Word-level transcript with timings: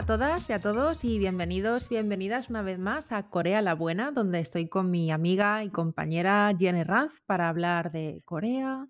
a 0.00 0.06
todas 0.06 0.48
y 0.48 0.54
a 0.54 0.60
todos 0.62 1.04
y 1.04 1.18
bienvenidos, 1.18 1.90
bienvenidas 1.90 2.48
una 2.48 2.62
vez 2.62 2.78
más 2.78 3.12
a 3.12 3.28
Corea 3.28 3.60
la 3.60 3.74
Buena, 3.74 4.12
donde 4.12 4.40
estoy 4.40 4.66
con 4.66 4.90
mi 4.90 5.10
amiga 5.10 5.62
y 5.62 5.68
compañera 5.68 6.50
Jenny 6.58 6.84
Ranz 6.84 7.20
para 7.26 7.50
hablar 7.50 7.92
de 7.92 8.22
Corea 8.24 8.88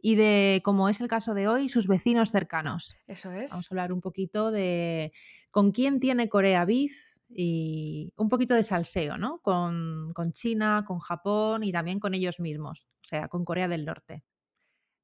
y 0.00 0.16
de, 0.16 0.60
como 0.64 0.88
es 0.88 1.00
el 1.00 1.06
caso 1.06 1.32
de 1.34 1.46
hoy, 1.46 1.68
sus 1.68 1.86
vecinos 1.86 2.30
cercanos. 2.30 2.96
Eso 3.06 3.30
es. 3.30 3.52
Vamos 3.52 3.70
a 3.70 3.72
hablar 3.72 3.92
un 3.92 4.00
poquito 4.00 4.50
de 4.50 5.12
con 5.52 5.70
quién 5.70 6.00
tiene 6.00 6.28
Corea 6.28 6.64
beef 6.64 6.92
y 7.28 8.12
un 8.16 8.28
poquito 8.28 8.54
de 8.54 8.64
salseo, 8.64 9.16
¿no? 9.16 9.38
Con, 9.38 10.12
con 10.12 10.32
China, 10.32 10.84
con 10.84 10.98
Japón 10.98 11.62
y 11.62 11.70
también 11.70 12.00
con 12.00 12.14
ellos 12.14 12.40
mismos, 12.40 12.88
o 13.04 13.06
sea, 13.06 13.28
con 13.28 13.44
Corea 13.44 13.68
del 13.68 13.84
Norte. 13.84 14.24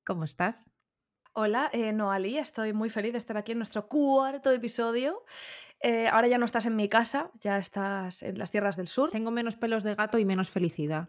¿Cómo 0.05 0.25
estás? 0.25 0.75
Hola, 1.37 1.69
eh, 1.73 1.93
Noali, 1.93 2.39
estoy 2.39 2.73
muy 2.73 2.91
feliz 2.91 3.11
de 3.11 3.19
estar 3.19 3.37
aquí 3.37 3.51
en 3.51 3.59
nuestro 3.59 3.89
cuarto 3.89 4.53
episodio. 4.53 5.25
Eh, 5.81 6.07
ahora 6.07 6.29
ya 6.29 6.39
no 6.39 6.47
estás 6.47 6.65
en 6.67 6.77
mi 6.77 6.89
casa, 6.89 7.33
ya 7.41 7.59
estás 7.59 8.23
en 8.23 8.39
las 8.39 8.53
tierras 8.53 8.77
del 8.77 8.87
sur. 8.87 9.11
Tengo 9.11 9.33
menos 9.33 9.57
pelos 9.57 9.83
de 9.83 9.97
gato 9.97 10.19
y 10.19 10.25
menos 10.25 10.49
felicidad. 10.49 11.09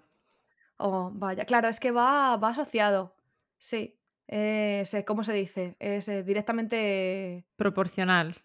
Oh, 0.78 1.12
vaya, 1.14 1.46
claro, 1.46 1.68
es 1.68 1.80
que 1.80 1.92
va, 1.92 2.38
va 2.38 2.50
asociado. 2.50 3.16
Sí. 3.60 4.00
Eh, 4.28 4.82
sé, 4.88 5.06
¿Cómo 5.06 5.24
se 5.24 5.34
dice? 5.34 5.76
Es 5.78 6.08
eh, 6.08 6.24
directamente 6.24 7.46
Proporcional. 7.56 8.36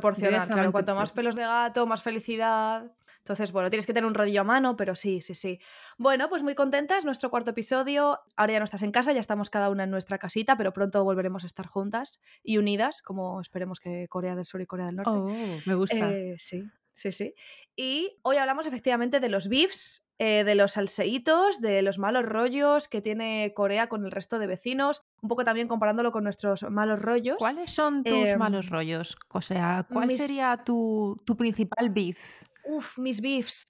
Proporcional. 0.00 0.46
Claro, 0.46 0.72
cuanto 0.72 0.94
más 0.94 1.12
pelos 1.12 1.36
de 1.36 1.42
gato, 1.42 1.86
más 1.86 2.02
felicidad. 2.02 2.92
Entonces, 3.18 3.52
bueno, 3.52 3.70
tienes 3.70 3.86
que 3.86 3.94
tener 3.94 4.06
un 4.06 4.14
rodillo 4.14 4.42
a 4.42 4.44
mano, 4.44 4.76
pero 4.76 4.94
sí, 4.94 5.22
sí, 5.22 5.34
sí. 5.34 5.58
Bueno, 5.96 6.28
pues 6.28 6.42
muy 6.42 6.54
contenta, 6.54 6.98
es 6.98 7.06
nuestro 7.06 7.30
cuarto 7.30 7.52
episodio. 7.52 8.20
Ahora 8.36 8.52
ya 8.52 8.58
no 8.58 8.66
estás 8.66 8.82
en 8.82 8.92
casa, 8.92 9.12
ya 9.12 9.20
estamos 9.20 9.48
cada 9.48 9.70
una 9.70 9.84
en 9.84 9.90
nuestra 9.90 10.18
casita, 10.18 10.58
pero 10.58 10.74
pronto 10.74 11.02
volveremos 11.04 11.42
a 11.44 11.46
estar 11.46 11.66
juntas 11.66 12.20
y 12.42 12.58
unidas, 12.58 13.00
como 13.00 13.40
esperemos 13.40 13.80
que 13.80 14.08
Corea 14.08 14.36
del 14.36 14.44
Sur 14.44 14.60
y 14.60 14.66
Corea 14.66 14.86
del 14.86 14.96
Norte. 14.96 15.10
Oh, 15.10 15.58
me 15.64 15.74
gusta. 15.74 16.10
Eh, 16.10 16.34
sí, 16.38 16.64
sí, 16.92 17.12
sí. 17.12 17.34
Y 17.74 18.18
hoy 18.20 18.36
hablamos 18.36 18.66
efectivamente 18.66 19.20
de 19.20 19.30
los 19.30 19.48
beefs, 19.48 20.03
eh, 20.18 20.44
de 20.44 20.54
los 20.54 20.72
salseitos, 20.72 21.60
de 21.60 21.82
los 21.82 21.98
malos 21.98 22.24
rollos 22.24 22.88
que 22.88 23.00
tiene 23.00 23.52
Corea 23.54 23.88
con 23.88 24.04
el 24.04 24.10
resto 24.12 24.38
de 24.38 24.46
vecinos, 24.46 25.02
un 25.22 25.28
poco 25.28 25.44
también 25.44 25.68
comparándolo 25.68 26.12
con 26.12 26.24
nuestros 26.24 26.62
malos 26.70 27.00
rollos. 27.00 27.36
¿Cuáles 27.38 27.70
son 27.70 28.04
tus 28.04 28.12
Em, 28.30 28.38
malos 28.38 28.68
rollos? 28.70 29.16
O 29.30 29.40
sea, 29.40 29.86
¿cuál 29.92 30.06
mis- 30.08 30.18
sería 30.18 30.62
tu, 30.64 31.20
tu 31.24 31.36
principal 31.36 31.90
beef? 31.90 32.42
Uf, 32.64 32.98
mis 32.98 33.20
beefs. 33.20 33.64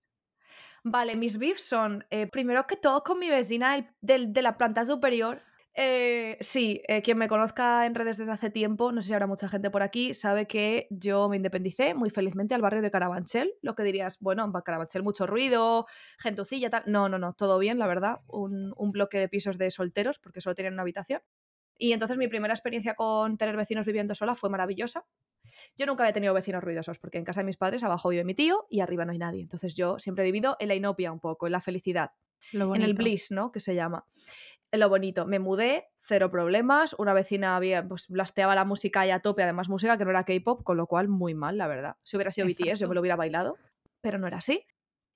Vale, 0.84 1.17
mis 1.17 1.39
beefs 1.39 1.62
son, 1.62 2.05
eh, 2.11 2.27
primero 2.27 2.67
que 2.67 2.77
todo, 2.77 3.03
con 3.03 3.19
mi 3.19 3.31
vecina 3.31 3.72
del- 3.72 3.89
del- 4.03 4.33
de 4.33 4.42
la 4.42 4.56
planta 4.59 4.84
superior. 4.84 5.41
Eh, 5.77 6.36
sí, 6.41 6.83
eh, 6.86 7.03
quien 7.03 7.19
me 7.19 7.27
conozca 7.27 7.84
en 7.84 7.97
redes 7.97 8.17
desde 8.17 8.30
hace 8.30 8.48
tiempo, 8.48 8.92
no 8.92 9.03
sé 9.03 9.08
si 9.08 9.14
habrá 9.14 9.27
mucha 9.27 9.48
gente 9.48 9.70
por 9.70 9.83
aquí, 9.83 10.14
sabe 10.14 10.47
que 10.47 10.86
yo 10.91 11.28
me 11.28 11.36
independicé 11.36 11.94
muy 11.94 12.11
felizmente 12.11 12.55
al 12.55 12.62
barrio 12.62 12.81
de 12.81 12.91
Carabanchel. 12.91 13.55
Lo 13.61 13.75
que 13.75 13.83
dirías, 13.83 14.19
bueno, 14.20 14.44
en 14.44 14.53
Carabanchel 14.53 15.03
mucho 15.03 15.27
ruido, 15.27 15.86
gentucilla, 16.19 16.70
tal. 16.70 16.84
No, 16.86 17.08
no, 17.08 17.19
no, 17.19 17.33
todo 17.33 17.58
bien, 17.58 17.78
la 17.78 17.89
verdad. 17.89 18.16
Un, 18.28 18.72
un 18.77 18.91
bloque 18.92 19.19
de 19.19 19.28
pisos 19.28 19.58
de 19.58 19.70
solteros, 19.70 20.19
porque 20.20 20.41
solo 20.41 20.55
tenían 20.55 20.75
una 20.75 20.83
habitación. 20.83 21.22
Y 21.77 21.92
entonces 21.92 22.19
mi 22.19 22.28
primera 22.28 22.55
experiencia 22.55 22.94
con 22.94 23.36
tener 23.36 23.56
vecinos 23.56 23.84
viviendo 23.84 24.14
sola 24.14 24.36
fue 24.36 24.50
maravillosa. 24.50 25.06
Yo 25.77 25.86
nunca 25.86 26.05
había 26.05 26.12
tenido 26.12 26.34
vecinos 26.34 26.62
ruidosos, 26.62 26.98
porque 26.98 27.19
en 27.19 27.25
casa 27.25 27.41
de 27.41 27.47
mis 27.47 27.56
padres 27.56 27.83
abajo 27.83 28.09
vive 28.09 28.25
mi 28.25 28.34
tío 28.34 28.66
y 28.70 28.81
arriba 28.81 29.05
no 29.05 29.12
hay 29.12 29.19
nadie. 29.19 29.42
Entonces 29.42 29.75
yo 29.75 29.98
siempre 29.98 30.25
he 30.25 30.27
vivido 30.27 30.56
en 30.61 30.69
la 30.69 30.75
inopia 30.75 31.12
un 31.12 31.20
poco, 31.20 31.47
en 31.47 31.53
la 31.53 31.61
felicidad, 31.61 32.12
en 32.53 32.83
el 32.83 32.94
bliss, 32.94 33.31
¿no? 33.31 33.50
Que 33.50 33.61
se 33.61 33.75
llama. 33.75 34.06
Lo 34.77 34.89
bonito. 34.89 35.25
Me 35.25 35.39
mudé, 35.39 35.89
cero 35.98 36.30
problemas. 36.30 36.94
Una 36.98 37.14
vecina 37.14 37.56
había, 37.56 37.86
pues, 37.86 38.08
blasteaba 38.08 38.55
la 38.55 38.64
música 38.64 39.00
ahí 39.00 39.11
a 39.11 39.20
tope, 39.20 39.42
además 39.42 39.69
música 39.69 39.97
que 39.97 40.05
no 40.05 40.11
era 40.11 40.25
K-pop, 40.25 40.64
con 40.64 40.77
lo 40.77 40.86
cual 40.86 41.08
muy 41.08 41.34
mal, 41.34 41.56
la 41.56 41.69
verdad. 41.69 41.97
Si 42.03 42.16
hubiera 42.16 42.31
sido 42.31 42.47
BTS, 42.48 42.81
yo 42.81 42.89
me 42.89 42.94
lo 42.94 43.00
hubiera 43.00 43.16
bailado, 43.16 43.56
pero 44.00 44.19
no 44.19 44.26
era 44.26 44.38
así. 44.38 44.66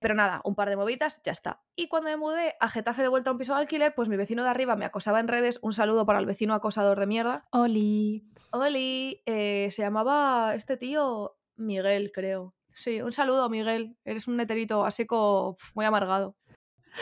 Pero 0.00 0.14
nada, 0.14 0.40
un 0.44 0.54
par 0.54 0.68
de 0.68 0.76
movidas, 0.76 1.20
ya 1.24 1.32
está. 1.32 1.60
Y 1.74 1.88
cuando 1.88 2.10
me 2.10 2.16
mudé 2.16 2.54
a 2.60 2.68
Getafe 2.68 3.02
de 3.02 3.08
vuelta 3.08 3.30
a 3.30 3.32
un 3.32 3.38
piso 3.38 3.52
de 3.52 3.60
alquiler, 3.60 3.94
pues 3.96 4.08
mi 4.08 4.16
vecino 4.16 4.44
de 4.44 4.50
arriba 4.50 4.76
me 4.76 4.84
acosaba 4.84 5.18
en 5.18 5.26
redes. 5.26 5.58
Un 5.60 5.72
saludo 5.72 6.06
para 6.06 6.20
el 6.20 6.26
vecino 6.26 6.54
acosador 6.54 7.00
de 7.00 7.06
mierda. 7.08 7.48
Oli. 7.50 8.24
Oli, 8.52 9.22
eh, 9.26 9.68
se 9.72 9.82
llamaba 9.82 10.54
este 10.54 10.76
tío 10.76 11.36
Miguel, 11.56 12.12
creo. 12.12 12.54
Sí, 12.76 13.02
un 13.02 13.12
saludo, 13.12 13.48
Miguel. 13.48 13.96
Eres 14.04 14.28
un 14.28 14.36
neterito 14.36 14.84
así 14.84 15.04
como 15.04 15.56
muy 15.74 15.84
amargado. 15.84 16.36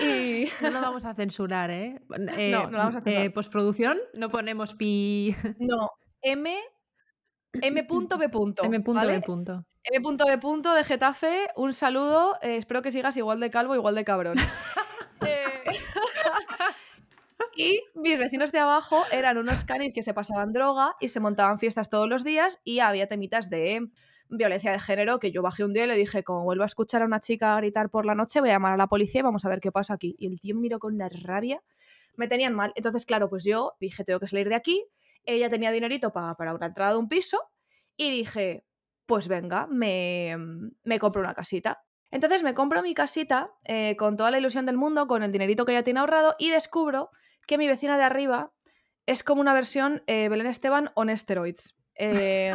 Y 0.02 0.48
No 0.62 0.70
lo 0.70 0.80
vamos 0.80 1.04
a 1.04 1.14
censurar, 1.14 1.70
¿eh? 1.70 2.00
Eh, 2.36 2.50
no, 2.52 2.64
no 2.64 2.70
lo 2.72 2.78
vamos 2.78 2.96
a 2.96 2.98
eh, 2.98 3.02
censurar. 3.02 3.32
postproducción, 3.32 3.98
no 4.14 4.30
ponemos 4.30 4.74
pi. 4.74 5.34
No, 5.58 5.92
M, 6.22 6.58
M. 7.62 7.84
punto 7.84 8.18
B. 8.18 8.28
punto, 8.28 8.64
M. 8.64 8.80
punto 8.80 9.00
¿vale? 9.00 9.14
B. 9.14 9.20
punto. 9.22 9.64
M. 9.84 10.00
punto 10.02 10.26
B. 10.26 10.38
punto 10.38 10.74
de 10.74 10.84
Getafe, 10.84 11.48
un 11.56 11.72
saludo. 11.72 12.36
eh, 12.42 12.56
espero 12.56 12.82
que 12.82 12.92
sigas 12.92 13.16
igual 13.16 13.40
de 13.40 13.50
calvo, 13.50 13.74
igual 13.74 13.94
de 13.94 14.04
cabrón. 14.04 14.36
Eh, 15.22 15.44
y 17.56 17.80
mis 17.94 18.18
vecinos 18.18 18.52
de 18.52 18.58
abajo 18.58 19.02
eran 19.10 19.38
unos 19.38 19.64
canis 19.64 19.94
que 19.94 20.02
se 20.02 20.12
pasaban 20.12 20.52
droga 20.52 20.94
y 21.00 21.08
se 21.08 21.20
montaban 21.20 21.58
fiestas 21.58 21.88
todos 21.88 22.06
los 22.06 22.22
días 22.22 22.60
y 22.64 22.80
había 22.80 23.08
temitas 23.08 23.48
de 23.48 23.88
violencia 24.28 24.72
de 24.72 24.78
género 24.80 25.18
que 25.18 25.30
yo 25.32 25.42
bajé 25.42 25.64
un 25.64 25.72
día 25.72 25.84
y 25.84 25.88
le 25.88 25.96
dije, 25.96 26.22
como 26.24 26.44
vuelvo 26.44 26.62
a 26.62 26.66
escuchar 26.66 27.02
a 27.02 27.04
una 27.06 27.20
chica 27.20 27.56
gritar 27.56 27.90
por 27.90 28.06
la 28.06 28.14
noche, 28.14 28.40
voy 28.40 28.50
a 28.50 28.54
llamar 28.54 28.72
a 28.72 28.76
la 28.76 28.86
policía 28.86 29.20
y 29.20 29.22
vamos 29.22 29.44
a 29.44 29.48
ver 29.48 29.60
qué 29.60 29.72
pasa 29.72 29.94
aquí. 29.94 30.14
Y 30.18 30.26
el 30.26 30.40
tío 30.40 30.54
me 30.54 30.62
miró 30.62 30.78
con 30.78 30.94
una 30.94 31.08
rabia, 31.08 31.62
me 32.16 32.28
tenían 32.28 32.54
mal. 32.54 32.72
Entonces, 32.76 33.06
claro, 33.06 33.28
pues 33.28 33.44
yo 33.44 33.74
dije, 33.80 34.04
tengo 34.04 34.20
que 34.20 34.26
salir 34.26 34.48
de 34.48 34.54
aquí. 34.56 34.84
Ella 35.24 35.50
tenía 35.50 35.70
dinerito 35.72 36.12
pa- 36.12 36.34
para 36.36 36.54
una 36.54 36.66
entrada 36.66 36.92
de 36.92 36.98
un 36.98 37.08
piso 37.08 37.38
y 37.96 38.10
dije, 38.10 38.64
pues 39.06 39.28
venga, 39.28 39.66
me, 39.68 40.36
me 40.84 40.98
compro 40.98 41.20
una 41.22 41.34
casita. 41.34 41.82
Entonces 42.10 42.42
me 42.42 42.54
compro 42.54 42.82
mi 42.82 42.94
casita 42.94 43.50
eh, 43.64 43.96
con 43.96 44.16
toda 44.16 44.30
la 44.30 44.38
ilusión 44.38 44.64
del 44.66 44.76
mundo, 44.76 45.06
con 45.06 45.22
el 45.22 45.32
dinerito 45.32 45.64
que 45.64 45.72
ella 45.72 45.82
tiene 45.84 46.00
ahorrado 46.00 46.34
y 46.38 46.50
descubro 46.50 47.10
que 47.46 47.58
mi 47.58 47.66
vecina 47.68 47.96
de 47.98 48.04
arriba 48.04 48.52
es 49.06 49.22
como 49.22 49.40
una 49.40 49.54
versión 49.54 50.02
eh, 50.06 50.28
Belén 50.28 50.46
Esteban 50.46 50.90
on 50.94 51.16
steroids. 51.16 51.76
Eh, 51.98 52.54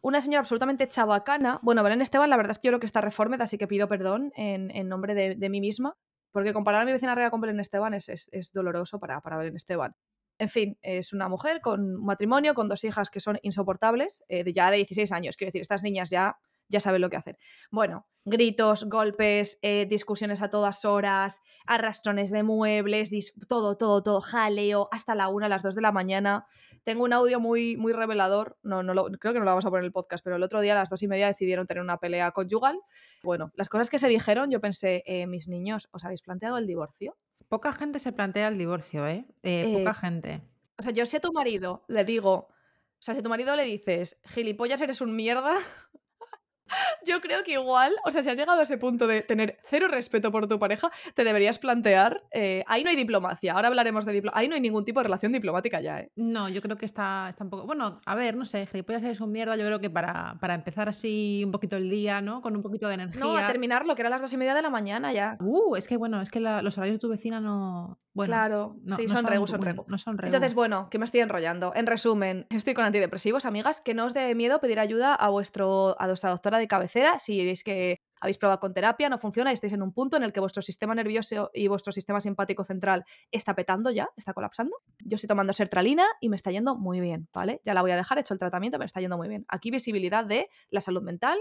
una 0.00 0.20
señora 0.20 0.40
absolutamente 0.40 0.88
chabacana. 0.88 1.58
Bueno, 1.62 1.82
Belén 1.82 2.00
Esteban, 2.00 2.30
la 2.30 2.36
verdad 2.36 2.52
es 2.52 2.58
que 2.58 2.66
yo 2.68 2.70
creo 2.72 2.80
que 2.80 2.86
está 2.86 3.00
reformed, 3.00 3.40
así 3.40 3.58
que 3.58 3.66
pido 3.68 3.88
perdón 3.88 4.32
en, 4.36 4.70
en 4.70 4.88
nombre 4.88 5.14
de, 5.14 5.34
de 5.34 5.48
mí 5.48 5.60
misma, 5.60 5.96
porque 6.32 6.52
comparar 6.52 6.82
a 6.82 6.84
mi 6.84 6.92
vecina 6.92 7.12
arriba 7.12 7.30
con 7.30 7.40
Belén 7.40 7.60
Esteban 7.60 7.94
es, 7.94 8.08
es- 8.08 8.52
doloroso 8.52 8.98
para, 8.98 9.20
para 9.20 9.36
Belén 9.36 9.56
Esteban. 9.56 9.94
En 10.38 10.48
fin, 10.48 10.78
es 10.82 11.12
una 11.12 11.28
mujer 11.28 11.60
con 11.60 12.02
matrimonio, 12.02 12.54
con 12.54 12.68
dos 12.68 12.82
hijas 12.84 13.10
que 13.10 13.20
son 13.20 13.38
insoportables, 13.42 14.24
eh, 14.28 14.50
ya 14.52 14.70
de 14.70 14.78
16 14.78 15.12
años. 15.12 15.36
Quiero 15.36 15.48
decir, 15.48 15.60
estas 15.62 15.82
niñas 15.82 16.10
ya, 16.10 16.36
ya 16.72 16.80
saben 16.80 17.00
lo 17.00 17.10
que 17.10 17.16
hacer. 17.16 17.38
Bueno, 17.70 18.06
gritos, 18.24 18.84
golpes, 18.88 19.58
eh, 19.62 19.86
discusiones 19.88 20.42
a 20.42 20.50
todas 20.50 20.84
horas, 20.84 21.40
arrastrones 21.66 22.30
de 22.30 22.42
muebles, 22.42 23.10
todo, 23.48 23.76
todo, 23.76 24.02
todo, 24.02 24.20
jaleo, 24.20 24.88
hasta 24.90 25.14
la 25.14 25.28
una, 25.28 25.46
a 25.46 25.48
las 25.48 25.62
2 25.62 25.74
de 25.74 25.82
la 25.82 25.92
mañana. 25.92 26.46
Tengo 26.84 27.04
un 27.04 27.12
audio 27.12 27.38
muy, 27.38 27.76
muy 27.76 27.92
revelador, 27.92 28.58
no, 28.62 28.82
no 28.82 28.94
lo- 28.94 29.04
creo 29.20 29.32
que 29.32 29.38
no 29.38 29.44
lo 29.44 29.50
vamos 29.52 29.64
a 29.66 29.70
poner 29.70 29.82
en 29.82 29.86
el 29.86 29.92
podcast, 29.92 30.24
pero 30.24 30.36
el 30.36 30.42
otro 30.42 30.60
día 30.60 30.72
a 30.72 30.76
las 30.78 30.90
dos 30.90 31.02
y 31.02 31.08
media 31.08 31.26
decidieron 31.28 31.66
tener 31.66 31.82
una 31.82 31.98
pelea 31.98 32.30
conyugal. 32.32 32.80
Bueno, 33.22 33.52
las 33.54 33.68
cosas 33.68 33.90
que 33.90 33.98
se 34.00 34.08
dijeron, 34.08 34.50
yo 34.50 34.60
pensé, 34.60 35.02
eh, 35.06 35.26
mis 35.26 35.46
niños, 35.48 35.88
¿os 35.92 36.04
habéis 36.04 36.22
planteado 36.22 36.58
el 36.58 36.66
divorcio? 36.66 37.16
Poca 37.48 37.72
gente 37.72 37.98
se 37.98 38.12
plantea 38.12 38.48
el 38.48 38.56
divorcio, 38.58 39.06
¿eh? 39.06 39.26
Eh, 39.42 39.64
Eh, 39.66 39.78
poca 39.78 39.94
gente. 39.94 40.42
O 40.78 40.82
sea, 40.82 40.92
yo 40.92 41.04
si 41.06 41.18
a 41.18 41.20
tu 41.20 41.32
marido 41.32 41.84
le 41.86 42.04
digo, 42.04 42.32
o 42.34 43.04
sea, 43.04 43.14
si 43.14 43.20
a 43.20 43.22
tu 43.22 43.28
marido 43.28 43.54
le 43.56 43.64
dices, 43.64 44.18
gilipollas, 44.24 44.80
eres 44.80 45.00
un 45.00 45.14
mierda, 45.14 45.54
yo 47.06 47.20
creo 47.20 47.42
que 47.42 47.52
igual, 47.52 47.92
o 48.04 48.10
sea, 48.10 48.22
si 48.22 48.30
has 48.30 48.38
llegado 48.38 48.60
a 48.60 48.62
ese 48.64 48.78
punto 48.78 49.06
de 49.06 49.22
tener 49.22 49.58
cero 49.64 49.88
respeto 49.88 50.30
por 50.32 50.46
tu 50.48 50.58
pareja, 50.58 50.90
te 51.14 51.24
deberías 51.24 51.58
plantear, 51.58 52.22
eh, 52.30 52.64
ahí 52.66 52.84
no 52.84 52.90
hay 52.90 52.96
diplomacia, 52.96 53.52
ahora 53.54 53.68
hablaremos 53.68 54.04
de 54.04 54.12
diplomacia, 54.12 54.40
ahí 54.40 54.48
no 54.48 54.54
hay 54.54 54.60
ningún 54.60 54.84
tipo 54.84 55.00
de 55.00 55.04
relación 55.04 55.32
diplomática 55.32 55.80
ya, 55.80 56.00
¿eh? 56.00 56.12
No, 56.16 56.48
yo 56.48 56.60
creo 56.62 56.76
que 56.76 56.86
está, 56.86 57.26
está 57.28 57.44
un 57.44 57.50
poco. 57.50 57.66
Bueno, 57.66 57.98
a 58.04 58.14
ver, 58.14 58.36
no 58.36 58.44
sé, 58.44 58.66
gilipollas 58.66 59.02
eres 59.02 59.20
un 59.20 59.32
mierda. 59.32 59.56
Yo 59.56 59.64
creo 59.66 59.80
que 59.80 59.90
para, 59.90 60.36
para 60.40 60.54
empezar 60.54 60.88
así 60.88 61.42
un 61.44 61.52
poquito 61.52 61.76
el 61.76 61.90
día, 61.90 62.20
¿no? 62.20 62.40
Con 62.42 62.56
un 62.56 62.62
poquito 62.62 62.88
de 62.88 62.96
No, 62.96 63.02
a 63.02 63.04
energía. 63.06 63.46
terminar 63.46 63.86
lo 63.86 63.94
que 63.94 64.02
era 64.02 64.10
las 64.10 64.20
dos 64.20 64.32
y 64.32 64.36
media 64.36 64.54
de 64.54 64.62
la 64.62 64.70
mañana 64.70 65.12
ya. 65.12 65.36
Uh, 65.40 65.76
es 65.76 65.86
que 65.88 65.96
bueno, 65.96 66.20
es 66.22 66.30
que 66.30 66.40
la- 66.40 66.62
los 66.62 66.76
horarios 66.78 66.96
de 66.96 67.00
tu 67.00 67.08
vecina 67.08 67.40
no. 67.40 67.98
Bueno, 68.14 68.30
claro, 68.30 68.76
no, 68.82 68.96
sí, 68.96 69.06
no 69.06 69.14
son 69.14 69.26
regu, 69.26 69.46
son 69.46 69.62
regu. 69.62 69.84
No 69.88 69.98
son 69.98 70.18
regu. 70.18 70.26
Entonces, 70.26 70.54
bueno, 70.54 70.88
que 70.90 70.98
me 70.98 71.04
estoy 71.04 71.20
enrollando. 71.20 71.72
En 71.74 71.86
resumen, 71.86 72.46
estoy 72.50 72.74
con 72.74 72.84
antidepresivos, 72.84 73.46
amigas, 73.46 73.80
que 73.80 73.94
no 73.94 74.04
os 74.04 74.14
dé 74.14 74.34
miedo 74.34 74.60
pedir 74.60 74.78
ayuda 74.78 75.14
a 75.14 75.28
vuestro 75.30 75.96
a 76.00 76.06
vuestra 76.06 76.30
doctora 76.30 76.58
de 76.58 76.68
cabecera 76.68 77.18
si 77.18 77.44
veis 77.44 77.64
que 77.64 78.00
habéis 78.22 78.38
probado 78.38 78.60
con 78.60 78.72
terapia, 78.72 79.08
no 79.08 79.18
funciona 79.18 79.50
y 79.50 79.54
estáis 79.54 79.72
en 79.72 79.82
un 79.82 79.92
punto 79.92 80.16
en 80.16 80.22
el 80.22 80.32
que 80.32 80.38
vuestro 80.38 80.62
sistema 80.62 80.94
nervioso 80.94 81.50
y 81.52 81.66
vuestro 81.66 81.92
sistema 81.92 82.20
simpático 82.20 82.62
central 82.62 83.04
está 83.32 83.56
petando 83.56 83.90
ya, 83.90 84.10
está 84.16 84.32
colapsando. 84.32 84.76
Yo 85.00 85.16
estoy 85.16 85.26
tomando 85.26 85.52
sertralina 85.52 86.06
y 86.20 86.28
me 86.28 86.36
está 86.36 86.52
yendo 86.52 86.76
muy 86.76 87.00
bien, 87.00 87.28
¿vale? 87.32 87.60
Ya 87.64 87.74
la 87.74 87.82
voy 87.82 87.90
a 87.90 87.96
dejar, 87.96 88.18
he 88.18 88.20
hecho 88.20 88.32
el 88.32 88.38
tratamiento, 88.38 88.78
me 88.78 88.84
está 88.84 89.00
yendo 89.00 89.16
muy 89.16 89.28
bien. 89.28 89.44
Aquí 89.48 89.72
visibilidad 89.72 90.24
de 90.24 90.48
la 90.70 90.80
salud 90.80 91.02
mental, 91.02 91.36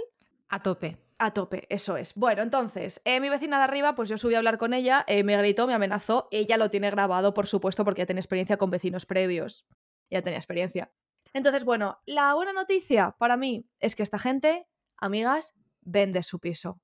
A 0.51 0.61
tope. 0.61 0.97
a 1.17 1.33
tope, 1.33 1.65
eso 1.69 1.97
es. 1.97 2.13
Bueno, 2.15 2.41
entonces, 2.41 3.01
eh, 3.05 3.19
mi 3.19 3.29
vecina 3.29 3.57
de 3.57 3.63
arriba, 3.63 3.95
pues 3.95 4.09
yo 4.09 4.17
subí 4.17 4.35
a 4.35 4.39
hablar 4.39 4.57
con 4.57 4.73
ella, 4.73 5.03
eh, 5.07 5.23
me 5.23 5.37
gritó, 5.37 5.67
me 5.67 5.73
amenazó, 5.73 6.27
ella 6.31 6.57
lo 6.57 6.69
tiene 6.69 6.89
grabado, 6.89 7.33
por 7.33 7.47
supuesto, 7.47 7.85
porque 7.85 8.01
ya 8.01 8.05
tiene 8.05 8.21
experiencia 8.21 8.57
con 8.57 8.69
vecinos 8.71 9.05
previos. 9.05 9.65
Ya 10.09 10.21
tenía 10.21 10.39
experiencia. 10.39 10.91
Entonces, 11.33 11.63
bueno, 11.63 11.99
la 12.05 12.33
buena 12.33 12.53
noticia 12.53 13.15
para 13.17 13.37
mí 13.37 13.65
es 13.79 13.95
que 13.95 14.03
esta 14.03 14.19
gente 14.19 14.67
amigas, 15.01 15.53
vende 15.81 16.23
su 16.23 16.39
piso. 16.39 16.79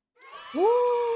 ¡Uh! 0.54 1.07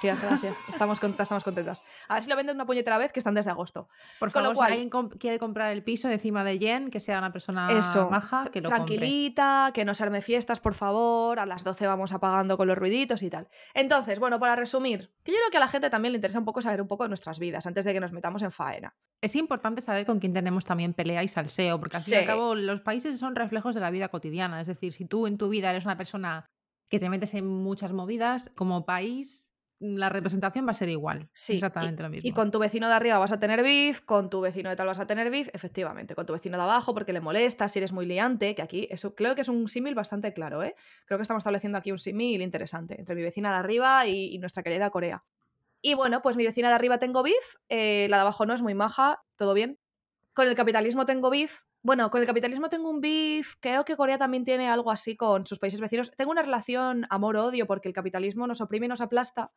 Tías, 0.00 0.22
gracias. 0.22 0.56
Estamos 0.68 1.00
contentas, 1.00 1.24
estamos 1.24 1.42
contentas. 1.42 1.82
A 2.06 2.14
ver 2.14 2.22
si 2.22 2.30
lo 2.30 2.36
venden 2.36 2.54
una 2.56 2.66
puñetera 2.66 2.98
vez, 2.98 3.10
que 3.10 3.18
están 3.18 3.34
desde 3.34 3.50
agosto. 3.50 3.88
Por 4.20 4.30
Con 4.30 4.44
lo 4.44 4.54
cual- 4.54 4.70
si 4.72 4.78
alguien 4.80 5.08
quiere 5.18 5.40
comprar 5.40 5.72
el 5.72 5.82
piso 5.82 6.08
encima 6.08 6.44
de 6.44 6.56
Jen, 6.58 6.90
que 6.90 7.00
sea 7.00 7.18
una 7.18 7.32
persona 7.32 7.68
Eso, 7.72 8.08
maja, 8.08 8.44
que 8.52 8.60
lo 8.60 8.70
compre. 8.70 8.96
tranquilita, 8.96 9.72
que 9.74 9.84
no 9.84 9.94
se 9.94 10.04
arme 10.04 10.20
fiestas, 10.22 10.60
por 10.60 10.74
favor. 10.74 11.40
A 11.40 11.46
las 11.46 11.64
12 11.64 11.86
vamos 11.88 12.12
apagando 12.12 12.56
con 12.56 12.68
los 12.68 12.78
ruiditos 12.78 13.22
y 13.24 13.30
tal. 13.30 13.48
Entonces, 13.74 14.20
bueno, 14.20 14.38
para 14.38 14.54
resumir, 14.54 15.10
que 15.24 15.32
yo 15.32 15.38
creo 15.38 15.50
que 15.50 15.56
a 15.56 15.60
la 15.60 15.68
gente 15.68 15.90
también 15.90 16.12
le 16.12 16.18
interesa 16.18 16.38
un 16.38 16.44
poco 16.44 16.62
saber 16.62 16.80
un 16.80 16.86
poco 16.88 17.02
de 17.02 17.08
nuestras 17.08 17.40
vidas 17.40 17.66
antes 17.66 17.84
de 17.84 17.92
que 17.92 17.98
nos 18.00 18.12
metamos 18.12 18.42
en 18.42 18.52
faena. 18.52 18.94
Es 19.20 19.34
importante 19.34 19.80
saber 19.80 20.06
con 20.06 20.20
quién 20.20 20.32
tenemos 20.32 20.64
también 20.64 20.94
pelea 20.94 21.24
y 21.24 21.28
salseo, 21.28 21.80
porque 21.80 21.96
al 21.96 22.02
fin 22.04 22.14
y 22.14 22.16
al 22.18 22.26
cabo 22.26 22.54
los 22.54 22.82
países 22.82 23.18
son 23.18 23.34
reflejos 23.34 23.74
de 23.74 23.80
la 23.80 23.90
vida 23.90 24.08
cotidiana. 24.08 24.60
Es 24.60 24.68
decir, 24.68 24.92
si 24.92 25.06
tú 25.06 25.26
en 25.26 25.38
tu 25.38 25.48
vida 25.48 25.70
eres 25.70 25.86
una 25.86 25.96
persona 25.96 26.46
que 26.88 27.00
te 27.00 27.10
metes 27.10 27.34
en 27.34 27.46
muchas 27.46 27.92
movidas, 27.92 28.50
como 28.54 28.86
país, 28.86 29.47
la 29.80 30.08
representación 30.08 30.66
va 30.66 30.72
a 30.72 30.74
ser 30.74 30.88
igual. 30.88 31.28
Sí, 31.32 31.54
exactamente 31.54 32.02
y, 32.02 32.04
lo 32.04 32.10
mismo. 32.10 32.28
Y 32.28 32.32
con 32.32 32.50
tu 32.50 32.58
vecino 32.58 32.88
de 32.88 32.94
arriba 32.94 33.18
vas 33.18 33.32
a 33.32 33.38
tener 33.38 33.62
beef, 33.62 34.00
con 34.00 34.30
tu 34.30 34.40
vecino 34.40 34.70
de 34.70 34.76
tal 34.76 34.86
vas 34.86 34.98
a 34.98 35.06
tener 35.06 35.30
beef, 35.30 35.48
efectivamente, 35.52 36.14
con 36.14 36.26
tu 36.26 36.32
vecino 36.32 36.56
de 36.56 36.62
abajo 36.62 36.94
porque 36.94 37.12
le 37.12 37.20
molesta, 37.20 37.68
si 37.68 37.78
eres 37.78 37.92
muy 37.92 38.06
liante, 38.06 38.54
que 38.54 38.62
aquí 38.62 38.88
eso 38.90 39.14
creo 39.14 39.34
que 39.34 39.42
es 39.42 39.48
un 39.48 39.68
símil 39.68 39.94
bastante 39.94 40.32
claro, 40.32 40.62
¿eh? 40.62 40.74
Creo 41.06 41.18
que 41.18 41.22
estamos 41.22 41.42
estableciendo 41.42 41.78
aquí 41.78 41.92
un 41.92 41.98
símil 41.98 42.42
interesante 42.42 42.98
entre 42.98 43.14
mi 43.14 43.22
vecina 43.22 43.50
de 43.50 43.56
arriba 43.56 44.06
y, 44.06 44.34
y 44.34 44.38
nuestra 44.38 44.62
querida 44.62 44.90
Corea. 44.90 45.24
Y 45.80 45.94
bueno, 45.94 46.22
pues 46.22 46.36
mi 46.36 46.44
vecina 46.44 46.68
de 46.68 46.74
arriba 46.74 46.98
tengo 46.98 47.22
beef, 47.22 47.56
eh, 47.68 48.08
la 48.10 48.16
de 48.16 48.20
abajo 48.22 48.46
no 48.46 48.54
es 48.54 48.62
muy 48.62 48.74
maja, 48.74 49.22
todo 49.36 49.54
bien. 49.54 49.78
Con 50.38 50.46
el 50.46 50.54
capitalismo 50.54 51.04
tengo 51.04 51.30
beef. 51.30 51.62
Bueno, 51.82 52.12
con 52.12 52.20
el 52.20 52.26
capitalismo 52.28 52.68
tengo 52.68 52.88
un 52.88 53.00
beef. 53.00 53.56
Creo 53.58 53.84
que 53.84 53.96
Corea 53.96 54.18
también 54.18 54.44
tiene 54.44 54.68
algo 54.68 54.92
así 54.92 55.16
con 55.16 55.44
sus 55.46 55.58
países 55.58 55.80
vecinos. 55.80 56.12
Tengo 56.12 56.30
una 56.30 56.42
relación 56.42 57.08
amor-odio 57.10 57.66
porque 57.66 57.88
el 57.88 57.92
capitalismo 57.92 58.46
nos 58.46 58.60
oprime 58.60 58.86
y 58.86 58.88
nos 58.88 59.00
aplasta, 59.00 59.50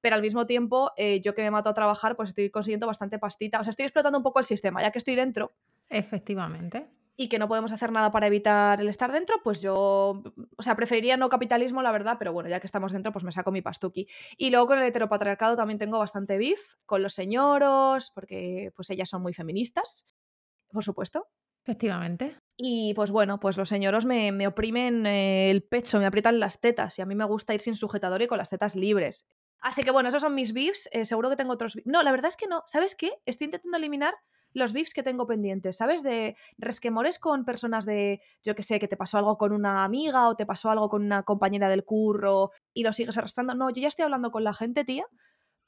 pero 0.00 0.16
al 0.16 0.22
mismo 0.22 0.46
tiempo, 0.46 0.90
eh, 0.96 1.20
yo 1.20 1.34
que 1.34 1.42
me 1.42 1.50
mato 1.50 1.68
a 1.68 1.74
trabajar, 1.74 2.16
pues 2.16 2.30
estoy 2.30 2.48
consiguiendo 2.48 2.86
bastante 2.86 3.18
pastita. 3.18 3.60
O 3.60 3.62
sea, 3.64 3.72
estoy 3.72 3.84
explotando 3.84 4.16
un 4.16 4.22
poco 4.24 4.38
el 4.38 4.46
sistema, 4.46 4.80
ya 4.80 4.90
que 4.90 4.96
estoy 5.00 5.16
dentro 5.16 5.52
Efectivamente. 5.90 6.88
y 7.14 7.28
que 7.28 7.38
no 7.38 7.46
podemos 7.46 7.70
hacer 7.72 7.92
nada 7.92 8.10
para 8.10 8.26
evitar 8.26 8.80
el 8.80 8.88
estar 8.88 9.12
dentro, 9.12 9.36
pues 9.44 9.60
yo, 9.60 10.22
o 10.56 10.62
sea, 10.62 10.76
preferiría 10.76 11.18
no 11.18 11.28
capitalismo, 11.28 11.82
la 11.82 11.92
verdad, 11.92 12.16
pero 12.18 12.32
bueno, 12.32 12.48
ya 12.48 12.58
que 12.58 12.66
estamos 12.66 12.92
dentro, 12.92 13.12
pues 13.12 13.22
me 13.22 13.32
saco 13.32 13.52
mi 13.52 13.60
pastuki. 13.60 14.08
Y 14.38 14.48
luego 14.48 14.68
con 14.68 14.78
el 14.78 14.84
heteropatriarcado 14.86 15.56
también 15.56 15.78
tengo 15.78 15.98
bastante 15.98 16.38
beef, 16.38 16.76
con 16.86 17.02
los 17.02 17.12
señoros, 17.12 18.10
porque 18.14 18.72
pues 18.74 18.88
ellas 18.88 19.10
son 19.10 19.20
muy 19.20 19.34
feministas, 19.34 20.06
por 20.72 20.84
supuesto. 20.84 21.28
Efectivamente. 21.64 22.36
Y 22.56 22.92
pues 22.94 23.10
bueno, 23.10 23.38
pues 23.38 23.56
los 23.56 23.68
señoros 23.68 24.04
me, 24.04 24.32
me 24.32 24.46
oprimen 24.46 25.06
eh, 25.06 25.50
el 25.50 25.62
pecho, 25.62 25.98
me 25.98 26.06
aprietan 26.06 26.40
las 26.40 26.60
tetas 26.60 26.98
y 26.98 27.02
a 27.02 27.06
mí 27.06 27.14
me 27.14 27.24
gusta 27.24 27.54
ir 27.54 27.60
sin 27.60 27.76
sujetador 27.76 28.20
y 28.22 28.26
con 28.26 28.38
las 28.38 28.50
tetas 28.50 28.74
libres. 28.74 29.24
Así 29.60 29.84
que 29.84 29.92
bueno, 29.92 30.08
esos 30.08 30.22
son 30.22 30.34
mis 30.34 30.52
beefs. 30.52 30.88
eh, 30.92 31.04
seguro 31.04 31.30
que 31.30 31.36
tengo 31.36 31.52
otros. 31.52 31.78
No, 31.84 32.02
la 32.02 32.10
verdad 32.10 32.28
es 32.28 32.36
que 32.36 32.48
no. 32.48 32.64
¿Sabes 32.66 32.96
qué? 32.96 33.12
Estoy 33.26 33.44
intentando 33.46 33.78
eliminar 33.78 34.14
los 34.54 34.72
beefs 34.72 34.92
que 34.92 35.02
tengo 35.02 35.26
pendientes, 35.26 35.76
¿sabes? 35.76 36.02
De 36.02 36.36
resquemores 36.58 37.18
con 37.18 37.44
personas 37.44 37.86
de, 37.86 38.20
yo 38.42 38.54
que 38.54 38.62
sé, 38.62 38.78
que 38.78 38.88
te 38.88 38.96
pasó 38.96 39.18
algo 39.18 39.38
con 39.38 39.52
una 39.52 39.84
amiga 39.84 40.28
o 40.28 40.36
te 40.36 40.44
pasó 40.46 40.70
algo 40.70 40.88
con 40.88 41.02
una 41.04 41.22
compañera 41.22 41.68
del 41.70 41.84
curro 41.84 42.50
y 42.74 42.82
lo 42.82 42.92
sigues 42.92 43.16
arrastrando. 43.16 43.54
No, 43.54 43.70
yo 43.70 43.80
ya 43.80 43.88
estoy 43.88 44.02
hablando 44.02 44.30
con 44.30 44.44
la 44.44 44.52
gente, 44.52 44.84
tía, 44.84 45.06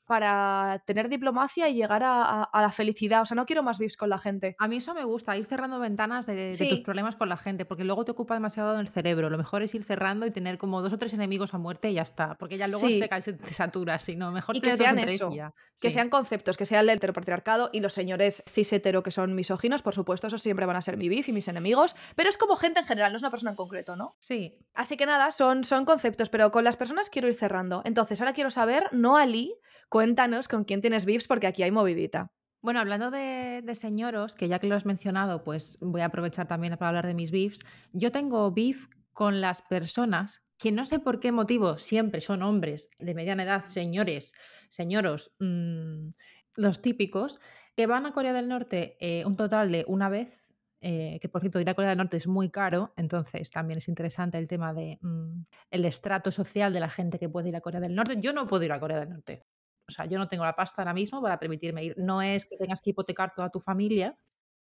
para 0.06 0.82
tener 0.86 1.08
diplomacia 1.08 1.68
y 1.68 1.74
llegar 1.74 2.02
a, 2.02 2.22
a- 2.22 2.42
a 2.44 2.62
la 2.62 2.70
felicidad. 2.72 3.22
O 3.22 3.26
sea, 3.26 3.34
no 3.34 3.46
quiero 3.46 3.62
más 3.62 3.78
beefs 3.78 3.96
con 3.96 4.08
la 4.10 4.18
gente. 4.18 4.54
A 4.58 4.68
mí 4.68 4.76
eso 4.76 4.94
me 4.94 5.04
gusta, 5.04 5.36
ir 5.36 5.46
cerrando 5.46 5.78
ventanas 5.78 6.26
de, 6.26 6.34
de 6.56 6.68
tus 6.68 6.80
problemas 6.80 7.16
con 7.16 7.28
la 7.28 7.36
gente, 7.36 7.64
porque 7.64 7.84
luego 7.84 8.04
te 8.04 8.12
ocupa 8.12 8.34
demasiado 8.34 8.74
en 8.74 8.80
el 8.80 8.88
cerebro. 8.88 9.30
Lo 9.30 9.38
mejor 9.38 9.62
es 9.62 9.74
ir 9.74 9.84
cerrando 9.84 10.26
y 10.26 10.30
tener 10.30 10.58
como 10.58 10.82
dos 10.82 10.92
o 10.92 10.98
tres 10.98 11.12
enemigos 11.14 11.54
a 11.54 11.58
muerte 11.58 11.90
y 11.90 11.94
ya 11.94 12.02
está. 12.02 12.34
Porque 12.36 12.58
ya 12.58 12.68
luego 12.68 12.86
Sí. 12.86 13.00
te, 13.00 13.08
cae- 13.08 13.22
se 13.22 13.32
te 13.32 13.52
satura, 13.52 13.98
sino 13.98 14.30
mejor 14.32 14.56
Y 14.56 14.60
que 14.60 14.76
sean 14.76 14.96
tres 14.96 15.12
eso, 15.12 15.32
ya. 15.32 15.52
Que 15.80 15.90
Sí. 15.90 15.94
sean 15.94 16.08
conceptos, 16.10 16.56
que 16.56 16.66
sea 16.66 16.80
el 16.80 16.88
heteropatriarcado 16.90 17.70
y 17.72 17.80
los 17.80 17.92
señores 17.92 18.42
cis 18.48 18.72
hetero 18.72 19.02
que 19.02 19.10
son 19.10 19.34
misóginos, 19.34 19.82
por 19.82 19.94
supuesto, 19.94 20.26
esos 20.26 20.42
siempre 20.42 20.66
van 20.66 20.76
a 20.76 20.82
ser 20.82 20.96
mi 20.96 21.08
beef 21.08 21.28
y 21.28 21.32
mis 21.32 21.48
enemigos, 21.48 21.96
pero 22.14 22.28
es 22.30 22.38
como 22.38 22.56
gente 22.56 22.80
en 22.80 22.86
general, 22.86 23.12
no 23.12 23.16
es 23.16 23.22
una 23.22 23.30
persona 23.30 23.50
en 23.50 23.56
concreto, 23.56 23.96
¿no? 23.96 24.14
Sí, 24.20 24.58
Así 24.74 24.96
que 24.96 25.06
nada, 25.06 25.30
son, 25.32 25.64
son 25.64 25.84
conceptos, 25.84 26.28
pero 26.28 26.50
con 26.50 26.64
las 26.64 26.76
personas 26.76 27.08
quiero 27.10 27.28
ir 27.28 27.34
cerrando. 27.34 27.82
Entonces, 27.84 28.20
ahora 28.20 28.32
quiero 28.32 28.50
saber, 28.50 28.88
no 28.92 29.16
Ali, 29.16 29.54
cuéntanos 29.88 30.48
con 30.48 30.64
quién 30.64 30.80
tienes 30.80 31.04
beefs 31.04 31.26
porque 31.26 31.46
aquí 31.46 31.62
hay 31.62 31.70
movidita. 31.70 32.30
Bueno, 32.64 32.80
hablando 32.80 33.10
de, 33.10 33.62
señoros, 33.74 34.34
que 34.34 34.48
ya 34.48 34.58
que 34.58 34.66
lo 34.66 34.74
has 34.74 34.86
mencionado, 34.86 35.44
pues 35.44 35.76
voy 35.82 36.00
a 36.00 36.06
aprovechar 36.06 36.48
también 36.48 36.74
para 36.78 36.88
hablar 36.88 37.06
de 37.06 37.12
mis 37.12 37.30
beefs. 37.30 37.60
Yo 37.92 38.10
tengo 38.10 38.50
beef 38.52 38.88
con 39.12 39.42
las 39.42 39.60
personas 39.60 40.42
que 40.56 40.72
no 40.72 40.86
sé 40.86 40.98
por 40.98 41.20
qué 41.20 41.30
motivo 41.30 41.76
siempre 41.76 42.22
son 42.22 42.42
hombres 42.42 42.88
de 42.98 43.12
mediana 43.12 43.42
edad, 43.42 43.64
señores, 43.64 44.32
señoros, 44.70 45.34
mm, 45.40 46.08
los 46.56 46.80
típicos, 46.80 47.38
que 47.76 47.86
van 47.86 48.06
a 48.06 48.12
Corea 48.12 48.32
del 48.32 48.48
Norte 48.48 48.96
eh, 48.98 49.26
un 49.26 49.36
total 49.36 49.70
de 49.70 49.84
una 49.86 50.08
vez. 50.08 50.40
eh, 50.86 51.18
que 51.20 51.28
por 51.28 51.40
cierto, 51.42 51.60
ir 51.60 51.68
a 51.68 51.74
Corea 51.74 51.90
del 51.90 51.98
Norte 51.98 52.16
es 52.18 52.26
muy 52.26 52.50
caro, 52.50 52.92
entonces 52.96 53.50
también 53.50 53.78
es 53.78 53.88
interesante 53.88 54.38
el 54.38 54.48
tema 54.48 54.72
de 54.72 54.98
mm, 55.00 55.44
estrato 55.70 56.30
social 56.30 56.72
de 56.72 56.80
la 56.80 56.90
gente 56.90 57.18
que 57.18 57.28
puede 57.28 57.48
ir 57.50 57.56
a 57.56 57.60
Corea 57.62 57.80
del 57.80 57.94
Norte. 57.94 58.16
Yo 58.20 58.32
no 58.32 58.46
puedo 58.46 58.64
ir 58.64 58.72
a 58.72 58.80
Corea 58.80 59.00
del 59.00 59.10
Norte. 59.10 59.44
O 59.88 59.92
sea, 59.92 60.06
yo 60.06 60.18
no 60.18 60.28
tengo 60.28 60.44
la 60.44 60.56
pasta 60.56 60.82
ahora 60.82 60.94
mismo 60.94 61.20
para 61.22 61.38
permitirme 61.38 61.84
ir. 61.84 61.94
No 61.98 62.22
es 62.22 62.46
que 62.46 62.56
tengas 62.56 62.80
que 62.80 62.90
hipotecar 62.90 63.34
toda 63.34 63.50
tu 63.50 63.60
familia, 63.60 64.18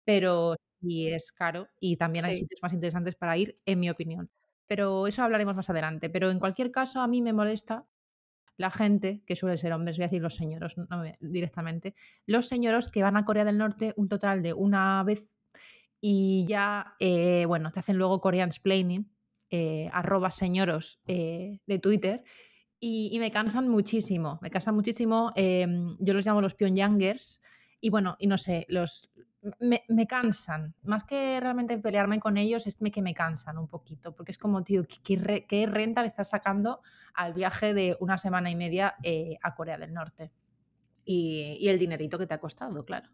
pero 0.04 0.56
sí 0.80 1.08
es 1.08 1.32
caro 1.32 1.68
y 1.80 1.96
también 1.96 2.24
hay 2.24 2.34
Sí. 2.34 2.42
sitios 2.42 2.60
más 2.62 2.72
interesantes 2.72 3.16
para 3.16 3.36
ir, 3.36 3.60
en 3.66 3.80
mi 3.80 3.90
opinión. 3.90 4.30
Pero 4.66 5.06
eso 5.06 5.22
hablaremos 5.22 5.54
más 5.56 5.68
adelante. 5.70 6.08
Pero 6.10 6.30
en 6.30 6.38
cualquier 6.38 6.70
caso, 6.70 7.00
a 7.00 7.06
mí 7.08 7.20
me 7.22 7.32
molesta 7.32 7.86
la 8.56 8.70
gente, 8.70 9.22
que 9.26 9.36
suele 9.36 9.56
ser 9.58 9.72
hombres, 9.72 9.96
voy 9.96 10.04
a 10.04 10.08
decir 10.08 10.22
los 10.22 10.34
señoros 10.36 10.76
no 10.78 10.98
me- 10.98 11.16
directamente, 11.20 11.94
los 12.26 12.46
señoros 12.48 12.90
que 12.90 13.02
van 13.02 13.16
a 13.16 13.24
Corea 13.24 13.44
del 13.44 13.58
Norte 13.58 13.94
un 13.96 14.08
total 14.08 14.42
de 14.42 14.52
una 14.52 15.02
vez 15.04 15.30
y 16.00 16.46
ya, 16.48 16.94
eh, 17.00 17.44
bueno, 17.46 17.70
te 17.72 17.80
hacen 17.80 17.96
luego 17.98 18.20
Koreansplaining, 18.20 19.12
eh, 19.50 19.90
arroba 19.92 20.30
señoros 20.30 21.00
eh, 21.06 21.60
de 21.66 21.78
Twitter, 21.78 22.24
y, 22.80 23.10
y 23.12 23.18
me 23.18 23.30
cansan 23.30 23.68
muchísimo, 23.68 24.38
me 24.42 24.50
cansan 24.50 24.74
muchísimo, 24.74 25.32
em, 25.36 25.96
yo 26.00 26.14
los 26.14 26.24
llamo 26.26 26.40
los 26.40 26.54
Pyongyangers, 26.54 27.42
y 27.80 27.90
bueno, 27.90 28.16
y 28.18 28.26
no 28.26 28.38
sé, 28.38 28.66
los, 28.68 29.10
me, 29.58 29.84
me 29.88 30.06
cansan, 30.06 30.74
más 30.82 31.04
que 31.04 31.38
realmente 31.40 31.78
pelearme 31.78 32.20
con 32.20 32.36
ellos, 32.36 32.66
es 32.66 32.76
que 32.92 33.02
me 33.02 33.14
cansan 33.14 33.58
un 33.58 33.68
poquito, 33.68 34.14
porque 34.14 34.32
es 34.32 34.38
como, 34.38 34.64
tío, 34.64 34.84
¿qué, 35.04 35.46
qué 35.48 35.66
renta 35.66 36.02
le 36.02 36.08
estás 36.08 36.30
sacando 36.30 36.80
al 37.14 37.34
viaje 37.34 37.74
de 37.74 37.96
una 38.00 38.18
semana 38.18 38.50
y 38.50 38.56
media 38.56 38.96
eh, 39.02 39.38
a 39.42 39.54
Corea 39.54 39.78
del 39.78 39.92
Norte? 39.92 40.32
Y, 41.04 41.56
y 41.60 41.68
el 41.68 41.78
dinerito 41.78 42.18
que 42.18 42.26
te 42.26 42.34
ha 42.34 42.40
costado, 42.40 42.84
claro. 42.84 43.08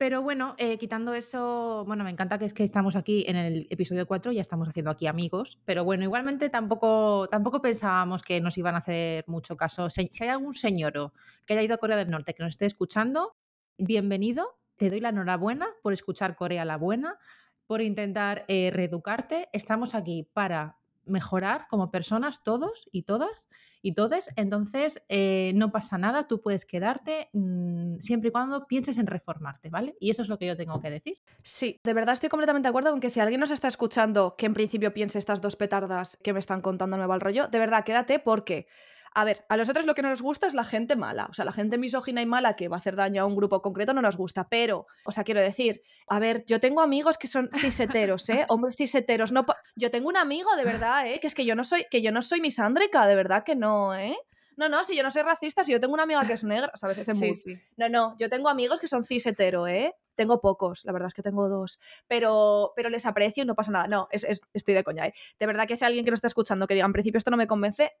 Pero 0.00 0.22
bueno, 0.22 0.54
eh, 0.56 0.78
quitando 0.78 1.12
eso, 1.12 1.84
bueno, 1.86 2.04
me 2.04 2.10
encanta 2.10 2.38
que 2.38 2.46
es 2.46 2.54
que 2.54 2.64
estamos 2.64 2.96
aquí 2.96 3.22
en 3.28 3.36
el 3.36 3.66
episodio 3.68 4.06
4, 4.06 4.32
ya 4.32 4.40
estamos 4.40 4.66
haciendo 4.66 4.90
aquí 4.90 5.06
amigos, 5.06 5.58
pero 5.66 5.84
bueno, 5.84 6.04
igualmente 6.04 6.48
tampoco, 6.48 7.28
tampoco 7.30 7.60
pensábamos 7.60 8.22
que 8.22 8.40
nos 8.40 8.56
iban 8.56 8.76
a 8.76 8.78
hacer 8.78 9.24
mucho 9.26 9.58
caso. 9.58 9.90
Si, 9.90 10.08
hay 10.20 10.28
algún 10.28 10.54
señor 10.54 11.12
que 11.46 11.52
haya 11.52 11.62
ido 11.62 11.74
a 11.74 11.76
Corea 11.76 11.98
del 11.98 12.08
Norte 12.08 12.32
que 12.32 12.42
nos 12.42 12.54
esté 12.54 12.64
escuchando, 12.64 13.36
bienvenido, 13.76 14.58
te 14.76 14.88
doy 14.88 15.00
la 15.00 15.10
enhorabuena 15.10 15.68
por 15.82 15.92
escuchar 15.92 16.34
Corea 16.34 16.64
la 16.64 16.78
Buena, 16.78 17.18
por 17.66 17.82
intentar 17.82 18.46
eh, 18.48 18.70
reeducarte. 18.72 19.50
Estamos 19.52 19.94
aquí 19.94 20.26
para 20.32 20.79
mejorar 21.04 21.66
como 21.68 21.90
personas 21.90 22.42
todos 22.42 22.88
y 22.92 23.02
todas 23.02 23.48
y 23.82 23.94
todes. 23.94 24.28
Entonces, 24.36 25.02
eh, 25.08 25.52
no 25.54 25.72
pasa 25.72 25.98
nada, 25.98 26.26
tú 26.26 26.40
puedes 26.40 26.64
quedarte 26.64 27.30
mm, 27.32 27.98
siempre 27.98 28.28
y 28.28 28.32
cuando 28.32 28.66
pienses 28.66 28.98
en 28.98 29.06
reformarte, 29.06 29.70
¿vale? 29.70 29.96
Y 30.00 30.10
eso 30.10 30.22
es 30.22 30.28
lo 30.28 30.38
que 30.38 30.46
yo 30.46 30.56
tengo 30.56 30.80
que 30.80 30.90
decir. 30.90 31.18
Sí, 31.42 31.80
de 31.82 31.94
verdad 31.94 32.12
estoy 32.12 32.28
completamente 32.28 32.66
de 32.66 32.70
acuerdo 32.70 32.90
con 32.90 33.00
que 33.00 33.10
si 33.10 33.20
alguien 33.20 33.40
nos 33.40 33.50
está 33.50 33.68
escuchando 33.68 34.34
que 34.36 34.46
en 34.46 34.54
principio 34.54 34.92
piense 34.92 35.18
estas 35.18 35.40
dos 35.40 35.56
petardas 35.56 36.18
que 36.22 36.32
me 36.32 36.40
están 36.40 36.60
contando 36.60 36.98
va 36.98 37.14
el 37.14 37.20
rollo, 37.20 37.48
de 37.48 37.58
verdad 37.58 37.84
quédate 37.84 38.18
porque, 38.18 38.66
a 39.14 39.24
ver, 39.24 39.44
a 39.48 39.56
nosotros 39.56 39.86
lo 39.86 39.94
que 39.94 40.02
no 40.02 40.08
nos 40.10 40.22
gusta 40.22 40.46
es 40.46 40.54
la 40.54 40.64
gente 40.64 40.94
mala, 40.96 41.26
o 41.30 41.34
sea, 41.34 41.44
la 41.44 41.52
gente 41.52 41.78
misógina 41.78 42.22
y 42.22 42.26
mala 42.26 42.54
que 42.56 42.68
va 42.68 42.76
a 42.76 42.78
hacer 42.78 42.94
daño 42.96 43.22
a 43.22 43.26
un 43.26 43.34
grupo 43.36 43.60
concreto 43.60 43.92
no 43.92 44.02
nos 44.02 44.16
gusta, 44.16 44.48
pero, 44.48 44.86
o 45.04 45.12
sea, 45.12 45.24
quiero 45.24 45.40
decir, 45.40 45.82
a 46.08 46.18
ver, 46.20 46.44
yo 46.46 46.60
tengo 46.60 46.80
amigos 46.80 47.18
que 47.18 47.26
son 47.26 47.50
ciseteros, 47.60 48.28
¿eh? 48.28 48.46
Hombres 48.48 48.76
ciseteros, 48.76 49.32
no, 49.32 49.44
yo 49.76 49.90
tengo 49.90 50.08
un 50.08 50.16
amigo 50.16 50.54
de 50.56 50.64
verdad, 50.64 51.06
¿eh? 51.06 51.18
Que 51.20 51.26
es 51.26 51.34
que 51.34 51.44
yo 51.44 51.54
no 51.56 51.64
soy, 51.64 51.86
que 51.90 52.02
yo 52.02 52.12
no 52.12 52.22
soy 52.22 52.40
misándrica, 52.40 53.06
de 53.06 53.14
verdad 53.16 53.42
que 53.44 53.56
no, 53.56 53.94
¿eh? 53.94 54.16
No, 54.56 54.68
no, 54.68 54.84
si 54.84 54.94
yo 54.94 55.02
no 55.02 55.10
soy 55.10 55.22
racista, 55.22 55.64
si 55.64 55.72
yo 55.72 55.80
tengo 55.80 55.94
una 55.94 56.02
amiga 56.02 56.22
que 56.26 56.34
es 56.34 56.44
negra, 56.44 56.70
¿sabes? 56.74 56.98
Ese 56.98 57.14
mood. 57.14 57.36
No, 57.78 57.88
no, 57.88 58.16
yo 58.18 58.28
tengo 58.28 58.48
amigos 58.50 58.78
que 58.78 58.88
son 58.88 59.04
cis 59.04 59.24
hetero, 59.26 59.66
¿eh? 59.66 59.94
Tengo 60.16 60.40
pocos, 60.42 60.84
la 60.84 60.92
verdad 60.92 61.08
es 61.08 61.14
que 61.14 61.22
tengo 61.22 61.48
dos. 61.48 61.78
Pero, 62.08 62.72
pero 62.76 62.90
les 62.90 63.06
aprecio 63.06 63.42
y 63.42 63.46
no 63.46 63.54
pasa 63.54 63.70
nada. 63.72 63.86
No, 63.86 64.08
es, 64.10 64.24
es- 64.24 64.40
estoy 64.52 64.74
de 64.74 64.84
coña, 64.84 65.06
¿eh? 65.06 65.14
De 65.38 65.46
verdad 65.46 65.66
que 65.66 65.76
si 65.76 65.84
alguien 65.86 66.04
que 66.04 66.10
nos 66.10 66.18
está 66.18 66.26
escuchando 66.26 66.66
que 66.66 66.74
diga, 66.74 66.84
en 66.84 66.92
principio 66.92 67.16
esto 67.16 67.30
no 67.30 67.38
me 67.38 67.46
convence, 67.46 67.92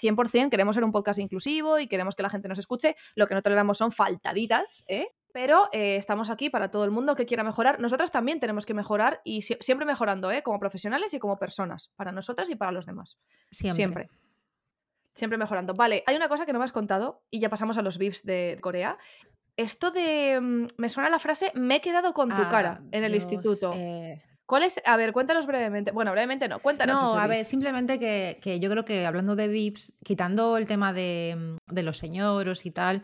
100% 0.00 0.48
queremos 0.50 0.74
ser 0.74 0.84
un 0.84 0.92
podcast 0.92 1.18
inclusivo 1.20 1.78
y 1.78 1.86
queremos 1.86 2.14
que 2.14 2.22
la 2.22 2.30
gente 2.30 2.48
nos 2.48 2.58
escuche. 2.58 2.96
Lo 3.14 3.26
que 3.26 3.34
no 3.34 3.42
toleramos 3.42 3.78
son 3.78 3.92
faltaditas, 3.92 4.84
¿eh? 4.88 5.08
Pero 5.32 5.68
eh, 5.72 5.96
estamos 5.96 6.30
aquí 6.30 6.48
para 6.50 6.70
todo 6.70 6.84
el 6.84 6.90
mundo 6.90 7.14
que 7.14 7.26
quiera 7.26 7.44
mejorar. 7.44 7.78
Nosotras 7.80 8.10
también 8.10 8.40
tenemos 8.40 8.64
que 8.64 8.74
mejorar 8.74 9.20
y 9.24 9.40
sie- 9.42 9.58
siempre 9.60 9.86
mejorando, 9.86 10.30
¿eh? 10.30 10.42
Como 10.42 10.58
profesionales 10.58 11.12
y 11.14 11.18
como 11.18 11.38
personas. 11.38 11.90
Para 11.96 12.12
nosotras 12.12 12.48
y 12.50 12.56
para 12.56 12.72
los 12.72 12.86
demás. 12.86 13.18
Siempre. 13.50 13.74
Siempre. 13.76 14.08
Siempre 15.14 15.36
mejorando. 15.38 15.74
Vale, 15.74 16.02
hay 16.06 16.16
una 16.16 16.28
cosa 16.28 16.46
que 16.46 16.52
no 16.52 16.58
me 16.60 16.64
has 16.64 16.72
contado 16.72 17.22
y 17.30 17.40
ya 17.40 17.50
pasamos 17.50 17.76
a 17.76 17.82
los 17.82 17.98
beefs 17.98 18.24
de 18.24 18.56
Corea. 18.60 18.98
Esto 19.56 19.90
de. 19.90 20.38
mm, 20.40 20.66
Me 20.76 20.88
suena 20.88 21.10
la 21.10 21.18
frase, 21.18 21.50
me 21.54 21.76
he 21.76 21.80
quedado 21.80 22.12
con 22.14 22.28
tu 22.30 22.48
cara 22.48 22.78
Ah, 22.80 22.84
en 22.92 23.02
el 23.04 23.12
Dios, 23.12 23.24
instituto. 23.24 23.72
eh, 23.74 24.22
¿Cuál 24.48 24.62
es? 24.62 24.80
A 24.86 24.96
ver, 24.96 25.12
cuéntanos 25.12 25.46
brevemente. 25.46 25.90
Bueno, 25.90 26.10
brevemente 26.12 26.48
no, 26.48 26.60
cuéntanos. 26.60 27.02
No, 27.02 27.18
a 27.18 27.26
ver, 27.26 27.44
simplemente 27.44 27.98
que, 27.98 28.38
que 28.40 28.58
yo 28.58 28.70
creo 28.70 28.86
que 28.86 29.04
hablando 29.04 29.36
de 29.36 29.46
VIPs, 29.46 29.92
quitando 30.02 30.56
el 30.56 30.66
tema 30.66 30.94
de, 30.94 31.36
mm, 31.36 31.74
de 31.74 31.82
los 31.82 31.98
señoros 31.98 32.64
y 32.64 32.70
tal, 32.70 33.02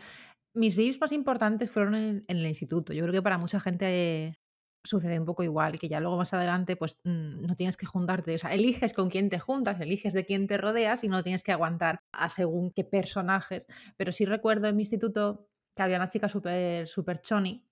mis 0.54 0.74
VIPs 0.74 1.02
más 1.02 1.12
importantes 1.12 1.70
fueron 1.70 1.96
en, 1.96 2.24
en 2.28 2.36
el 2.38 2.46
instituto. 2.46 2.94
Yo 2.94 3.02
creo 3.02 3.12
que 3.12 3.20
para 3.20 3.36
mucha 3.36 3.60
gente 3.60 4.38
sucede 4.86 5.18
un 5.20 5.26
poco 5.26 5.42
igual, 5.42 5.78
que 5.78 5.88
ya 5.88 6.00
luego 6.00 6.16
más 6.16 6.32
adelante 6.32 6.76
pues 6.76 6.96
mm, 7.04 7.42
no 7.42 7.56
tienes 7.56 7.76
que 7.76 7.84
juntarte, 7.84 8.34
o 8.34 8.38
sea, 8.38 8.54
eliges 8.54 8.94
con 8.94 9.10
quién 9.10 9.28
te 9.28 9.38
juntas, 9.38 9.78
eliges 9.82 10.14
de 10.14 10.24
quién 10.24 10.46
te 10.46 10.56
rodeas 10.56 11.04
y 11.04 11.08
no 11.08 11.22
tienes 11.22 11.42
que 11.42 11.52
aguantar 11.52 12.00
a 12.12 12.30
según 12.30 12.70
qué 12.70 12.84
personajes. 12.84 13.66
Pero 13.98 14.12
sí 14.12 14.24
recuerdo 14.24 14.68
en 14.68 14.76
mi 14.76 14.82
instituto 14.82 15.46
que 15.76 15.82
había 15.82 15.96
una 15.96 16.08
chica 16.08 16.28
súper 16.28 16.88
súper 16.88 17.20
choni 17.20 17.66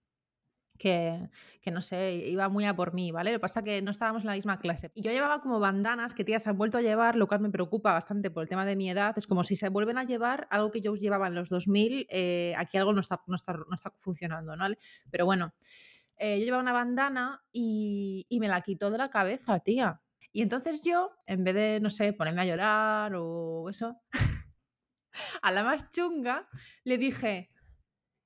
que, 0.78 1.28
que 1.60 1.70
no 1.70 1.80
sé, 1.80 2.14
iba 2.14 2.48
muy 2.48 2.64
a 2.64 2.74
por 2.74 2.92
mí, 2.94 3.12
¿vale? 3.12 3.30
Lo 3.32 3.38
que 3.38 3.40
pasa 3.40 3.60
es 3.60 3.64
que 3.64 3.82
no 3.82 3.90
estábamos 3.90 4.22
en 4.22 4.28
la 4.28 4.34
misma 4.34 4.58
clase. 4.58 4.90
Y 4.94 5.02
yo 5.02 5.12
llevaba 5.12 5.40
como 5.40 5.60
bandanas 5.60 6.14
que 6.14 6.24
tías 6.24 6.46
han 6.46 6.58
vuelto 6.58 6.78
a 6.78 6.82
llevar, 6.82 7.16
lo 7.16 7.28
cual 7.28 7.40
me 7.40 7.50
preocupa 7.50 7.92
bastante 7.92 8.30
por 8.30 8.42
el 8.42 8.48
tema 8.48 8.64
de 8.64 8.76
mi 8.76 8.90
edad. 8.90 9.16
Es 9.16 9.26
como 9.26 9.44
si 9.44 9.56
se 9.56 9.68
vuelven 9.68 9.98
a 9.98 10.04
llevar 10.04 10.48
algo 10.50 10.70
que 10.70 10.80
yo 10.80 10.94
llevaba 10.94 11.28
en 11.28 11.34
los 11.34 11.48
2000, 11.48 12.06
eh, 12.10 12.54
aquí 12.56 12.78
algo 12.78 12.92
no 12.92 13.00
está, 13.00 13.22
no 13.26 13.36
está, 13.36 13.52
no 13.52 13.74
está 13.74 13.90
funcionando, 13.96 14.56
¿no? 14.56 14.66
Pero 15.10 15.24
bueno, 15.24 15.54
eh, 16.16 16.38
yo 16.38 16.44
llevaba 16.44 16.62
una 16.62 16.72
bandana 16.72 17.42
y, 17.52 18.26
y 18.28 18.40
me 18.40 18.48
la 18.48 18.60
quitó 18.60 18.90
de 18.90 18.98
la 18.98 19.10
cabeza, 19.10 19.60
tía. 19.60 20.00
Y 20.32 20.40
entonces 20.42 20.80
yo, 20.82 21.12
en 21.26 21.44
vez 21.44 21.54
de, 21.54 21.80
no 21.80 21.90
sé, 21.90 22.12
ponerme 22.12 22.42
a 22.42 22.46
llorar 22.46 23.12
o 23.14 23.68
eso, 23.68 24.00
a 25.42 25.50
la 25.52 25.62
más 25.62 25.90
chunga 25.90 26.48
le 26.84 26.96
dije, 26.96 27.50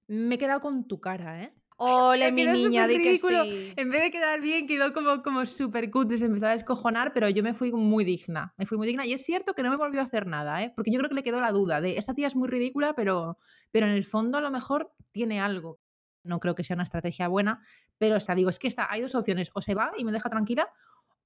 me 0.06 0.36
he 0.36 0.38
quedado 0.38 0.60
con 0.60 0.86
tu 0.86 1.00
cara, 1.00 1.42
¿eh? 1.42 1.52
Ole, 1.78 2.32
mi 2.32 2.46
niña, 2.46 2.86
di 2.88 3.00
que 3.00 3.18
sí. 3.18 3.72
En 3.76 3.90
vez 3.90 4.00
de 4.02 4.10
quedar 4.10 4.40
bien, 4.40 4.66
quedó 4.66 4.94
como, 4.94 5.22
como 5.22 5.44
súper 5.44 5.90
cutre, 5.90 6.16
se 6.16 6.24
empezó 6.24 6.46
a 6.46 6.52
descojonar, 6.52 7.12
pero 7.12 7.28
yo 7.28 7.42
me 7.42 7.52
fui 7.52 7.70
muy 7.70 8.02
digna. 8.04 8.54
Me 8.56 8.64
fui 8.64 8.78
muy 8.78 8.86
digna. 8.86 9.04
Y 9.04 9.12
es 9.12 9.22
cierto 9.24 9.52
que 9.52 9.62
no 9.62 9.70
me 9.70 9.76
volvió 9.76 10.00
a 10.00 10.04
hacer 10.04 10.26
nada, 10.26 10.62
¿eh? 10.62 10.72
Porque 10.74 10.90
yo 10.90 10.98
creo 10.98 11.10
que 11.10 11.16
le 11.16 11.22
quedó 11.22 11.40
la 11.40 11.52
duda 11.52 11.82
de 11.82 11.98
esta 11.98 12.14
tía 12.14 12.28
es 12.28 12.34
muy 12.36 12.48
ridícula, 12.48 12.94
pero, 12.94 13.38
pero 13.70 13.86
en 13.86 13.92
el 13.92 14.04
fondo 14.06 14.38
a 14.38 14.40
lo 14.40 14.50
mejor 14.50 14.94
tiene 15.12 15.38
algo. 15.38 15.78
No 16.22 16.40
creo 16.40 16.54
que 16.54 16.64
sea 16.64 16.74
una 16.74 16.84
estrategia 16.84 17.28
buena, 17.28 17.60
pero 17.98 18.16
o 18.16 18.20
sea, 18.20 18.34
digo, 18.34 18.48
es 18.48 18.58
que 18.58 18.68
está, 18.68 18.90
hay 18.90 19.02
dos 19.02 19.14
opciones, 19.14 19.50
o 19.54 19.60
se 19.60 19.74
va 19.74 19.92
y 19.98 20.04
me 20.04 20.12
deja 20.12 20.30
tranquila, 20.30 20.70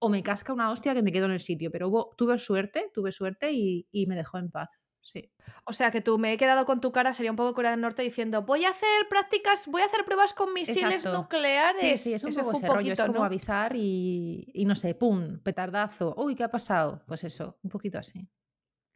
o 0.00 0.09
me 0.09 0.23
casca 0.25 0.52
una 0.52 0.71
hostia 0.73 0.95
que 0.95 1.02
me 1.02 1.12
quedo 1.12 1.26
en 1.26 1.33
el 1.33 1.40
sitio. 1.40 1.71
Pero 1.71 1.88
hubo, 1.88 2.14
tuve 2.16 2.38
suerte, 2.38 2.90
tuve 2.92 3.12
suerte 3.12 3.52
y, 3.52 3.87
y 3.92 4.07
me 4.07 4.16
dejó 4.16 4.38
en 4.38 4.50
paz. 4.50 4.80
Sí. 5.02 5.33
O 5.64 5.73
sea, 5.73 5.90
que 5.90 6.00
tú 6.00 6.19
me 6.19 6.33
he 6.33 6.37
quedado 6.37 6.66
con 6.66 6.80
tu 6.80 6.92
cara 6.92 7.12
sería 7.12 7.30
un 7.30 7.37
poco 7.37 7.54
Corea 7.54 7.71
del 7.71 7.80
Norte 7.80 8.02
diciendo, 8.02 8.42
voy 8.42 8.64
a 8.64 8.71
hacer 8.71 9.09
prácticas, 9.09 9.66
voy 9.66 9.83
a 9.83 9.87
hacer 9.87 10.04
pruebas 10.04 10.35
con 10.35 10.52
misiles 10.52 10.83
Exacto. 11.04 11.16
nucleares. 11.23 11.80
Sí, 11.80 11.97
sí, 11.97 12.14
es 12.14 12.23
un 12.23 12.28
Ese 12.30 12.40
poco 12.40 12.50
fue 12.52 12.59
ese 12.59 12.69
un 12.69 12.75
rollo, 12.76 12.92
es 12.92 12.99
poquito, 12.99 13.07
como 13.07 13.21
¿no? 13.21 13.25
avisar 13.25 13.75
y, 13.75 14.47
y 14.52 14.64
no 14.66 14.75
sé, 14.75 14.95
pum, 14.95 15.38
petardazo, 15.42 16.14
uy, 16.19 16.35
¿qué 16.35 16.45
ha 16.45 16.50
pasado? 16.50 17.02
Pues 17.07 17.25
eso, 17.25 17.59
un 17.62 17.71
poquito 17.71 17.99
así. 17.99 18.28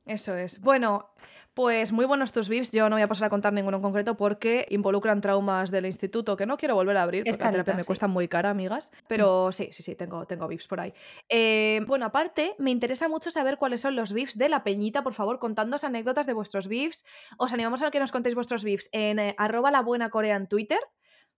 Eso 0.07 0.37
es. 0.37 0.61
Bueno, 0.61 1.15
pues 1.55 1.93
muy 1.93 2.05
buenos 2.05 2.33
tus 2.33 2.49
beefs. 2.49 2.73
Yo 2.73 2.89
no 2.89 2.97
voy 2.97 3.03
a 3.03 3.09
pasar 3.09 3.27
a 3.27 3.31
contar 3.31 3.53
ninguno 3.53 3.77
en 3.79 3.83
concreto 3.83 4.17
porque 4.17 4.67
involucran 4.71 5.21
traumas 5.21 5.71
del 5.71 5.87
instituto 5.87 6.37
que 6.37 6.47
no 6.47 6.57
quiero 6.57 6.75
volver 6.75 6.97
a 6.97 7.03
abrir 7.03 7.25
porque 7.25 7.43
la 7.43 7.51
terapia 7.53 7.75
me 7.75 7.85
cuesta 7.85 8.09
muy 8.09 8.29
cara, 8.29 8.51
amigas. 8.51 8.91
Pero 9.07 9.53
sí, 9.53 9.69
sí, 9.73 9.83
sí, 9.83 9.95
tengo, 9.95 10.27
tengo 10.27 10.49
por 10.69 10.81
ahí. 10.81 10.93
Eh, 11.29 11.81
bueno, 11.87 12.07
aparte, 12.07 12.55
me 12.59 12.71
interesa 12.71 13.09
mucho 13.09 13.31
saber 13.31 13.57
cuáles 13.57 13.81
son 13.81 13.95
los 13.97 14.13
beefs 14.13 14.37
de 14.37 14.49
la 14.49 14.65
peñita. 14.65 15.03
Por 15.03 15.15
favor, 15.15 15.39
contadnos 15.39 15.85
anécdotas 15.85 16.27
de 16.27 16.33
vuestros 16.35 16.69
beefs. 16.69 17.05
Os 17.39 17.53
animamos 17.53 17.83
a 17.83 17.91
que 17.91 18.01
nos 18.01 18.13
contéis 18.13 18.35
vuestros 18.35 18.65
beefs 18.65 18.89
en 18.93 19.19
eh, 19.19 19.35
arroba 19.39 19.71
la 19.71 19.81
buena 19.81 20.11
Corea 20.11 20.37
en 20.37 20.49
Twitter. 20.49 20.81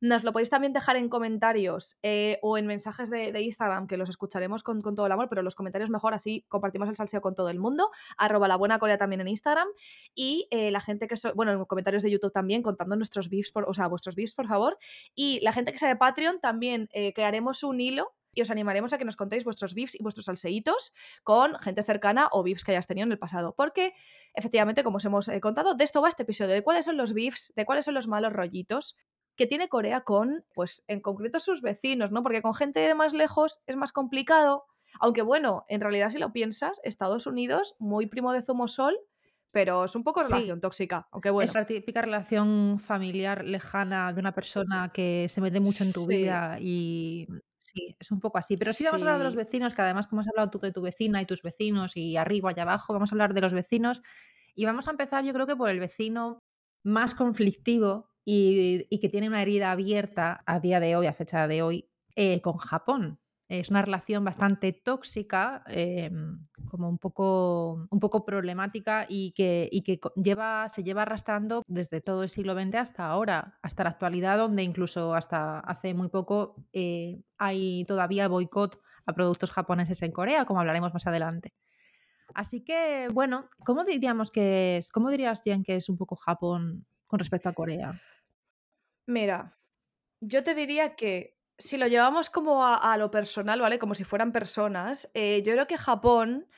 Nos 0.00 0.24
lo 0.24 0.32
podéis 0.32 0.50
también 0.50 0.74
dejar 0.74 0.96
en 0.96 1.08
comentarios 1.08 1.98
eh, 2.02 2.38
o 2.42 2.58
en 2.58 2.66
mensajes 2.66 3.08
de, 3.08 3.40
Instagram, 3.40 3.86
que 3.86 3.96
los 3.96 4.10
escucharemos 4.10 4.62
con, 4.62 4.82
todo 4.82 5.06
el 5.06 5.12
amor, 5.12 5.28
pero 5.28 5.42
los 5.42 5.54
comentarios 5.54 5.88
mejor, 5.88 6.12
así 6.12 6.44
compartimos 6.48 6.88
el 6.88 6.96
salseo 6.96 7.22
con 7.22 7.34
todo 7.34 7.48
el 7.48 7.58
mundo. 7.58 7.90
Arroba 8.18 8.46
la 8.46 8.56
buena 8.56 8.78
Corea 8.78 8.98
también 8.98 9.22
en 9.22 9.28
Instagram. 9.28 9.68
Y 10.14 10.48
eh, 10.50 10.70
la 10.70 10.80
gente 10.80 11.08
que 11.08 11.16
so- 11.16 11.34
bueno, 11.34 11.52
en 11.52 11.64
comentarios 11.64 12.02
de 12.02 12.10
YouTube 12.10 12.32
también, 12.32 12.62
contando 12.62 12.94
nuestros 12.96 13.30
beefs, 13.30 13.52
o 13.54 13.74
sea, 13.74 13.86
vuestros 13.88 14.14
beefs, 14.14 14.34
por 14.34 14.46
favor. 14.46 14.78
Y 15.14 15.40
la 15.40 15.52
gente 15.52 15.72
que 15.72 15.78
sea 15.78 15.88
de 15.88 15.96
Patreon 15.96 16.40
también 16.40 16.88
eh, 16.92 17.14
crearemos 17.14 17.62
un 17.62 17.80
hilo 17.80 18.12
y 18.34 18.42
os 18.42 18.50
animaremos 18.50 18.92
a 18.92 18.98
que 18.98 19.06
nos 19.06 19.16
contéis 19.16 19.44
vuestros 19.44 19.74
beefs 19.74 19.94
y 19.94 20.02
vuestros 20.02 20.26
salseitos 20.26 20.92
con 21.22 21.58
gente 21.60 21.82
cercana 21.82 22.28
o 22.32 22.42
beefs 22.42 22.64
que 22.64 22.72
hayas 22.72 22.86
tenido 22.86 23.06
en 23.06 23.12
el 23.12 23.18
pasado. 23.18 23.54
Porque, 23.56 23.94
efectivamente, 24.34 24.84
como 24.84 24.98
os 24.98 25.04
hemos 25.06 25.30
contado, 25.40 25.74
de 25.74 25.84
esto 25.84 26.02
va 26.02 26.08
este 26.08 26.24
episodio, 26.24 26.52
de 26.52 26.62
cuáles 26.62 26.84
son 26.84 26.98
los 26.98 27.14
beefs, 27.14 27.54
de 27.56 27.64
cuáles 27.64 27.86
son 27.86 27.94
los 27.94 28.08
malos 28.08 28.34
rollitos 28.34 28.94
que 29.37 29.47
tiene 29.47 29.69
Corea 29.69 30.02
con, 30.02 30.45
pues, 30.55 30.85
en 30.88 31.00
concreto 31.00 31.40
sus 31.40 31.62
vecinos, 31.62 32.11
¿no? 32.12 32.23
Porque 32.23 32.43
con 32.43 32.55
gente 32.55 32.81
de 32.81 32.95
más 32.95 33.14
lejos 33.14 33.61
es 33.66 33.76
más 33.76 33.93
complicado. 33.93 34.66
Aunque 35.00 35.23
bueno, 35.23 35.64
en 35.69 35.81
realidad 35.83 36.11
si 36.11 36.19
lo 36.19 36.33
piensas, 36.33 36.81
Estados 36.85 37.26
Unidos, 37.26 37.76
muy 37.78 38.07
primo 38.07 38.33
de 38.33 38.43
Zumosol, 38.43 38.99
pero 39.52 39.85
es 39.87 39.95
un 39.97 40.05
poco 40.05 40.23
Sí. 40.23 40.25
relación 40.25 40.61
tóxica. 40.61 41.09
Aunque 41.12 41.31
bueno. 41.31 41.52
Es 41.52 41.55
la 41.55 41.66
típica 41.66 42.00
relación 42.02 42.78
familiar 42.81 43.45
lejana 43.45 44.12
de 44.12 44.21
una 44.21 44.33
persona 44.35 44.90
que 44.93 45.28
se 45.28 45.40
mete 45.43 45.61
mucho 45.61 45.85
en 45.85 45.93
tu 45.93 46.07
Sí. 46.07 46.07
vida 46.07 46.59
y 46.61 47.28
sí, 47.59 47.95
es 48.00 48.11
un 48.11 48.21
poco 48.21 48.38
así. 48.38 48.57
Pero 48.57 48.73
sí 48.73 48.85
vamos 48.85 49.02
a 49.02 49.05
hablar 49.05 49.19
de 49.19 49.25
los 49.25 49.37
vecinos, 49.37 49.75
que 49.75 49.83
además 49.83 50.07
como 50.07 50.23
has 50.23 50.28
hablado 50.28 50.50
tú 50.50 50.59
de 50.61 50.73
tu 50.73 50.81
vecina 50.81 51.21
y 51.21 51.26
tus 51.26 51.43
vecinos 51.43 51.97
y 51.97 52.16
arriba 52.16 52.52
y 52.57 52.61
abajo, 52.61 52.95
vamos 52.95 53.12
a 53.12 53.14
hablar 53.14 53.35
de 53.35 53.43
los 53.43 53.52
vecinos 53.52 54.02
y 54.55 54.64
vamos 54.64 54.88
a 54.88 54.93
empezar 54.93 55.25
yo 55.25 55.33
creo 55.35 55.47
que 55.47 55.57
por 55.57 55.69
el 55.71 55.81
vecino 55.81 56.38
más 56.85 57.14
conflictivo 57.14 58.09
y, 58.28 58.99
que 58.99 59.09
tiene 59.09 59.28
una 59.28 59.40
herida 59.40 59.71
abierta 59.71 60.42
a 60.47 60.59
día 60.59 60.80
de 60.80 60.97
hoy, 60.97 61.06
a 61.06 61.12
fecha 61.12 61.47
de 61.47 61.62
hoy, 61.62 61.88
eh, 62.16 62.40
con 62.42 62.56
Japón. 62.59 63.18
Es 63.49 63.71
una 63.71 63.83
relación 63.83 64.25
bastante 64.25 64.73
tóxica, 64.73 65.62
eh, 65.68 66.11
como 66.68 66.88
un 66.88 66.99
poco, 66.99 67.87
un 67.88 68.00
poco 68.00 68.25
problemática 68.25 69.06
y 69.09 69.30
que, 69.30 69.71
lleva, 70.16 70.68
se 70.68 70.83
lleva 70.83 71.02
arrastrando 71.02 71.62
desde 71.68 72.00
todo 72.00 72.25
el 72.25 72.28
siglo 72.28 72.61
XX 72.61 72.75
hasta 72.75 73.06
ahora, 73.06 73.56
hasta 73.62 73.85
la 73.85 73.90
actualidad, 73.90 74.38
donde 74.38 74.64
incluso 74.64 75.14
hasta 75.14 75.61
hace 75.61 75.95
muy 75.95 76.09
poco 76.09 76.56
eh, 76.73 77.23
hay 77.38 77.85
todavía 77.85 78.26
boicot 78.26 78.80
a 79.06 79.12
productos 79.12 79.52
japoneses 79.52 80.02
en 80.02 80.11
Corea, 80.11 80.45
como 80.45 80.59
hablaremos 80.59 80.92
más 80.92 81.06
adelante. 81.06 81.54
Así 82.35 82.64
que, 82.64 83.06
bueno, 83.14 83.49
¿cómo 83.64 83.85
diríamos 83.85 84.33
que 84.33 84.78
es? 84.78 84.90
¿Cómo 84.90 85.11
dirías, 85.11 85.42
Jen, 85.45 85.62
que 85.62 85.76
es 85.76 85.88
un 85.88 85.97
poco 85.97 86.16
Japón 86.16 86.85
con 87.06 87.21
respecto 87.21 87.49
a 87.49 87.52
Corea? 87.52 88.00
Mira, 89.06 89.56
yo 90.20 90.42
te 90.42 90.54
diría 90.54 90.96
que 90.96 91.36
si 91.58 91.78
lo 91.78 91.86
llevamos 91.86 92.28
como 92.28 92.66
a, 92.66 92.96
lo 92.98 93.10
personal, 93.10 93.60
¿vale? 93.60 93.78
Como 93.78 93.94
si 93.94 94.04
fueran 94.04 94.32
personas, 94.32 95.08
eh, 95.14 95.42
yo 95.44 95.52
creo 95.52 95.66
que 95.66 95.78
Japón 95.78 96.48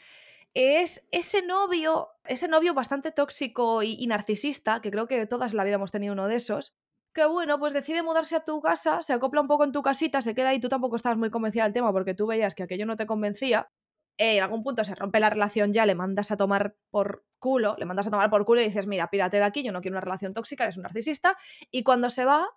es 0.55 1.07
ese 1.13 1.43
novio, 1.43 2.09
ese 2.25 2.49
novio 2.49 2.75
bastante 2.75 3.13
tóxico 3.13 3.83
y, 3.83 4.07
narcisista, 4.07 4.81
que 4.81 4.91
creo 4.91 5.07
que 5.07 5.27
todas 5.27 5.55
la 5.55 5.65
vida 5.65 5.77
hemos 5.77 5.93
tenido 5.93 6.15
uno 6.15 6.27
de 6.27 6.37
esos, 6.37 6.75
que 7.15 7.27
bueno, 7.27 7.59
pues 7.59 7.75
decide 7.75 8.03
mudarse 8.03 8.37
a 8.37 8.45
tu 8.45 8.61
casa, 8.61 9.03
se 9.03 9.13
acopla 9.13 9.41
un 9.41 9.49
poco 9.49 9.65
en 9.65 9.73
tu 9.73 9.83
casita, 9.83 10.23
se 10.23 10.35
queda 10.35 10.51
ahí, 10.51 10.61
tú 10.61 10.69
tampoco 10.69 10.97
estabas 10.97 11.19
muy 11.19 11.31
convencida 11.31 11.65
del 11.65 11.73
tema 11.73 11.93
porque 11.93 12.15
tú 12.15 12.27
veías 12.27 12.55
que 12.55 12.65
aquello 12.65 12.87
no 12.87 12.97
te 12.97 13.07
convencía, 13.07 13.71
eh, 14.19 14.37
en 14.37 14.43
algún 14.43 14.63
punto 14.63 14.85
se 14.85 14.95
rompe 14.95 15.21
la 15.21 15.31
relación 15.31 15.73
ya, 15.73 15.87
le 15.87 15.95
mandas 15.95 16.31
a 16.31 16.37
tomar 16.37 16.77
por 16.91 17.25
culo, 17.39 17.77
le 17.79 17.87
mandas 17.87 18.09
a 18.09 18.11
tomar 18.11 18.29
por 18.31 18.45
culo 18.45 18.61
y 18.61 18.65
dices, 18.65 18.87
mira, 18.87 19.09
pírate 19.09 19.39
de 19.39 19.45
aquí, 19.45 19.63
yo 19.63 19.73
no 19.73 19.81
quiero 19.81 19.95
una 19.95 20.01
relación 20.01 20.35
tóxica, 20.35 20.65
eres 20.65 20.77
un 20.77 20.83
narcisista, 20.83 21.37
y 21.71 21.85
cuando 21.85 22.11
se 22.11 22.25
va, 22.25 22.49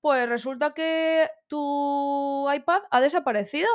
pues 0.00 0.28
resulta 0.28 0.74
que 0.74 1.30
tu 1.46 2.46
iPad 2.52 2.82
ha 2.90 3.00
desaparecido. 3.00 3.68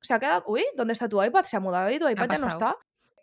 Se 0.00 0.14
ha 0.14 0.20
quedado, 0.20 0.44
uy, 0.46 0.64
¿dónde 0.76 0.92
está 0.92 1.08
tu 1.08 1.20
iPad? 1.20 1.46
Se 1.46 1.56
ha 1.56 1.60
mudado 1.60 1.90
y 1.90 1.98
tu 1.98 2.08
iPad 2.08 2.28
ya 2.28 2.38
no 2.38 2.46
está. 2.46 2.76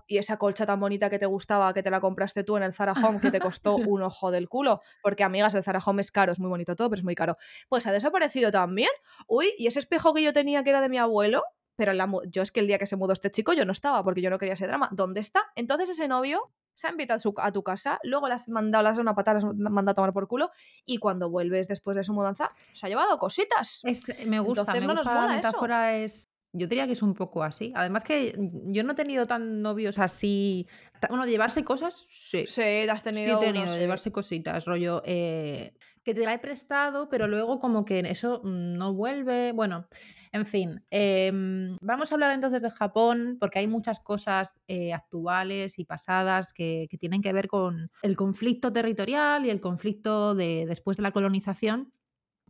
Y 0.08 0.18
esa 0.18 0.36
colcha 0.36 0.65
tan 0.65 0.77
bonita 0.80 1.10
que 1.10 1.18
te 1.18 1.27
gustaba, 1.27 1.74
que 1.74 1.82
te 1.82 1.89
la 1.89 2.01
compraste 2.01 2.44
tú 2.44 2.58
en 2.58 2.63
el 2.63 2.74
Zara 2.74 2.91
Home, 2.91 3.22
que 3.22 3.32
te 3.32 3.39
costó 3.39 3.75
un 3.96 4.01
ojo 4.01 4.32
del 4.32 4.50
culo, 4.50 4.82
porque 5.01 5.24
amigas, 5.24 5.53
el 5.53 5.63
Zara 5.63 5.80
Home 5.86 6.01
es 6.01 6.12
caro, 6.12 6.34
es 6.34 6.39
muy 6.41 6.50
bonito 6.50 6.75
todo, 6.75 6.89
pero 6.89 7.00
es 7.00 7.06
muy 7.06 7.15
caro. 7.15 7.38
Pues 7.70 7.88
ha 7.88 7.94
desaparecido 7.94 8.51
también. 8.51 8.89
Uy, 9.27 9.53
y 9.58 9.68
ese 9.68 9.80
espejo 9.80 10.13
que 10.13 10.22
yo 10.22 10.34
tenía 10.34 10.63
que 10.63 10.72
era 10.72 10.82
de 10.82 10.89
mi 10.89 10.98
abuelo, 10.98 11.44
pero 11.75 11.94
la 11.94 12.10
yo 12.28 12.42
es 12.42 12.51
que 12.51 12.60
el 12.60 12.68
día 12.68 12.78
que 12.78 12.86
se 12.86 12.96
mudó 12.96 13.13
este 13.13 13.32
chico 13.32 13.54
yo 13.54 13.66
no 13.66 13.72
estaba, 13.72 14.04
porque 14.04 14.22
yo 14.22 14.30
no 14.30 14.38
quería 14.38 14.54
ese 14.54 14.68
drama. 14.68 14.90
¿Dónde 14.92 15.20
está? 15.20 15.42
Entonces 15.56 15.90
ese 15.90 16.08
novio 16.08 16.51
se 16.74 16.88
ha 16.88 16.92
invitado 16.92 17.18
a, 17.18 17.20
su- 17.20 17.34
a 17.38 17.51
tu 17.51 17.63
casa, 17.63 18.00
luego 18.04 18.28
le 18.28 18.34
has 18.36 18.48
mandado, 18.50 18.84
dado 18.86 19.01
una 19.01 19.13
patada, 19.13 19.40
le 19.42 19.48
has 19.48 19.54
mandado 19.72 19.92
a 19.92 19.96
tomar 19.96 20.13
por 20.13 20.28
culo, 20.28 20.51
y 20.86 20.98
cuando 20.98 21.30
vuelves 21.30 21.68
después 21.68 21.96
de 21.98 22.04
su 22.04 22.13
mudanza, 22.13 22.50
se 22.74 22.86
ha 22.86 22.90
llevado 22.90 23.18
cositas. 23.18 23.82
Es, 23.84 24.08
me 24.25 24.40
gusta, 24.40 24.62
Entonces 24.62 24.82
me 24.82 24.88
no 24.88 24.94
nos 24.94 25.04
gusta 25.06 25.16
la 25.16 25.25
eso. 25.25 25.36
metáfora 25.36 25.98
es. 25.98 26.30
Yo 26.54 26.68
diría 26.68 26.86
que 26.86 26.94
es 26.94 27.01
un 27.01 27.13
poco 27.13 27.44
así. 27.44 27.72
Además 27.75 28.04
que 28.04 28.36
yo 28.38 28.84
no 28.84 28.92
he 28.92 28.96
tenido 28.96 29.25
tan 29.25 29.62
novios 29.62 29.98
así. 30.00 30.68
Bueno, 31.10 31.25
llevarse 31.25 31.63
cosas, 31.63 32.06
sí. 32.10 32.46
Sí, 32.46 32.62
has 32.90 33.04
Sí 33.04 33.10
he 33.10 33.13
tenido 33.13 33.40
uno, 33.40 33.48
tenido, 33.48 33.66
de 33.68 33.74
sí. 33.74 33.80
llevarse 33.80 34.12
cositas, 34.12 34.66
rollo. 34.66 35.01
eh, 35.06 35.74
que 36.04 36.13
te 36.13 36.22
la 36.25 36.34
he 36.34 36.40
prestado, 36.40 37.08
pero 37.10 37.28
luego 37.28 37.60
como 37.60 37.86
que 37.86 38.00
eso 38.00 38.42
no 38.44 38.94
vuelve. 38.94 39.51
Bueno, 39.54 39.88
en 40.31 40.45
fin, 40.45 40.79
em, 40.91 41.77
vamos 41.81 42.11
a 42.11 42.15
hablar 42.15 42.31
entonces 42.31 42.61
de 42.61 42.71
Japón, 42.71 43.38
porque 43.39 43.59
hay 43.59 43.67
muchas 43.67 44.00
cosas 44.00 44.53
eh, 44.67 44.93
actuales 44.93 45.77
y 45.77 45.85
pasadas 45.85 46.53
que, 46.53 46.88
tienen 47.00 47.21
que 47.21 47.33
ver 47.33 47.47
con 47.47 47.91
el 48.01 48.15
conflicto 48.15 48.71
territorial 48.71 49.45
y 49.45 49.50
el 49.50 49.59
conflicto 49.59 50.35
de, 50.35 50.65
después 50.67 50.97
de 50.97 51.03
la 51.03 51.11
colonización. 51.11 51.91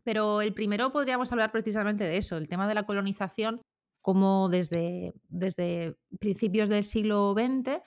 Pero 0.03 0.41
el 0.41 0.53
primero 0.53 0.91
podríamos 0.91 1.31
hablar 1.31 1.51
precisamente 1.51 2.03
de 2.03 2.17
eso, 2.17 2.38
el 2.38 2.47
tema 2.47 2.67
de 2.67 2.75
la 2.75 2.83
colonización, 2.83 3.61
como 4.01 4.50
desde, 4.50 5.13
desde 5.29 5.95
principios 6.19 6.69
del 6.69 6.83
siglo 6.83 7.33
XX 7.33 7.81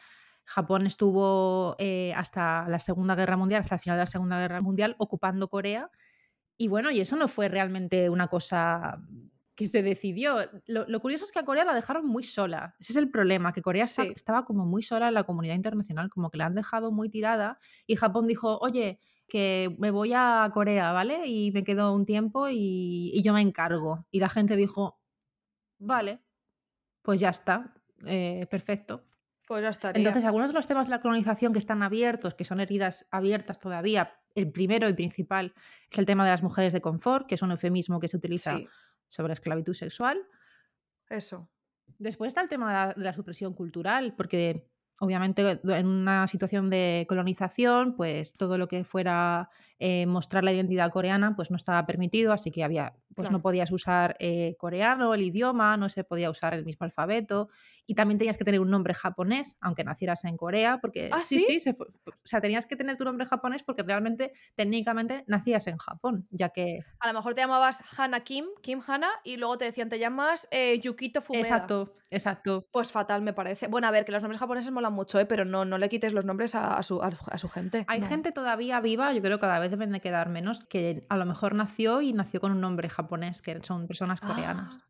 Japón 0.44 0.86
estuvo 0.86 1.74
eh, 1.78 2.12
hasta 2.14 2.68
la 2.68 2.78
Segunda 2.78 3.14
Guerra 3.14 3.36
Mundial, 3.36 3.60
hasta 3.60 3.76
el 3.76 3.80
final 3.80 3.96
de 3.96 4.02
la 4.02 4.06
Segunda 4.06 4.38
Guerra 4.38 4.60
Mundial, 4.60 4.94
ocupando 4.98 5.48
Corea. 5.48 5.90
Y 6.56 6.68
bueno, 6.68 6.90
y 6.90 7.00
eso 7.00 7.16
no 7.16 7.28
fue 7.28 7.48
realmente 7.48 8.08
una 8.10 8.28
cosa 8.28 8.98
que 9.54 9.66
se 9.66 9.82
decidió. 9.82 10.38
Lo, 10.66 10.86
lo 10.88 11.00
curioso 11.00 11.24
es 11.24 11.32
que 11.32 11.38
a 11.38 11.44
Corea 11.44 11.64
la 11.64 11.74
dejaron 11.74 12.06
muy 12.06 12.24
sola. 12.24 12.74
Ese 12.80 12.92
es 12.92 12.96
el 12.96 13.10
problema, 13.10 13.52
que 13.52 13.62
Corea 13.62 13.86
Sí, 13.86 14.02
estaba 14.14 14.44
como 14.44 14.66
muy 14.66 14.82
sola 14.82 15.08
en 15.08 15.14
la 15.14 15.24
comunidad 15.24 15.54
internacional, 15.54 16.10
como 16.10 16.30
que 16.30 16.38
la 16.38 16.46
han 16.46 16.54
dejado 16.54 16.90
muy 16.90 17.08
tirada. 17.08 17.58
Y 17.86 17.96
Japón 17.96 18.26
dijo, 18.26 18.58
oye, 18.58 18.98
que 19.28 19.74
me 19.78 19.90
voy 19.90 20.12
a 20.14 20.50
Corea, 20.52 20.92
¿vale? 20.92 21.26
Y 21.26 21.50
me 21.52 21.64
quedo 21.64 21.94
un 21.94 22.04
tiempo 22.04 22.48
y, 22.48 23.10
y 23.14 23.22
yo 23.22 23.32
me 23.32 23.40
encargo. 23.40 24.06
Y 24.10 24.20
la 24.20 24.28
gente 24.28 24.56
dijo, 24.56 25.00
vale, 25.78 26.20
pues 27.02 27.20
ya 27.20 27.30
está, 27.30 27.74
eh, 28.06 28.46
perfecto. 28.50 29.04
pues 29.46 29.62
ya 29.62 29.68
estaría. 29.68 29.98
Entonces, 29.98 30.24
algunos 30.24 30.48
de 30.48 30.54
los 30.54 30.66
temas 30.66 30.86
de 30.88 30.90
la 30.92 31.00
colonización 31.00 31.52
que 31.52 31.58
están 31.58 31.82
abiertos, 31.82 32.34
que 32.34 32.44
son 32.44 32.60
heridas 32.60 33.06
abiertas 33.10 33.60
todavía, 33.60 34.20
el 34.34 34.50
primero 34.50 34.88
y 34.88 34.94
principal 34.94 35.54
es 35.90 35.98
el 35.98 36.06
tema 36.06 36.24
de 36.24 36.30
las 36.30 36.42
mujeres 36.42 36.72
de 36.72 36.80
confort, 36.80 37.26
que 37.26 37.36
es 37.36 37.42
un 37.42 37.52
eufemismo 37.52 38.00
que 38.00 38.08
se 38.08 38.16
utiliza 38.16 38.56
Sí, 38.56 38.68
sobre 39.14 39.28
la 39.28 39.34
esclavitud 39.34 39.74
sexual. 39.74 40.18
eso. 41.08 41.48
Después 41.98 42.28
está 42.28 42.40
el 42.42 42.48
tema 42.48 42.68
de 42.68 42.74
la, 42.74 42.94
de 42.94 43.04
la 43.04 43.12
supresión 43.12 43.54
cultural, 43.54 44.14
porque 44.16 44.66
obviamente 44.98 45.60
en 45.62 45.86
una 45.86 46.26
situación 46.26 46.70
de 46.70 47.06
colonización, 47.08 47.94
pues 47.94 48.32
todo 48.34 48.58
lo 48.58 48.68
que 48.68 48.84
fuera 48.84 49.50
eh, 49.78 50.06
mostrar 50.06 50.44
la 50.44 50.52
identidad 50.52 50.90
coreana, 50.90 51.34
pues 51.36 51.50
no 51.50 51.56
estaba 51.56 51.84
permitido, 51.86 52.32
así 52.32 52.50
que 52.50 52.64
había, 52.64 52.94
pues 53.14 53.30
no 53.30 53.42
podías 53.42 53.70
usar 53.72 54.16
eh, 54.20 54.54
coreano, 54.58 55.14
el 55.14 55.22
idioma, 55.22 55.76
no 55.76 55.88
se 55.88 56.04
podía 56.04 56.30
usar 56.30 56.54
el 56.54 56.64
mismo 56.64 56.84
alfabeto, 56.84 57.48
y 57.86 57.94
también 57.94 58.16
tenías 58.18 58.38
que 58.38 58.44
tener 58.44 58.60
un 58.60 58.70
nombre 58.70 58.94
japonés, 58.94 59.58
aunque 59.60 59.84
nacieras 59.84 60.24
en 60.24 60.36
Corea, 60.38 60.78
porque 60.80 61.10
¿Ah, 61.12 61.20
sí, 61.20 61.38
sí? 61.38 61.44
sí, 61.44 61.60
se 61.60 61.74
fue- 61.74 61.86
o 62.06 62.12
sea, 62.24 62.40
tenías 62.40 62.64
que 62.66 62.76
tener 62.76 62.96
tu 62.96 63.04
nombre 63.04 63.26
japonés 63.26 63.62
porque 63.62 63.82
realmente, 63.82 64.32
técnicamente, 64.54 65.24
nacías 65.26 65.66
en 65.66 65.76
Japón, 65.76 66.26
ya 66.30 66.48
que 66.48 66.78
A 67.00 67.08
lo 67.08 67.14
mejor 67.14 67.34
te 67.34 67.42
llamabas 67.42 67.82
Hana 67.98 68.20
Kim, 68.20 68.46
Kim 68.62 68.80
Hana, 68.86 69.10
y 69.22 69.36
luego 69.36 69.58
te 69.58 69.66
decían, 69.66 69.88
te 69.90 69.98
llamas 69.98 70.48
eh, 70.50 70.80
Yukito 70.80 71.20
Fumeda. 71.20 71.46
Exacto, 71.46 71.92
exacto. 72.10 72.64
Pues 72.72 72.90
fatal, 72.90 73.20
me 73.20 73.34
parece. 73.34 73.68
Bueno, 73.68 73.86
a 73.86 73.90
ver, 73.90 74.04
que 74.06 74.12
los 74.12 74.22
nombres 74.22 74.40
japoneses 74.40 74.72
molan 74.72 74.92
mucho, 74.94 75.20
¿eh? 75.20 75.26
pero 75.26 75.44
no, 75.44 75.64
no 75.66 75.76
le 75.76 75.88
quites 75.90 76.12
los 76.14 76.24
nombres 76.24 76.54
a, 76.54 76.78
a 76.78 76.82
su, 76.82 77.02
a 77.02 77.10
su- 77.10 77.24
a 77.30 77.36
su 77.38 77.48
gente. 77.50 77.84
Hay 77.88 78.00
no. 78.00 78.06
gente 78.06 78.32
todavía 78.32 78.80
viva, 78.80 79.12
yo 79.12 79.20
creo 79.20 79.36
que 79.36 79.42
cada 79.42 79.58
vez 79.58 79.73
deben 79.74 79.92
de 79.92 80.00
quedar 80.00 80.28
menos, 80.28 80.64
que 80.64 81.04
a 81.08 81.16
lo 81.16 81.26
mejor 81.26 81.54
nació 81.54 82.00
y 82.00 82.12
nació 82.12 82.40
con 82.40 82.52
un 82.52 82.60
nombre 82.60 82.88
japonés, 82.88 83.42
que 83.42 83.62
son 83.62 83.86
personas 83.86 84.20
coreanas. 84.20 84.82
Ah, 84.82 84.88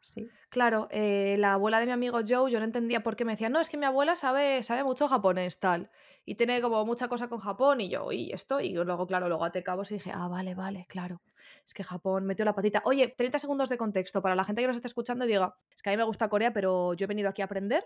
Sí. 0.00 0.30
claro, 0.50 0.86
eh, 0.90 1.36
la 1.38 1.54
abuela 1.54 1.80
de 1.80 1.86
mi 1.86 1.92
amigo 1.92 2.20
Joe, 2.26 2.50
yo 2.50 2.58
no 2.58 2.64
entendía 2.66 3.02
por 3.02 3.16
qué 3.16 3.24
me 3.24 3.32
decía, 3.32 3.48
no, 3.48 3.58
es 3.60 3.70
que 3.70 3.76
mi 3.78 3.86
abuela 3.86 4.14
sabe, 4.16 4.62
sabe 4.62 4.84
mucho 4.84 5.08
japonés, 5.08 5.58
tal. 5.58 5.90
Y 6.26 6.34
tiene 6.34 6.60
como 6.60 6.84
mucha 6.84 7.08
cosa 7.08 7.28
con 7.28 7.38
Japón, 7.40 7.80
y 7.80 7.88
yo, 7.88 8.12
y 8.12 8.30
esto, 8.32 8.60
y 8.60 8.72
luego, 8.74 9.06
claro, 9.06 9.28
luego 9.28 9.44
até 9.44 9.62
cabos 9.62 9.90
y 9.92 9.94
dije, 9.94 10.12
ah, 10.14 10.28
vale, 10.28 10.54
vale, 10.54 10.86
claro. 10.88 11.22
Es 11.64 11.74
que 11.74 11.84
Japón 11.84 12.26
metió 12.26 12.44
la 12.44 12.54
patita. 12.54 12.82
Oye, 12.84 13.14
30 13.16 13.38
segundos 13.38 13.68
de 13.70 13.78
contexto 13.78 14.20
para 14.22 14.36
la 14.36 14.44
gente 14.44 14.60
que 14.62 14.68
nos 14.68 14.76
está 14.76 14.88
escuchando 14.88 15.24
y 15.24 15.28
diga, 15.28 15.56
es 15.74 15.82
que 15.82 15.90
a 15.90 15.92
mí 15.92 15.96
me 15.96 16.04
gusta 16.04 16.28
Corea, 16.28 16.52
pero 16.52 16.94
yo 16.94 17.04
he 17.04 17.08
venido 17.08 17.28
aquí 17.30 17.42
a 17.42 17.46
aprender. 17.46 17.84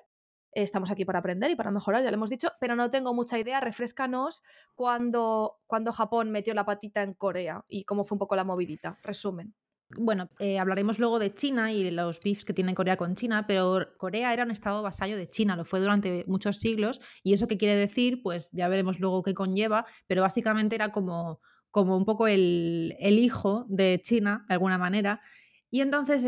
Estamos 0.62 0.90
aquí 0.90 1.05
para 1.05 1.21
aprender 1.21 1.53
y 1.53 1.55
para 1.55 1.71
mejorar, 1.71 2.03
ya 2.03 2.11
lo 2.11 2.16
hemos 2.16 2.31
dicho, 2.31 2.49
pero 2.59 2.75
no 2.75 2.90
tengo 2.90 3.14
mucha 3.14 3.38
idea. 3.38 3.61
Refrescanos 3.61 4.42
cuando, 4.75 5.61
cuando 5.68 5.92
Japón 5.92 6.33
metió 6.33 6.53
la 6.53 6.66
patita 6.66 7.03
en 7.05 7.14
Corea 7.14 7.64
y 7.68 7.85
cómo 7.85 8.05
fue 8.05 8.16
un 8.16 8.18
poco 8.18 8.35
la 8.35 8.42
movidita. 8.42 8.99
Resumen. 9.05 9.55
Bueno, 9.97 10.29
eh, 10.40 10.59
hablaremos 10.59 10.99
luego 10.99 11.21
de 11.21 11.31
China 11.31 11.73
y 11.73 11.88
los 11.92 12.21
beefs 12.21 12.44
que 12.44 12.53
tiene 12.53 12.75
Corea 12.75 12.97
con 12.97 13.14
China, 13.14 13.47
pero 13.47 13.87
Corea 13.99 14.35
era 14.35 14.42
un 14.42 14.51
estado 14.51 14.83
vasallo 14.83 15.16
de 15.16 15.29
China, 15.29 15.55
lo 15.55 15.64
fue 15.64 15.79
durante 15.79 16.25
muchos 16.27 16.59
siglos, 16.59 17.01
y 17.23 17.33
eso 17.33 17.47
qué 17.47 17.57
quiere 17.57 17.77
decir, 17.77 18.21
pues 18.23 18.51
ya 18.51 18.66
veremos 18.66 18.99
luego 18.99 19.23
qué 19.23 19.35
conlleva, 19.35 19.87
pero 20.09 20.23
básicamente 20.23 20.75
era 20.75 20.90
como, 20.90 21.40
como 21.71 21.97
un 21.97 22.05
poco 22.05 22.27
el, 22.27 22.97
el 22.99 23.18
hijo 23.21 23.64
de 23.68 24.01
China, 24.03 24.44
de 24.49 24.55
alguna 24.55 24.77
manera. 24.77 25.23
Y 25.71 25.81
entonces 25.81 26.25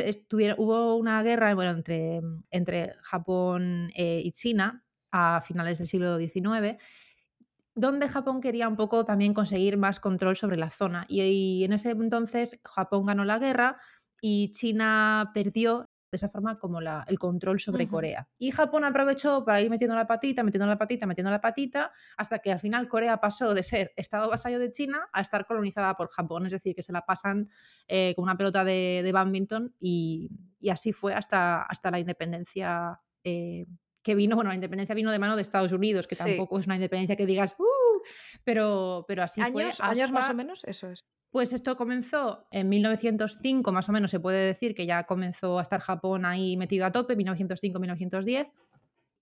hubo 0.58 0.96
una 0.96 1.22
guerra 1.22 1.50
entre, 1.70 2.20
entre 2.50 2.94
Japón 3.02 3.90
eh, 3.94 4.20
y 4.24 4.32
China 4.32 4.84
a 5.12 5.40
finales 5.40 5.78
del 5.78 5.86
siglo 5.86 6.18
XIX, 6.18 6.78
donde 7.74 8.08
Japón 8.08 8.40
quería 8.40 8.68
un 8.68 8.76
poco 8.76 9.04
también 9.04 9.34
conseguir 9.34 9.76
más 9.76 10.00
control 10.00 10.36
sobre 10.36 10.56
la 10.56 10.70
zona. 10.70 11.06
Y 11.08 11.64
en 11.64 11.72
ese 11.72 11.90
entonces 11.90 12.60
Japón 12.64 13.06
ganó 13.06 13.24
la 13.24 13.38
guerra 13.38 13.78
y 14.20 14.50
China 14.52 15.30
perdió 15.34 15.89
de 16.10 16.16
esa 16.16 16.28
forma 16.28 16.58
como 16.58 16.80
la, 16.80 17.04
el 17.06 17.18
control 17.18 17.60
sobre. 17.60 17.86
Corea. 17.86 18.28
Y 18.38 18.50
Japón 18.50 18.84
aprovechó 18.84 19.44
para 19.44 19.60
ir 19.60 19.70
metiendo 19.70 19.94
la 19.96 20.06
patita, 20.06 20.42
metiendo 20.42 20.66
la 20.66 20.76
patita, 20.76 21.06
metiendo 21.06 21.30
la 21.30 21.40
patita, 21.40 21.92
hasta 22.16 22.40
que 22.40 22.52
al 22.52 22.58
final 22.58 22.88
Corea 22.88 23.18
pasó 23.20 23.54
de 23.54 23.62
ser 23.62 23.92
estado 23.96 24.28
vasallo 24.28 24.58
de 24.58 24.70
China 24.72 25.06
a 25.12 25.20
estar 25.20 25.46
colonizada 25.46 25.94
por 25.94 26.08
Japón. 26.10 26.46
Es 26.46 26.52
decir, 26.52 26.74
que 26.74 26.82
se 26.82 26.92
la 26.92 27.02
pasan 27.02 27.48
eh, 27.88 28.12
con 28.16 28.24
una 28.24 28.36
pelota 28.36 28.64
de, 28.64 29.02
de 29.04 29.12
badminton 29.12 29.74
y, 29.80 30.30
y 30.60 30.70
así 30.70 30.92
fue 30.92 31.14
hasta, 31.14 31.62
hasta 31.62 31.90
la 31.90 32.00
independencia 32.00 33.00
eh, 33.24 33.66
que 34.02 34.14
vino, 34.14 34.34
bueno, 34.34 34.48
la 34.48 34.54
independencia 34.54 34.94
vino 34.94 35.12
de 35.12 35.18
mano 35.18 35.36
de 35.36 35.42
Estados 35.42 35.72
Unidos, 35.72 36.06
que 36.06 36.14
Sí. 36.14 36.24
tampoco 36.24 36.58
es 36.58 36.66
una 36.66 36.74
independencia 36.76 37.16
que 37.16 37.26
digas, 37.26 37.54
¡uh! 37.58 37.64
Pero, 38.44 39.04
pero 39.08 39.22
así 39.22 39.40
fue 39.52 39.64
Años, 39.64 39.80
años 39.80 40.12
más 40.12 40.28
o 40.30 40.34
menos, 40.34 40.64
eso 40.64 40.90
es. 40.90 41.04
pues 41.30 41.52
esto 41.52 41.76
comenzó 41.76 42.46
en 42.50 42.68
1905, 42.68 43.72
más 43.72 43.88
o 43.88 43.92
menos 43.92 44.10
se 44.10 44.20
puede 44.20 44.44
decir 44.46 44.74
que 44.74 44.86
ya 44.86 45.04
comenzó 45.04 45.58
a 45.58 45.62
estar 45.62 45.80
Japón 45.80 46.24
ahí 46.24 46.56
metido 46.56 46.86
a 46.86 46.92
tope, 46.92 47.16
1905-1910, 47.16 48.48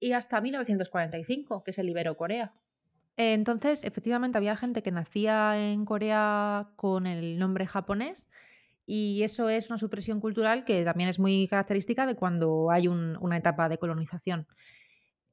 y 0.00 0.12
hasta 0.12 0.40
1945, 0.40 1.62
que 1.64 1.72
se 1.72 1.82
liberó 1.82 2.16
Corea. 2.16 2.52
Entonces, 3.16 3.82
efectivamente, 3.84 4.38
había 4.38 4.56
gente 4.56 4.82
que 4.82 4.92
nacía 4.92 5.58
en 5.72 5.84
Corea 5.84 6.68
con 6.76 7.06
el 7.06 7.38
nombre 7.38 7.66
japonés 7.66 8.30
y 8.86 9.22
eso 9.24 9.48
es 9.48 9.68
una 9.70 9.78
supresión 9.78 10.20
cultural 10.20 10.64
que 10.64 10.84
también 10.84 11.10
es 11.10 11.18
muy 11.18 11.48
característica 11.48 12.06
de 12.06 12.14
cuando 12.14 12.70
hay 12.70 12.86
un- 12.86 13.18
una 13.20 13.36
etapa 13.36 13.68
de 13.68 13.76
colonización. 13.78 14.46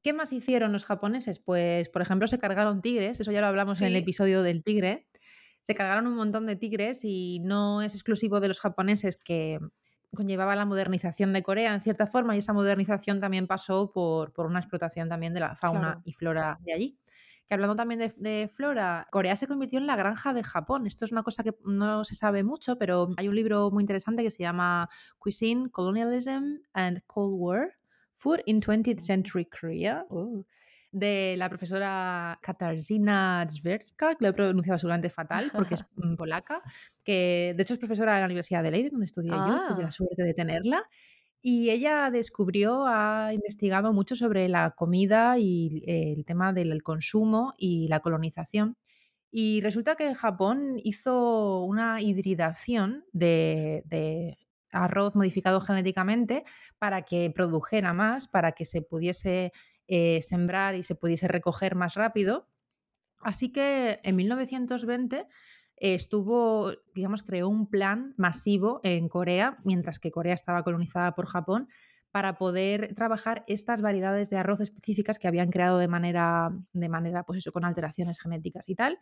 ¿Qué 0.06 0.14
más 0.14 0.32
hicieron 0.34 0.72
los 0.72 0.86
japoneses? 0.86 1.40
Pues, 1.40 1.90
por 1.90 2.04
ejemplo, 2.04 2.28
se 2.28 2.38
cargaron 2.38 2.84
tigres, 2.84 3.20
eso 3.20 3.32
ya 3.32 3.42
lo 3.42 3.48
hablamos 3.48 3.82
en 3.82 3.88
el 3.88 3.96
episodio 3.96 4.44
del 4.44 4.64
tigre. 4.64 5.08
Se 5.64 5.74
cargaron 5.74 6.06
un 6.06 6.14
montón 6.14 6.46
de 6.46 6.56
tigres 6.56 7.00
y 7.02 7.40
no 7.40 7.82
es 7.82 7.96
exclusivo 7.96 8.40
de 8.40 8.48
los 8.48 8.62
japoneses 8.62 9.18
que 9.18 9.58
conllevaba 10.14 10.56
la 10.56 10.66
modernización 10.66 11.34
de 11.34 11.42
Corea 11.42 11.74
en 11.74 11.82
cierta 11.82 12.06
forma 12.06 12.36
y 12.36 12.38
esa 12.38 12.54
modernización 12.54 13.20
también 13.20 13.48
pasó 13.48 13.92
por, 13.92 14.32
por 14.32 14.46
una 14.46 14.60
explotación 14.60 15.10
también 15.10 15.34
de 15.34 15.40
la 15.40 15.56
fauna 15.56 15.80
claro. 15.80 16.02
y 16.06 16.14
flora 16.14 16.60
de 16.62 16.74
allí. 16.74 17.00
Que 17.48 17.56
hablando 17.56 17.76
también 17.76 18.00
de, 18.00 18.14
de 18.18 18.48
flora, 18.48 19.08
Corea 19.10 19.36
se 19.36 19.48
convirtió 19.48 19.80
en 19.80 19.88
la 19.88 19.96
granja 19.96 20.36
de 20.36 20.44
Japón. 20.44 20.86
Esto 20.86 21.06
es 21.06 21.14
una 21.14 21.24
cosa 21.24 21.42
que 21.42 21.56
no 21.66 22.06
se 22.06 22.14
sabe 22.14 22.44
mucho, 22.44 22.78
pero 22.78 23.10
hay 23.18 23.28
un 23.28 23.36
libro 23.36 23.72
muy 23.72 23.82
interesante 23.82 24.22
que 24.22 24.30
se 24.30 24.44
llama 24.44 24.88
Cuisine, 25.18 25.72
Colonialism 25.72 26.60
and 26.74 27.02
Cold 27.08 27.34
War, 27.40 27.70
Food 28.26 28.42
in 28.48 28.60
20th 28.60 29.02
Century 29.02 29.46
Korea, 29.46 30.04
uh, 30.10 30.44
de 30.92 31.36
la 31.38 31.48
profesora 31.48 32.40
Katarzyna 32.42 33.46
Zwierska, 33.48 34.16
que 34.16 34.24
lo 34.24 34.30
he 34.30 34.34
pronunciado 34.34 34.80
seguramente 34.80 35.12
fatal 35.12 35.52
porque 35.54 35.76
es 35.76 35.86
mm, 35.96 36.16
polaca, 36.16 36.64
que 37.04 37.54
de 37.56 37.62
hecho 37.62 37.76
es 37.76 37.80
profesora 37.80 38.16
de 38.16 38.22
la 38.22 38.26
Universidad 38.26 38.64
de 38.64 38.72
Leiden, 38.72 38.94
donde 38.94 39.06
estudié 39.06 39.30
yo, 39.30 39.62
tuve 39.68 39.84
la 39.84 39.90
Ah, 39.90 39.92
suerte 39.92 40.24
de 40.24 40.34
tenerla. 40.34 40.90
Y 41.40 41.70
ella 41.70 42.10
descubrió, 42.10 42.88
ha 42.88 43.32
investigado 43.32 43.94
mucho 43.94 44.16
sobre 44.16 44.50
la 44.50 44.72
comida 44.72 45.38
y 45.38 45.84
el 45.86 46.26
tema 46.26 46.52
del 46.52 46.82
consumo 46.82 47.54
y 47.60 47.88
la 47.90 48.00
colonización. 48.00 48.76
Y 49.30 49.62
resulta 49.62 49.96
que 49.96 50.16
Japón 50.16 50.80
hizo 50.84 51.62
una 51.64 52.02
hibridación 52.02 53.04
de, 53.12 53.84
de 53.86 54.40
arroz 54.76 55.16
modificado 55.16 55.62
genéticamente 55.62 56.44
para 56.78 57.04
que 57.04 57.32
produjera 57.34 57.94
más, 57.94 58.28
para 58.28 58.52
que 58.52 58.66
se 58.66 58.82
pudiese 58.82 59.52
eh, 59.88 60.22
sembrar 60.22 60.76
y 60.76 60.84
se 60.84 60.96
pudiese 60.96 61.28
recoger 61.28 61.76
más 61.76 61.96
rápido. 61.96 62.50
Así 63.20 63.52
que 63.52 64.00
en 64.04 64.16
1920 64.16 65.18
eh, 65.18 65.26
estuvo, 65.78 66.72
digamos, 66.94 67.24
creó 67.24 67.50
un 67.50 67.70
plan 67.70 68.14
masivo 68.18 68.82
en 68.84 69.10
Corea, 69.10 69.58
mientras 69.64 70.00
que 70.00 70.12
Corea 70.12 70.34
estaba 70.34 70.64
colonizada 70.64 71.16
por 71.16 71.28
Japón, 71.28 71.68
para 72.12 72.38
poder 72.38 72.94
trabajar 72.96 73.44
estas 73.48 73.82
variedades 73.82 74.30
de 74.30 74.38
arroz 74.38 74.62
específicas 74.62 75.20
que 75.20 75.28
habían 75.28 75.50
creado 75.50 75.80
de 75.80 75.90
manera, 75.90 76.50
de 76.72 76.88
manera, 76.88 77.24
pues 77.24 77.40
eso, 77.40 77.52
con 77.52 77.66
alteraciones 77.66 78.22
genéticas 78.22 78.70
y 78.70 78.76
tal. 78.76 79.00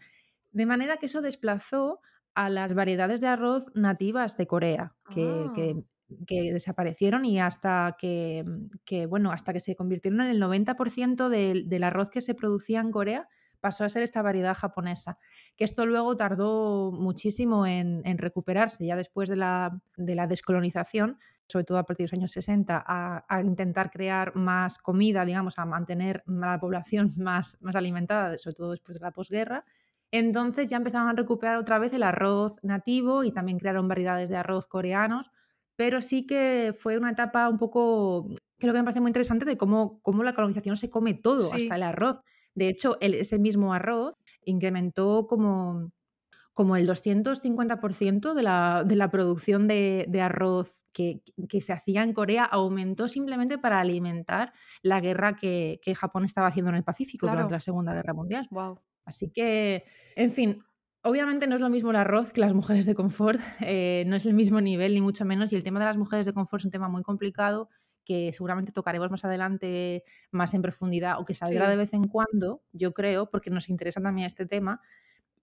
De 0.51 0.65
manera 0.65 0.97
que 0.97 1.05
eso 1.05 1.21
desplazó 1.21 1.99
a 2.35 2.49
las 2.49 2.73
variedades 2.73 3.21
de 3.21 3.27
arroz 3.27 3.65
nativas 3.75 4.37
de 4.37 4.47
Corea, 4.47 4.95
que 5.09 5.51
Ah. 5.51 5.53
que 5.53 5.83
que 6.27 6.51
desaparecieron 6.53 7.25
y 7.25 7.39
hasta 7.39 7.95
que 7.99 8.45
que, 8.85 9.05
bueno, 9.07 9.31
hasta 9.31 9.53
que 9.53 9.59
se 9.59 9.75
convirtieron 9.75 10.21
en 10.21 10.27
el 10.29 10.39
90% 10.39 11.29
del 11.29 11.69
del 11.69 11.83
arroz 11.83 12.09
que 12.11 12.21
se 12.21 12.35
producía 12.35 12.81
en 12.81 12.91
Corea, 12.91 13.29
pasó 13.61 13.83
a 13.85 13.89
ser 13.89 14.03
esta 14.03 14.21
variedad 14.21 14.53
japonesa. 14.55 15.17
Que 15.57 15.63
esto 15.63 15.85
luego 15.85 16.15
tardó 16.17 16.91
muchísimo 16.91 17.65
en 17.67 18.01
en 18.05 18.17
recuperarse, 18.19 18.85
ya 18.85 18.95
después 18.95 19.29
de 19.29 19.37
la 19.37 19.81
de 19.97 20.15
la 20.15 20.27
descolonización, 20.27 21.17
sobre 21.47 21.65
todo 21.65 21.77
a 21.79 21.85
partir 21.85 22.05
de 22.05 22.07
los 22.09 22.13
años 22.19 22.31
60, 22.31 22.83
a 22.85 23.25
a 23.27 23.41
intentar 23.41 23.89
crear 23.91 24.35
más 24.35 24.77
comida, 24.77 25.25
digamos, 25.25 25.57
a 25.59 25.65
mantener 25.65 26.23
a 26.27 26.31
la 26.53 26.59
población 26.59 27.09
más 27.17 27.57
más 27.61 27.75
alimentada, 27.75 28.37
sobre 28.37 28.55
todo 28.55 28.71
después 28.71 28.99
de 28.99 29.03
la 29.05 29.11
posguerra. 29.11 29.65
Entonces, 30.13 30.67
ya 30.67 30.77
empezaron 30.77 31.07
a 31.09 31.13
recuperar 31.13 31.57
otra 31.57 31.79
vez 31.79 31.91
el 31.91 32.03
arroz 32.03 32.55
nativo 32.61 33.23
y 33.23 33.31
también 33.31 33.57
crearon 33.57 33.87
variedades 33.87 34.29
de 34.29 34.35
arroz 34.35 34.67
coreanos, 34.67 35.31
pero 35.75 36.01
sí 36.01 36.27
que 36.27 36.75
fue 36.77 36.99
una 36.99 37.09
etapa 37.09 37.49
un 37.49 37.57
poco, 37.57 38.27
creo 38.59 38.73
que 38.73 38.79
me 38.79 38.83
parece 38.83 39.01
muy 39.01 39.09
interesante 39.09 39.43
de 39.43 39.57
cómo 39.57 39.99
cómo 40.03 40.23
la 40.23 40.35
colonización 40.35 40.77
se 40.77 40.91
come 40.91 41.15
todo, 41.15 41.51
hasta 41.51 41.75
el 41.75 41.81
arroz. 41.81 42.19
De 42.53 42.67
hecho, 42.67 42.97
el 43.01 43.15
ese 43.15 43.39
mismo 43.39 43.73
arroz 43.73 44.13
incrementó 44.45 45.25
como 45.25 45.91
como 46.53 46.75
el 46.75 46.87
250% 46.87 48.35
de 48.35 48.43
la 48.43 48.83
de 48.85 48.95
la 48.95 49.09
producción 49.09 49.65
de 49.65 50.05
de 50.09 50.21
arroz 50.21 50.75
que 50.91 51.23
que 51.49 51.59
se 51.61 51.73
hacía 51.73 52.03
en 52.03 52.13
Corea, 52.13 52.43
aumentó 52.45 53.07
simplemente 53.07 53.57
para 53.57 53.79
alimentar 53.79 54.53
la 54.83 55.01
guerra 55.01 55.35
que 55.37 55.79
que 55.83 55.95
Japón 55.95 56.25
estaba 56.25 56.47
haciendo 56.49 56.69
en 56.69 56.77
el 56.77 56.83
Pacífico 56.83 57.27
durante 57.27 57.55
la 57.55 57.59
Segunda 57.59 57.95
Guerra 57.95 58.13
Mundial. 58.13 58.47
Guau. 58.51 58.79
Así 59.05 59.29
que, 59.29 59.83
en 60.15 60.31
fin, 60.31 60.63
obviamente 61.03 61.47
no 61.47 61.55
es 61.55 61.61
lo 61.61 61.69
mismo 61.69 61.91
el 61.91 61.97
arroz 61.97 62.31
que 62.33 62.41
las 62.41 62.53
mujeres 62.53 62.85
de 62.85 62.95
confort, 62.95 63.39
eh, 63.61 64.03
no 64.07 64.15
es 64.15 64.25
el 64.25 64.33
mismo 64.33 64.61
nivel, 64.61 64.93
ni 64.93 65.01
mucho 65.01 65.25
menos, 65.25 65.51
y 65.53 65.55
el 65.55 65.63
tema 65.63 65.79
de 65.79 65.85
las 65.85 65.97
mujeres 65.97 66.25
de 66.25 66.33
confort 66.33 66.61
es 66.61 66.65
un 66.65 66.71
tema 66.71 66.89
muy 66.89 67.03
complicado, 67.03 67.69
que 68.05 68.33
seguramente 68.33 68.71
tocaremos 68.71 69.09
más 69.11 69.23
adelante 69.23 70.03
más 70.31 70.53
en 70.53 70.61
profundidad, 70.61 71.19
o 71.19 71.25
que 71.25 71.33
saldrá 71.33 71.67
de 71.67 71.75
Sí. 71.75 71.77
vez 71.77 71.93
en 71.93 72.03
cuando, 72.03 72.61
yo 72.73 72.93
creo, 72.93 73.29
porque 73.29 73.49
nos 73.49 73.69
interesa 73.69 74.01
también 74.01 74.27
este 74.27 74.45
tema. 74.45 74.81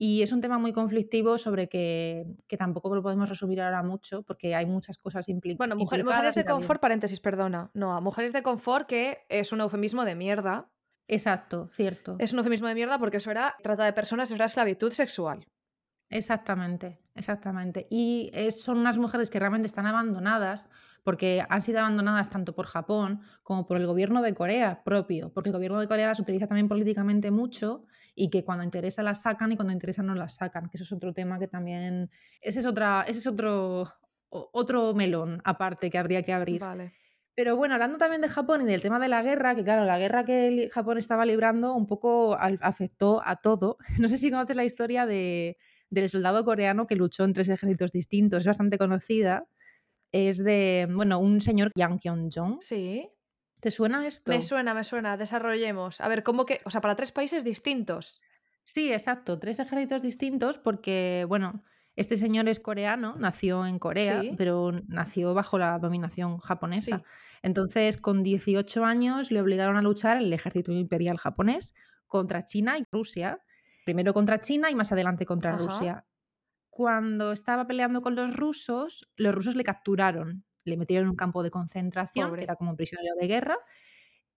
Y 0.02 0.22
es 0.22 0.32
un 0.32 0.40
tema 0.40 0.58
muy 0.58 0.72
conflictivo 0.72 1.36
sobre 1.36 1.68
que 1.68 2.24
que 2.48 2.56
tampoco 2.56 2.94
lo 2.94 3.02
podemos 3.02 3.28
resumir 3.28 3.60
ahora 3.60 3.82
mucho, 3.82 4.22
porque 4.22 4.54
hay 4.54 4.64
muchas 4.64 4.96
cosas 4.96 5.28
impli 5.28 5.56
Bueno, 5.56 5.76
mujer 5.76 6.02
mujeres 6.04 6.06
implicadas 6.06 6.36
y 6.36 6.40
de 6.40 6.44
confort, 6.46 6.80
paréntesis, 6.80 7.20
perdona. 7.20 7.70
No, 7.74 8.00
mujeres 8.00 8.32
de 8.32 8.42
confort, 8.42 8.86
que 8.86 9.18
es 9.28 9.52
un 9.52 9.60
eufemismo 9.60 10.06
de 10.06 10.14
mierda. 10.14 10.70
Exacto, 11.10 11.66
cierto. 11.72 12.16
Es 12.20 12.32
un 12.32 12.38
eufemismo 12.38 12.68
de 12.68 12.74
mierda 12.76 12.98
porque 12.98 13.16
eso 13.16 13.32
era 13.32 13.56
trata 13.62 13.84
de 13.84 13.92
personas, 13.92 14.28
eso 14.28 14.36
era 14.36 14.44
esclavitud 14.44 14.92
sexual. 14.92 15.44
Exactamente, 16.08 16.98
exactamente. 17.16 17.88
Y, 17.90 18.30
eh, 18.32 18.52
son 18.52 18.78
unas 18.78 18.96
mujeres 18.96 19.28
que 19.28 19.40
realmente 19.40 19.66
están 19.66 19.86
abandonadas, 19.86 20.70
porque 21.02 21.44
han 21.48 21.62
sido 21.62 21.80
abandonadas 21.80 22.30
tanto 22.30 22.54
por 22.54 22.66
Japón 22.66 23.22
como 23.42 23.66
por 23.66 23.76
el 23.76 23.86
gobierno 23.86 24.22
de 24.22 24.34
Corea 24.34 24.82
propio, 24.84 25.32
porque 25.32 25.48
el 25.48 25.54
gobierno 25.54 25.80
de 25.80 25.88
Corea 25.88 26.06
las 26.08 26.20
utiliza 26.20 26.46
también 26.46 26.68
políticamente 26.68 27.30
mucho 27.32 27.84
y 28.14 28.30
que 28.30 28.44
cuando 28.44 28.62
interesa 28.64 29.02
las 29.02 29.22
sacan 29.22 29.50
y 29.50 29.56
cuando 29.56 29.72
interesa 29.72 30.02
no 30.02 30.14
las 30.14 30.34
sacan, 30.34 30.68
que 30.68 30.76
eso 30.76 30.84
es 30.84 30.92
otro 30.92 31.12
tema 31.12 31.38
que 31.40 31.48
también 31.48 32.10
ese 32.40 32.60
es 32.60 32.66
otra 32.66 33.04
ese 33.08 33.18
es 33.18 33.26
otro 33.26 33.92
otro 34.28 34.94
melón 34.94 35.40
aparte 35.44 35.90
que 35.90 35.98
habría 35.98 36.22
que 36.22 36.32
abrir. 36.32 36.60
Vale. 36.60 36.99
Pero 37.36 37.56
bueno, 37.56 37.74
hablando 37.74 37.98
también 37.98 38.20
de 38.22 38.28
Japón 38.28 38.62
y 38.62 38.64
del 38.66 38.82
tema 38.82 38.98
de 38.98 39.08
la 39.08 39.22
guerra, 39.22 39.54
que 39.54 39.62
claro, 39.64 39.84
la 39.84 39.98
guerra 39.98 40.24
que 40.24 40.68
Japón 40.72 40.98
estaba 40.98 41.24
librando 41.24 41.74
un 41.74 41.86
poco 41.86 42.34
afectó 42.34 43.22
a 43.24 43.36
todo. 43.36 43.78
No 44.04 44.08
sé 44.08 44.18
si 44.18 44.30
conoces 44.30 44.56
la 44.56 44.64
historia 44.64 45.06
de 45.06 45.56
del 45.90 46.08
soldado 46.08 46.44
coreano 46.44 46.86
que 46.86 46.94
luchó 46.94 47.24
en 47.24 47.32
3 47.32 47.48
ejércitos 47.48 47.90
distintos, 47.92 48.42
es 48.42 48.46
bastante 48.46 48.78
conocida. 48.78 49.46
Es 50.12 50.38
de, 50.44 50.88
bueno, 50.90 51.18
un 51.20 51.40
señor 51.40 51.72
Yang 51.76 52.00
Kyung-joong. 52.00 52.60
Sí. 52.60 53.10
¿Te 53.60 53.70
suena 53.70 54.06
Me 54.26 54.36
esto? 54.36 54.40
suena, 54.40 54.74
me 54.74 54.84
suena, 54.84 55.16
desarrollemos. 55.16 56.00
A 56.00 56.08
ver, 56.08 56.22
¿cómo 56.22 56.44
que? 56.46 56.60
O 56.64 56.70
sea, 56.70 56.80
para 56.80 56.96
3 56.96 57.12
países 57.12 57.44
distintos. 57.44 58.20
Sí, 58.64 58.92
exacto, 58.92 59.38
3 59.38 59.58
ejércitos 59.58 60.02
distintos 60.02 60.58
porque, 60.58 61.24
bueno, 61.28 61.64
este 62.00 62.16
señor 62.16 62.48
es 62.48 62.60
coreano, 62.60 63.14
nació 63.18 63.66
en 63.66 63.78
Corea, 63.78 64.22
Sí. 64.22 64.34
pero 64.36 64.72
nació 64.88 65.34
bajo 65.34 65.58
la 65.58 65.78
dominación 65.78 66.38
japonesa. 66.38 66.98
Sí. 66.98 67.04
Entonces, 67.42 67.96
con 67.98 68.22
18 68.22 68.84
años 68.84 69.30
le 69.30 69.40
obligaron 69.40 69.76
a 69.76 69.82
luchar 69.82 70.16
en 70.16 70.24
el 70.24 70.32
ejército 70.32 70.72
imperial 70.72 71.18
japonés 71.18 71.74
contra 72.06 72.42
China 72.44 72.78
y 72.78 72.84
Rusia. 72.90 73.40
Primero 73.84 74.12
contra 74.14 74.40
China 74.40 74.70
y 74.70 74.74
más 74.74 74.92
adelante 74.92 75.26
contra 75.26 75.54
Ajá. 75.54 75.58
Rusia. 75.62 76.06
Cuando 76.70 77.32
estaba 77.32 77.66
peleando 77.66 78.00
con 78.02 78.14
los 78.14 78.34
rusos, 78.34 79.10
los 79.16 79.34
rusos 79.34 79.54
le 79.56 79.64
capturaron, 79.64 80.44
le 80.64 80.76
metieron 80.76 81.04
en 81.06 81.10
un 81.10 81.16
campo 81.16 81.42
de 81.42 81.50
concentración, 81.50 82.34
que 82.34 82.42
era 82.42 82.56
como 82.56 82.76
prisionero 82.76 83.14
de 83.20 83.26
guerra, 83.26 83.58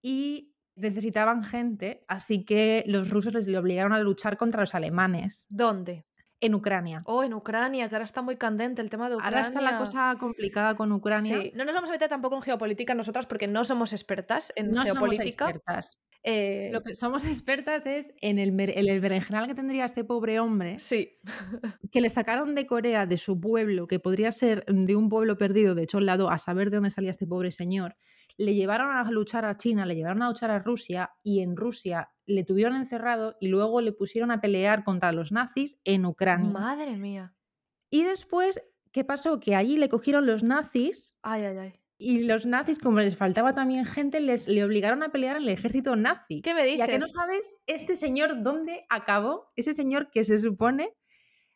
y 0.02 0.54
necesitaban 0.76 1.44
gente, 1.44 2.04
así 2.08 2.46
que 2.46 2.84
los 2.88 3.10
rusos 3.10 3.34
les 3.34 3.48
le 3.48 3.58
obligaron 3.58 3.94
a 3.94 4.00
luchar 4.00 4.38
contra 4.38 4.62
los 4.62 4.74
alemanes. 4.76 5.46
¿Dónde? 5.50 6.06
En 6.42 6.56
Ucrania. 6.56 7.04
Oh, 7.06 7.24
en 7.24 7.34
Ucrania, 7.34 7.88
que 7.88 7.96
ahora 7.96 8.04
está 8.06 8.22
muy 8.22 8.36
candente 8.36 8.82
el 8.82 8.90
tema 8.90 9.10
de 9.10 9.16
Ahora 9.16 9.42
está 9.42 9.62
la 9.62 9.70
Ucrania. 9.72 9.80
cosa 9.80 10.16
complicada 10.20 10.76
con 10.76 10.92
Ucrania. 10.92 11.42
Sí, 11.42 11.52
no 11.56 11.64
nos 11.64 11.74
vamos 11.74 11.90
a 11.90 11.94
meter 11.94 12.10
tampoco 12.10 12.36
en 12.36 12.42
geopolítica 12.42 12.94
nosotras, 12.96 13.26
porque 13.26 13.48
no 13.48 13.64
somos 13.64 13.94
expertas 13.94 14.52
en 14.58 14.72
No 14.72 14.82
somos 14.86 14.94
geopolítica. 14.94 15.46
expertas. 15.50 16.00
Lo 16.26 16.32
Eh 16.32 16.72
que 16.86 16.96
somos 16.96 17.26
expertas 17.26 17.86
es 17.86 18.14
en 18.22 18.40
el 18.40 18.58
el 18.60 19.00
berenjenal 19.02 19.48
que 19.48 19.56
tendría 19.56 19.86
este 19.86 20.04
pobre 20.06 20.40
hombre 20.40 20.80
Sí. 20.80 21.18
que 21.92 22.02
le 22.02 22.10
sacaron 22.10 22.56
de 22.56 22.66
Corea, 22.66 23.06
de 23.06 23.18
su 23.18 23.40
pueblo, 23.40 23.88
que 23.88 24.00
podría 24.00 24.32
ser 24.32 24.66
de 24.68 24.96
un 24.96 25.10
pueblo 25.10 25.38
perdido, 25.38 25.76
de 25.76 25.84
hecho, 25.84 25.98
al 26.00 26.06
lado, 26.06 26.30
a 26.30 26.38
saber 26.38 26.70
de 26.70 26.78
dónde 26.78 26.90
salía 26.92 27.12
este 27.12 27.28
pobre 27.28 27.52
señor. 27.52 27.96
Le 28.38 28.56
llevaron 28.56 28.92
a 28.96 29.04
luchar 29.12 29.46
a 29.46 29.58
China, 29.58 29.86
le 29.86 29.96
llevaron 29.96 30.24
a 30.24 30.30
luchar 30.30 30.50
a 30.52 30.60
Rusia, 30.60 31.12
y 31.24 31.42
en 31.42 31.56
Rusia 31.58 32.10
le 32.26 32.44
tuvieron 32.44 32.76
encerrado 32.76 33.36
y 33.40 33.48
luego 33.48 33.82
le 33.82 33.92
pusieron 33.92 34.32
a 34.32 34.42
pelear 34.42 34.84
contra 34.84 35.12
los 35.12 35.32
nazis 35.32 35.80
en 35.84 36.06
Ucrania. 36.06 36.50
Madre 36.52 36.96
mía. 36.98 37.36
Y 37.90 38.04
después, 38.04 38.62
¿qué 38.92 39.04
pasó? 39.04 39.40
Que 39.40 39.56
allí 39.56 39.78
le 39.78 39.90
cogieron 39.90 40.26
los 40.26 40.44
nazis 40.44 41.18
Ay, 41.22 41.44
ay, 41.46 41.58
ay. 41.58 41.74
y 41.98 42.24
los 42.24 42.46
nazis, 42.46 42.80
como 42.80 43.00
les 43.00 43.16
faltaba 43.18 43.54
también 43.54 43.86
gente, 43.86 44.20
les 44.20 44.48
le 44.48 44.64
obligaron 44.64 45.04
a 45.04 45.10
pelear 45.12 45.38
en 45.38 45.44
el 45.44 45.50
ejército 45.50 45.96
nazi. 45.96 46.42
¿Qué 46.42 46.54
me 46.54 46.68
¿Y 46.76 46.82
a 46.82 46.88
que 46.88 46.98
no 47.00 47.06
dices? 47.06 47.14
sabes 47.14 47.58
este 47.68 47.96
señor 47.96 48.42
dónde 48.44 48.86
acabó? 48.90 49.52
Ese 49.56 49.74
señor 49.74 50.10
que 50.12 50.24
se 50.24 50.38
supone 50.38 50.94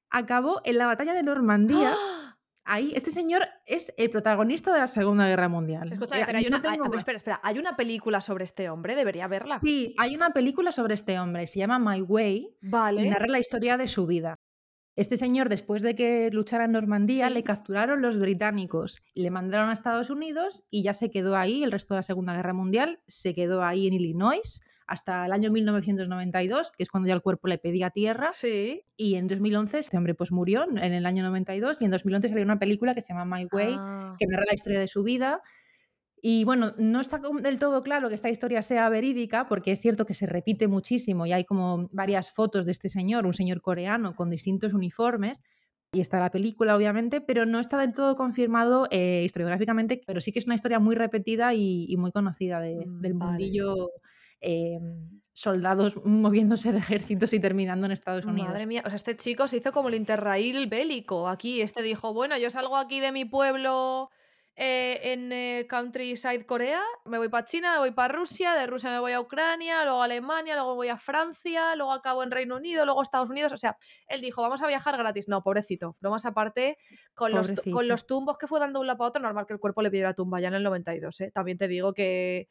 acabó 0.10 0.62
en 0.66 0.78
la 0.78 0.86
batalla 0.88 1.14
de 1.14 1.24
Normandía. 1.24 1.92
¡Ah! 1.94 2.27
Ahí, 2.70 2.92
este 2.96 3.12
señor 3.12 3.44
es 3.66 3.94
el 3.98 4.10
protagonista 4.10 4.74
de 4.74 4.80
la 4.80 4.88
Segunda 4.88 5.26
Guerra 5.26 5.48
Mundial. 5.48 5.94
Escúchame, 5.94 6.22
Eh, 6.22 6.24
pero 6.26 6.38
hay 6.38 6.48
una 6.48 6.60
no 6.60 6.70
hay 6.70 6.78
ver, 6.90 6.98
espera, 6.98 7.16
espera, 7.16 7.40
¿hay 7.42 7.60
una 7.60 7.78
película 7.78 8.20
sobre 8.20 8.44
este 8.44 8.70
hombre? 8.70 8.96
Debería 8.96 9.28
verla. 9.28 9.62
Sí, 9.64 9.96
hay 9.98 10.16
una 10.16 10.32
película 10.32 10.74
sobre 10.74 10.94
este 10.94 11.18
hombre, 11.18 11.48
se 11.48 11.60
llama 11.60 11.80
My 11.80 12.02
Way, 12.02 12.58
y 12.62 12.70
Vale. 12.70 13.10
narra 13.10 13.28
la 13.28 13.40
historia 13.40 13.78
de 13.78 13.88
su 13.88 14.06
vida. 14.06 14.36
Este 14.98 15.16
señor, 15.16 15.48
después 15.48 15.82
de 15.82 15.96
que 15.96 16.30
luchara 16.32 16.66
en 16.66 16.74
Normandía, 16.74 17.30
le 17.30 17.44
capturaron 17.44 18.02
los 18.02 18.20
británicos, 18.20 19.02
le 19.14 19.30
mandaron 19.32 19.70
a 19.70 19.74
Estados 19.74 20.10
Unidos 20.10 20.64
y 20.70 20.84
ya 20.84 20.92
se 20.92 21.10
quedó 21.10 21.38
ahí 21.38 21.64
el 21.64 21.72
resto 21.72 21.94
de 21.94 22.00
la 22.00 22.04
Segunda 22.04 22.36
Guerra 22.36 22.54
Mundial, 22.54 23.00
se 23.08 23.34
quedó 23.34 23.64
ahí 23.64 23.88
en 23.88 23.94
Illinois 23.94 24.60
hasta 24.88 25.26
el 25.26 25.32
año 25.34 25.52
1992, 25.52 26.72
que 26.72 26.84
es 26.84 26.90
cuando 26.90 27.08
ya 27.10 27.14
el 27.16 27.22
cuerpo 27.22 27.48
le 27.48 27.58
pedía 27.58 27.90
tierra, 27.92 28.32
Sí. 28.34 28.84
y 28.98 29.16
en 29.16 29.28
2011 29.28 29.80
este 29.80 29.98
hombre, 29.98 30.16
pues, 30.16 30.32
murió 30.32 30.64
en 30.70 30.94
el 30.94 31.06
año 31.06 31.24
92, 31.24 31.78
y 31.82 31.86
en 31.86 31.92
2011 31.92 32.30
salió 32.30 32.44
una 32.46 32.60
película 32.60 32.96
que 32.96 33.02
se 33.02 33.14
llama 33.14 33.38
My 33.38 33.48
Way, 33.52 33.76
Ah. 33.78 34.16
que 34.20 34.26
narra 34.28 34.46
la 34.48 34.54
historia 34.56 34.80
de 34.80 34.88
su 34.88 35.04
vida. 35.04 35.42
Y 36.22 36.44
bueno, 36.46 36.74
no 36.80 37.00
está 37.02 37.20
del 37.42 37.60
todo 37.60 37.84
claro 37.84 38.10
que 38.10 38.16
esta 38.16 38.30
historia 38.30 38.62
sea 38.64 38.90
verídica, 38.90 39.48
porque 39.48 39.72
es 39.72 39.80
cierto 39.82 40.06
que 40.06 40.14
se 40.16 40.26
repite 40.26 40.68
muchísimo 40.68 41.26
y 41.28 41.34
hay 41.34 41.46
como 41.46 41.90
varias 41.92 42.32
fotos 42.32 42.66
de 42.66 42.72
este 42.72 42.90
señor, 42.90 43.26
un 43.28 43.34
señor 43.34 43.62
coreano 43.62 44.16
con 44.16 44.30
distintos 44.32 44.74
uniformes, 44.74 45.42
y 45.94 46.02
está 46.02 46.20
la 46.20 46.32
película, 46.32 46.76
obviamente, 46.76 47.22
pero 47.22 47.46
no 47.46 47.60
está 47.60 47.78
del 47.80 47.94
todo 47.94 48.16
confirmado, 48.18 48.88
eh, 48.92 49.24
historiográficamente, 49.26 50.02
pero 50.08 50.20
sí 50.22 50.32
que 50.34 50.40
es 50.40 50.46
una 50.46 50.56
historia 50.56 50.80
muy 50.80 50.96
repetida 50.96 51.54
y 51.54 51.86
y 51.90 51.98
muy 51.98 52.12
conocida 52.12 52.60
de 52.62 52.76
del 53.02 53.14
Mm, 53.16 53.20
vale. 53.20 53.38
Em, 54.42 55.22
soldados 55.34 55.96
moviéndose 56.06 56.72
de 56.72 56.80
ejércitos 56.80 57.34
y 57.34 57.40
terminando 57.40 57.86
en 57.86 57.92
Estados 57.92 58.26
Unidos. 58.28 58.48
Madre 58.50 58.66
mía, 58.66 58.82
o 58.86 58.90
sea, 58.90 58.98
este 58.98 59.16
chico 59.16 59.48
se 59.48 59.58
hizo 59.58 59.72
como 59.72 59.88
el 59.88 59.96
interrail 59.96 60.68
bélico 60.68 61.30
aquí. 61.30 61.62
Este 61.62 61.82
dijo: 61.82 62.14
"Bueno, 62.14 62.38
yo 62.38 62.50
salgo 62.50 62.76
aquí 62.76 63.00
de 63.00 63.14
mi 63.14 63.24
pueblo, 63.24 64.10
eh, 64.56 65.00
en, 65.14 65.32
eh, 65.32 65.66
Countryside, 65.70 66.46
Corea, 66.46 66.82
me 67.06 67.18
voy 67.20 67.30
para 67.30 67.46
China, 67.46 67.74
me 67.74 67.80
voy 67.80 67.92
para 67.92 68.14
Rusia, 68.14 68.54
de 68.56 68.68
Rusia 68.68 68.90
me 68.90 69.00
voy 69.00 69.14
a 69.14 69.22
Ucrania, 69.22 69.84
luego 69.86 70.02
a 70.02 70.06
Alemania, 70.06 70.56
luego 70.56 70.76
voy 70.76 70.90
a 70.90 70.98
Francia, 70.98 71.76
luego 71.78 71.94
acabo 71.94 72.22
en 72.24 72.32
Reino 72.32 72.58
Unido, 72.58 72.84
luego 72.84 73.00
a 73.00 73.04
Estados 73.04 73.30
Unidos". 73.30 73.54
O 73.54 73.58
sea, 73.58 73.78
él 74.08 74.20
dijo: 74.20 74.42
"Vamos 74.42 74.62
a 74.62 74.68
viajar 74.68 74.98
gratis". 74.98 75.30
No, 75.30 75.42
pobrecito. 75.42 75.96
Bromas 76.02 76.26
aparte, 76.26 76.78
con 77.14 77.34
los 77.34 77.54
con 77.70 77.88
los 77.88 78.08
tumbos 78.08 78.38
que 78.38 78.48
fue 78.48 78.60
dando 78.60 78.82
un 78.82 78.88
lado 78.88 78.98
para 78.98 79.08
otro, 79.10 79.22
normal 79.22 79.46
que 79.48 79.54
el 79.54 79.60
cuerpo 79.60 79.82
le 79.84 79.90
pidiera 79.90 80.14
tumba 80.14 80.42
ya 80.42 80.50
en 80.50 80.56
el 80.56 80.64
92, 80.64 81.22
¿eh? 81.22 81.32
También 81.32 81.58
te 81.58 81.70
digo 81.70 81.94
que 81.94 82.50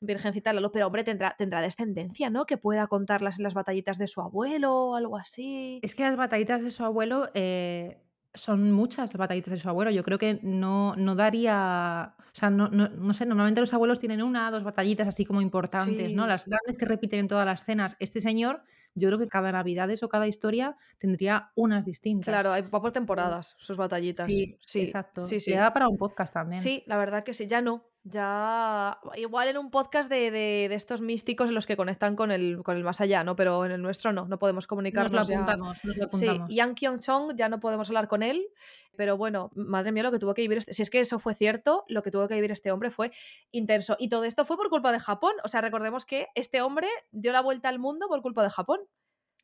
virgencita 0.00 0.52
Lalo, 0.52 0.72
pero 0.72 0.86
hombre, 0.86 1.04
tendrá, 1.04 1.34
tendrá 1.38 1.60
descendencia, 1.60 2.30
¿no? 2.30 2.46
Que 2.46 2.56
pueda 2.56 2.86
contarlas 2.86 3.38
en 3.38 3.44
las 3.44 3.54
batallitas 3.54 3.98
de 3.98 4.06
su 4.06 4.20
abuelo 4.20 4.74
o 4.74 4.96
algo 4.96 5.16
así. 5.16 5.80
Es 5.82 5.94
que 5.94 6.04
las 6.04 6.16
batallitas 6.16 6.62
de 6.62 6.70
su 6.70 6.84
abuelo 6.84 7.30
eh, 7.34 8.00
son 8.34 8.72
muchas 8.72 9.12
las 9.12 9.16
batallitas 9.16 9.52
de 9.52 9.58
su 9.58 9.68
abuelo. 9.68 9.90
Yo 9.90 10.02
creo 10.02 10.18
que 10.18 10.40
no, 10.42 10.94
no 10.96 11.14
daría. 11.14 12.14
O 12.18 12.36
sea, 12.36 12.50
no, 12.50 12.68
no, 12.68 12.88
no 12.88 13.14
sé, 13.14 13.26
normalmente 13.26 13.60
los 13.60 13.72
abuelos 13.72 14.00
tienen 14.00 14.22
una, 14.22 14.50
dos 14.50 14.64
batallitas 14.64 15.06
así 15.06 15.24
como 15.24 15.40
importantes, 15.40 16.12
¿no? 16.12 16.26
Las 16.26 16.44
grandes 16.44 16.76
que 16.76 16.84
repiten 16.84 17.20
en 17.20 17.28
todas 17.28 17.46
las 17.46 17.64
cenas. 17.64 17.96
Este 18.00 18.20
señor, 18.20 18.64
yo 18.96 19.08
creo 19.08 19.18
que 19.20 19.28
cada 19.28 19.52
Navidades 19.52 20.02
o 20.02 20.08
cada 20.08 20.26
historia 20.26 20.76
tendría 20.98 21.52
unas 21.54 21.84
distintas. 21.84 22.26
Claro, 22.26 22.52
hay, 22.52 22.62
va 22.62 22.80
por 22.80 22.90
temporadas 22.90 23.54
sus 23.58 23.76
batallitas. 23.76 24.26
Sí, 24.26 24.58
Sí, 24.66 24.80
exacto. 24.80 25.20
sí, 25.20 25.36
Le 25.36 25.40
sí. 25.40 25.52
da 25.52 25.72
para 25.72 25.86
un 25.88 25.96
podcast 25.96 26.34
también. 26.34 26.60
Sí, 26.60 26.82
la 26.86 26.96
verdad 26.96 27.22
que 27.22 27.34
sí, 27.34 27.46
ya 27.46 27.62
no. 27.62 27.84
Ya. 28.06 28.98
Igual 29.16 29.48
en 29.48 29.56
un 29.56 29.70
podcast 29.70 30.10
de, 30.10 30.30
de- 30.30 30.66
de 30.68 30.74
estos 30.74 31.00
místicos 31.00 31.48
en 31.48 31.54
los 31.54 31.66
que 31.66 31.74
conectan 31.76 32.16
con 32.16 32.30
el, 32.30 32.62
con 32.62 32.76
el 32.76 32.84
más 32.84 33.00
allá, 33.00 33.24
¿no? 33.24 33.34
Pero 33.34 33.64
en 33.64 33.72
el 33.72 33.80
nuestro 33.80 34.12
no, 34.12 34.26
no 34.26 34.38
podemos 34.38 34.64
Nos 34.64 34.66
lo 34.66 34.68
comunicarnos 34.68 35.26
ya. 35.26 35.36
apuntamos, 35.36 35.82
nos 35.84 35.96
lo 35.96 36.02
Sí, 36.12 36.26
apuntamos. 36.28 36.54
Yang 36.54 36.74
Kyung 36.74 37.00
Chong 37.00 37.32
ya 37.34 37.48
no 37.48 37.60
podemos 37.60 37.88
hablar 37.88 38.06
con 38.06 38.22
él, 38.22 38.46
pero 38.94 39.16
bueno, 39.16 39.50
madre 39.54 39.90
mía, 39.90 40.02
lo 40.02 40.12
que 40.12 40.18
tuvo 40.18 40.34
que 40.34 40.42
vivir 40.42 40.58
este. 40.58 40.74
Si 40.74 40.82
es 40.82 40.90
que 40.90 41.00
eso 41.00 41.18
fue 41.18 41.34
cierto, 41.34 41.84
lo 41.88 42.02
que 42.02 42.10
tuvo 42.10 42.28
que 42.28 42.34
vivir 42.34 42.52
este 42.52 42.70
hombre 42.72 42.90
fue 42.90 43.10
intenso. 43.52 43.96
Y 43.98 44.10
todo 44.10 44.24
esto 44.24 44.44
fue 44.44 44.58
por 44.58 44.68
culpa 44.68 44.92
de 44.92 45.00
Japón. 45.00 45.32
O 45.42 45.48
sea, 45.48 45.62
recordemos 45.62 46.04
que 46.04 46.28
este 46.34 46.60
hombre 46.60 46.88
dio 47.10 47.32
la 47.32 47.40
vuelta 47.40 47.70
al 47.70 47.78
mundo 47.78 48.06
por 48.08 48.20
culpa 48.20 48.42
de 48.42 48.50
Japón. 48.50 48.80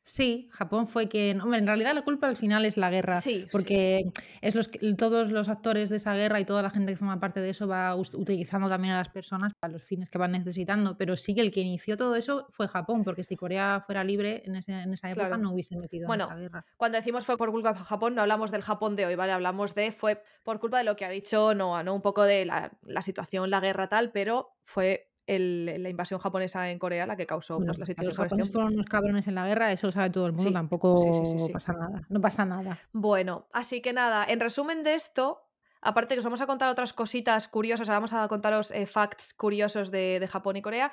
Sí, 0.03 0.49
Japón 0.51 0.87
fue 0.87 1.07
quien 1.07 1.39
hombre, 1.41 1.59
en 1.59 1.67
realidad 1.67 1.93
la 1.93 2.01
culpa 2.01 2.27
al 2.27 2.35
final 2.35 2.65
es 2.65 2.75
la 2.75 2.89
guerra, 2.89 3.21
Sí, 3.21 3.41
sí. 3.41 3.47
porque 3.51 4.11
es 4.41 4.55
los 4.55 4.67
que 4.67 4.93
todos 4.95 5.31
los 5.31 5.47
actores 5.47 5.89
de 5.89 5.97
esa 5.97 6.15
guerra 6.15 6.39
y 6.39 6.45
toda 6.45 6.63
la 6.63 6.71
gente 6.71 6.91
que 6.91 6.97
forma 6.97 7.19
parte 7.19 7.39
de 7.39 7.51
eso 7.51 7.67
va 7.67 7.95
us 7.95 8.13
utilizando 8.15 8.67
también 8.67 8.95
a 8.95 8.97
las 8.97 9.09
personas 9.09 9.53
para 9.59 9.71
los 9.73 9.83
fines 9.83 10.09
que 10.09 10.17
van 10.17 10.31
necesitando, 10.31 10.97
pero 10.97 11.15
sí 11.15 11.35
que 11.35 11.41
el 11.41 11.51
que 11.51 11.61
inició 11.61 11.97
todo 11.97 12.15
eso 12.15 12.47
fue 12.49 12.67
Japón, 12.67 13.03
porque 13.03 13.23
si 13.23 13.35
Corea 13.35 13.83
fuera 13.85 14.03
libre 14.03 14.41
en 14.45 14.55
ese 14.55 14.71
en 14.73 14.91
esa 14.91 15.09
época 15.11 15.27
Claro. 15.27 15.43
no 15.43 15.51
hubiese 15.53 15.77
metido 15.77 16.07
en 16.11 16.19
esa 16.19 16.25
Bueno, 16.27 16.41
guerra. 16.41 16.65
cuando 16.77 16.97
decimos 16.97 17.25
fue 17.25 17.37
por 17.37 17.51
culpa 17.51 17.73
de 17.73 17.79
Japón, 17.79 18.15
no 18.15 18.21
hablamos 18.23 18.49
del 18.51 18.63
Japón 18.63 18.95
de 18.95 19.05
hoy, 19.05 19.13
¿vale? 19.15 19.33
Hablamos 19.33 19.75
de 19.75 19.91
fue 19.91 20.23
por 20.43 20.59
culpa 20.59 20.79
de 20.79 20.83
lo 20.83 20.95
que 20.95 21.05
ha 21.05 21.09
dicho 21.11 21.53
Noah, 21.53 21.83
¿no? 21.83 21.93
Un 21.93 22.01
poco 22.01 22.23
de 22.23 22.45
la, 22.45 22.71
la 22.81 23.03
situación, 23.03 23.51
la 23.51 23.59
guerra 23.59 23.87
tal, 23.87 24.11
pero 24.11 24.55
fue 24.63 25.10
el- 25.35 25.81
la 25.83 25.89
invasión 25.89 26.19
japonesa 26.19 26.69
en 26.69 26.79
Corea 26.79 27.05
la 27.05 27.15
que 27.15 27.25
causó 27.25 27.57
Bueno, 27.57 27.73
pues, 27.73 27.79
la 27.79 27.81
los 27.83 27.87
situación 27.87 28.15
por 28.15 28.25
este 28.25 28.35
japoneses 28.35 28.53
fueron 28.53 28.73
unos 28.73 28.85
cabrones 28.87 29.27
en 29.27 29.35
la 29.35 29.47
guerra, 29.47 29.71
eso 29.71 29.87
lo 29.87 29.91
sabe 29.91 30.09
todo 30.09 30.25
el 30.27 30.33
mundo, 30.33 30.43
Sí, 30.43 30.49
sí, 30.49 30.53
sí, 30.53 30.53
tampoco 30.53 31.25
sí, 31.25 31.39
sí. 31.47 31.53
pasa 31.53 31.73
nada, 31.73 32.01
no 32.09 32.21
pasa 32.21 32.45
nada. 32.45 32.79
Bueno, 32.91 33.47
así 33.53 33.81
que 33.81 33.93
nada, 33.93 34.25
en 34.27 34.39
resumen 34.39 34.83
de 34.83 34.95
esto, 34.95 35.41
aparte 35.81 36.15
que 36.15 36.19
os 36.19 36.25
vamos 36.25 36.41
a 36.41 36.47
contar 36.47 36.69
otras 36.69 36.93
cositas 36.93 37.47
curiosas, 37.47 37.87
ahora 37.89 37.99
vamos 37.99 38.13
a 38.13 38.27
contaros 38.27 38.71
eh, 38.71 38.85
facts 38.85 39.33
curiosos 39.33 39.89
de, 39.91 40.19
de 40.19 40.27
Japón 40.27 40.55
y 40.57 40.61
Corea. 40.61 40.91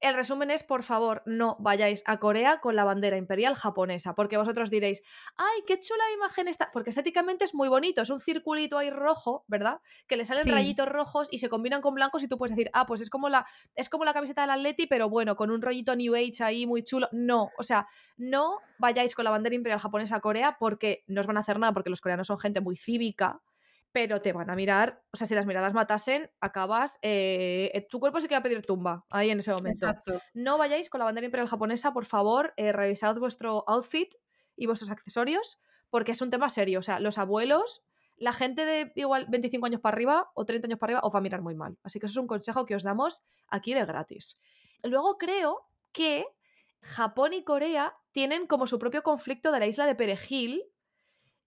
El 0.00 0.14
resumen 0.14 0.50
es, 0.50 0.62
por 0.62 0.82
favor, 0.82 1.22
no 1.24 1.56
vayáis 1.58 2.02
a 2.06 2.18
Corea 2.18 2.60
con 2.60 2.76
la 2.76 2.84
bandera 2.84 3.16
imperial 3.16 3.54
japonesa, 3.54 4.14
porque 4.14 4.36
vosotros 4.36 4.68
diréis, 4.68 5.02
¡ay, 5.38 5.62
qué 5.66 5.80
chula 5.80 6.04
imagen 6.14 6.48
está! 6.48 6.70
Porque 6.70 6.90
estéticamente 6.90 7.44
es 7.46 7.54
muy 7.54 7.68
bonito, 7.68 8.02
es 8.02 8.10
un 8.10 8.20
circulito 8.20 8.76
ahí 8.76 8.90
rojo, 8.90 9.44
¿verdad? 9.48 9.80
Que 10.06 10.16
le 10.16 10.26
salen 10.26 10.44
Sí. 10.44 10.50
rayitos 10.50 10.86
rojos 10.88 11.28
y 11.30 11.38
se 11.38 11.48
combinan 11.48 11.80
con 11.80 11.94
blancos 11.94 12.22
y 12.22 12.28
tú 12.28 12.36
puedes 12.36 12.54
decir, 12.54 12.70
ah, 12.74 12.84
pues 12.86 13.00
es 13.00 13.08
como 13.08 13.30
la, 13.30 13.46
es 13.74 13.88
como 13.88 14.04
la 14.04 14.12
camiseta 14.12 14.42
del 14.42 14.50
Atleti, 14.50 14.86
pero 14.86 15.08
bueno, 15.08 15.34
con 15.34 15.50
un 15.50 15.62
rollito 15.62 15.96
New 15.96 16.14
Age 16.14 16.44
ahí 16.44 16.66
muy 16.66 16.82
chulo. 16.82 17.08
No, 17.12 17.50
o 17.56 17.62
sea, 17.62 17.86
no 18.18 18.58
vayáis 18.78 19.14
con 19.14 19.24
la 19.24 19.30
bandera 19.30 19.54
imperial 19.56 19.80
japonesa 19.80 20.16
a 20.16 20.20
Corea 20.20 20.56
porque 20.60 21.04
no 21.06 21.22
os 21.22 21.26
van 21.26 21.38
a 21.38 21.40
hacer 21.40 21.58
nada, 21.58 21.72
porque 21.72 21.88
los 21.90 22.02
coreanos 22.02 22.26
son 22.26 22.38
gente 22.38 22.60
muy 22.60 22.76
cívica, 22.76 23.40
pero 23.96 24.20
te 24.20 24.34
van 24.34 24.50
a 24.50 24.54
mirar, 24.54 25.02
o 25.10 25.16
sea, 25.16 25.26
si 25.26 25.34
las 25.34 25.46
miradas 25.46 25.72
matasen, 25.72 26.30
acabas, 26.42 26.98
eh, 27.00 27.70
eh, 27.72 27.86
tu 27.88 27.98
cuerpo 27.98 28.20
se 28.20 28.28
queda 28.28 28.40
a 28.40 28.42
pedir 28.42 28.60
tumba 28.60 29.06
ahí 29.08 29.30
en 29.30 29.38
ese 29.38 29.52
momento. 29.52 29.86
Exacto. 29.86 30.20
No 30.34 30.58
vayáis 30.58 30.90
con 30.90 30.98
la 30.98 31.06
bandera 31.06 31.24
imperial 31.24 31.48
japonesa, 31.48 31.94
por 31.94 32.04
favor, 32.04 32.52
eh, 32.58 32.72
revisad 32.72 33.16
vuestro 33.16 33.64
outfit 33.66 34.12
y 34.54 34.66
vuestros 34.66 34.90
accesorios, 34.90 35.62
porque 35.88 36.12
es 36.12 36.20
un 36.20 36.28
tema 36.28 36.50
serio. 36.50 36.80
O 36.80 36.82
sea, 36.82 37.00
los 37.00 37.16
abuelos, 37.16 37.84
la 38.18 38.34
gente 38.34 38.66
de 38.66 38.92
igual 38.96 39.24
25 39.30 39.64
años 39.64 39.80
para 39.80 39.94
arriba 39.94 40.30
o 40.34 40.44
30 40.44 40.66
años 40.66 40.78
para 40.78 40.90
arriba 40.90 41.00
os 41.02 41.14
va 41.14 41.20
a 41.20 41.22
mirar 41.22 41.40
muy 41.40 41.54
mal. 41.54 41.78
Así 41.82 41.98
que 41.98 42.04
eso 42.04 42.12
es 42.12 42.22
un 42.22 42.26
consejo 42.26 42.66
que 42.66 42.74
os 42.74 42.82
damos 42.82 43.22
aquí 43.48 43.72
de 43.72 43.86
gratis. 43.86 44.38
Luego 44.82 45.16
creo 45.16 45.70
que 45.92 46.26
Japón 46.82 47.32
y 47.32 47.44
Corea 47.44 47.96
tienen 48.12 48.46
como 48.46 48.66
su 48.66 48.78
propio 48.78 49.02
conflicto 49.02 49.52
de 49.52 49.60
la 49.60 49.66
isla 49.66 49.86
de 49.86 49.94
Perejil. 49.94 50.64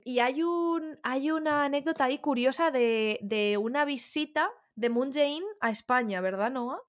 Y 0.03 0.19
hay, 0.19 0.43
un, 0.43 0.97
hay 1.03 1.31
una 1.31 1.65
anécdota 1.65 2.05
ahí 2.05 2.19
curiosa 2.19 2.71
de, 2.71 3.19
de 3.21 3.57
una 3.57 3.85
visita 3.85 4.49
de 4.75 4.89
Moon 4.89 5.11
Jae-in 5.11 5.43
a 5.61 5.69
España, 5.69 6.21
¿verdad, 6.21 6.51
Noah? 6.51 6.81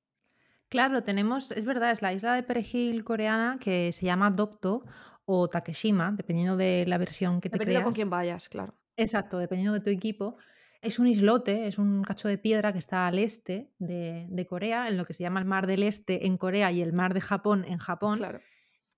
Claro, 0.68 1.02
tenemos, 1.02 1.50
es 1.50 1.64
verdad, 1.64 1.90
es 1.90 2.00
la 2.02 2.12
isla 2.12 2.34
de 2.34 2.42
perejil 2.44 3.02
coreana 3.04 3.58
que 3.60 3.90
se 3.92 4.06
llama 4.06 4.30
Dokdo 4.30 4.84
o 5.24 5.48
Takeshima, 5.48 6.12
dependiendo 6.16 6.56
de 6.56 6.84
la 6.86 6.96
versión 6.98 7.40
que 7.40 7.50
te 7.50 7.58
Dependiendo 7.58 7.82
con 7.82 7.92
creas. 7.92 7.94
quién 7.94 8.10
vayas, 8.10 8.48
claro. 8.48 8.74
Exacto, 8.96 9.38
dependiendo 9.38 9.72
de 9.74 9.80
tu 9.80 9.90
equipo. 9.90 10.36
Es 10.82 10.98
un 10.98 11.06
islote, 11.06 11.66
es 11.66 11.78
un 11.78 12.02
cacho 12.02 12.28
de 12.28 12.38
piedra 12.38 12.72
que 12.72 12.78
está 12.78 13.06
al 13.06 13.18
este 13.18 13.72
de, 13.78 14.26
de 14.30 14.46
Corea, 14.46 14.88
en 14.88 14.96
lo 14.96 15.04
que 15.04 15.12
se 15.12 15.22
llama 15.22 15.40
el 15.40 15.46
Mar 15.46 15.66
del 15.66 15.82
Este 15.82 16.26
en 16.26 16.38
Corea 16.38 16.70
y 16.72 16.80
el 16.82 16.92
Mar 16.92 17.14
de 17.14 17.20
Japón 17.20 17.64
en 17.66 17.78
Japón. 17.78 18.16
Claro. 18.18 18.40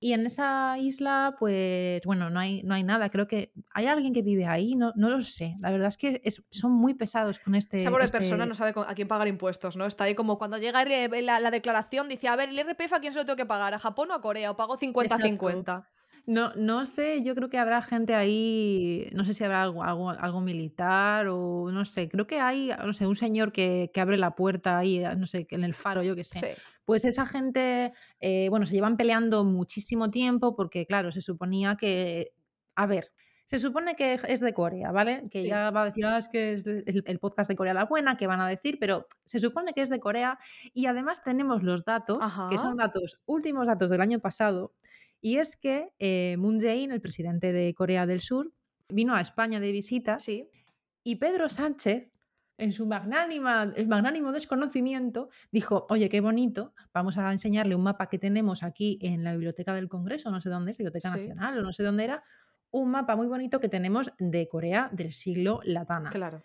Y 0.04 0.14
en 0.14 0.26
esa 0.26 0.76
isla, 0.78 1.36
pues 1.38 2.02
bueno, 2.04 2.28
no 2.28 2.40
hay, 2.40 2.64
no 2.64 2.74
hay 2.74 2.82
nada. 2.82 3.08
Creo 3.08 3.28
que 3.28 3.52
hay 3.72 3.86
alguien 3.86 4.12
que 4.12 4.22
vive 4.22 4.46
ahí, 4.46 4.74
no, 4.74 4.92
no 4.96 5.08
lo 5.10 5.22
sé. 5.22 5.54
La 5.60 5.70
verdad 5.70 5.86
es 5.86 5.96
que 5.96 6.20
es- 6.24 6.42
son 6.50 6.72
muy 6.72 6.94
pesados 6.94 7.38
con 7.38 7.54
este. 7.54 7.76
Esa 7.78 7.90
pobre 7.90 8.06
este- 8.06 8.18
persona 8.18 8.44
no 8.44 8.56
sabe 8.56 8.72
a 8.76 8.94
quién 8.96 9.06
pagar 9.06 9.28
impuestos, 9.28 9.76
¿no? 9.76 9.86
Está 9.86 10.02
ahí 10.04 10.16
como 10.16 10.38
cuando 10.38 10.58
llega 10.58 10.84
la, 10.84 11.38
la 11.38 11.50
declaración, 11.52 12.08
dice, 12.08 12.26
a 12.26 12.34
ver, 12.34 12.48
el 12.48 12.58
IRPF 12.58 12.96
a 12.96 12.98
quién 13.00 13.12
se 13.12 13.20
lo 13.20 13.24
tengo 13.26 13.36
que 13.36 13.46
pagar, 13.46 13.74
a 13.74 13.78
Japón 13.78 14.10
o 14.10 14.14
a 14.14 14.20
Corea, 14.20 14.50
o 14.50 14.56
pago 14.56 14.76
50-50. 14.76 15.86
No, 16.26 16.52
no 16.54 16.86
sé, 16.86 17.22
yo 17.24 17.34
creo 17.34 17.48
que 17.48 17.58
habrá 17.58 17.82
gente 17.82 18.14
ahí, 18.14 19.08
no 19.12 19.24
sé 19.24 19.34
si 19.34 19.42
habrá 19.42 19.62
algo, 19.62 19.82
algo, 19.82 20.10
algo 20.10 20.40
militar 20.40 21.26
o 21.28 21.68
no 21.72 21.84
sé, 21.84 22.08
creo 22.08 22.28
que 22.28 22.38
hay, 22.38 22.70
no 22.84 22.92
sé, 22.92 23.06
un 23.08 23.16
señor 23.16 23.50
que, 23.50 23.90
que 23.92 24.00
abre 24.00 24.16
la 24.18 24.36
puerta 24.36 24.78
ahí, 24.78 25.02
no 25.16 25.26
sé, 25.26 25.46
en 25.50 25.64
el 25.64 25.74
faro, 25.74 26.02
yo 26.04 26.14
qué 26.14 26.22
sé. 26.24 26.38
Sí. 26.38 26.62
Pues 26.84 27.04
esa 27.04 27.26
gente, 27.26 27.92
eh, 28.20 28.48
bueno, 28.50 28.66
se 28.66 28.74
llevan 28.74 28.96
peleando 28.96 29.44
muchísimo 29.44 30.10
tiempo 30.10 30.54
porque, 30.56 30.86
claro, 30.86 31.12
se 31.12 31.20
suponía 31.20 31.76
que, 31.76 32.32
a 32.74 32.86
ver, 32.86 33.12
se 33.46 33.58
supone 33.58 33.94
que 33.96 34.18
es 34.28 34.40
de 34.40 34.54
Corea, 34.54 34.92
¿vale? 34.92 35.28
Que 35.30 35.42
Sí. 35.42 35.48
ya 35.48 35.70
va 35.70 35.82
a 35.82 35.84
decir, 35.86 36.06
ah, 36.06 36.16
es 36.18 36.28
que 36.28 36.54
es 36.54 36.66
el, 36.66 37.02
el 37.06 37.18
podcast 37.18 37.48
de 37.50 37.56
Corea 37.56 37.74
la 37.74 37.84
Buena, 37.84 38.16
que 38.16 38.26
van 38.26 38.40
a 38.40 38.48
decir, 38.48 38.78
pero 38.80 39.06
se 39.24 39.38
supone 39.40 39.74
que 39.74 39.82
es 39.82 39.90
de 39.90 40.00
Corea 40.00 40.38
y 40.72 40.86
además 40.86 41.22
tenemos 41.22 41.62
los 41.62 41.84
datos, 41.84 42.18
que 42.50 42.56
son 42.58 42.76
datos, 42.76 43.20
últimos 43.26 43.66
datos 43.66 43.90
del 43.90 44.00
año 44.00 44.20
pasado, 44.20 44.72
y 45.20 45.36
es 45.36 45.56
que 45.56 45.90
eh, 45.98 46.36
Moon 46.38 46.58
Jae-in, 46.60 46.92
el 46.92 47.00
presidente 47.00 47.52
de 47.52 47.74
Corea 47.74 48.06
del 48.06 48.20
Sur, 48.20 48.52
vino 48.88 49.14
a 49.14 49.20
España 49.20 49.60
de 49.60 49.70
visita 49.70 50.18
Sí. 50.18 50.48
y 51.04 51.16
Pedro 51.16 51.48
Sánchez, 51.48 52.08
en 52.58 52.72
su 52.72 52.86
magnánima, 52.86 53.72
el 53.74 53.88
magnánimo 53.88 54.32
desconocimiento, 54.32 55.30
dijo, 55.50 55.86
oye, 55.90 56.08
qué 56.08 56.20
bonito, 56.20 56.74
vamos 56.92 57.18
a 57.18 57.30
enseñarle 57.32 57.74
un 57.74 57.82
mapa 57.82 58.08
que 58.08 58.18
tenemos 58.18 58.62
aquí 58.62 58.98
en 59.02 59.24
la 59.24 59.32
Biblioteca 59.32 59.74
del 59.74 59.88
Congreso, 59.88 60.30
no 60.30 60.40
sé 60.40 60.50
dónde 60.50 60.72
es, 60.72 60.78
Biblioteca 60.78 61.10
Sí. 61.10 61.16
Nacional 61.16 61.58
o 61.58 61.62
no 61.62 61.72
sé 61.72 61.82
dónde 61.82 62.04
era, 62.04 62.24
un 62.70 62.90
mapa 62.90 63.16
muy 63.16 63.26
bonito 63.26 63.60
que 63.60 63.68
tenemos 63.68 64.12
de 64.18 64.48
Corea 64.48 64.90
del 64.92 65.12
siglo 65.12 65.60
Latana. 65.64 66.10
Claro. 66.10 66.42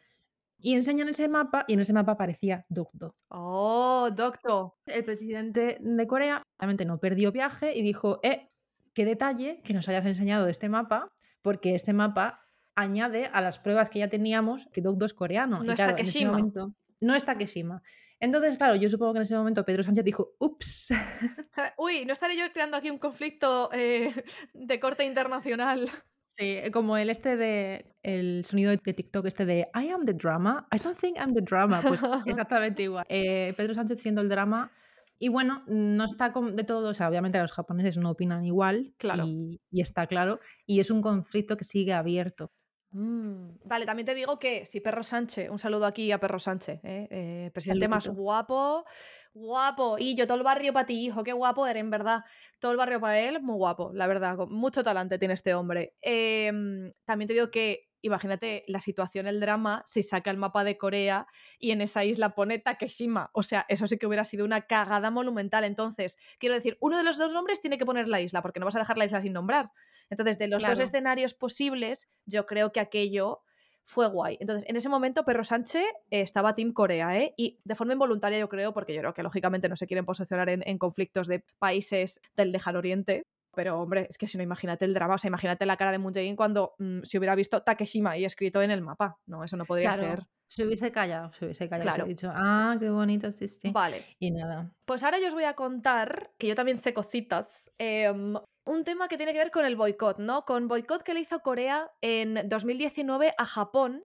Y 0.59 0.73
enseñan 0.73 1.07
ese 1.07 1.27
mapa 1.27 1.65
y 1.67 1.73
en 1.73 1.81
ese 1.81 1.93
mapa 1.93 2.13
aparecía 2.13 2.65
Dokdo. 2.67 3.15
Oh, 3.29 4.09
doctor. 4.11 4.73
El 4.85 5.03
presidente 5.03 5.77
de 5.79 6.07
Corea 6.07 6.41
obviamente 6.57 6.85
no 6.85 6.99
perdió 6.99 7.31
viaje 7.31 7.77
y 7.77 7.83
dijo, 7.83 8.19
eh, 8.23 8.49
qué 8.93 9.05
detalle 9.05 9.61
que 9.63 9.73
nos 9.73 9.87
hayas 9.87 10.05
enseñado 10.05 10.47
este 10.47 10.67
mapa, 10.67 11.09
porque 11.43 11.75
este 11.75 11.93
mapa 11.93 12.46
añade 12.77 13.29
a 13.33 13.41
las 13.41 13.59
pruebas 13.59 13.89
que 13.89 13.99
ya 13.99 14.07
teníamos 14.07 14.67
que 14.71 14.81
Dokdo 14.81 15.05
es 15.05 15.13
coreano. 15.13 15.63
No 15.63 15.73
y 15.73 15.75
claro, 15.75 15.91
en 15.93 15.99
ese 15.99 16.19
Takeshima. 16.19 16.31
momento 16.31 16.73
no 17.01 17.15
es 17.15 17.25
Takeshima. 17.25 17.81
Entonces, 18.19 18.57
claro, 18.57 18.75
yo 18.75 18.89
supongo 18.89 19.13
que 19.13 19.19
en 19.19 19.23
ese 19.23 19.35
momento 19.35 19.63
Pedro 19.65 19.83
Sánchez 19.83 20.03
dijo, 20.05 20.35
ups, 20.39 20.89
Uy, 21.77 22.05
¿no 22.05 22.13
estaré 22.13 22.35
yo 22.37 22.51
creando 22.51 22.77
aquí 22.77 22.89
un 22.89 22.97
conflicto 22.97 23.69
eh, 23.73 24.11
de 24.53 24.79
corte 24.79 25.05
internacional? 25.05 25.89
Sí, 26.25 26.57
como 26.71 26.97
el 26.97 27.09
este 27.09 27.35
de 27.35 27.95
el 28.03 28.45
sonido 28.45 28.69
de 28.71 28.77
TikTok 28.77 29.25
este 29.25 29.45
de 29.45 29.67
I 29.73 29.89
am 29.89 30.05
the 30.05 30.13
drama, 30.13 30.67
I 30.71 30.77
don't 30.77 30.97
think 30.99 31.17
I'm 31.17 31.33
the 31.33 31.41
drama, 31.41 31.81
pues 31.81 32.01
exactamente 32.25 32.83
igual. 32.83 33.05
Eh, 33.09 33.53
Pedro 33.57 33.73
Sánchez 33.73 33.99
siendo 33.99 34.21
el 34.21 34.29
drama 34.29 34.71
y 35.19 35.29
bueno, 35.29 35.63
no 35.67 36.05
está 36.05 36.29
de 36.29 36.63
todo, 36.63 36.89
o 36.89 36.93
sea, 36.93 37.09
obviamente 37.09 37.39
los 37.39 37.51
japoneses 37.51 37.97
no 37.97 38.11
opinan 38.11 38.45
igual 38.45 38.93
Claro. 38.97 39.25
y, 39.25 39.59
y 39.71 39.81
está 39.81 40.05
claro 40.05 40.39
y 40.67 40.79
es 40.79 40.91
un 40.91 41.01
conflicto 41.01 41.57
que 41.57 41.63
sigue 41.63 41.93
abierto. 41.93 42.51
Mm, 42.91 43.57
Vale, 43.65 43.85
también 43.85 44.05
te 44.05 44.15
digo 44.15 44.39
que 44.39 44.65
si 44.65 44.79
Perro 44.79 45.03
Sánchez, 45.03 45.49
un 45.49 45.59
saludo 45.59 45.85
aquí 45.85 46.11
a 46.11 46.19
Perro 46.19 46.39
Sánchez, 46.39 46.79
¿eh? 46.83 47.07
Eh, 47.11 47.51
presidente 47.53 47.87
más 47.87 48.07
guapo, 48.07 48.85
guapo. 49.33 49.97
Y 49.99 50.15
yo, 50.15 50.25
todo 50.25 50.37
el 50.37 50.43
barrio 50.43 50.71
para 50.73 50.85
ti, 50.85 51.05
hijo, 51.05 51.23
qué 51.23 51.33
guapo 51.33 51.67
eres, 51.67 51.81
en 51.81 51.89
verdad. 51.89 52.23
Todo 52.59 52.71
el 52.71 52.77
barrio 52.77 52.99
para 53.01 53.19
él, 53.19 53.41
muy 53.41 53.55
guapo, 53.57 53.91
la 53.93 54.07
verdad. 54.07 54.37
con 54.37 54.51
Mucho 54.53 54.83
talante 54.83 55.19
tiene 55.19 55.33
este 55.33 55.53
hombre. 55.53 55.95
Em, 56.01 56.93
también 57.05 57.27
te 57.27 57.33
digo 57.33 57.51
que 57.51 57.86
imagínate 58.01 58.63
la 58.67 58.79
situación, 58.79 59.27
el 59.27 59.39
drama, 59.39 59.83
si 59.85 60.03
saca 60.03 60.31
el 60.31 60.37
mapa 60.37 60.63
de 60.63 60.77
Corea 60.77 61.27
y 61.59 61.71
en 61.71 61.81
esa 61.81 62.03
isla 62.03 62.35
pone 62.35 62.59
Takeshima. 62.59 63.29
O 63.33 63.43
sea, 63.43 63.65
eso 63.69 63.87
sí 63.87 63.97
que 63.97 64.07
hubiera 64.07 64.23
sido 64.23 64.45
una 64.45 64.61
cagada 64.61 65.11
monumental. 65.11 65.63
Entonces, 65.63 66.17
quiero 66.39 66.55
decir, 66.55 66.77
uno 66.79 66.97
de 66.97 67.03
los 67.03 67.17
dos 67.17 67.33
nombres 67.33 67.61
tiene 67.61 67.77
que 67.77 67.85
poner 67.85 68.07
la 68.07 68.21
isla, 68.21 68.41
porque 68.41 68.59
no 68.59 68.65
vas 68.65 68.75
a 68.75 68.79
dejar 68.79 68.97
la 68.97 69.05
isla 69.05 69.21
sin 69.21 69.33
nombrar. 69.33 69.71
Entonces, 70.09 70.37
de 70.37 70.47
los 70.47 70.63
dos 70.63 70.79
escenarios 70.79 71.33
posibles, 71.33 72.09
yo 72.25 72.45
creo 72.45 72.71
que 72.71 72.79
aquello 72.79 73.41
fue 73.83 74.07
guay. 74.07 74.37
Entonces, 74.41 74.69
en 74.69 74.75
ese 74.75 74.89
momento, 74.89 75.23
Perro 75.23 75.43
Sánchez 75.43 75.85
eh, 76.11 76.21
estaba 76.21 76.55
Team 76.55 76.73
Corea, 76.73 77.17
¿eh? 77.17 77.33
Y 77.37 77.59
de 77.63 77.75
forma 77.75 77.93
involuntaria, 77.93 78.37
yo 78.37 78.49
creo, 78.49 78.73
porque 78.73 78.93
yo 78.93 78.99
creo 78.99 79.13
que 79.13 79.23
lógicamente 79.23 79.69
no 79.69 79.77
se 79.77 79.87
quieren 79.87 80.05
posicionar 80.05 80.49
en, 80.49 80.61
en 80.67 80.77
conflictos 80.77 81.27
de 81.27 81.43
países 81.57 82.21
del 82.35 82.51
lejano 82.51 82.79
oriente. 82.79 83.25
Pero, 83.57 83.81
hombre, 83.81 84.05
es 84.07 84.19
que 84.19 84.27
si 84.27 84.37
no, 84.37 84.43
imagínate 84.43 84.85
el 84.85 84.93
drama, 84.93 85.15
o 85.15 85.17
sea, 85.17 85.29
imagínate 85.29 85.65
la 85.65 85.75
cara 85.77 85.91
de 85.91 85.97
Moon 85.97 86.13
Jae-in 86.13 86.35
cuando 86.35 86.75
mm, 86.77 86.99
se 87.01 87.17
hubiera 87.17 87.33
visto 87.33 87.63
Takeshima 87.63 88.11
ahí 88.11 88.23
escrito 88.23 88.61
en 88.61 88.69
el 88.69 88.83
mapa. 88.83 89.17
No, 89.25 89.43
eso 89.43 89.57
no 89.57 89.65
podría 89.65 89.89
Claro, 89.89 90.15
ser. 90.17 90.27
se 90.47 90.63
hubiese 90.63 90.91
callado, 90.91 91.33
se 91.33 91.45
hubiese 91.45 91.67
callado, 91.67 91.89
se 91.89 91.95
Claro. 91.95 92.03
hubiese 92.05 92.27
dicho, 92.27 92.31
ah, 92.35 92.77
qué 92.79 92.89
bonito, 92.91 93.31
sí, 93.31 93.47
sí. 93.47 93.71
Vale. 93.71 94.05
Y 94.19 94.29
nada. 94.29 94.71
Pues 94.85 95.03
ahora 95.03 95.19
yo 95.19 95.27
os 95.27 95.33
voy 95.33 95.45
a 95.45 95.55
contar, 95.55 96.29
que 96.37 96.45
yo 96.47 96.53
también 96.53 96.77
sé 96.77 96.93
cositas, 96.93 97.71
em, 97.79 98.35
un 98.65 98.83
tema 98.83 99.07
que 99.07 99.17
tiene 99.17 99.31
que 99.33 99.39
ver 99.39 99.49
con 99.51 99.65
el 99.65 99.75
boicot, 99.75 100.19
¿no? 100.19 100.43
Con 100.45 100.67
boicot 100.67 101.01
que 101.01 101.15
le 101.15 101.21
hizo 101.21 101.39
Corea 101.39 101.89
en 102.01 102.47
2019 102.47 103.31
a 103.37 103.45
Japón. 103.45 104.03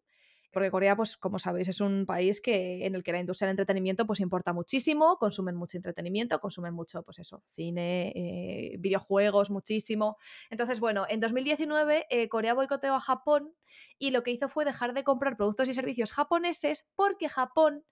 Porque 0.52 0.70
Corea, 0.70 0.94
pues 0.96 1.16
como 1.16 1.38
sabéis, 1.38 1.68
es 1.68 1.80
un 1.80 2.04
país 2.06 2.40
que, 2.40 2.84
en 2.86 2.94
el 2.94 3.02
que 3.02 3.12
la 3.12 3.20
industria 3.20 3.46
del 3.46 3.54
entretenimiento 3.54 4.06
pues 4.06 4.20
importa 4.20 4.52
muchísimo, 4.52 5.16
consumen 5.16 5.56
mucho 5.56 5.78
entretenimiento, 5.78 6.38
consumen 6.40 6.74
mucho, 6.74 7.02
pues 7.02 7.18
eso, 7.18 7.42
cine, 7.50 8.12
eh, 8.14 8.76
videojuegos, 8.78 9.50
muchísimo. 9.50 10.18
Entonces, 10.50 10.78
bueno, 10.78 11.06
en 11.08 11.20
2019 11.20 12.06
eh, 12.10 12.28
Corea 12.28 12.54
boicoteó 12.54 12.94
a 12.94 13.00
Japón 13.00 13.54
y 13.98 14.10
lo 14.10 14.22
que 14.22 14.30
hizo 14.30 14.48
fue 14.48 14.64
dejar 14.64 14.92
de 14.92 15.04
comprar 15.04 15.36
productos 15.36 15.68
y 15.68 15.74
servicios 15.74 16.12
japoneses 16.12 16.86
porque 16.94 17.28
Japón 17.28 17.84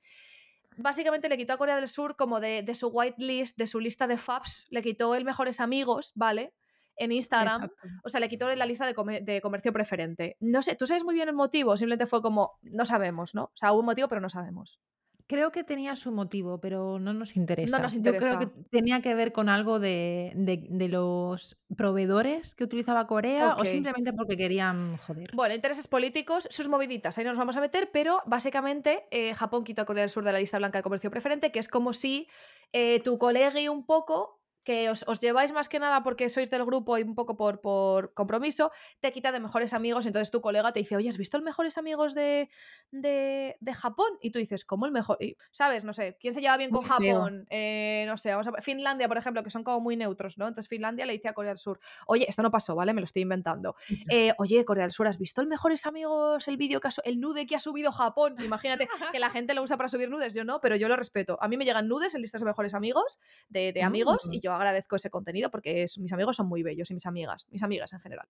básicamente 0.77 1.29
le 1.29 1.37
quitó 1.37 1.55
a 1.55 1.59
Corea 1.59 1.77
del 1.77 1.89
Sur 1.89 2.17
como 2.17 2.41
de, 2.41 2.63
de 2.63 2.75
su 2.75 2.89
whitelist, 2.89 3.57
de 3.57 3.67
su 3.67 3.81
lista 3.81 4.07
de 4.07 4.19
faps, 4.19 4.67
le 4.71 4.83
quitó 4.83 5.15
el 5.15 5.25
mejores 5.25 5.61
amigos, 5.61 6.13
¿vale? 6.15 6.53
En 7.01 7.11
Instagram, 7.13 7.65
Exacto. 7.65 7.89
o 8.05 8.09
sea, 8.09 8.21
le 8.21 8.29
quitó 8.29 8.49
la 8.55 8.67
lista 8.67 8.87
de, 8.87 8.95
come- 8.95 9.21
de 9.23 9.41
comercio 9.41 9.73
preferente. 9.73 10.37
No 10.39 10.63
sé, 10.63 10.77
tú 10.77 10.87
sabes 10.87 11.03
muy 11.03 11.15
bien 11.15 11.29
el 11.29 11.35
motivo, 11.35 11.77
simplemente 11.77 12.07
fue 12.07 12.23
como, 12.23 12.53
no 12.63 12.85
sabemos, 12.87 13.35
¿no? 13.35 13.45
O 13.45 13.53
sea, 13.57 13.73
hubo 13.73 13.81
un 13.81 13.87
motivo, 13.87 14.07
pero 14.09 14.21
no 14.21 14.29
sabemos. 14.29 14.79
Creo 15.27 15.53
que 15.53 15.63
tenía 15.63 15.95
su 15.95 16.11
motivo, 16.11 16.59
pero 16.61 16.99
no 16.99 17.15
nos 17.15 17.37
interesa. 17.37 17.79
nos 17.79 17.95
Yo 17.95 18.01
creo 18.03 18.39
que 18.39 18.45
interesa. 18.47 18.69
tenía 18.71 19.01
que 19.01 19.15
ver 19.15 19.31
con 19.33 19.49
algo 19.49 19.79
de, 19.79 20.33
de- 20.35 20.67
de 20.69 20.89
los 20.89 21.57
proveedores 21.77 22.55
que 22.57 22.65
utilizaba 22.65 23.07
Corea 23.07 23.55
o 23.57 23.65
simplemente 23.65 24.13
porque 24.13 24.37
querían 24.37 24.97
joder. 24.99 25.31
Bueno, 25.35 25.55
intereses 25.55 25.87
políticos, 25.87 26.49
sus 26.51 26.69
moviditas, 26.69 27.17
ahí 27.17 27.25
no 27.25 27.31
nos 27.31 27.39
vamos 27.39 27.57
a 27.57 27.61
meter, 27.61 27.91
pero 27.93 28.23
básicamente 28.27 29.05
eh, 29.13 29.33
Japón 29.35 29.63
quitó 29.63 29.83
a 29.83 29.85
Corea 29.87 30.03
del 30.03 30.11
Sur 30.11 30.25
de 30.25 30.33
la 30.33 30.41
lista 30.41 30.59
blanca 30.59 30.79
de 30.79 30.83
comercio 30.83 31.11
preferente, 31.13 31.53
que 31.53 31.61
es 31.61 31.69
como 31.69 31.93
si 31.93 32.27
eh, 32.73 33.01
tu 33.05 33.17
colegui 33.17 33.69
un 33.69 33.87
poco, 33.87 34.40
que 34.65 34.91
os, 34.91 35.05
os 35.09 35.21
lleváis 35.21 35.53
más 35.53 35.69
que 35.69 35.79
nada 35.79 36.03
porque 36.03 36.29
sois 36.31 36.51
del 36.51 36.65
grupo 36.65 36.99
y 36.99 37.03
un 37.03 37.15
poco 37.15 37.37
por, 37.37 37.61
por 37.61 38.13
compromiso, 38.15 38.71
te 39.01 39.13
quita 39.13 39.33
de 39.33 39.41
mejores 39.41 39.73
amigos, 39.75 40.07
entonces 40.07 40.31
tu 40.31 40.41
colega 40.41 40.73
te 40.73 40.81
dice, 40.81 40.97
oye, 40.97 41.09
¿has 41.09 41.17
visto 41.19 41.37
el 41.37 41.43
mejores 41.43 41.79
amigos 41.79 42.15
de, 42.15 42.49
de, 42.91 43.57
de 43.61 43.75
Japón? 43.75 44.11
Y 44.21 44.31
tú 44.31 44.39
dices, 44.39 44.65
¿cómo 44.65 44.87
el 44.87 44.93
mejor? 44.93 45.17
Y, 45.21 45.37
¿Sabes? 45.51 45.85
No 45.85 45.93
sé, 45.93 46.17
¿quién 46.21 46.35
se 46.35 46.41
lleva 46.41 46.57
bien 46.57 46.71
con. 46.71 46.83
Japón? 46.83 47.47
Eh, 47.51 48.05
no 48.07 48.17
sé, 48.17 48.31
vamos 48.31 48.47
a 48.49 48.53
Finlandia, 48.63 49.09
por 49.09 49.17
ejemplo, 49.19 49.43
que 49.43 49.51
son 49.51 49.65
como 49.65 49.81
muy 49.81 49.97
neutros, 49.97 50.39
¿no? 50.39 50.49
Entonces 50.49 50.69
Finlandia 50.69 51.07
le 51.07 51.13
dice 51.13 51.29
a 51.29 51.33
Corea 51.35 51.51
del 51.51 51.59
Sur, 51.59 51.81
oye, 52.07 52.27
esto 52.29 52.43
no 52.43 52.51
pasó, 52.51 52.75
¿vale? 52.75 52.93
Me 52.93 53.01
lo 53.01 53.05
estoy 53.07 53.23
inventando. 53.23 53.75
Eh, 54.13 54.33
oye, 54.39 54.65
Corea 54.65 54.85
del 54.85 54.93
Sur, 54.93 55.07
¿has 55.07 55.19
visto 55.19 55.41
el 55.41 55.47
mejores 55.47 55.87
amigos, 55.87 56.49
el 56.49 56.57
vídeo 56.57 56.81
que 56.81 56.89
ha 56.89 56.91
el 57.05 57.21
nude 57.21 57.47
que 57.47 57.55
ha 57.55 57.61
subido 57.61 57.93
Japón? 57.93 58.35
Imagínate 58.43 58.89
que 59.13 59.19
la 59.21 59.31
gente 59.31 59.55
lo 59.55 59.63
usa 59.63 59.77
para 59.77 59.89
subir 59.89 60.11
nudes, 60.11 60.35
yo 60.35 60.45
no, 60.45 60.61
pero 60.61 60.75
yo 60.75 60.89
lo 60.89 60.97
respeto. 60.97 61.39
A 61.41 61.47
mí 61.49 61.57
me 61.57 61.65
llegan 61.65 61.87
nudes 61.87 62.15
en 62.15 62.23
listas 62.23 62.41
de 62.41 62.47
mejores 62.47 62.75
amigos, 62.75 63.19
de, 63.49 63.73
de 63.73 63.83
amigos, 63.83 64.27
Mm. 64.29 64.33
y 64.35 64.41
yo 64.41 64.50
agradezco 64.55 64.97
ese 64.97 65.11
contenido 65.11 65.51
porque 65.51 65.87
mis 65.99 66.13
amigos 66.13 66.37
son 66.37 66.49
muy 66.49 66.63
bellos 66.63 66.91
y 66.91 66.95
mis 66.95 67.07
amigas, 67.07 67.49
mis 67.51 67.63
amigas 67.63 67.93
en 67.93 68.01
general. 68.01 68.29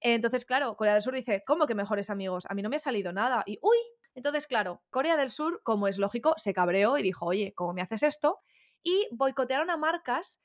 Entonces, 0.00 0.44
claro, 0.44 0.76
Corea 0.76 0.94
del 0.94 1.02
Sur 1.02 1.14
dice, 1.14 1.42
¿cómo 1.46 1.66
que 1.66 1.74
mejores 1.74 2.10
amigos? 2.10 2.44
A 2.48 2.54
mí 2.54 2.62
no 2.62 2.68
me 2.68 2.76
ha 2.76 2.78
salido 2.78 3.12
nada. 3.12 3.42
Y, 3.46 3.58
uy, 3.62 3.78
entonces, 4.14 4.46
claro, 4.46 4.82
Corea 4.90 5.16
del 5.16 5.30
Sur, 5.30 5.62
como 5.62 5.88
es 5.88 5.98
lógico, 5.98 6.34
se 6.36 6.52
cabreó 6.52 6.98
y 6.98 7.02
dijo, 7.02 7.26
oye, 7.26 7.54
¿cómo 7.54 7.72
me 7.72 7.82
haces 7.82 8.02
esto? 8.02 8.40
Y 8.82 9.08
boicotearon 9.12 9.70
a 9.70 9.76
marcas 9.76 10.40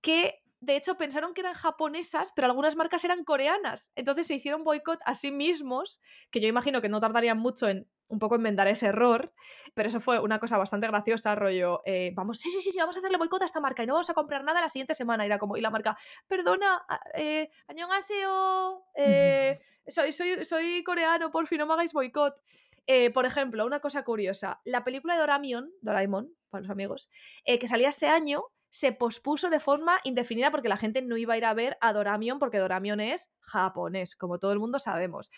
que 0.00 0.42
de 0.60 0.76
hecho 0.76 0.96
pensaron 0.96 1.34
que 1.34 1.40
eran 1.40 1.54
japonesas, 1.54 2.32
pero 2.34 2.46
algunas 2.46 2.76
marcas 2.76 3.04
eran 3.04 3.24
coreanas. 3.24 3.92
Entonces 3.94 4.26
se 4.26 4.34
hicieron 4.34 4.64
boicot 4.64 5.00
a 5.04 5.14
sí 5.14 5.30
mismos, 5.30 6.00
que 6.30 6.40
yo 6.40 6.48
imagino 6.48 6.80
que 6.80 6.88
no 6.88 7.00
tardarían 7.00 7.38
mucho 7.38 7.68
en 7.68 7.88
un 8.08 8.18
poco 8.18 8.34
enmendar 8.34 8.68
ese 8.68 8.86
error, 8.86 9.32
pero 9.74 9.88
eso 9.88 10.00
fue 10.00 10.18
una 10.18 10.38
cosa 10.38 10.58
bastante 10.58 10.86
graciosa, 10.86 11.34
rollo, 11.34 11.82
eh, 11.84 12.12
vamos, 12.14 12.38
sí, 12.38 12.50
sí, 12.50 12.60
sí, 12.60 12.72
sí, 12.72 12.78
vamos 12.78 12.96
a 12.96 12.98
hacerle 13.00 13.18
boicot 13.18 13.42
a 13.42 13.44
esta 13.44 13.60
marca 13.60 13.82
y 13.82 13.86
no 13.86 13.94
vamos 13.94 14.10
a 14.10 14.14
comprar 14.14 14.44
nada 14.44 14.60
la 14.60 14.68
siguiente 14.68 14.94
semana. 14.94 15.24
Y 15.24 15.26
era 15.26 15.38
como, 15.38 15.56
y 15.56 15.60
la 15.60 15.70
marca, 15.70 15.96
perdona, 16.26 16.84
eh, 17.14 17.50
annyeonghaseyo, 17.68 18.82
eh, 18.94 19.60
soy, 19.86 20.12
soy, 20.12 20.44
soy 20.44 20.82
coreano, 20.82 21.30
por 21.30 21.46
fin 21.46 21.58
no 21.58 21.66
me 21.66 21.74
hagáis 21.74 21.92
boicot. 21.92 22.42
Eh, 22.90 23.10
por 23.10 23.26
ejemplo, 23.26 23.66
una 23.66 23.80
cosa 23.80 24.02
curiosa, 24.02 24.62
la 24.64 24.82
película 24.82 25.12
de 25.12 25.20
Doraemon, 25.20 25.70
Doraemon, 25.82 26.34
para 26.48 26.62
los 26.62 26.70
amigos, 26.70 27.10
eh, 27.44 27.58
que 27.58 27.68
salía 27.68 27.90
ese 27.90 28.08
año, 28.08 28.44
se 28.70 28.92
pospuso 28.92 29.50
de 29.50 29.60
forma 29.60 29.98
indefinida 30.04 30.50
porque 30.50 30.68
la 30.68 30.76
gente 30.76 31.02
no 31.02 31.16
iba 31.16 31.34
a 31.34 31.38
ir 31.38 31.44
a 31.44 31.54
ver 31.54 31.78
a 31.80 31.92
Doramion 31.92 32.38
porque 32.38 32.58
Doramion 32.58 33.00
es 33.00 33.30
japonés, 33.40 34.14
como 34.14 34.38
todo 34.38 34.52
el 34.52 34.58
mundo 34.58 34.78
sabemos. 34.78 35.30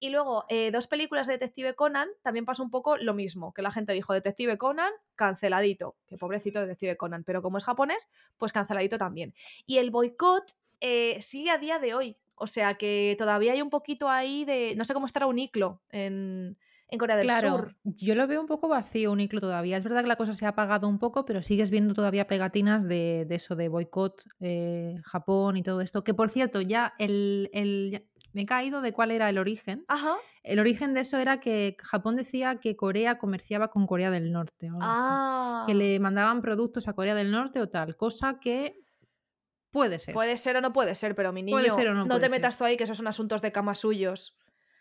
Y 0.00 0.10
luego, 0.10 0.44
eh, 0.48 0.70
dos 0.70 0.86
películas 0.86 1.26
de 1.26 1.34
Detective 1.34 1.74
Conan, 1.74 2.08
también 2.22 2.44
pasó 2.44 2.62
un 2.62 2.70
poco 2.70 2.96
lo 2.96 3.14
mismo, 3.14 3.52
que 3.52 3.62
la 3.62 3.72
gente 3.72 3.92
dijo 3.92 4.12
Detective 4.12 4.56
Conan, 4.56 4.92
canceladito, 5.16 5.96
que 6.06 6.16
pobrecito 6.16 6.60
Detective 6.60 6.96
Conan, 6.96 7.24
pero 7.24 7.42
como 7.42 7.58
es 7.58 7.64
japonés, 7.64 8.08
pues 8.36 8.52
canceladito 8.52 8.96
también. 8.96 9.34
Y 9.66 9.78
el 9.78 9.90
boicot 9.90 10.54
eh, 10.80 11.20
sigue 11.20 11.50
a 11.50 11.58
día 11.58 11.80
de 11.80 11.94
hoy, 11.94 12.16
o 12.36 12.46
sea 12.46 12.74
que 12.74 13.16
todavía 13.18 13.52
hay 13.52 13.62
un 13.62 13.70
poquito 13.70 14.08
ahí 14.08 14.44
de, 14.44 14.74
no 14.76 14.84
sé 14.84 14.94
cómo 14.94 15.06
estará 15.06 15.26
un 15.26 15.40
iclo 15.40 15.80
en, 15.90 16.56
en 16.90 16.98
Corea 16.98 17.16
del 17.16 17.26
Claro, 17.26 17.50
Sur. 17.50 17.76
yo 17.84 18.14
lo 18.14 18.26
veo 18.26 18.40
un 18.40 18.46
poco 18.46 18.66
vacío, 18.68 19.12
un 19.12 19.20
iclo 19.20 19.40
todavía. 19.40 19.76
Es 19.76 19.84
verdad 19.84 20.00
que 20.02 20.08
la 20.08 20.16
cosa 20.16 20.32
se 20.32 20.46
ha 20.46 20.50
apagado 20.50 20.88
un 20.88 20.98
poco, 20.98 21.24
pero 21.24 21.42
sigues 21.42 21.68
viendo 21.70 21.92
todavía 21.94 22.26
pegatinas 22.26 22.88
de, 22.88 23.26
de 23.28 23.34
eso, 23.34 23.56
de 23.56 23.68
boicot, 23.68 24.22
eh, 24.40 24.96
Japón 25.04 25.56
y 25.58 25.62
todo 25.62 25.80
esto. 25.82 26.02
Que 26.02 26.14
por 26.14 26.30
cierto, 26.30 26.60
ya 26.62 26.94
el, 26.98 27.50
el- 27.52 27.90
ya- 27.92 28.02
me 28.32 28.42
he 28.42 28.46
caído 28.46 28.80
de 28.82 28.92
cuál 28.92 29.10
era 29.10 29.28
el 29.30 29.38
origen. 29.38 29.84
Ajá. 29.88 30.16
El 30.42 30.58
origen 30.60 30.92
de 30.94 31.00
eso 31.00 31.16
era 31.18 31.40
que 31.40 31.76
Japón 31.80 32.14
decía 32.16 32.56
que 32.56 32.76
Corea 32.76 33.18
comerciaba 33.18 33.68
con 33.68 33.86
Corea 33.86 34.10
del 34.10 34.30
Norte 34.32 34.70
o. 34.70 34.78
Ah. 34.80 35.64
Que 35.66 35.74
le 35.74 35.98
mandaban 35.98 36.40
productos 36.42 36.88
a 36.88 36.92
Corea 36.92 37.14
del 37.14 37.30
Norte 37.30 37.60
o 37.60 37.68
tal, 37.68 37.96
cosa 37.96 38.38
que 38.38 38.80
puede 39.70 39.98
ser. 39.98 40.14
Puede 40.14 40.36
ser 40.36 40.56
o 40.56 40.60
no 40.60 40.72
puede 40.72 40.94
ser, 40.94 41.14
pero 41.14 41.32
mi 41.32 41.42
niño, 41.42 41.56
Puede 41.56 41.70
ser 41.70 41.88
o 41.88 41.94
no 41.94 42.04
te 42.04 42.08
puede 42.10 42.20
ser. 42.22 42.30
metas 42.30 42.56
tú 42.56 42.64
ahí, 42.64 42.76
que 42.76 42.84
esos 42.84 42.96
son 42.96 43.06
asuntos 43.08 43.42
de 43.42 43.50
cama 43.52 43.74
suyos. 43.74 44.36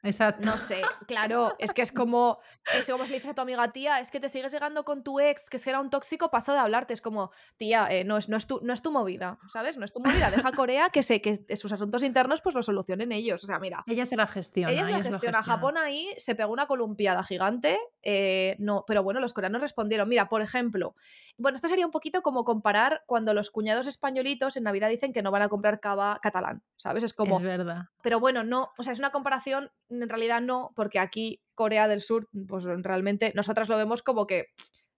Exacto. 0.07 0.47
No 0.47 0.57
sé, 0.57 0.81
claro, 1.07 1.53
es 1.59 1.73
que 1.73 1.81
es 1.81 1.91
como, 1.91 2.39
es 2.77 2.89
como 2.89 3.03
si 3.05 3.11
le 3.11 3.15
dices 3.17 3.31
a 3.31 3.33
tu 3.35 3.41
amiga, 3.41 3.71
tía, 3.71 3.99
es 3.99 4.09
que 4.11 4.19
te 4.19 4.29
sigues 4.29 4.51
llegando 4.51 4.83
con 4.85 5.03
tu 5.03 5.19
ex, 5.19 5.49
que 5.49 5.57
es 5.57 5.63
que 5.63 5.69
era 5.69 5.79
un 5.79 5.89
tóxico, 5.89 6.31
pasa 6.31 6.53
de 6.53 6.59
hablarte. 6.59 6.93
Es 6.93 7.01
como, 7.01 7.31
tía, 7.57 7.87
eh, 7.89 8.03
no, 8.03 8.17
es, 8.17 8.29
no, 8.29 8.37
es 8.37 8.47
tu, 8.47 8.59
no 8.63 8.73
es 8.73 8.81
tu 8.81 8.91
movida, 8.91 9.37
¿sabes? 9.49 9.77
No 9.77 9.85
es 9.85 9.93
tu 9.93 9.99
movida. 9.99 10.31
Deja 10.31 10.49
a 10.49 10.51
Corea 10.55 10.89
que, 10.89 11.03
se, 11.03 11.21
que 11.21 11.45
sus 11.55 11.71
asuntos 11.71 12.03
internos 12.03 12.41
pues 12.41 12.55
los 12.55 12.65
solucionen 12.65 13.11
ellos. 13.11 13.43
O 13.43 13.47
sea, 13.47 13.59
mira, 13.59 13.83
Ella 13.87 14.05
se 14.05 14.15
la 14.15 14.27
gestiona. 14.27 14.71
ella 14.71 14.85
se 14.85 14.91
la 14.91 15.03
se 15.03 15.09
gestiona. 15.11 15.43
Japón 15.43 15.77
ahí 15.77 16.13
se 16.17 16.35
pegó 16.35 16.51
una 16.53 16.67
columpiada 16.67 17.23
gigante. 17.23 17.79
eh, 18.01 18.55
no, 18.59 18.85
pero 18.87 19.03
bueno, 19.03 19.19
los 19.19 19.33
coreanos 19.33 19.61
respondieron. 19.61 20.07
Mira, 20.09 20.29
por 20.29 20.41
ejemplo, 20.41 20.95
bueno, 21.37 21.55
esto 21.55 21.67
sería 21.67 21.85
un 21.85 21.91
poquito 21.91 22.21
como 22.21 22.43
comparar 22.45 23.03
cuando 23.05 23.33
los 23.33 23.51
cuñados 23.51 23.85
españolitos 23.87 24.57
en 24.57 24.63
Navidad 24.63 24.89
dicen 24.89 25.13
que 25.13 25.21
no 25.21 25.31
van 25.31 25.41
a 25.41 25.49
comprar 25.49 25.79
cava 25.79 26.19
catalán, 26.21 26.63
¿sabes? 26.77 27.03
Es 27.03 27.13
como, 27.13 27.37
Es 27.37 27.43
verdad. 27.43 27.85
pero 28.01 28.19
bueno, 28.19 28.43
no, 28.43 28.71
o 28.77 28.83
sea, 28.83 28.93
es 28.93 28.99
una 28.99 29.11
comparación, 29.11 29.71
en 30.03 30.09
realidad 30.09 30.41
no, 30.41 30.71
porque 30.75 30.99
aquí 30.99 31.41
Corea 31.55 31.87
del 31.87 32.01
Sur, 32.01 32.29
pues 32.47 32.63
realmente 32.63 33.31
nosotras 33.35 33.69
lo 33.69 33.77
vemos 33.77 34.03
como 34.03 34.27
que, 34.27 34.47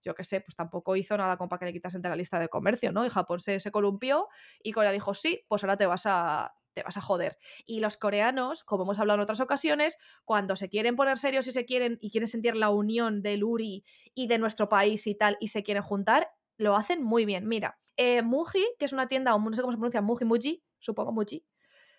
yo 0.01 0.15
qué 0.15 0.23
sé, 0.23 0.41
pues 0.41 0.55
tampoco 0.55 0.95
hizo 0.95 1.17
nada 1.17 1.37
como 1.37 1.49
para 1.49 1.59
que 1.59 1.65
le 1.65 1.73
quitasen 1.73 2.01
de 2.01 2.09
la 2.09 2.15
lista 2.15 2.39
de 2.39 2.49
comercio, 2.49 2.91
¿no? 2.91 3.05
Y 3.05 3.09
Japón 3.09 3.39
se, 3.39 3.59
se 3.59 3.71
columpió 3.71 4.27
y 4.63 4.71
Corea 4.71 4.91
dijo, 4.91 5.13
sí, 5.13 5.43
pues 5.47 5.63
ahora 5.63 5.77
te 5.77 5.85
vas 5.85 6.05
a 6.05 6.53
te 6.73 6.83
vas 6.83 6.97
a 6.97 7.01
joder. 7.01 7.37
Y 7.65 7.79
los 7.79 7.97
coreanos, 7.97 8.63
como 8.63 8.83
hemos 8.83 8.99
hablado 8.99 9.15
en 9.15 9.23
otras 9.23 9.39
ocasiones, 9.39 9.97
cuando 10.23 10.55
se 10.55 10.69
quieren 10.69 10.95
poner 10.95 11.17
serios 11.17 11.47
y 11.47 11.51
se 11.51 11.65
quieren 11.65 11.97
y 12.01 12.11
quieren 12.11 12.27
sentir 12.27 12.55
la 12.55 12.69
unión 12.69 13.21
del 13.21 13.43
URI 13.43 13.83
y 14.13 14.27
de 14.27 14.37
nuestro 14.37 14.69
país 14.69 15.07
y 15.07 15.15
tal, 15.15 15.37
y 15.39 15.47
se 15.47 15.63
quieren 15.63 15.83
juntar, 15.83 16.29
lo 16.57 16.75
hacen 16.75 17.01
muy 17.01 17.25
bien. 17.25 17.47
Mira, 17.47 17.79
eh, 17.97 18.21
Muji, 18.21 18.65
que 18.77 18.85
es 18.85 18.93
una 18.93 19.07
tienda, 19.07 19.31
no 19.37 19.53
sé 19.53 19.61
cómo 19.61 19.71
se 19.71 19.77
pronuncia, 19.77 20.01
Muji, 20.01 20.25
Muji, 20.25 20.63
supongo 20.79 21.11
Muji, 21.11 21.45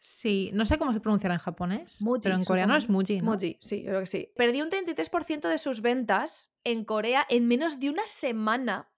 Sí, 0.03 0.51
no 0.55 0.65
sé 0.65 0.79
cómo 0.79 0.93
se 0.95 1.01
pronunciará 1.01 1.35
en 1.35 1.41
japonés, 1.41 2.01
Muji, 2.01 2.21
pero 2.23 2.35
en 2.37 2.45
coreano 2.45 2.75
es. 2.75 2.89
Muji, 2.89 3.21
¿no? 3.21 3.33
Muji, 3.33 3.59
sí, 3.61 3.83
yo 3.83 3.89
creo 3.91 4.01
que 4.01 4.07
sí. 4.07 4.33
Perdió 4.35 4.65
un 4.65 4.71
33% 4.71 5.49
de 5.49 5.59
sus 5.59 5.83
ventas 5.83 6.51
en 6.65 6.85
Corea 6.85 7.27
en 7.29 7.47
menos 7.47 7.79
de 7.81 7.91
una 7.91 8.07
semana 8.07 8.91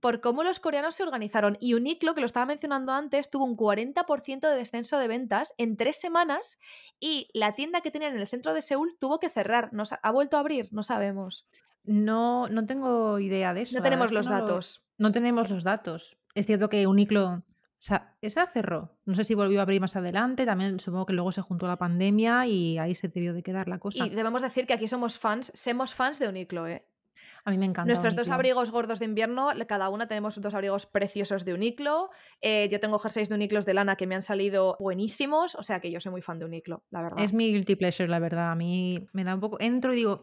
por 0.00 0.20
cómo 0.20 0.42
los 0.42 0.58
coreanos 0.60 0.94
se 0.96 1.02
organizaron. 1.04 1.56
Y 1.60 1.74
Uniqlo, 1.74 2.14
que 2.14 2.20
lo 2.20 2.26
estaba 2.26 2.46
mencionando 2.46 2.90
antes, 2.92 3.30
tuvo 3.30 3.44
un 3.44 3.56
40% 3.56 4.40
de 4.48 4.56
descenso 4.56 4.98
de 4.98 5.06
ventas 5.08 5.54
en 5.58 5.76
tres 5.76 6.00
semanas 6.00 6.58
y 6.98 7.28
la 7.32 7.54
tienda 7.54 7.80
que 7.82 7.90
tenían 7.90 8.14
en 8.14 8.20
el 8.20 8.26
centro 8.26 8.52
de 8.54 8.62
Seúl 8.62 8.96
tuvo 8.98 9.18
que 9.20 9.28
cerrar. 9.28 9.72
No 9.72 9.84
sa- 9.84 10.00
¿Ha 10.02 10.10
vuelto 10.10 10.36
a 10.36 10.40
abrir? 10.40 10.68
No 10.72 10.82
sabemos. 10.82 11.46
No, 11.84 12.48
no 12.48 12.66
tengo 12.66 13.18
idea 13.20 13.54
de 13.54 13.62
eso. 13.62 13.76
No 13.76 13.82
tenemos 13.82 14.10
los 14.10 14.26
no 14.26 14.32
lo- 14.38 14.40
datos. 14.46 14.82
no 14.98 15.12
tenemos 15.12 15.50
los 15.50 15.64
datos. 15.64 16.16
Es 16.34 16.46
cierto 16.46 16.68
que 16.70 16.86
Uniqlo, 16.86 17.42
o 17.80 17.82
sea, 17.82 18.14
esa 18.20 18.46
cerró. 18.46 18.98
No 19.06 19.14
sé 19.14 19.24
si 19.24 19.34
volvió 19.34 19.60
a 19.60 19.62
abrir 19.62 19.80
más 19.80 19.96
adelante. 19.96 20.44
También 20.44 20.80
supongo 20.80 21.06
que 21.06 21.14
luego 21.14 21.32
se 21.32 21.40
juntó 21.40 21.66
la 21.66 21.78
pandemia 21.78 22.46
y 22.46 22.76
ahí 22.76 22.94
se 22.94 23.08
debió 23.08 23.32
de 23.32 23.42
quedar 23.42 23.68
la 23.68 23.78
cosa. 23.78 24.06
Y 24.06 24.10
debemos 24.10 24.42
decir 24.42 24.66
que 24.66 24.74
aquí 24.74 24.86
somos 24.86 25.18
fans, 25.18 25.50
somos 25.54 25.94
fans 25.94 26.18
de 26.18 26.28
Uniqlo, 26.28 26.66
¿eh? 26.66 26.84
A 27.42 27.50
mí 27.50 27.56
me 27.56 27.64
encanta. 27.64 27.86
Nuestros 27.86 28.14
dos 28.14 28.28
abrigos 28.28 28.70
gordos 28.70 28.98
de 28.98 29.06
invierno, 29.06 29.48
cada 29.66 29.88
una 29.88 30.06
tenemos 30.06 30.38
dos 30.38 30.52
abrigos 30.52 30.84
preciosos 30.84 31.46
de 31.46 31.54
Uniqlo. 31.54 32.10
Eh, 32.42 32.68
yo 32.70 32.80
tengo 32.80 32.98
jerseys 32.98 33.30
de 33.30 33.36
Uniqlos 33.36 33.64
de 33.64 33.72
lana 33.72 33.96
que 33.96 34.06
me 34.06 34.14
han 34.14 34.20
salido 34.20 34.76
buenísimos, 34.78 35.54
o 35.54 35.62
sea 35.62 35.80
que 35.80 35.90
yo 35.90 36.00
soy 36.00 36.12
muy 36.12 36.20
fan 36.20 36.38
de 36.38 36.44
Uniqlo, 36.44 36.84
la 36.90 37.00
verdad. 37.00 37.20
Es 37.20 37.32
mi 37.32 37.50
guilty 37.50 37.76
pleasure, 37.76 38.10
la 38.10 38.18
verdad. 38.18 38.52
A 38.52 38.56
mí 38.56 39.06
me 39.14 39.24
da 39.24 39.34
un 39.34 39.40
poco. 39.40 39.56
Entro 39.58 39.94
y 39.94 39.96
digo. 39.96 40.20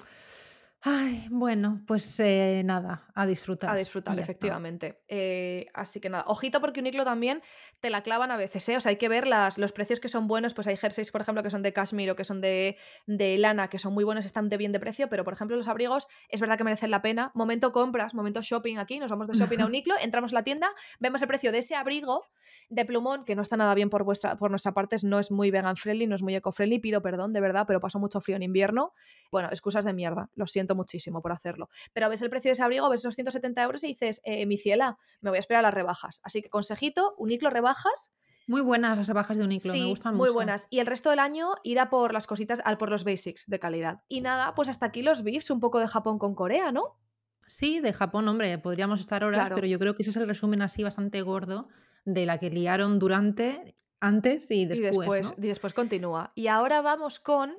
Ay, 0.90 1.28
bueno, 1.30 1.82
pues 1.86 2.18
eh, 2.22 2.62
nada, 2.64 3.08
a 3.14 3.26
disfrutar. 3.26 3.70
A 3.70 3.76
disfrutar, 3.76 4.18
efectivamente. 4.18 5.04
Eh, 5.10 5.66
así 5.74 6.00
que 6.00 6.10
nada, 6.10 6.24
ojito 6.28 6.62
porque 6.62 6.80
Uniqlo 6.80 7.04
también 7.04 7.42
te 7.82 7.90
la 7.90 8.04
clavan 8.04 8.32
a 8.32 8.38
veces, 8.38 8.70
¿eh? 8.70 8.78
O 8.78 8.80
sea, 8.80 8.92
hay 8.92 8.96
que 8.96 9.10
ver 9.10 9.28
las, 9.28 9.58
los 9.58 9.74
precios 9.74 10.00
que 10.00 10.08
son 10.08 10.28
buenos. 10.28 10.54
Pues 10.54 10.66
hay 10.66 10.78
jerseys, 10.78 11.12
por 11.12 11.20
ejemplo, 11.20 11.44
que 11.44 11.50
son 11.50 11.62
de 11.62 11.74
cashmere 11.74 12.12
o 12.12 12.16
que 12.16 12.24
son 12.24 12.40
de, 12.40 12.78
de 13.06 13.38
lana, 13.38 13.70
que 13.70 13.80
son 13.80 13.94
muy 13.94 14.06
buenos, 14.06 14.26
están 14.26 14.48
de 14.48 14.56
bien 14.56 14.72
de 14.72 14.80
precio, 14.80 15.10
pero 15.10 15.26
por 15.26 15.34
ejemplo, 15.34 15.58
los 15.58 15.68
abrigos 15.68 16.08
es 16.30 16.40
verdad 16.40 16.58
que 16.58 16.64
merecen 16.64 16.90
la 16.90 17.02
pena. 17.02 17.32
Momento 17.34 17.74
compras, 17.74 18.14
momento 18.14 18.42
shopping 18.42 18.78
aquí, 18.78 18.98
nos 18.98 19.10
vamos 19.12 19.28
de 19.28 19.34
shopping 19.34 19.60
a 19.60 19.66
Uniqlo, 19.66 19.96
entramos 20.02 20.32
a 20.32 20.36
la 20.36 20.44
tienda, 20.44 20.70
vemos 21.02 21.22
el 21.22 21.28
precio 21.28 21.52
de 21.52 21.58
ese 21.58 21.76
abrigo 21.76 22.24
de 22.70 22.86
plumón, 22.86 23.26
que 23.26 23.36
no 23.36 23.42
está 23.42 23.58
nada 23.58 23.74
bien 23.76 23.90
por, 23.90 24.06
vuestra, 24.06 24.38
por 24.38 24.52
nuestra 24.52 24.74
parte, 24.74 24.96
no 25.04 25.20
es 25.20 25.32
muy 25.32 25.52
vegan 25.52 25.76
friendly, 25.76 26.08
no 26.08 26.16
es 26.16 26.24
muy 26.24 26.34
eco 26.34 26.54
friendly, 26.54 26.80
pido 26.80 27.02
perdón, 27.02 27.34
de 27.34 27.42
verdad, 27.42 27.66
pero 27.68 27.82
paso 27.82 28.00
mucho 28.00 28.22
frío 28.22 28.38
en 28.38 28.44
invierno. 28.44 28.94
Bueno, 29.32 29.50
excusas 29.50 29.84
de 29.84 29.92
mierda, 29.92 30.30
lo 30.36 30.48
siento 30.48 30.77
muchísimo 30.78 31.22
por 31.22 31.34
hacerlo. 31.34 31.68
Pero 31.92 32.08
ves 32.10 32.22
el 32.22 32.30
precio 32.30 32.48
de 32.50 32.54
ese 32.54 32.64
abrigo, 32.64 32.90
ves 32.90 33.02
esos 33.02 33.16
170 33.16 33.62
euros 33.64 33.84
y 33.84 33.88
dices, 33.88 34.22
eh, 34.24 34.46
mi 34.46 34.58
ciela, 34.58 34.98
me 35.20 35.30
voy 35.32 35.38
a 35.38 35.40
esperar 35.42 35.60
a 35.60 35.64
las 35.64 35.74
rebajas. 35.74 36.22
Así 36.24 36.42
que 36.42 36.50
consejito, 36.50 37.16
Uniqlo 37.18 37.50
rebajas, 37.50 38.14
Muy 38.50 38.62
buenas 38.62 38.98
las 38.98 39.08
rebajas 39.08 39.36
de 39.38 39.44
Uniqlo, 39.44 39.74
me 39.74 39.80
sí, 39.80 39.90
gustan 39.90 40.16
muy 40.16 40.28
mucho. 40.30 40.36
buenas. 40.36 40.68
Y 40.70 40.80
el 40.80 40.86
resto 40.86 41.10
del 41.10 41.20
año 41.20 41.50
ir 41.64 41.82
a 41.82 41.90
por 41.90 42.14
las 42.14 42.28
cositas, 42.28 42.62
al 42.64 42.78
por 42.78 42.90
los 42.90 43.04
basics 43.04 43.46
de 43.50 43.60
calidad. 43.60 44.04
Y 44.08 44.22
nada, 44.22 44.56
pues 44.56 44.70
hasta 44.70 44.86
aquí 44.86 45.02
los 45.02 45.22
beefs, 45.24 45.50
un 45.52 45.60
poco 45.60 45.80
de 45.80 45.88
Japón 45.90 46.18
con 46.18 46.34
Corea, 46.34 46.72
¿no? 46.72 46.98
Sí, 47.46 47.80
de 47.82 47.92
Japón, 47.92 48.26
hombre, 48.30 48.58
podríamos 48.58 49.02
estar 49.02 49.24
horas, 49.26 49.40
Claro. 49.42 49.56
pero 49.56 49.68
yo 49.68 49.80
creo 49.80 49.96
que 49.96 50.04
ese 50.04 50.12
es 50.12 50.18
el 50.18 50.28
resumen 50.28 50.62
así 50.62 50.82
bastante 50.84 51.22
gordo 51.24 51.68
de 52.06 52.26
la 52.26 52.40
que 52.40 52.50
liaron 52.50 53.00
durante, 53.00 53.76
antes 54.00 54.50
y 54.52 54.66
después, 54.66 54.96
y 54.96 55.00
después, 55.00 55.38
¿no? 55.38 55.44
y 55.44 55.48
después 55.48 55.74
continúa. 55.74 56.32
Y 56.36 56.48
ahora 56.48 56.82
vamos 56.82 57.20
con 57.20 57.54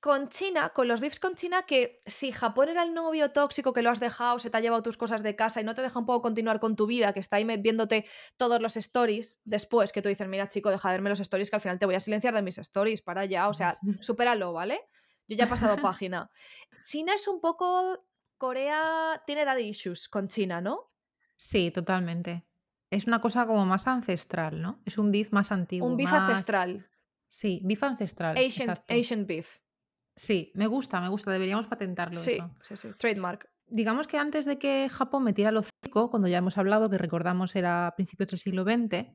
con 0.00 0.28
China, 0.28 0.70
con 0.70 0.86
los 0.86 1.00
beefs 1.00 1.18
con 1.18 1.34
China, 1.34 1.62
que 1.62 2.02
si 2.06 2.30
Japón 2.30 2.68
era 2.68 2.84
el 2.84 2.94
novio 2.94 3.32
tóxico 3.32 3.72
que 3.72 3.82
lo 3.82 3.90
has 3.90 3.98
dejado, 3.98 4.38
se 4.38 4.48
te 4.48 4.56
ha 4.56 4.60
llevado 4.60 4.82
tus 4.82 4.96
cosas 4.96 5.22
de 5.22 5.34
casa 5.34 5.60
y 5.60 5.64
no 5.64 5.74
te 5.74 5.82
deja 5.82 5.98
un 5.98 6.06
poco 6.06 6.22
continuar 6.22 6.60
con 6.60 6.76
tu 6.76 6.86
vida, 6.86 7.12
que 7.12 7.20
está 7.20 7.36
ahí 7.36 7.44
viéndote 7.58 8.06
todos 8.36 8.60
los 8.60 8.76
stories 8.76 9.40
después, 9.44 9.92
que 9.92 10.00
tú 10.00 10.08
dices, 10.08 10.28
mira 10.28 10.46
chico, 10.48 10.70
deja 10.70 10.88
de 10.90 10.94
verme 10.94 11.10
los 11.10 11.20
stories, 11.20 11.50
que 11.50 11.56
al 11.56 11.62
final 11.62 11.78
te 11.78 11.86
voy 11.86 11.96
a 11.96 12.00
silenciar 12.00 12.34
de 12.34 12.42
mis 12.42 12.58
stories, 12.58 13.02
para 13.02 13.24
ya, 13.24 13.48
o 13.48 13.54
sea, 13.54 13.78
supéralo, 14.00 14.52
¿vale? 14.52 14.88
Yo 15.26 15.36
ya 15.36 15.44
he 15.44 15.48
pasado 15.48 15.76
página. 15.82 16.30
China 16.84 17.14
es 17.14 17.26
un 17.28 17.40
poco... 17.40 18.04
Corea 18.38 19.20
tiene 19.26 19.44
daddy 19.44 19.64
issues 19.64 20.08
con 20.08 20.28
China, 20.28 20.60
¿no? 20.60 20.92
Sí, 21.36 21.72
totalmente. 21.72 22.46
Es 22.88 23.08
una 23.08 23.20
cosa 23.20 23.46
como 23.48 23.66
más 23.66 23.88
ancestral, 23.88 24.62
¿no? 24.62 24.80
Es 24.84 24.96
un 24.96 25.10
beef 25.10 25.32
más 25.32 25.50
antiguo, 25.50 25.88
Un 25.88 25.96
beef 25.96 26.10
más... 26.10 26.30
ancestral. 26.30 26.88
Sí, 27.28 27.60
beef 27.64 27.82
ancestral, 27.82 28.36
Asian. 28.38 28.74
Asian 28.88 29.26
beef. 29.26 29.58
Sí, 30.18 30.50
me 30.54 30.66
gusta, 30.66 31.00
me 31.00 31.08
gusta, 31.08 31.30
deberíamos 31.30 31.66
patentarlo 31.68 32.18
Sí, 32.18 32.32
eso. 32.32 32.50
sí, 32.62 32.76
sí. 32.76 32.88
Trademark. 32.98 33.48
Digamos 33.68 34.06
que 34.06 34.18
antes 34.18 34.46
de 34.46 34.58
que 34.58 34.88
Japón 34.90 35.24
metiera 35.24 35.50
el 35.50 35.58
hocico, 35.58 36.10
cuando 36.10 36.26
ya 36.26 36.38
hemos 36.38 36.58
hablado, 36.58 36.90
que 36.90 36.98
recordamos 36.98 37.54
era 37.54 37.86
a 37.86 37.94
principios 37.94 38.30
del 38.30 38.38
siglo 38.40 38.64
XX, 38.64 39.14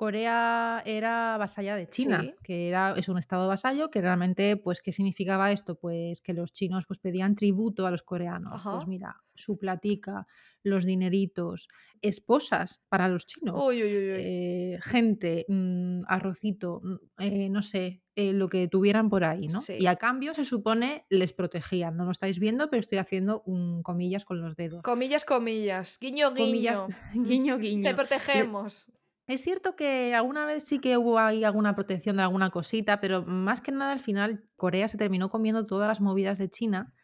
Corea 0.00 0.82
era 0.86 1.36
vasalla 1.36 1.76
de 1.76 1.86
China, 1.86 2.22
Sí. 2.22 2.34
que 2.42 2.68
era, 2.70 2.94
es 2.96 3.10
un 3.10 3.18
estado 3.18 3.46
vasallo, 3.48 3.90
que 3.90 4.00
realmente, 4.00 4.56
pues, 4.56 4.80
¿qué 4.80 4.92
significaba 4.92 5.52
esto? 5.52 5.74
Pues 5.74 6.22
que 6.22 6.32
los 6.32 6.54
chinos 6.54 6.86
pues, 6.86 6.98
pedían 7.00 7.34
tributo 7.34 7.86
a 7.86 7.90
los 7.90 8.02
coreanos. 8.02 8.62
Pues 8.64 8.86
mira, 8.86 9.16
su 9.34 9.58
platica, 9.58 10.26
los 10.62 10.86
dineritos, 10.86 11.68
esposas 12.00 12.80
para 12.88 13.08
los 13.08 13.26
chinos, 13.26 13.62
Uy, 13.62 13.82
uy, 13.82 13.94
uy, 13.94 14.10
uy. 14.12 14.16
eh, 14.20 14.78
gente, 14.82 15.44
mm, 15.48 16.04
arrocito, 16.08 16.80
mm, 16.82 16.94
eh, 17.18 17.48
no 17.50 17.60
sé, 17.60 18.02
eh, 18.16 18.32
lo 18.32 18.48
que 18.48 18.68
tuvieran 18.68 19.10
por 19.10 19.24
ahí, 19.24 19.48
¿no? 19.48 19.60
Y 19.78 19.84
a 19.84 19.96
cambio 19.96 20.32
se 20.32 20.46
supone 20.46 21.04
les 21.10 21.34
protegían. 21.34 21.98
No 21.98 22.06
lo 22.06 22.10
estáis 22.12 22.38
viendo, 22.38 22.70
pero 22.70 22.80
estoy 22.80 22.96
haciendo 22.96 23.42
un 23.44 23.82
comillas 23.82 24.24
con 24.24 24.40
los 24.40 24.56
dedos. 24.56 24.82
Comillas, 24.82 25.26
comillas. 25.26 25.98
Guiño, 26.00 26.30
Comillas, 26.34 26.84
guiño. 27.12 27.26
guiño, 27.28 27.56
Te 27.56 27.62
guiño. 27.62 27.94
Protegemos. 27.96 28.90
Es 29.30 29.42
cierto 29.42 29.76
que 29.76 30.14
alguna 30.14 30.44
vez 30.46 30.64
sí 30.64 30.78
que 30.80 30.96
hubo 30.98 31.18
ahí 31.18 31.44
alguna 31.44 31.74
protección 31.74 32.16
de 32.16 32.22
alguna 32.22 32.50
cosita, 32.50 33.00
pero 33.00 33.22
más 33.24 33.60
que 33.60 33.72
nada 33.72 33.92
al 33.92 34.00
final 34.00 34.44
Corea 34.56 34.88
se 34.88 34.98
terminó 34.98 35.28
comiendo 35.30 35.64
todas 35.64 35.88
las 35.88 36.00
movidas 36.00 36.38
de 36.38 36.48
China 36.48 36.94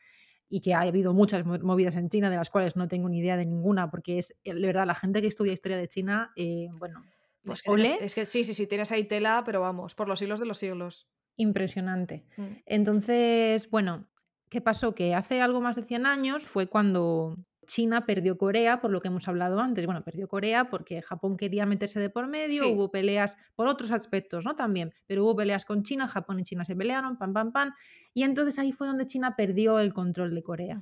y 0.48 0.60
que 0.60 0.74
ha 0.74 0.80
habido 0.80 1.12
muchas 1.14 1.44
mo- 1.44 1.58
movidas 1.58 1.96
en 1.96 2.08
China 2.08 2.30
de 2.30 2.36
las 2.36 2.50
cuales 2.50 2.76
no 2.76 2.88
tengo 2.88 3.08
ni 3.08 3.18
idea 3.18 3.36
de 3.36 3.46
ninguna, 3.46 3.90
porque 3.90 4.18
es 4.18 4.36
eh, 4.44 4.54
de 4.54 4.66
verdad 4.66 4.86
la 4.86 4.94
gente 4.94 5.20
que 5.20 5.26
estudia 5.28 5.52
historia 5.52 5.76
de 5.78 5.88
China, 5.88 6.32
eh, 6.36 6.68
bueno, 6.78 7.02
pues 7.44 7.58
Es 7.60 7.62
que, 7.62 7.70
tienes- 7.70 7.92
ole, 7.94 8.04
es 8.04 8.14
que 8.14 8.26
sí, 8.26 8.44
sí, 8.44 8.54
sí, 8.54 8.66
tienes 8.66 8.92
ahí 8.92 9.04
tela, 9.04 9.42
pero 9.44 9.60
vamos, 9.60 9.94
por 9.94 10.08
los 10.08 10.18
siglos 10.18 10.40
de 10.40 10.46
los 10.46 10.58
siglos. 10.58 11.08
impresionante. 11.36 12.24
Mm. 12.36 12.44
Entonces, 12.66 13.68
bueno, 13.70 14.08
¿qué 14.48 14.60
pasó? 14.60 14.94
Que 14.94 15.14
hace 15.14 15.40
algo 15.42 15.60
más 15.60 15.76
de 15.76 15.82
100 15.84 16.06
años 16.06 16.48
fue 16.48 16.68
cuando 16.68 17.36
China 17.66 18.06
perdió 18.06 18.38
Corea, 18.38 18.80
por 18.80 18.90
lo 18.90 19.00
que 19.00 19.08
hemos 19.08 19.26
hablado 19.28 19.60
antes. 19.60 19.84
Bueno, 19.86 20.02
perdió 20.02 20.28
Corea 20.28 20.70
porque 20.70 21.02
Japón 21.02 21.36
quería 21.36 21.66
meterse 21.66 22.00
de 22.00 22.08
por 22.10 22.26
medio, 22.26 22.62
Sí. 22.64 22.72
hubo 22.72 22.90
peleas 22.90 23.36
por 23.54 23.66
otros 23.68 23.90
aspectos, 23.90 24.44
¿no? 24.44 24.56
También, 24.56 24.94
pero 25.06 25.24
hubo 25.24 25.36
peleas 25.36 25.64
con 25.64 25.82
China, 25.82 26.08
Japón 26.08 26.40
y 26.40 26.44
China 26.44 26.64
se 26.64 26.74
pelearon, 26.74 27.18
pam, 27.18 27.32
pam, 27.32 27.52
pam. 27.52 27.72
Y 28.14 28.22
entonces 28.22 28.58
ahí 28.58 28.72
fue 28.72 28.86
donde 28.86 29.06
China 29.06 29.34
perdió 29.36 29.78
el 29.78 29.92
control 29.92 30.34
de 30.34 30.42
Corea. 30.42 30.80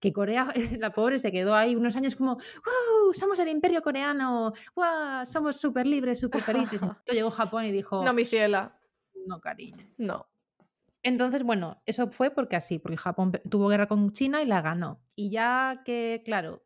Que 0.00 0.12
Corea, 0.12 0.48
la 0.80 0.90
pobre, 0.92 1.18
se 1.20 1.30
quedó 1.30 1.54
ahí 1.54 1.76
unos 1.76 1.94
años 1.94 2.16
como, 2.16 2.34
¡wow! 2.34 3.12
Somos 3.12 3.38
el 3.38 3.48
imperio 3.48 3.82
coreano, 3.82 4.52
¡wow! 4.74 5.24
Somos 5.24 5.56
súper 5.60 5.86
libres, 5.86 6.18
súper 6.18 6.40
felices. 6.76 6.82
Entonces 6.82 7.14
llegó 7.14 7.30
Japón 7.30 7.66
y 7.66 7.70
dijo, 7.72 8.04
No, 8.04 8.12
mi 8.12 8.24
ciela. 8.24 8.76
no, 9.26 9.40
cariño. 9.40 9.76
No. 9.98 10.26
Entonces, 11.02 11.42
bueno, 11.42 11.82
eso 11.86 12.10
fue 12.10 12.30
porque 12.30 12.56
así, 12.56 12.78
porque 12.78 12.96
Japón 12.96 13.32
tuvo 13.48 13.68
guerra 13.68 13.88
con 13.88 14.12
China 14.12 14.42
y 14.42 14.46
la 14.46 14.60
ganó. 14.62 15.02
Y 15.16 15.30
ya 15.30 15.82
que, 15.84 16.22
claro, 16.24 16.62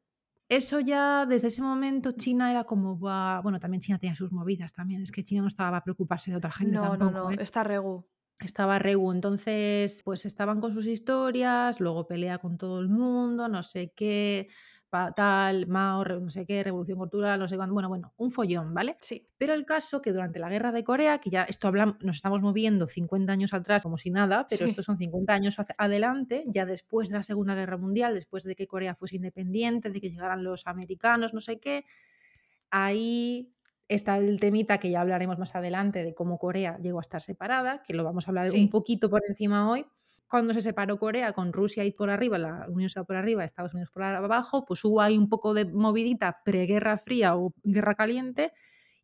eso 0.48 0.78
ya 0.80 1.26
desde 1.26 1.48
ese 1.48 1.62
momento 1.62 2.12
China 2.12 2.50
era 2.50 2.64
como, 2.64 2.96
bueno, 2.96 3.58
también 3.58 3.80
China 3.80 3.98
tenía 3.98 4.14
sus 4.14 4.32
movidas 4.32 4.72
también, 4.72 5.02
es 5.02 5.10
que 5.10 5.24
China 5.24 5.42
no 5.42 5.48
estaba 5.48 5.70
para 5.70 5.84
preocuparse 5.84 6.30
de 6.30 6.36
otra 6.36 6.52
gente 6.52 6.74
No, 6.74 6.96
no, 6.96 6.98
tampoco, 6.98 7.30
no. 7.30 7.30
¿eh? 7.32 7.38
Está 7.40 7.64
regu. 7.64 8.06
Estaba 8.38 8.78
Regu, 8.78 9.12
entonces 9.12 10.02
pues 10.04 10.26
estaban 10.26 10.60
con 10.60 10.70
sus 10.70 10.86
historias, 10.86 11.80
luego 11.80 12.06
pelea 12.06 12.36
con 12.36 12.58
todo 12.58 12.80
el 12.80 12.88
mundo, 12.90 13.48
no 13.48 13.62
sé 13.62 13.94
qué, 13.96 14.48
tal, 14.90 15.66
Mao, 15.66 16.04
no 16.04 16.30
sé 16.30 16.46
qué, 16.46 16.62
revolución 16.64 16.98
cultural, 16.98 17.38
no 17.40 17.48
sé 17.48 17.56
cuándo, 17.56 17.74
bueno, 17.74 17.88
bueno, 17.88 18.12
un 18.16 18.30
follón, 18.30 18.72
¿vale? 18.74 18.96
Sí. 19.00 19.26
Pero 19.38 19.52
el 19.54 19.66
caso 19.66 20.00
que 20.02 20.12
durante 20.12 20.38
la 20.38 20.48
guerra 20.48 20.72
de 20.72 20.84
Corea, 20.84 21.18
que 21.18 21.30
ya 21.30 21.42
esto 21.44 21.68
hablamos, 21.68 21.96
nos 22.02 22.16
estamos 22.16 22.40
moviendo 22.42 22.86
50 22.88 23.32
años 23.32 23.52
atrás 23.54 23.82
como 23.82 23.98
si 23.98 24.10
nada, 24.10 24.46
pero 24.48 24.64
Sí. 24.64 24.70
estos 24.70 24.86
son 24.86 24.96
50 24.98 25.34
años 25.34 25.56
adelante, 25.78 26.44
ya 26.46 26.64
después 26.66 27.08
de 27.10 27.16
la 27.16 27.22
Segunda 27.22 27.54
Guerra 27.54 27.76
Mundial, 27.76 28.14
después 28.14 28.44
de 28.44 28.54
que 28.56 28.66
Corea 28.66 28.94
fuese 28.94 29.16
independiente, 29.16 29.90
de 29.90 30.00
que 30.00 30.10
llegaran 30.10 30.42
los 30.44 30.66
americanos, 30.66 31.34
no 31.34 31.40
sé 31.42 31.58
qué, 31.60 31.84
ahí 32.70 33.54
está 33.88 34.18
el 34.18 34.40
temita 34.40 34.78
que 34.78 34.90
ya 34.90 35.00
hablaremos 35.02 35.38
más 35.38 35.54
adelante 35.56 36.04
de 36.04 36.14
cómo 36.14 36.38
Corea 36.38 36.78
llegó 36.82 36.98
a 36.98 37.02
estar 37.02 37.22
separada, 37.22 37.82
que 37.84 37.94
lo 37.94 38.04
vamos 38.04 38.28
a 38.28 38.30
hablar 38.32 38.52
un 38.52 38.68
Sí. 38.68 38.70
poquito 38.70 39.10
por 39.10 39.22
encima 39.28 39.70
hoy. 39.70 39.86
Cuando 40.28 40.52
se 40.54 40.60
separó 40.62 40.98
Corea 40.98 41.32
con 41.32 41.52
Rusia 41.52 41.84
y 41.84 41.92
por 41.92 42.10
arriba, 42.10 42.38
la 42.38 42.66
Unión 42.68 42.90
Soviética 42.90 43.04
por 43.06 43.16
arriba, 43.16 43.44
Estados 43.44 43.74
Unidos 43.74 43.90
por 43.92 44.02
abajo, 44.02 44.64
pues 44.64 44.84
hubo 44.84 45.00
ahí 45.00 45.16
un 45.16 45.28
poco 45.28 45.54
de 45.54 45.64
movidita 45.66 46.40
preguerra 46.44 46.98
fría 46.98 47.36
o 47.36 47.54
guerra 47.62 47.94
caliente 47.94 48.52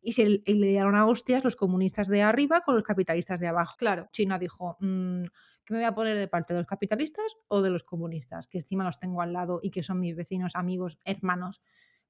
y 0.01 0.11
se 0.13 0.41
y 0.45 0.53
le 0.55 0.67
dieron 0.67 0.95
a 0.95 1.05
hostias 1.07 1.43
los 1.45 1.55
comunistas 1.55 2.07
de 2.09 2.21
arriba 2.23 2.61
con 2.61 2.75
los 2.75 2.83
capitalistas 2.83 3.39
de 3.39 3.47
abajo. 3.47 3.75
Claro. 3.77 4.09
China 4.11 4.37
dijo, 4.37 4.75
"Mm, 4.81 5.23
¿qué 5.65 5.73
me 5.73 5.77
voy 5.79 5.85
a 5.85 5.95
poner 5.95 6.17
de 6.17 6.27
parte 6.27 6.53
de 6.53 6.59
los 6.59 6.67
capitalistas 6.67 7.25
o 7.47 7.61
de 7.61 7.69
los 7.69 7.83
comunistas? 7.85 8.47
Que 8.47 8.57
encima 8.57 8.83
los 8.83 8.99
tengo 8.99 9.21
al 9.21 9.31
lado 9.31 9.59
y 9.63 9.71
que 9.71 9.81
son 9.83 9.99
mis 10.01 10.15
vecinos, 10.17 10.55
amigos, 10.55 10.99
hermanos. 11.05 11.61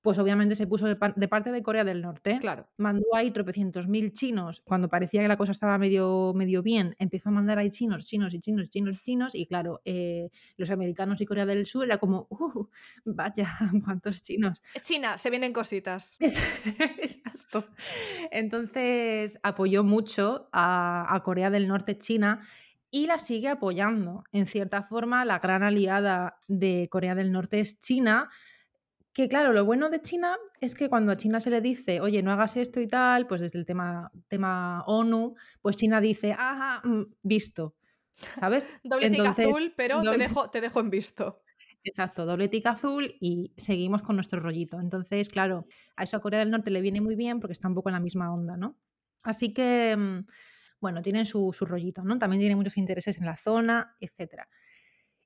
Pues 0.04 0.20
obviamente 0.20 0.56
se 0.56 0.68
puso 0.68 0.86
de, 0.86 0.98
parte 0.98 1.52
de 1.52 1.64
Corea 1.64 1.86
del 1.86 2.02
Norte. 2.02 2.38
Claro. 2.42 2.68
Mandó 2.76 3.16
ahí 3.16 3.32
tropecientos 3.32 3.88
mil 3.88 4.12
chinos 4.12 4.60
cuando 4.60 4.90
parecía 4.90 5.22
que 5.22 5.30
la 5.30 5.38
cosa 5.38 5.54
estaba 5.54 5.78
medio, 5.78 6.34
medio 6.36 6.62
bien. 6.62 6.94
Empezó 7.00 7.30
a 7.30 7.32
mandar 7.32 7.58
ahí 7.58 7.70
chinos, 7.70 8.06
chinos 8.06 8.34
y 8.34 8.42
chinos, 8.42 8.70
chinos, 8.70 9.02
chinos. 9.02 9.34
Y 9.34 9.46
claro, 9.48 9.82
eh, 9.86 10.30
los 10.58 10.70
americanos 10.72 11.22
y 11.22 11.26
Corea 11.26 11.46
del 11.46 11.66
Sur 11.66 11.86
era 11.86 12.00
como, 12.00 12.28
uh, 12.30 12.68
vaya, 13.06 13.58
cuántos 13.86 14.22
chinos. 14.22 14.62
China, 14.82 15.18
se 15.18 15.30
vienen 15.30 15.54
cositas. 15.54 16.18
Exacto. 16.20 17.66
Entonces 18.30 19.40
apoyó 19.42 19.86
mucho 19.86 20.50
a, 20.52 21.16
a 21.16 21.24
Corea 21.24 21.50
del 21.50 21.70
Norte, 21.70 21.98
China, 21.98 22.42
y 22.92 23.08
la 23.08 23.20
sigue 23.20 23.48
apoyando. 23.48 24.26
En 24.34 24.48
cierta 24.48 24.84
forma, 24.84 25.24
la 25.24 25.40
gran 25.40 25.64
aliada 25.64 26.42
de 26.50 26.90
Corea 26.92 27.16
del 27.16 27.32
Norte 27.32 27.62
es 27.62 27.80
China, 27.80 28.30
que 29.14 29.30
claro, 29.30 29.54
lo 29.54 29.64
bueno 29.64 29.90
de 29.90 30.02
China 30.02 30.38
es 30.60 30.74
que 30.74 30.90
cuando 30.90 31.12
a 31.12 31.18
China 31.18 31.40
se 31.40 31.52
le 31.52 31.62
dice, 31.62 32.02
oye, 32.02 32.24
no 32.24 32.32
hagas 32.32 32.58
esto 32.58 32.80
y 32.80 32.88
tal, 32.88 33.28
pues 33.28 33.42
desde 33.42 33.60
el 33.60 33.66
tema, 33.66 34.12
tema 34.28 34.84
ONU, 34.88 35.36
pues 35.62 35.78
China 35.78 36.02
dice, 36.02 36.34
ajá, 36.34 36.82
mm, 36.84 37.04
visto. 37.22 37.76
¿Sabes? 38.16 38.70
doble 38.84 39.10
tica 39.12 39.30
azul, 39.30 39.74
pero 39.78 40.02
te, 40.02 40.18
dejo, 40.18 40.50
te 40.50 40.62
dejo 40.62 40.80
en 40.80 40.90
visto. 40.90 41.42
Exacto, 41.84 42.26
doble 42.26 42.48
tica 42.48 42.72
azul 42.72 43.16
y 43.20 43.54
seguimos 43.58 44.02
con 44.02 44.16
nuestro 44.16 44.40
rollito. 44.40 44.80
Entonces, 44.80 45.30
claro, 45.30 45.68
a 45.96 46.04
eso 46.04 46.18
a 46.18 46.22
Corea 46.22 46.40
del 46.40 46.50
Norte 46.50 46.72
le 46.72 46.82
viene 46.82 47.02
muy 47.02 47.16
bien 47.16 47.40
porque 47.40 47.54
está 47.54 47.68
un 47.68 47.76
poco 47.76 47.90
en 47.90 47.94
la 47.94 48.00
misma 48.00 48.34
onda, 48.34 48.58
¿no? 48.58 48.78
Así 49.22 49.54
que, 49.54 49.96
mm, 49.96 50.26
bueno, 50.80 51.02
tienen 51.02 51.26
su, 51.26 51.54
su 51.54 51.66
rollito, 51.66 52.04
¿no? 52.04 52.18
También 52.18 52.40
tiene 52.40 52.56
muchos 52.56 52.78
intereses 52.78 53.20
en 53.20 53.26
la 53.26 53.38
zona, 53.38 53.96
etcétera. 54.00 54.50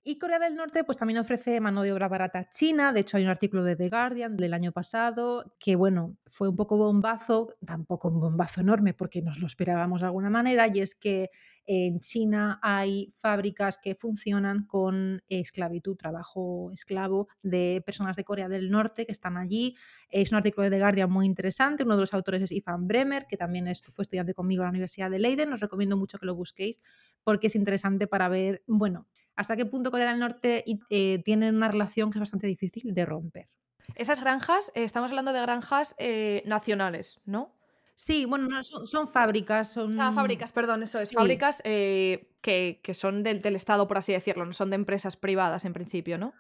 Y 0.08 0.18
Corea 0.20 0.40
del 0.40 0.56
Norte 0.56 0.86
pues 0.86 0.98
también 0.98 1.20
ofrece 1.20 1.60
mano 1.60 1.82
de 1.84 1.92
obra 1.92 2.08
barata 2.08 2.50
china. 2.50 2.94
De 2.94 3.02
hecho, 3.02 3.18
hay 3.18 3.24
un 3.24 3.30
artículo 3.30 3.66
de 3.66 3.76
The 3.76 3.90
Guardian 3.90 4.38
del 4.38 4.54
año 4.54 4.72
pasado 4.72 5.58
que, 5.60 5.76
bueno, 5.76 6.16
fue 6.28 6.48
un 6.48 6.56
poco 6.56 6.78
bombazo, 6.78 7.56
tampoco 7.66 8.08
un 8.08 8.22
bombazo 8.22 8.62
enorme 8.62 8.94
porque 8.94 9.22
nos 9.22 9.38
lo 9.40 9.48
esperábamos 9.48 10.00
de 10.00 10.08
alguna 10.08 10.30
manera, 10.30 10.70
y 10.74 10.80
es 10.80 10.96
que 10.96 11.30
en 11.66 12.00
China 12.00 12.58
hay 12.62 13.14
fábricas 13.18 13.78
que 13.78 13.96
funcionan 13.96 14.66
con 14.66 15.22
esclavitud, 15.28 15.98
trabajo 15.98 16.72
esclavo 16.72 17.28
de 17.42 17.84
personas 17.86 18.16
de 18.16 18.24
Corea 18.24 18.48
del 18.48 18.72
Norte 18.72 19.06
que 19.06 19.12
están 19.12 19.36
allí. 19.36 19.76
Es 20.08 20.32
un 20.32 20.38
artículo 20.38 20.70
de 20.70 20.78
The 20.78 20.80
Guardian 20.80 21.12
muy 21.12 21.26
interesante. 21.26 21.84
Uno 21.84 21.96
de 21.96 22.02
los 22.04 22.14
autores 22.14 22.42
es 22.42 22.54
Ivan 22.54 22.88
Bremer, 22.88 23.28
que 23.28 23.36
también 23.36 23.66
fue 23.94 24.04
estudiante 24.04 24.34
conmigo 24.34 24.62
en 24.62 24.68
la 24.68 24.70
Universidad 24.70 25.12
de 25.12 25.20
Leiden. 25.20 25.52
Os 25.52 25.60
recomiendo 25.60 25.98
mucho 25.98 26.18
que 26.18 26.26
lo 26.26 26.34
busquéis 26.34 26.80
porque 27.26 27.48
es 27.48 27.58
interesante 27.58 28.08
para 28.08 28.30
ver, 28.30 28.64
bueno, 28.68 29.06
hasta 29.38 29.56
qué 29.56 29.66
punto 29.66 29.92
Corea 29.92 30.10
del 30.10 30.20
Norte 30.20 30.66
eh, 30.90 31.22
tiene 31.24 31.50
una 31.50 31.70
relación 31.70 32.10
que 32.10 32.18
es 32.18 32.22
bastante 32.22 32.48
difícil 32.48 32.94
de 32.94 33.06
romper. 33.06 33.48
Esas 33.96 34.20
granjas, 34.20 34.72
eh, 34.76 34.84
estamos 34.84 35.12
hablando 35.12 35.32
de 35.32 35.40
granjas 35.40 35.96
eh, 36.00 36.44
nacionales, 36.46 37.22
¿no? 37.26 37.54
Sí, 37.96 38.26
bueno, 38.26 38.64
son, 38.64 39.08
fábricas, 39.08 39.72
son... 39.72 40.00
Ah, 40.00 40.12
fábricas, 40.12 40.52
perdón, 40.52 40.84
eso 40.84 41.00
es. 41.00 41.12
Fábricas 41.12 41.62
que, 41.64 42.80
son 42.94 43.24
del, 43.24 43.56
Estado, 43.56 43.88
por 43.88 43.98
así 43.98 44.12
decirlo, 44.12 44.46
no 44.46 44.54
son 44.54 44.70
de 44.70 44.76
empresas 44.76 45.16
privadas 45.18 45.66
en 45.66 45.74
principio, 45.74 46.18
¿no? 46.18 46.34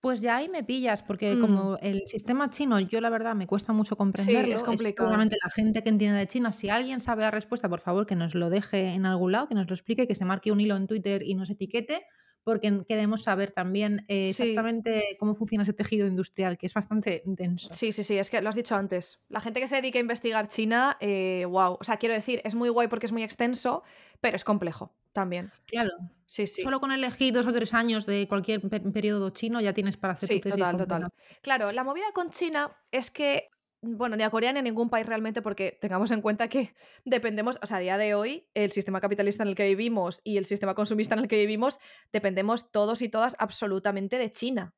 Pues 0.00 0.20
ya 0.20 0.36
ahí 0.36 0.48
me 0.48 0.62
pillas, 0.62 1.02
porque 1.02 1.34
mm. 1.34 1.40
como 1.40 1.78
el 1.78 2.06
sistema 2.06 2.50
chino, 2.50 2.78
yo 2.78 3.00
la 3.00 3.10
verdad 3.10 3.34
me 3.34 3.46
cuesta 3.46 3.72
mucho 3.72 3.96
comprenderlo. 3.96 4.46
Sí, 4.46 4.52
es 4.52 4.62
complicado. 4.62 5.08
Seguramente 5.08 5.36
la 5.42 5.50
gente 5.50 5.82
que 5.82 5.88
entiende 5.88 6.18
de 6.18 6.26
China, 6.28 6.52
si 6.52 6.68
alguien 6.68 7.00
sabe 7.00 7.22
la 7.22 7.30
respuesta, 7.30 7.68
por 7.68 7.80
favor, 7.80 8.06
que 8.06 8.14
nos 8.14 8.34
lo 8.34 8.50
deje 8.50 8.88
en 8.88 9.06
algún 9.06 9.32
lado, 9.32 9.48
que 9.48 9.54
nos 9.54 9.66
lo 9.68 9.74
explique, 9.74 10.06
que 10.06 10.14
se 10.14 10.24
marque 10.24 10.52
un 10.52 10.60
hilo 10.60 10.76
en 10.76 10.86
Twitter 10.86 11.22
y 11.24 11.34
nos 11.34 11.50
etiquete, 11.50 12.06
porque 12.48 12.82
queremos 12.88 13.24
saber 13.24 13.52
también 13.52 14.06
eh, 14.08 14.30
exactamente 14.30 15.18
cómo 15.20 15.34
funciona 15.34 15.64
ese 15.64 15.74
tejido 15.74 16.06
industrial, 16.06 16.56
que 16.56 16.64
es 16.64 16.72
bastante 16.72 17.22
denso. 17.26 17.68
Sí, 17.74 17.92
sí, 17.92 18.02
sí, 18.02 18.16
es 18.16 18.30
que 18.30 18.40
lo 18.40 18.48
has 18.48 18.54
dicho 18.54 18.74
antes. 18.74 19.20
La 19.28 19.42
gente 19.42 19.60
que 19.60 19.68
se 19.68 19.76
dedica 19.76 19.98
a 19.98 20.00
investigar 20.00 20.48
China, 20.48 20.96
eh, 21.00 21.44
wow, 21.46 21.76
o 21.78 21.84
sea, 21.84 21.98
quiero 21.98 22.14
decir, 22.14 22.40
es 22.44 22.54
muy 22.54 22.70
guay 22.70 22.88
porque 22.88 23.04
es 23.04 23.12
muy 23.12 23.22
extenso, 23.22 23.82
pero 24.22 24.34
es 24.34 24.44
complejo 24.44 24.94
también. 25.12 25.52
Claro. 25.66 25.90
Sí, 26.24 26.46
sí. 26.46 26.62
Solo 26.62 26.80
con 26.80 26.90
elegir 26.90 27.34
dos 27.34 27.46
o 27.46 27.52
tres 27.52 27.74
años 27.74 28.06
de 28.06 28.26
cualquier 28.26 28.62
periodo 28.62 29.28
chino 29.28 29.60
ya 29.60 29.74
tienes 29.74 29.98
para 29.98 30.14
hacer 30.14 30.26
sí, 30.26 30.36
tu 30.36 30.44
tesis 30.44 30.58
total, 30.58 30.76
total. 30.78 31.08
Claro, 31.42 31.70
la 31.70 31.84
movida 31.84 32.06
con 32.14 32.30
China 32.30 32.74
es 32.90 33.10
que 33.10 33.50
bueno, 33.80 34.16
ni 34.16 34.22
a 34.22 34.30
Corea 34.30 34.52
ni 34.52 34.58
a 34.58 34.62
ningún 34.62 34.90
país 34.90 35.06
realmente, 35.06 35.42
porque 35.42 35.78
tengamos 35.80 36.10
en 36.10 36.20
cuenta 36.20 36.48
que 36.48 36.74
dependemos, 37.04 37.58
o 37.62 37.66
sea, 37.66 37.78
a 37.78 37.80
día 37.80 37.98
de 37.98 38.14
hoy, 38.14 38.48
el 38.54 38.72
sistema 38.72 39.00
capitalista 39.00 39.42
en 39.42 39.50
el 39.50 39.54
que 39.54 39.68
vivimos 39.68 40.20
y 40.24 40.36
el 40.36 40.44
sistema 40.44 40.74
consumista 40.74 41.14
en 41.14 41.20
el 41.20 41.28
que 41.28 41.38
vivimos, 41.38 41.78
dependemos 42.12 42.70
todos 42.70 43.02
y 43.02 43.08
todas 43.08 43.36
absolutamente 43.38 44.18
de 44.18 44.32
China. 44.32 44.74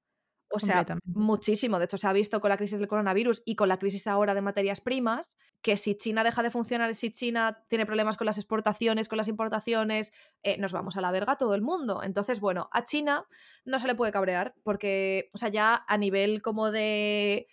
O 0.53 0.59
sea, 0.59 0.85
muchísimo. 1.05 1.79
De 1.79 1.85
hecho, 1.85 1.97
se 1.97 2.09
ha 2.09 2.13
visto 2.13 2.41
con 2.41 2.49
la 2.49 2.57
crisis 2.57 2.81
del 2.81 2.89
coronavirus 2.89 3.41
y 3.45 3.55
con 3.55 3.69
la 3.69 3.79
crisis 3.79 4.09
ahora 4.09 4.35
de 4.35 4.41
materias 4.41 4.81
primas, 4.81 5.37
que 5.63 5.77
si 5.77 5.95
China 5.95 6.25
deja 6.25 6.43
de 6.43 6.51
funcionar, 6.51 6.93
si 6.97 7.13
China 7.13 7.63
tiene 7.69 7.87
problemas 7.87 8.17
con 8.17 8.27
las 8.27 8.37
exportaciones, 8.37 9.09
con 9.09 9.17
las 9.17 9.29
importaciones, 9.29 10.13
eh, 10.43 10.59
nos 10.59 10.73
vamos 10.73 10.97
a 10.97 11.01
la 11.01 11.13
verga 11.13 11.37
todo 11.37 11.55
el 11.55 11.63
mundo. 11.63 12.03
Entonces, 12.03 12.41
bueno, 12.41 12.69
a 12.73 12.83
China 12.83 13.27
no 13.65 13.79
se 13.79 13.87
le 13.87 13.95
puede 13.95 14.11
cabrear, 14.11 14.55
porque, 14.65 15.29
o 15.33 15.39
sea, 15.39 15.51
ya 15.51 15.85
a 15.87 15.97
nivel 15.97 16.43
como 16.43 16.73
de 16.73 17.47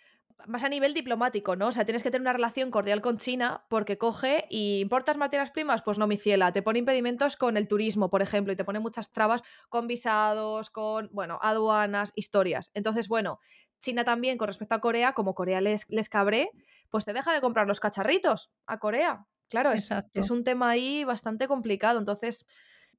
más 0.46 0.64
a 0.64 0.68
nivel 0.68 0.94
diplomático, 0.94 1.56
¿no? 1.56 1.68
O 1.68 1.72
sea, 1.72 1.84
tienes 1.84 2.02
que 2.02 2.10
tener 2.10 2.22
una 2.22 2.32
relación 2.32 2.70
cordial 2.70 3.00
con 3.00 3.18
China 3.18 3.64
porque 3.68 3.98
coge 3.98 4.46
y 4.48 4.80
importas 4.80 5.16
materias 5.16 5.50
primas, 5.50 5.82
pues 5.82 5.98
no, 5.98 6.06
mi 6.06 6.16
ciela, 6.16 6.52
te 6.52 6.62
pone 6.62 6.78
impedimentos 6.78 7.36
con 7.36 7.56
el 7.56 7.68
turismo, 7.68 8.10
por 8.10 8.22
ejemplo, 8.22 8.52
y 8.52 8.56
te 8.56 8.64
pone 8.64 8.78
muchas 8.78 9.12
trabas 9.12 9.42
con 9.68 9.86
visados, 9.86 10.70
con, 10.70 11.10
bueno, 11.12 11.38
aduanas, 11.42 12.12
historias. 12.14 12.70
Entonces, 12.74 13.08
bueno, 13.08 13.40
China 13.80 14.04
también 14.04 14.38
con 14.38 14.46
respecto 14.46 14.74
a 14.74 14.80
Corea, 14.80 15.12
como 15.12 15.34
Corea 15.34 15.60
les, 15.60 15.88
les 15.90 16.08
cabré, 16.08 16.50
pues 16.88 17.04
te 17.04 17.12
deja 17.12 17.32
de 17.32 17.40
comprar 17.40 17.66
los 17.66 17.80
cacharritos 17.80 18.50
a 18.66 18.78
Corea. 18.78 19.26
Claro, 19.48 19.72
es, 19.72 19.90
es 20.12 20.30
un 20.30 20.44
tema 20.44 20.70
ahí 20.70 21.04
bastante 21.04 21.48
complicado. 21.48 21.98
Entonces, 21.98 22.44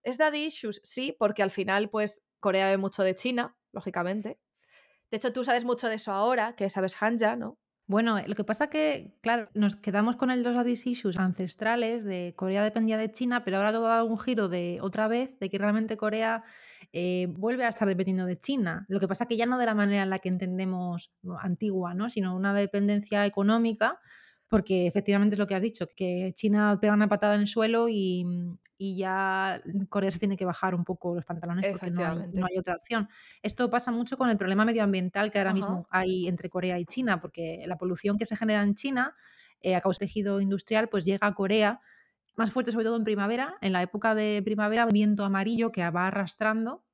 ¿es 0.03 0.17
daddy 0.17 0.45
issues? 0.45 0.81
Sí, 0.83 1.15
porque 1.17 1.43
al 1.43 1.51
final, 1.51 1.89
pues, 1.89 2.23
Corea 2.39 2.67
ve 2.69 2.77
mucho 2.77 3.03
de 3.03 3.15
China, 3.15 3.55
lógicamente. 3.71 4.39
De 5.11 5.17
hecho, 5.17 5.33
tú 5.33 5.43
sabes 5.43 5.65
mucho 5.65 5.87
de 5.89 5.95
eso 5.95 6.11
ahora, 6.11 6.55
que 6.55 6.69
sabes 6.69 6.95
Hanja, 7.01 7.35
¿no? 7.35 7.57
Bueno, 7.87 8.19
lo 8.27 8.35
que 8.35 8.43
pasa 8.43 8.69
que, 8.69 9.17
claro, 9.21 9.49
nos 9.55 9.75
quedamos 9.75 10.15
con 10.15 10.29
el 10.29 10.43
dos 10.43 10.55
Addis 10.55 10.85
Issues 10.85 11.17
ancestrales 11.17 12.05
de 12.05 12.35
Corea 12.35 12.63
dependía 12.63 12.99
de 12.99 13.09
China, 13.11 13.43
pero 13.43 13.57
ahora 13.57 13.71
todo 13.71 13.87
ha 13.87 13.95
dado 13.95 14.05
un 14.05 14.19
giro 14.19 14.47
de 14.47 14.77
otra 14.81 15.07
vez, 15.07 15.39
de 15.39 15.49
que 15.49 15.57
realmente 15.57 15.97
Corea 15.97 16.43
eh, 16.93 17.25
vuelve 17.31 17.65
a 17.65 17.69
estar 17.69 17.87
dependiendo 17.87 18.25
de 18.25 18.39
China. 18.39 18.85
Lo 18.89 18.99
que 18.99 19.07
pasa 19.07 19.25
que 19.25 19.37
ya 19.37 19.47
no 19.47 19.57
de 19.57 19.65
la 19.65 19.73
manera 19.73 20.03
en 20.03 20.11
la 20.11 20.19
que 20.19 20.29
entendemos 20.29 21.11
antigua, 21.41 21.95
¿no? 21.95 22.11
Sino 22.11 22.35
una 22.35 22.53
dependencia 22.53 23.25
económica 23.25 23.99
porque 24.49 24.87
efectivamente 24.87 25.35
es 25.35 25.39
lo 25.39 25.47
que 25.47 25.55
has 25.55 25.61
dicho, 25.61 25.87
que 25.95 26.33
China 26.35 26.77
pega 26.81 26.93
una 26.93 27.07
patada 27.07 27.35
en 27.35 27.41
el 27.41 27.47
suelo 27.47 27.87
y, 27.87 28.25
ya 28.81 29.61
Corea 29.89 30.09
se 30.09 30.19
tiene 30.19 30.37
que 30.37 30.45
bajar 30.45 30.73
un 30.73 30.85
poco 30.85 31.13
los 31.13 31.25
pantalones 31.25 31.67
porque 31.67 31.91
no 31.91 32.45
hay, 32.45 32.57
otra 32.57 32.75
opción. 32.75 33.09
Esto 33.43 33.69
pasa 33.69 33.91
mucho 33.91 34.17
con 34.17 34.29
el 34.29 34.37
problema 34.37 34.63
medioambiental 34.63 35.31
que 35.31 35.37
ahora 35.37 35.53
mismo 35.53 35.85
hay 35.89 36.27
entre 36.27 36.49
Corea 36.49 36.79
y 36.79 36.85
China, 36.85 37.19
porque 37.19 37.63
la 37.67 37.77
polución 37.77 38.17
que 38.17 38.25
se 38.25 38.37
genera 38.37 38.63
en 38.63 38.75
China 38.75 39.15
eh, 39.61 39.75
a 39.75 39.81
causa 39.81 39.99
del 39.99 40.07
tejido 40.07 40.39
industrial 40.39 40.87
pues 40.87 41.03
llega 41.03 41.27
a 41.27 41.33
Corea 41.35 41.81
más 42.37 42.51
fuerte 42.51 42.71
sobre 42.71 42.85
todo 42.85 42.95
en 42.95 43.03
primavera, 43.03 43.57
en 43.59 43.73
la 43.73 43.83
época 43.83 44.15
de 44.15 44.41
primavera, 44.45 44.85
viento 44.85 45.25
amarillo 45.25 45.73
que 45.73 45.87
va 45.89 46.07
arrastrando 46.07 46.85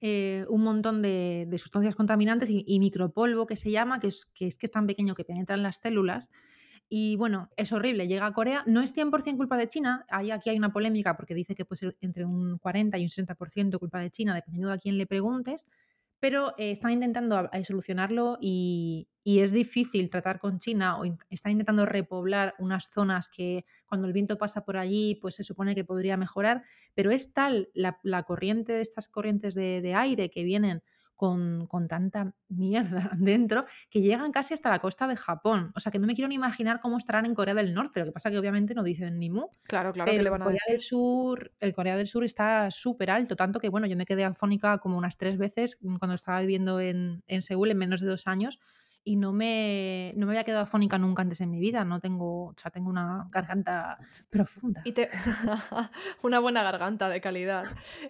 eh, 0.00 0.46
un 0.48 0.62
montón 0.62 1.02
de, 1.02 1.48
sustancias 1.58 1.96
contaminantes 1.96 2.48
y, 2.50 2.78
micropolvo 2.78 3.46
que 3.46 3.56
se 3.56 3.72
llama, 3.72 3.98
que 3.98 4.06
es, 4.06 4.26
que 4.26 4.46
es 4.46 4.58
que 4.58 4.66
es 4.66 4.72
tan 4.72 4.86
pequeño 4.86 5.16
que 5.16 5.24
penetra 5.24 5.56
en 5.56 5.64
las 5.64 5.78
células 5.78 6.30
y 6.94 7.16
bueno, 7.16 7.48
es 7.56 7.72
horrible, 7.72 8.06
llega 8.06 8.26
a 8.26 8.34
Corea, 8.34 8.64
no 8.66 8.82
es 8.82 8.94
100% 8.94 9.38
culpa 9.38 9.56
de 9.56 9.66
China, 9.66 10.04
Ahí, 10.10 10.30
aquí 10.30 10.50
hay 10.50 10.58
una 10.58 10.74
polémica 10.74 11.16
porque 11.16 11.34
dice 11.34 11.54
que 11.54 11.64
puede 11.64 11.78
ser 11.78 11.96
entre 12.02 12.26
un 12.26 12.58
40 12.58 12.98
y 12.98 13.04
un 13.04 13.08
60% 13.08 13.78
culpa 13.78 13.98
de 13.98 14.10
China, 14.10 14.34
dependiendo 14.34 14.68
de 14.70 14.78
quién 14.78 14.98
le 14.98 15.06
preguntes, 15.06 15.66
pero 16.20 16.50
eh, 16.58 16.70
están 16.70 16.90
intentando 16.90 17.48
solucionarlo 17.64 18.36
y, 18.42 19.08
es 19.24 19.52
difícil 19.52 20.10
tratar 20.10 20.38
con 20.38 20.58
China 20.58 20.98
o 20.98 21.04
están 21.30 21.52
intentando 21.52 21.86
repoblar 21.86 22.54
unas 22.58 22.90
zonas 22.90 23.26
que 23.26 23.64
cuando 23.86 24.06
el 24.06 24.12
viento 24.12 24.36
pasa 24.36 24.66
por 24.66 24.76
allí, 24.76 25.14
pues 25.14 25.36
se 25.36 25.44
supone 25.44 25.74
que 25.74 25.84
podría 25.84 26.18
mejorar, 26.18 26.62
pero 26.92 27.10
es 27.10 27.32
tal 27.32 27.70
la, 27.72 28.22
corriente 28.24 28.74
de 28.74 28.82
estas 28.82 29.08
corrientes 29.08 29.54
de 29.54 29.94
aire 29.94 30.28
que 30.28 30.44
vienen 30.44 30.82
con, 31.22 31.86
tanta 31.88 32.34
mierda 32.48 33.10
dentro 33.14 33.64
que 33.88 34.00
llegan 34.00 34.32
casi 34.32 34.54
hasta 34.54 34.70
la 34.70 34.80
costa 34.80 35.06
de 35.06 35.16
Japón. 35.16 35.70
O 35.76 35.80
sea 35.80 35.92
que 35.92 36.00
no 36.00 36.06
me 36.08 36.14
quiero 36.14 36.28
ni 36.28 36.34
imaginar 36.34 36.80
cómo 36.80 36.98
estarán 36.98 37.26
en 37.26 37.34
Corea 37.34 37.54
del 37.54 37.74
Norte. 37.74 38.00
Lo 38.00 38.06
que 38.06 38.12
pasa 38.12 38.30
que 38.30 38.38
obviamente 38.38 38.74
no 38.74 38.82
dicen 38.82 39.20
ni 39.20 39.30
mu. 39.30 39.46
Claro, 39.62 39.92
claro. 39.92 40.10
que 40.10 40.20
le 40.20 40.30
van 40.30 40.42
a 40.42 40.46
Corea 40.46 40.60
del 40.68 40.80
Sur, 40.80 41.52
el 41.60 41.74
Corea 41.74 41.96
del 41.96 42.08
Sur 42.08 42.24
está 42.24 42.70
súper 42.72 43.10
alto, 43.10 43.36
tanto 43.36 43.60
que 43.60 43.68
bueno, 43.68 43.86
yo 43.86 43.96
me 43.96 44.04
quedé 44.04 44.24
afónica 44.24 44.78
como 44.78 44.98
unas 44.98 45.16
tres 45.16 45.38
veces 45.38 45.78
cuando 46.00 46.14
estaba 46.14 46.40
viviendo 46.40 46.80
en, 46.80 47.22
en 47.28 47.42
Seúl 47.42 47.70
en 47.70 47.78
menos 47.78 48.00
de 48.00 48.08
dos 48.08 48.26
años 48.26 48.58
y 49.04 49.16
no 49.16 49.32
me, 49.32 50.12
no 50.16 50.26
me 50.26 50.32
había 50.32 50.44
quedado 50.44 50.62
afónica 50.62 50.96
nunca 50.98 51.22
antes 51.22 51.40
en 51.40 51.50
mi 51.50 51.58
vida. 51.58 51.84
No 51.84 52.00
tengo, 52.00 52.46
o 52.46 52.54
sea, 52.56 52.70
tengo 52.70 52.88
una 52.88 53.26
garganta 53.30 53.98
profunda. 54.30 54.80
Y 54.84 54.92
te... 54.92 55.08
una 56.22 56.38
buena 56.38 56.62
garganta 56.62 57.08
de 57.08 57.20
calidad. 57.20 57.64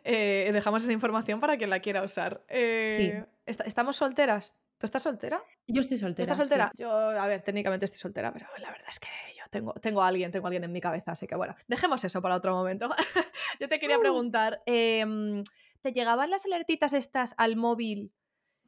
Eh, 0.04 0.50
dejamos 0.52 0.82
esa 0.82 0.92
información 0.92 1.40
para 1.40 1.56
quien 1.56 1.70
la 1.70 1.80
quiera 1.80 2.02
usar. 2.02 2.44
Eh, 2.48 3.24
¿Estamos 3.46 3.96
solteras? 3.96 4.56
¿Tú 4.78 4.86
estás 4.86 5.02
soltera? 5.04 5.42
Yo 5.68 5.80
estoy 5.80 5.96
¿Tú 5.96 6.02
soltera, 6.02 6.24
estás 6.24 6.38
soltera? 6.38 6.70
sí. 6.74 6.82
Yo, 6.82 6.90
a 6.92 7.26
ver, 7.26 7.42
técnicamente 7.42 7.84
estoy 7.84 8.00
soltera, 8.00 8.32
pero 8.32 8.46
la 8.58 8.70
verdad 8.70 8.88
es 8.90 8.98
que 8.98 9.08
yo 9.38 9.44
tengo, 9.50 9.72
tengo 9.74 10.02
a 10.02 10.08
alguien, 10.08 10.30
tengo 10.32 10.46
a 10.46 10.48
alguien 10.48 10.64
en 10.64 10.72
mi 10.72 10.80
cabeza, 10.80 11.12
así 11.12 11.26
que 11.28 11.36
bueno, 11.36 11.54
dejemos 11.68 12.02
eso 12.04 12.20
para 12.20 12.34
otro 12.34 12.52
momento. 12.54 12.90
yo 13.60 13.68
te 13.68 13.78
quería 13.78 13.98
Uh. 13.98 14.00
preguntar, 14.00 14.60
em, 14.66 15.44
¿te 15.82 15.92
llegaban 15.92 16.30
las 16.30 16.44
alertitas 16.46 16.92
estas 16.94 17.34
al 17.38 17.54
móvil 17.56 18.12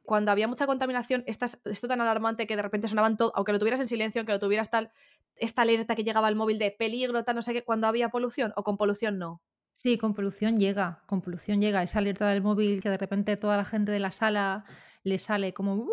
cuando 0.05 0.31
había 0.31 0.47
mucha 0.47 0.67
contaminación? 0.67 1.23
Estas, 1.27 1.61
esto 1.65 1.87
tan 1.87 2.01
alarmante 2.01 2.47
que 2.47 2.55
de 2.55 2.61
repente 2.61 2.87
sonaban 2.87 3.17
todo, 3.17 3.31
aunque 3.35 3.51
lo 3.53 3.59
tuvieras 3.59 3.79
en 3.81 3.87
silencio, 3.87 4.21
aunque 4.21 4.33
lo 4.33 4.39
tuvieras 4.39 4.69
tal, 4.69 4.91
esta 5.35 5.63
alerta 5.63 5.95
que 5.95 6.03
llegaba 6.03 6.27
al 6.27 6.35
móvil 6.35 6.59
de 6.59 6.71
peligro, 6.71 7.23
tal, 7.23 7.35
no 7.35 7.41
sé 7.43 7.53
qué, 7.53 7.63
cuando 7.63 7.87
había 7.87 8.09
polución 8.09 8.53
o 8.55 8.63
con 8.63 8.77
polución 8.77 9.17
no. 9.19 9.39
Sí, 9.77 9.97
con 9.97 10.13
polución 10.13 10.57
llega, 10.57 11.03
con 11.05 11.21
polución 11.21 11.59
llega. 11.61 11.83
Esa 11.83 11.99
alerta 11.99 12.29
del 12.29 12.41
móvil 12.41 12.81
que 12.81 12.89
de 12.89 12.97
repente 12.97 13.35
toda 13.35 13.57
la 13.57 13.65
gente 13.65 13.91
de 13.91 13.99
la 13.99 14.09
sala 14.11 14.63
le 15.03 15.17
sale 15.17 15.53
como 15.53 15.75
"Uh". 15.75 15.89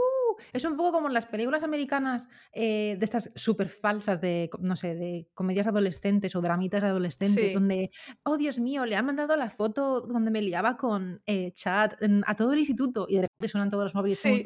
Es 0.52 0.64
un 0.64 0.76
poco 0.76 0.92
como 0.92 1.08
en 1.08 1.14
las 1.14 1.26
películas 1.26 1.62
americanas 1.62 2.28
eh, 2.52 2.96
de 2.98 3.04
estas 3.04 3.30
súper 3.34 3.68
falsas 3.68 4.20
de, 4.20 4.50
no 4.60 4.76
sé, 4.76 4.94
de 4.94 5.28
comedias 5.34 5.66
adolescentes 5.66 6.34
o 6.36 6.40
dramitas 6.40 6.84
adolescentes, 6.84 7.48
Sí, 7.48 7.54
donde, 7.54 7.90
oh 8.22 8.36
Dios 8.36 8.58
mío, 8.58 8.84
le 8.86 8.96
han 8.96 9.06
mandado 9.06 9.36
la 9.36 9.50
foto 9.50 10.00
donde 10.00 10.30
me 10.30 10.42
liaba 10.42 10.76
con 10.76 11.22
eh, 11.26 11.52
chat 11.52 11.94
a 12.26 12.36
todo 12.36 12.52
el 12.52 12.58
instituto 12.58 13.06
y 13.08 13.16
de 13.16 13.22
repente 13.22 13.48
suenan 13.48 13.70
todos 13.70 13.84
los 13.84 13.94
móviles 13.94 14.18
sí. 14.18 14.42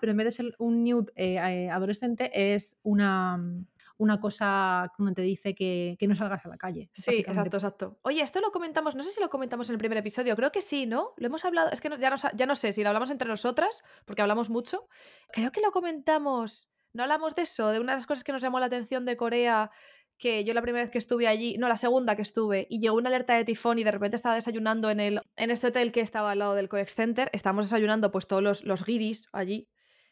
Pero 0.00 0.12
en 0.12 0.16
vez 0.16 0.26
de 0.26 0.30
ser 0.30 0.54
un 0.58 0.84
nude 0.84 1.12
eh, 1.16 1.34
eh, 1.34 1.70
adolescente, 1.70 2.30
es 2.54 2.78
una, 2.82 3.36
mm, 3.36 3.66
una 3.98 4.20
cosa 4.20 4.90
donde 4.96 5.14
te 5.14 5.22
dice 5.22 5.54
que, 5.54 5.96
que 5.98 6.06
no 6.08 6.14
salgas 6.14 6.44
a 6.46 6.48
la 6.48 6.56
calle, 6.56 6.90
Sí, 6.94 7.18
exacto, 7.20 7.56
exacto. 7.58 7.98
Oye, 8.02 8.22
esto 8.22 8.40
lo 8.40 8.50
comentamos, 8.52 8.94
no 8.96 9.02
sé 9.02 9.10
si 9.10 9.20
lo 9.20 9.28
comentamos 9.28 9.68
en 9.68 9.74
el 9.74 9.78
primer 9.78 9.98
episodio, 9.98 10.34
creo 10.36 10.50
que 10.52 10.62
sí, 10.62 10.86
¿no? 10.86 11.12
Lo 11.16 11.26
hemos 11.26 11.44
hablado, 11.44 11.70
es 11.70 11.80
que 11.80 11.88
no- 11.90 11.96
ya, 11.98 12.10
no, 12.10 12.16
ya 12.34 12.46
no 12.46 12.54
sé 12.54 12.72
si 12.72 12.82
lo 12.82 12.88
hablamos 12.88 13.10
entre 13.10 13.28
nosotras, 13.28 13.82
porque 14.06 14.22
hablamos 14.22 14.50
mucho. 14.50 14.88
Creo 15.32 15.52
que 15.52 15.60
lo 15.60 15.70
comentamos, 15.72 16.70
no 16.92 17.02
hablamos 17.02 17.34
de 17.34 17.42
eso, 17.42 17.70
de 17.70 17.80
una 17.80 17.92
de 17.92 17.98
las 17.98 18.06
cosas 18.06 18.24
que 18.24 18.32
nos 18.32 18.40
llamó 18.42 18.60
la 18.60 18.66
atención 18.66 19.04
de 19.04 19.16
Corea, 19.16 19.70
que 20.16 20.42
yo 20.44 20.52
la 20.54 20.62
primera 20.62 20.82
vez 20.84 20.90
que 20.90 20.98
estuve 20.98 21.28
allí, 21.28 21.56
no, 21.58 21.68
la 21.68 21.76
segunda 21.76 22.16
que 22.16 22.22
estuve, 22.22 22.66
y 22.70 22.80
llegó 22.80 22.96
una 22.96 23.08
alerta 23.08 23.34
de 23.34 23.44
tifón 23.44 23.78
y 23.78 23.84
de 23.84 23.92
repente 23.92 24.16
estaba 24.16 24.34
desayunando 24.34 24.90
en, 24.90 24.98
el, 25.00 25.20
en 25.36 25.50
este 25.50 25.68
hotel 25.68 25.92
que 25.92 26.00
estaba 26.00 26.32
al 26.32 26.40
lado 26.40 26.54
del 26.54 26.68
COEX 26.68 26.94
Center, 26.94 27.30
estábamos 27.32 27.66
desayunando 27.66 28.10
pues 28.10 28.26
todos 28.26 28.42
los, 28.42 28.64
los 28.64 28.84
guiris 28.84 29.28
allí, 29.32 29.68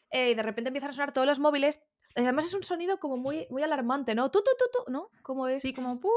eh, 0.09 0.31
y 0.31 0.35
de 0.35 0.43
repente 0.43 0.69
empiezan 0.69 0.91
a 0.91 0.93
sonar 0.93 1.11
todos 1.13 1.27
los 1.27 1.39
móviles. 1.39 1.81
Y 2.17 2.21
Además 2.23 2.45
es 2.45 2.53
un 2.53 2.63
sonido 2.63 2.99
como 2.99 3.17
muy, 3.17 3.47
muy 3.49 3.63
alarmante, 3.63 4.15
¿no? 4.15 4.31
Tú, 4.31 4.39
tú, 4.43 4.51
tú, 4.57 4.65
tú, 4.85 4.91
¿no? 4.91 5.09
¿Cómo 5.23 5.47
es? 5.47 5.61
Sí, 5.61 5.73
como. 5.73 5.99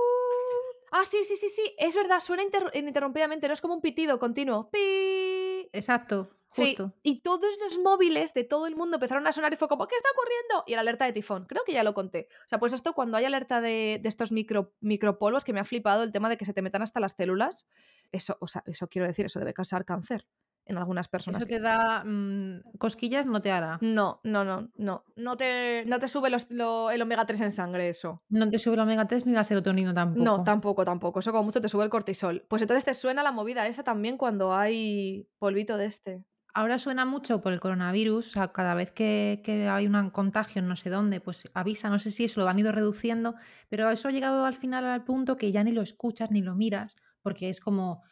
Ah, 0.93 1.05
sí, 1.05 1.23
sí, 1.23 1.37
sí, 1.37 1.49
sí, 1.49 1.73
es 1.79 1.95
verdad, 1.95 2.19
suena 2.19 2.43
inter- 2.43 2.69
ininterrumpidamente, 2.75 3.47
no 3.47 3.55
es 3.55 3.61
como 3.61 3.75
un 3.75 3.81
pitido 3.81 4.19
continuo. 4.19 4.71
¡Pi! 4.71 5.69
Exacto, 5.73 6.31
Sí, 6.51 6.63
justo. 6.75 6.95
y 7.05 7.21
todos 7.23 7.49
los 7.63 7.79
móviles 7.79 8.35
de 8.35 8.43
todo 8.43 8.67
el 8.67 8.75
mundo 8.75 8.97
empezaron 8.97 9.25
a 9.29 9.33
sonar 9.33 9.53
y 9.53 9.57
fue 9.57 9.69
como, 9.69 9.87
¿qué 9.87 9.95
está 9.95 10.09
ocurriendo? 10.13 10.65
Y 10.67 10.75
la 10.75 10.81
alerta 10.81 11.05
de 11.05 11.13
tifón, 11.13 11.47
creo 11.47 11.63
que 11.65 11.73
ya 11.73 11.85
lo 11.85 11.95
conté. 11.95 12.27
O 12.45 12.49
sea, 12.49 12.59
pues 12.59 12.73
esto 12.73 12.93
cuando 12.93 13.17
hay 13.17 13.25
alerta 13.25 13.61
de, 13.61 14.01
de 14.03 14.09
estos 14.09 14.33
micro, 14.33 14.75
micropolvos, 14.81 15.45
que 15.45 15.53
me 15.53 15.61
ha 15.61 15.65
flipado 15.65 16.03
el 16.03 16.11
tema 16.11 16.29
de 16.29 16.37
que 16.37 16.45
se 16.45 16.53
te 16.55 16.61
metan 16.63 16.83
hasta 16.83 16.99
las 16.99 17.13
células, 17.13 17.69
eso, 18.11 18.37
o 18.41 18.49
sea, 18.49 18.65
eso 18.67 18.89
quiero 18.89 19.07
decir, 19.07 19.27
eso 19.27 19.39
debe 19.39 19.55
causar 19.55 19.85
cáncer 19.85 20.27
en 20.71 20.79
algunas 20.79 21.09
personas. 21.09 21.41
Eso 21.41 21.47
que- 21.47 21.57
te 21.57 21.61
da 21.61 22.05
mm, 22.05 22.63
cosquillas, 22.79 23.27
no 23.27 23.43
te 23.43 23.51
hará. 23.51 23.79
No, 23.83 24.21
no, 24.25 24.45
no, 24.45 24.71
no, 24.77 25.05
no 25.17 25.37
te, 25.37 25.85
no 25.87 25.99
te 25.99 26.09
sube 26.09 26.31
los- 26.31 26.51
lo- 26.51 26.91
el 26.91 27.03
omega 27.03 27.27
3 27.27 27.41
en 27.43 27.51
sangre 27.51 27.89
eso. 27.89 28.23
No 28.29 28.49
te 28.49 28.59
sube 28.59 28.77
la 28.77 28.85
omega 28.85 29.07
3 29.07 29.27
ni 29.27 29.33
la 29.33 29.45
serotonina 29.45 29.93
tampoco. 29.93 30.25
No, 30.25 30.43
tampoco, 30.45 30.85
tampoco. 30.85 31.21
Eso 31.21 31.33
como 31.33 31.45
mucho 31.45 31.61
te 31.61 31.69
sube 31.69 31.85
el 31.85 31.91
cortisol. 31.91 32.45
Pues 32.49 32.63
entonces 32.63 32.85
te 32.85 32.95
suena 32.95 33.23
la 33.23 33.33
movida 33.33 33.67
esa 33.67 33.83
también 33.83 34.17
cuando 34.17 34.55
hay 34.55 35.29
polvito 35.39 35.77
de 35.77 35.87
este. 35.87 36.25
Ahora 36.53 36.81
suena 36.81 37.05
mucho 37.05 37.41
por 37.41 37.53
el 37.53 37.61
coronavirus, 37.61 38.27
o 38.27 38.31
sea, 38.33 38.49
cada 38.49 38.75
vez 38.75 38.91
que, 38.91 39.41
que 39.45 39.69
hay 39.69 39.87
un 39.87 40.11
contagio 40.11 40.61
en 40.61 40.67
no 40.67 40.75
sé 40.75 40.91
dónde, 40.91 41.21
pues 41.21 41.45
avisa, 41.55 41.89
no 41.91 42.01
sé 42.01 42.11
si 42.11 42.25
eso 42.25 42.41
lo 42.41 42.49
han 42.49 42.59
ido 42.59 42.73
reduciendo, 42.73 43.37
pero 43.69 43.89
eso 43.89 44.09
ha 44.09 44.11
llegado 44.11 44.45
al 44.45 44.57
final 44.57 44.85
al 44.85 45.05
punto 45.05 45.37
que 45.37 45.53
ya 45.53 45.63
ni 45.63 45.71
lo 45.71 45.81
escuchas 45.81 46.33
ni 46.33 46.43
lo 46.43 46.57
miras, 46.57 46.97
porque 47.23 47.49
es 47.51 47.61
como 47.61 48.03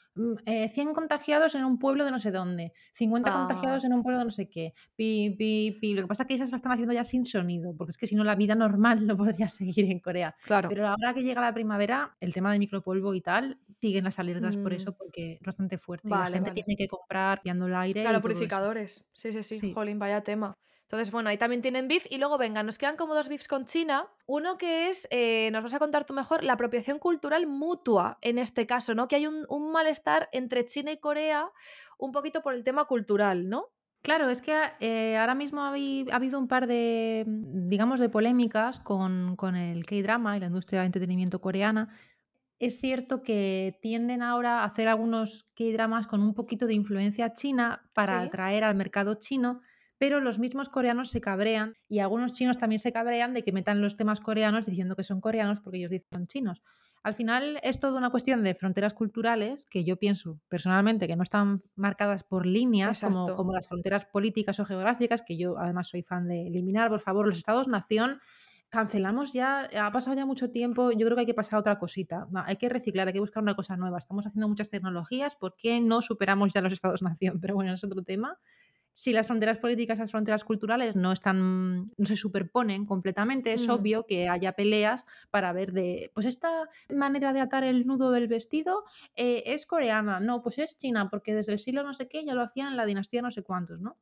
eh, 0.46 0.68
100 0.68 0.92
contagiados 0.92 1.54
en 1.54 1.64
un 1.64 1.78
pueblo 1.78 2.04
de 2.04 2.10
no 2.10 2.18
sé 2.18 2.30
dónde, 2.30 2.72
50 2.94 3.30
Ah. 3.30 3.38
contagiados 3.46 3.84
en 3.84 3.92
un 3.92 4.02
pueblo 4.02 4.18
de 4.18 4.24
no 4.24 4.30
sé 4.30 4.48
qué, 4.48 4.74
pi, 4.96 5.34
pi, 5.38 5.78
pi. 5.80 5.94
Lo 5.94 6.02
que 6.02 6.08
pasa 6.08 6.22
es 6.24 6.26
que 6.28 6.34
esas 6.34 6.50
las 6.50 6.58
están 6.58 6.72
haciendo 6.72 6.92
ya 6.94 7.04
sin 7.04 7.24
sonido, 7.24 7.74
porque 7.76 7.90
es 7.92 7.98
que 7.98 8.06
si 8.06 8.14
no 8.14 8.24
la 8.24 8.34
vida 8.34 8.54
normal 8.54 9.06
no 9.06 9.16
podría 9.16 9.48
seguir 9.48 9.90
en 9.90 10.00
Corea. 10.00 10.34
Claro. 10.44 10.68
Pero 10.68 10.86
ahora 10.88 11.14
que 11.14 11.22
llega 11.22 11.40
la 11.40 11.54
primavera, 11.54 12.16
el 12.20 12.32
tema 12.34 12.52
de 12.52 12.58
micropolvo 12.58 13.14
y 13.14 13.20
tal, 13.20 13.58
siguen 13.80 14.04
las 14.04 14.18
alertas 14.18 14.56
por 14.56 14.72
Mm. 14.72 14.76
eso, 14.76 14.92
porque 14.96 15.32
es 15.34 15.40
bastante 15.40 15.78
fuerte. 15.78 16.08
Vale, 16.08 16.30
la 16.30 16.36
gente 16.36 16.50
vale. 16.50 16.62
tiene 16.62 16.76
que 16.76 16.88
comprar 16.88 17.40
pillando 17.42 17.66
el 17.66 17.74
aire. 17.74 18.02
Claro, 18.02 18.18
y 18.18 18.22
purificadores. 18.22 19.04
Sí, 19.12 19.32
sí, 19.32 19.42
sí, 19.42 19.56
Sí. 19.58 19.72
Jolín, 19.72 19.98
vaya 19.98 20.22
tema. 20.22 20.56
Entonces, 20.88 21.10
bueno, 21.10 21.28
ahí 21.28 21.36
también 21.36 21.60
tienen 21.60 21.86
beef. 21.86 22.06
Y 22.08 22.16
luego, 22.16 22.38
venga, 22.38 22.62
nos 22.62 22.78
quedan 22.78 22.96
como 22.96 23.14
dos 23.14 23.28
beefs 23.28 23.46
con 23.46 23.66
China. 23.66 24.06
Uno 24.24 24.56
que 24.56 24.88
es, 24.88 25.06
eh, 25.10 25.50
nos 25.52 25.62
vas 25.62 25.74
a 25.74 25.78
contar 25.78 26.06
tú 26.06 26.14
mejor, 26.14 26.42
la 26.42 26.54
apropiación 26.54 26.98
cultural 26.98 27.46
mutua, 27.46 28.16
en 28.22 28.38
este 28.38 28.66
caso, 28.66 28.94
¿no? 28.94 29.06
Que 29.06 29.16
hay 29.16 29.26
un, 29.26 29.44
un 29.50 29.70
malestar 29.70 30.30
entre 30.32 30.64
China 30.64 30.90
y 30.90 30.96
Corea, 30.96 31.50
un 31.98 32.10
poquito 32.10 32.40
por 32.40 32.54
el 32.54 32.64
tema 32.64 32.86
cultural, 32.86 33.50
¿no? 33.50 33.66
Claro, 34.00 34.30
es 34.30 34.40
que 34.40 34.56
eh, 34.80 35.18
ahora 35.18 35.34
mismo 35.34 35.62
ha, 35.62 35.74
habi- 35.74 36.10
ha 36.10 36.16
habido 36.16 36.38
un 36.38 36.48
par 36.48 36.66
de, 36.66 37.24
digamos, 37.26 38.00
de 38.00 38.08
polémicas 38.08 38.80
con, 38.80 39.36
con 39.36 39.56
el 39.56 39.84
K-drama 39.84 40.38
y 40.38 40.40
la 40.40 40.46
industria 40.46 40.80
del 40.80 40.86
entretenimiento 40.86 41.40
coreana. 41.42 41.94
Es 42.58 42.80
cierto 42.80 43.22
que 43.22 43.78
tienden 43.82 44.22
ahora 44.22 44.60
a 44.60 44.64
hacer 44.64 44.88
algunos 44.88 45.50
K-dramas 45.54 46.06
con 46.06 46.22
un 46.22 46.32
poquito 46.32 46.66
de 46.66 46.74
influencia 46.74 47.34
china 47.34 47.90
para 47.92 48.20
Sí. 48.20 48.26
atraer 48.26 48.64
al 48.64 48.74
mercado 48.74 49.16
chino, 49.16 49.60
pero 49.98 50.20
los 50.20 50.38
mismos 50.38 50.68
coreanos 50.68 51.10
se 51.10 51.20
cabrean 51.20 51.74
y 51.88 51.98
algunos 51.98 52.32
chinos 52.32 52.56
también 52.56 52.78
se 52.78 52.92
cabrean 52.92 53.34
de 53.34 53.42
que 53.42 53.52
metan 53.52 53.82
los 53.82 53.96
temas 53.96 54.20
coreanos 54.20 54.66
diciendo 54.66 54.96
que 54.96 55.02
son 55.02 55.20
coreanos 55.20 55.60
porque 55.60 55.78
ellos 55.78 55.90
dicen 55.90 56.06
que 56.10 56.16
son 56.16 56.26
chinos. 56.26 56.62
Al 57.02 57.14
final 57.14 57.60
es 57.62 57.78
toda 57.78 57.98
una 57.98 58.10
cuestión 58.10 58.42
de 58.42 58.54
fronteras 58.54 58.92
culturales 58.92 59.66
que 59.66 59.84
yo 59.84 59.96
pienso 59.96 60.40
personalmente 60.48 61.06
que 61.06 61.16
no 61.16 61.22
están 61.22 61.62
marcadas 61.76 62.24
por 62.24 62.44
líneas 62.44 63.00
como, 63.00 63.34
como 63.34 63.52
las 63.52 63.68
fronteras 63.68 64.06
políticas 64.06 64.58
o 64.60 64.64
geográficas, 64.64 65.22
que 65.22 65.36
yo 65.36 65.58
además 65.58 65.88
soy 65.88 66.02
fan 66.02 66.28
de 66.28 66.48
eliminar, 66.48 66.90
por 66.90 67.00
favor, 67.00 67.26
los 67.26 67.38
estados-nación. 67.38 68.20
Cancelamos 68.68 69.32
ya, 69.32 69.70
ha 69.80 69.90
pasado 69.92 70.14
ya 70.14 70.26
mucho 70.26 70.50
tiempo, 70.50 70.90
yo 70.92 71.06
creo 71.06 71.14
que 71.14 71.20
hay 71.20 71.26
que 71.26 71.34
pasar 71.34 71.56
a 71.56 71.60
otra 71.60 71.78
cosita. 71.78 72.26
No, 72.30 72.42
hay 72.44 72.56
que 72.56 72.68
reciclar, 72.68 73.06
hay 73.06 73.14
que 73.14 73.20
buscar 73.20 73.42
una 73.42 73.54
cosa 73.54 73.76
nueva. 73.76 73.96
Estamos 73.96 74.26
haciendo 74.26 74.46
muchas 74.48 74.68
tecnologías, 74.68 75.36
¿por 75.36 75.56
qué 75.56 75.80
no 75.80 76.02
superamos 76.02 76.52
ya 76.52 76.60
los 76.60 76.72
estados-nación? 76.74 77.40
Pero 77.40 77.54
bueno, 77.54 77.72
es 77.72 77.82
otro 77.82 78.02
tema. 78.02 78.38
Si 79.00 79.12
las 79.12 79.28
fronteras 79.28 79.58
políticas 79.58 79.96
y 79.96 80.00
las 80.00 80.10
fronteras 80.10 80.42
culturales 80.42 80.96
no 80.96 81.12
están, 81.12 81.84
no 81.96 82.04
se 82.04 82.16
superponen 82.16 82.84
completamente, 82.84 83.52
es 83.52 83.68
Mm. 83.68 83.72
obvio 83.72 84.06
que 84.06 84.28
haya 84.28 84.54
peleas 84.54 85.06
para 85.30 85.52
ver 85.52 85.70
de, 85.72 86.10
pues 86.14 86.26
esta 86.26 86.68
manera 86.92 87.32
de 87.32 87.38
atar 87.40 87.62
el 87.62 87.86
nudo 87.86 88.10
del 88.10 88.26
vestido 88.26 88.82
eh, 89.14 89.44
es 89.46 89.66
coreana, 89.66 90.18
no, 90.18 90.42
pues 90.42 90.58
es 90.58 90.76
china, 90.76 91.08
porque 91.10 91.32
desde 91.32 91.52
el 91.52 91.60
siglo 91.60 91.84
no 91.84 91.94
sé 91.94 92.08
qué 92.08 92.24
ya 92.24 92.34
lo 92.34 92.42
hacían 92.42 92.70
en 92.72 92.76
la 92.76 92.86
dinastía 92.86 93.22
no 93.22 93.30
sé 93.30 93.44
cuántos, 93.44 93.80
¿no? 93.80 93.98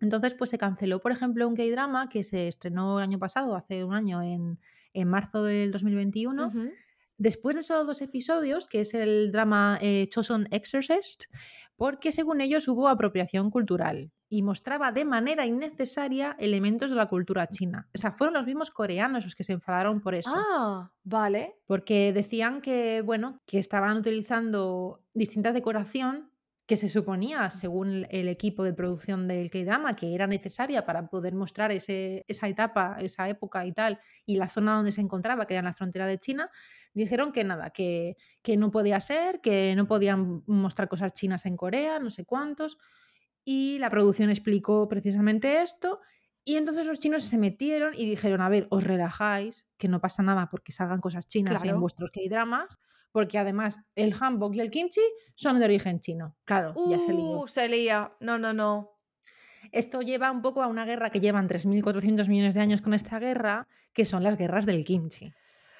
Entonces, 0.00 0.34
pues 0.34 0.50
se 0.50 0.58
canceló, 0.58 0.98
por 1.00 1.12
ejemplo, 1.12 1.46
un 1.46 1.54
K-drama 1.54 2.08
que 2.08 2.24
se 2.24 2.48
estrenó 2.48 2.98
el 2.98 3.04
año 3.04 3.20
pasado, 3.20 3.54
hace 3.54 3.84
un 3.84 3.94
año, 3.94 4.20
en, 4.20 4.58
en 4.94 5.08
marzo 5.08 5.44
del 5.44 5.70
2021. 5.70 6.48
Ujú. 6.48 6.72
Después 7.20 7.54
de 7.54 7.62
solo 7.62 7.84
dos 7.84 8.00
episodios, 8.00 8.66
que 8.66 8.80
es 8.80 8.94
el 8.94 9.30
drama 9.30 9.78
eh, 9.82 10.08
Chosun 10.08 10.48
Exorcist, 10.50 11.24
porque 11.76 12.12
según 12.12 12.40
ellos 12.40 12.66
hubo 12.66 12.88
apropiación 12.88 13.50
cultural 13.50 14.10
y 14.30 14.40
mostraba 14.40 14.90
de 14.90 15.04
manera 15.04 15.44
innecesaria 15.44 16.34
elementos 16.38 16.88
de 16.88 16.96
la 16.96 17.10
cultura 17.10 17.46
china. 17.48 17.90
O 17.94 17.98
sea, 17.98 18.12
fueron 18.12 18.32
los 18.32 18.46
mismos 18.46 18.70
coreanos 18.70 19.24
los 19.24 19.34
que 19.34 19.44
se 19.44 19.52
enfadaron 19.52 20.00
por 20.00 20.14
eso. 20.14 20.32
Ah, 20.34 20.92
vale. 21.04 21.56
Porque 21.66 22.14
decían 22.14 22.62
que, 22.62 23.02
bueno, 23.02 23.42
que 23.44 23.58
estaban 23.58 23.98
utilizando 23.98 25.04
distinta 25.12 25.52
decoración 25.52 26.29
que 26.70 26.76
se 26.76 26.88
suponía, 26.88 27.50
según 27.50 28.06
el 28.10 28.28
equipo 28.28 28.62
de 28.62 28.72
producción 28.72 29.26
del 29.26 29.50
K-drama, 29.50 29.96
que 29.96 30.14
era 30.14 30.28
necesaria 30.28 30.86
para 30.86 31.08
poder 31.08 31.34
mostrar 31.34 31.72
ese, 31.72 32.24
esa 32.28 32.46
etapa, 32.46 32.96
esa 33.00 33.28
época 33.28 33.66
y 33.66 33.72
tal, 33.72 33.98
y 34.24 34.36
la 34.36 34.46
zona 34.46 34.76
donde 34.76 34.92
se 34.92 35.00
encontraba, 35.00 35.48
que 35.48 35.54
era 35.54 35.58
en 35.58 35.64
la 35.64 35.74
frontera 35.74 36.06
de 36.06 36.18
China, 36.18 36.48
dijeron 36.94 37.32
que 37.32 37.42
nada, 37.42 37.70
que, 37.70 38.16
que 38.40 38.56
no 38.56 38.70
podía 38.70 39.00
ser, 39.00 39.40
que 39.40 39.74
no 39.74 39.88
podían 39.88 40.44
mostrar 40.46 40.88
cosas 40.88 41.12
chinas 41.12 41.44
en 41.44 41.56
Corea, 41.56 41.98
no 41.98 42.08
sé 42.08 42.24
cuántos. 42.24 42.78
Y 43.44 43.80
la 43.80 43.90
producción 43.90 44.30
explicó 44.30 44.86
precisamente 44.86 45.62
esto. 45.62 45.98
Y 46.44 46.56
entonces 46.56 46.86
los 46.86 46.98
chinos 46.98 47.24
se 47.24 47.38
metieron 47.38 47.94
y 47.94 48.08
dijeron, 48.08 48.40
a 48.40 48.48
ver, 48.48 48.66
os 48.70 48.84
relajáis, 48.84 49.68
que 49.76 49.88
no 49.88 50.00
pasa 50.00 50.22
nada 50.22 50.48
porque 50.50 50.72
salgan 50.72 51.00
cosas 51.00 51.26
chinas 51.26 51.62
en 51.64 51.78
vuestros 51.80 52.10
K-dramas, 52.10 52.80
porque 53.12 53.38
además 53.38 53.78
el 53.94 54.14
hanbok 54.18 54.54
y 54.54 54.60
el 54.60 54.70
kimchi 54.70 55.02
son 55.34 55.58
de 55.58 55.64
origen 55.64 56.00
chino. 56.00 56.36
Claro, 56.44 56.74
ya 56.88 56.98
se 56.98 57.12
lió. 57.12 57.40
Uh, 57.40 57.46
se 57.46 57.68
lía. 57.68 58.12
No, 58.20 58.38
no, 58.38 58.52
no. 58.52 58.92
Esto 59.72 60.00
lleva 60.02 60.30
un 60.30 60.42
poco 60.42 60.62
a 60.62 60.66
una 60.66 60.84
guerra 60.84 61.10
que 61.10 61.20
llevan 61.20 61.48
3.400 61.48 62.28
millones 62.28 62.54
de 62.54 62.60
años 62.60 62.80
con 62.80 62.94
esta 62.94 63.18
guerra, 63.18 63.68
que 63.92 64.04
son 64.04 64.22
las 64.22 64.36
guerras 64.36 64.66
del 64.66 64.84
kimchi. 64.84 65.32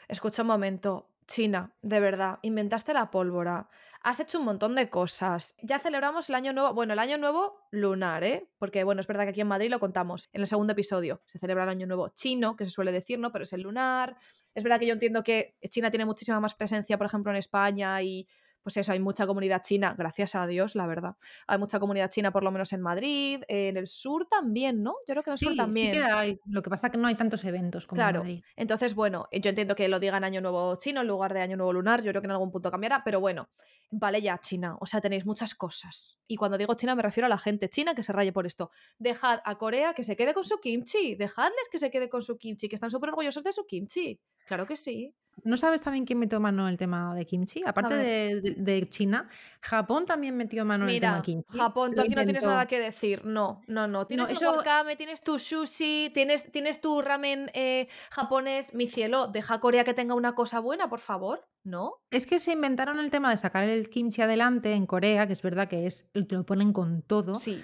Escucha 0.08 0.42
un 0.42 0.48
momento. 0.48 1.06
China, 1.26 1.72
de 1.80 2.00
verdad, 2.00 2.40
inventaste 2.42 2.92
la 2.92 3.12
pólvora, 3.12 3.68
has 4.02 4.20
hecho 4.20 4.38
un 4.38 4.44
montón 4.44 4.74
de 4.74 4.88
cosas. 4.88 5.54
Ya 5.62 5.78
celebramos 5.78 6.28
el 6.28 6.34
año 6.34 6.52
nuevo, 6.52 6.72
bueno, 6.74 6.94
el 6.94 6.98
año 6.98 7.18
nuevo 7.18 7.58
lunar, 7.70 8.24
¿eh? 8.24 8.48
Porque 8.58 8.84
bueno, 8.84 9.00
es 9.00 9.06
verdad 9.06 9.24
que 9.24 9.30
aquí 9.30 9.40
en 9.40 9.48
Madrid 9.48 9.70
lo 9.70 9.80
contamos 9.80 10.28
en 10.32 10.40
el 10.40 10.46
segundo 10.46 10.72
episodio. 10.72 11.22
Se 11.26 11.38
celebra 11.38 11.64
el 11.64 11.70
año 11.70 11.86
nuevo 11.86 12.08
chino, 12.08 12.56
que 12.56 12.64
se 12.64 12.70
suele 12.70 12.92
decir, 12.92 13.18
¿no? 13.18 13.30
Pero 13.32 13.44
es 13.44 13.52
el 13.52 13.62
lunar. 13.62 14.16
Es 14.54 14.64
verdad 14.64 14.78
que 14.78 14.86
yo 14.86 14.94
entiendo 14.94 15.22
que 15.22 15.56
China 15.68 15.90
tiene 15.90 16.06
muchísima 16.06 16.40
más 16.40 16.54
presencia, 16.54 16.96
por 16.96 17.06
ejemplo, 17.06 17.30
en 17.30 17.36
España 17.36 18.02
y 18.02 18.26
pues 18.62 18.76
eso, 18.76 18.92
hay 18.92 19.00
mucha 19.00 19.26
comunidad 19.26 19.62
china, 19.62 19.94
gracias 19.96 20.34
a 20.34 20.46
Dios, 20.46 20.74
la 20.74 20.86
verdad. 20.86 21.16
Hay 21.46 21.58
mucha 21.58 21.80
comunidad 21.80 22.10
china, 22.10 22.30
por 22.30 22.42
lo 22.42 22.50
menos 22.50 22.72
en 22.72 22.80
Madrid, 22.82 23.42
en 23.48 23.76
el 23.76 23.86
sur 23.88 24.26
también, 24.28 24.82
¿no? 24.82 24.94
Yo 25.06 25.14
creo 25.14 25.22
que 25.22 25.30
en 25.30 25.34
el 25.34 25.38
sur 25.38 25.48
Sí, 25.48 25.54
sí 25.54 25.56
también. 25.56 25.92
que 25.92 26.02
hay. 26.02 26.38
Lo 26.46 26.62
que 26.62 26.70
pasa 26.70 26.88
es 26.88 26.92
que 26.92 26.98
no 26.98 27.08
hay 27.08 27.14
tantos 27.14 27.44
eventos 27.44 27.86
como 27.86 28.00
en 28.00 28.04
Claro. 28.06 28.20
Madrid. 28.20 28.42
Entonces, 28.56 28.94
bueno, 28.94 29.28
yo 29.32 29.48
entiendo 29.48 29.74
que 29.74 29.88
lo 29.88 29.98
digan 30.00 30.24
Año 30.24 30.40
Nuevo 30.40 30.76
Chino 30.76 31.00
en 31.00 31.06
lugar 31.06 31.32
de 31.34 31.40
Año 31.40 31.56
Nuevo 31.56 31.72
Lunar. 31.72 32.02
Yo 32.02 32.10
creo 32.12 32.20
que 32.22 32.26
en 32.26 32.32
algún 32.32 32.50
punto 32.50 32.70
cambiará, 32.70 33.02
pero 33.04 33.20
bueno, 33.20 33.48
vale 33.90 34.20
ya, 34.22 34.38
China. 34.38 34.76
O 34.80 34.86
sea, 34.86 35.00
tenéis 35.00 35.24
muchas 35.26 35.54
cosas. 35.54 36.18
Y 36.26 36.36
cuando 36.36 36.58
digo 36.58 36.74
China 36.74 36.94
me 36.94 37.02
refiero 37.02 37.26
a 37.26 37.28
la 37.28 37.38
gente 37.38 37.68
china 37.68 37.94
que 37.94 38.02
se 38.02 38.12
raye 38.12 38.32
por 38.32 38.46
esto. 38.46 38.70
Dejad 38.98 39.40
a 39.44 39.56
Corea 39.58 39.94
que 39.94 40.02
se 40.04 40.16
quede 40.16 40.34
con 40.34 40.44
su 40.44 40.58
kimchi. 40.60 41.14
Dejadles 41.14 41.68
que 41.70 41.78
se 41.78 41.90
quede 41.90 42.08
con 42.08 42.22
su 42.22 42.36
kimchi, 42.38 42.68
que 42.68 42.74
están 42.74 42.90
súper 42.90 43.10
orgullosos 43.10 43.42
de 43.42 43.52
su 43.52 43.64
kimchi. 43.66 44.20
Claro 44.46 44.66
que 44.66 44.76
sí. 44.76 45.14
¿No 45.42 45.56
sabes 45.56 45.80
también 45.80 46.04
quién 46.04 46.18
metió 46.18 46.38
mano 46.38 46.64
en 46.64 46.68
el 46.72 46.76
tema 46.76 47.14
de 47.14 47.24
kimchi? 47.24 47.62
Aparte 47.64 47.94
de, 47.94 48.40
de- 48.42 48.54
de 48.58 48.88
China, 48.90 49.26
Japón 49.62 50.04
también 50.04 50.36
metió 50.36 50.64
mano 50.66 50.84
en 50.84 50.90
el 50.90 51.00
tema 51.00 51.12
Mira, 51.14 51.22
kimchi. 51.22 51.56
Japón, 51.56 51.94
tú 51.94 52.02
aquí 52.02 52.14
no 52.14 52.24
tienes 52.24 52.42
nada 52.44 52.66
que 52.66 52.78
decir. 52.78 53.24
No, 53.24 53.62
no, 53.66 53.86
no. 53.88 54.00
No, 54.00 54.06
Tienes 54.06 54.28
el 54.28 54.36
eso, 54.36 54.52
wakame, 54.52 54.96
tienes 54.96 55.22
tu 55.22 55.38
sushi, 55.38 56.10
tienes, 56.12 56.50
tienes 56.52 56.80
tu 56.82 57.00
ramen 57.00 57.50
eh, 57.54 57.88
japonés. 58.10 58.74
Mi 58.74 58.86
cielo, 58.86 59.28
deja 59.28 59.54
a 59.54 59.60
Corea 59.60 59.82
que 59.84 59.94
tenga 59.94 60.14
una 60.14 60.34
cosa 60.34 60.60
buena, 60.60 60.90
por 60.90 61.00
favor. 61.00 61.42
¿No? 61.62 61.92
es 62.10 62.26
que 62.26 62.38
se 62.38 62.52
inventaron 62.52 62.98
el 62.98 63.10
tema 63.10 63.28
de 63.30 63.36
sacar 63.36 63.64
el 63.64 63.90
kimchi 63.90 64.22
adelante 64.22 64.72
en 64.72 64.86
Corea, 64.86 65.26
que 65.26 65.34
es 65.34 65.42
verdad 65.42 65.68
que 65.68 65.86
es, 65.86 66.08
te 66.12 66.34
lo 66.34 66.44
ponen 66.44 66.72
con 66.72 67.02
todo. 67.02 67.34
Sí. 67.34 67.62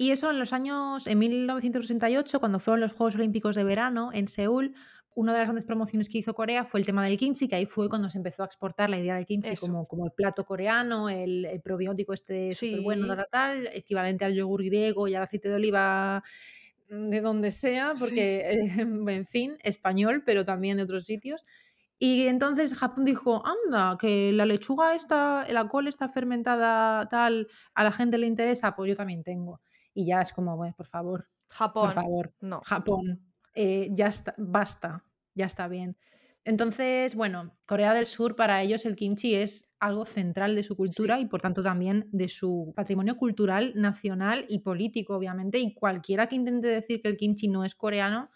Y 0.00 0.12
eso 0.12 0.30
en 0.30 0.38
los 0.38 0.52
años, 0.52 1.06
en 1.06 1.18
1968, 1.18 2.38
cuando 2.40 2.58
fueron 2.60 2.80
los 2.80 2.92
Juegos 2.92 3.16
Olímpicos 3.16 3.54
de 3.54 3.64
verano 3.64 4.10
en 4.14 4.28
Seúl, 4.28 4.74
una 5.20 5.32
de 5.32 5.38
las 5.40 5.48
grandes 5.48 5.64
promociones 5.64 6.08
que 6.08 6.18
hizo 6.18 6.32
Corea 6.32 6.64
fue 6.64 6.78
el 6.78 6.86
tema 6.86 7.04
del 7.04 7.16
kimchi, 7.16 7.48
que 7.48 7.56
ahí 7.56 7.66
fue 7.66 7.88
cuando 7.88 8.08
se 8.08 8.18
empezó 8.18 8.42
a 8.42 8.46
exportar 8.46 8.88
la 8.88 8.98
idea 8.98 9.16
del 9.16 9.26
kimchi 9.26 9.50
Eso. 9.50 9.66
como, 9.66 9.86
como 9.88 10.04
el 10.06 10.12
plato 10.12 10.44
coreano, 10.44 11.08
el, 11.08 11.44
el 11.44 11.60
probiótico 11.60 12.12
este 12.12 12.52
súper 12.52 12.82
bueno, 12.82 13.02
Sí. 13.06 13.08
tal, 13.16 13.26
tal, 13.30 13.66
equivalente 13.74 14.24
al 14.24 14.34
yogur 14.34 14.62
griego 14.62 15.08
y 15.08 15.16
al 15.16 15.24
aceite 15.24 15.48
de 15.48 15.54
oliva 15.56 16.22
mm, 16.90 17.08
de 17.10 17.20
donde 17.20 17.50
sea, 17.50 17.94
Sí. 17.96 18.04
porque, 18.04 18.36
eh, 18.50 18.58
en 19.18 19.26
fin, 19.26 19.56
español, 19.64 20.22
pero 20.24 20.44
también 20.44 20.76
de 20.76 20.84
otros 20.84 21.04
sitios. 21.04 21.44
Y 21.98 22.28
entonces 22.28 22.74
Japón 22.74 23.04
dijo, 23.04 23.42
anda, 23.44 23.96
que 23.98 24.30
la 24.32 24.46
lechuga 24.46 24.94
esta, 24.94 25.44
la 25.50 25.66
col 25.66 25.88
está 25.88 26.08
fermentada 26.08 27.08
tal, 27.08 27.48
a 27.74 27.82
la 27.82 27.90
gente 27.90 28.18
le 28.18 28.28
interesa, 28.28 28.76
pues 28.76 28.88
yo 28.90 28.94
también 28.96 29.24
tengo. 29.24 29.60
Y 29.94 30.06
ya 30.06 30.20
es 30.20 30.32
como, 30.32 30.56
bueno, 30.56 30.74
por 30.76 30.86
favor, 30.86 31.26
por 31.48 31.56
Japón. 31.56 31.92
favor, 31.92 32.32
No. 32.40 32.60
Japón, 32.64 33.20
eh, 33.52 33.88
ya 33.90 34.06
está, 34.06 34.32
basta, 34.38 35.02
ya 35.34 35.46
está 35.46 35.68
bien. 35.68 35.96
Entonces, 36.44 37.14
bueno, 37.14 37.54
Corea 37.66 37.92
del 37.92 38.06
Sur 38.06 38.34
para 38.36 38.62
ellos 38.62 38.86
el 38.86 38.96
kimchi 38.96 39.34
es 39.34 39.68
algo 39.80 40.06
central 40.06 40.54
de 40.54 40.62
su 40.62 40.76
cultura 40.76 41.16
Sí. 41.16 41.22
y 41.22 41.26
por 41.26 41.40
tanto 41.42 41.62
también 41.62 42.08
de 42.10 42.28
su 42.28 42.72
patrimonio 42.74 43.16
cultural 43.16 43.72
nacional 43.74 44.46
y 44.48 44.60
político, 44.60 45.14
obviamente. 45.16 45.58
Y 45.58 45.74
cualquiera 45.74 46.26
que 46.26 46.36
intente 46.36 46.68
decir 46.68 47.02
que 47.02 47.08
el 47.08 47.16
kimchi 47.16 47.48
no 47.48 47.64
es 47.64 47.74
coreano, 47.74 48.30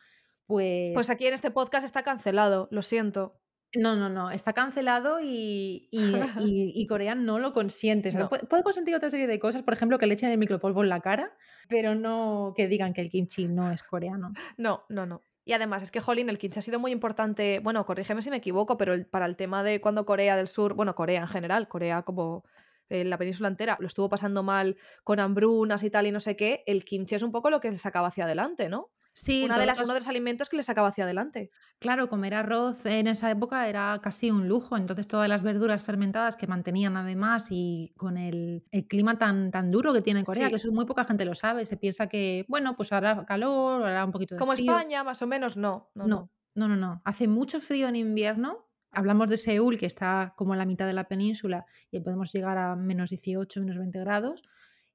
Pues 0.47 0.93
pues 0.95 1.09
aquí 1.09 1.26
en 1.26 1.34
este 1.34 1.51
podcast 1.51 1.84
está 1.86 2.03
cancelado, 2.03 2.68
lo 2.70 2.82
siento. 2.82 3.38
no, 3.74 3.97
no, 3.97 4.11
no, 4.11 4.30
está 4.30 4.53
cancelado 4.53 5.18
y, 5.20 5.88
y, 5.90 6.12
y- 6.47 6.72
y 6.74 6.86
Corea 6.86 7.14
no 7.14 7.38
lo 7.38 7.55
consiente. 7.55 8.11
O 8.11 8.12
sea, 8.12 8.20
No. 8.22 8.28
puede, 8.28 8.45
puede 8.47 8.62
consentir 8.62 8.95
otra 8.95 9.09
serie 9.09 9.26
de 9.26 9.38
cosas, 9.38 9.62
por 9.62 9.72
ejemplo, 9.72 9.99
que 9.99 10.07
le 10.07 10.12
echen 10.14 10.28
el 10.30 10.36
micropolvo 10.36 10.82
en 10.82 10.90
la 10.90 11.01
cara, 11.01 11.32
pero 11.70 11.95
no 11.95 12.53
que 12.55 12.68
digan 12.68 12.93
que 12.93 13.01
el 13.01 13.09
kimchi 13.09 13.49
no 13.49 13.70
es 13.72 13.82
coreano. 13.82 14.34
No, 14.59 14.82
no, 14.90 15.07
no. 15.07 15.22
Y 15.45 15.53
además, 15.55 15.82
es 15.82 15.90
que, 15.90 16.01
Jolín, 16.01 16.28
el 16.28 16.38
kimchi 16.38 16.59
ha 16.61 16.62
sido 16.62 16.78
muy 16.78 16.93
importante. 16.93 17.59
Bueno, 17.61 17.84
corrígeme 17.84 18.22
si 18.22 18.30
me 18.30 18.36
equivoco, 18.36 18.76
pero 18.76 18.95
el- 18.95 19.07
para 19.07 19.26
el 19.26 19.36
tema 19.36 19.62
de 19.64 19.80
cuando 19.80 20.07
Corea 20.07 20.36
del 20.36 20.49
Sur, 20.49 20.74
bueno, 20.74 20.95
Corea 20.95 21.20
en 21.20 21.28
general, 21.28 21.68
Corea 21.68 22.03
como 22.03 22.45
eh, 22.88 23.05
la 23.05 23.16
península 23.18 23.49
entera, 23.49 23.76
lo 23.80 23.86
estuvo 23.86 24.09
pasando 24.09 24.43
mal 24.43 24.76
con 25.03 25.18
hambrunas 25.18 25.82
y 25.82 25.90
tal 25.90 26.07
y 26.07 26.12
no 26.12 26.20
sé 26.20 26.36
qué, 26.36 26.62
el 26.66 26.84
kimchi 26.84 27.14
es 27.14 27.22
un 27.22 27.32
poco 27.32 27.49
lo 27.51 27.61
que 27.61 27.70
le 27.70 27.78
sacaba 27.78 28.09
hacia 28.09 28.24
adelante, 28.24 28.68
¿no? 28.68 28.90
Sí, 29.15 29.45
Una 29.45 29.59
de 29.59 29.67
las, 29.67 29.77
los- 29.79 29.85
uno 29.87 29.95
de 29.95 30.01
los 30.01 30.09
alimentos 30.09 30.49
que 30.49 30.57
le 30.57 30.63
sacaba 30.63 30.89
hacia 30.89 31.05
adelante. 31.05 31.51
Claro, 31.79 32.09
comer 32.09 32.35
arroz 32.35 32.87
en 32.87 33.07
esa 33.07 33.31
época 33.31 33.69
era 33.69 33.99
casi 34.03 34.31
un 34.31 34.49
lujo, 34.49 34.77
entonces 34.77 35.07
todas 35.07 35.29
las 35.29 35.43
verduras 35.43 35.83
fermentadas 35.83 36.37
que 36.37 36.47
mantenían 36.47 36.97
además 36.97 37.49
y 37.51 37.93
con 37.99 38.17
el, 38.17 38.65
el 38.71 38.87
clima 38.87 39.19
tan, 39.19 39.51
tan 39.51 39.71
duro 39.71 39.93
que 39.93 40.01
tiene 40.01 40.25
Corea, 40.25 40.47
Sí. 40.47 40.51
que 40.51 40.57
eso 40.57 40.73
muy 40.73 40.87
poca 40.87 41.05
gente 41.05 41.25
lo 41.27 41.35
sabe, 41.35 41.67
se 41.67 41.77
piensa 41.77 42.09
que, 42.09 42.47
bueno, 42.49 42.75
pues 42.77 42.91
hará 42.93 43.25
calor, 43.27 43.83
hará 43.85 44.05
un 44.05 44.13
poquito 44.13 44.35
de 44.35 44.39
Como 44.39 44.53
frío. 44.53 44.73
España, 44.73 45.05
más 45.05 45.21
o 45.21 45.27
menos, 45.27 45.57
no. 45.57 45.91
No, 45.95 46.07
No, 46.07 46.09
no. 46.17 46.31
no, 46.55 46.69
no, 46.69 46.77
no. 46.77 47.03
Hace 47.05 47.29
mucho 47.29 47.61
frío 47.61 47.89
en 47.89 47.97
invierno. 47.97 48.67
Hablamos 48.95 49.29
de 49.29 49.37
Seúl, 49.39 49.79
que 49.79 49.87
está 49.87 50.35
como 50.37 50.53
a 50.53 50.57
la 50.57 50.67
mitad 50.67 50.87
de 50.87 50.93
la 50.93 51.05
península 51.09 51.65
y 51.91 52.01
podemos 52.01 52.31
llegar 52.33 52.59
a 52.59 52.77
menos 52.77 53.09
18, 53.11 53.61
menos 53.61 53.79
20 53.79 53.99
grados. 54.01 54.43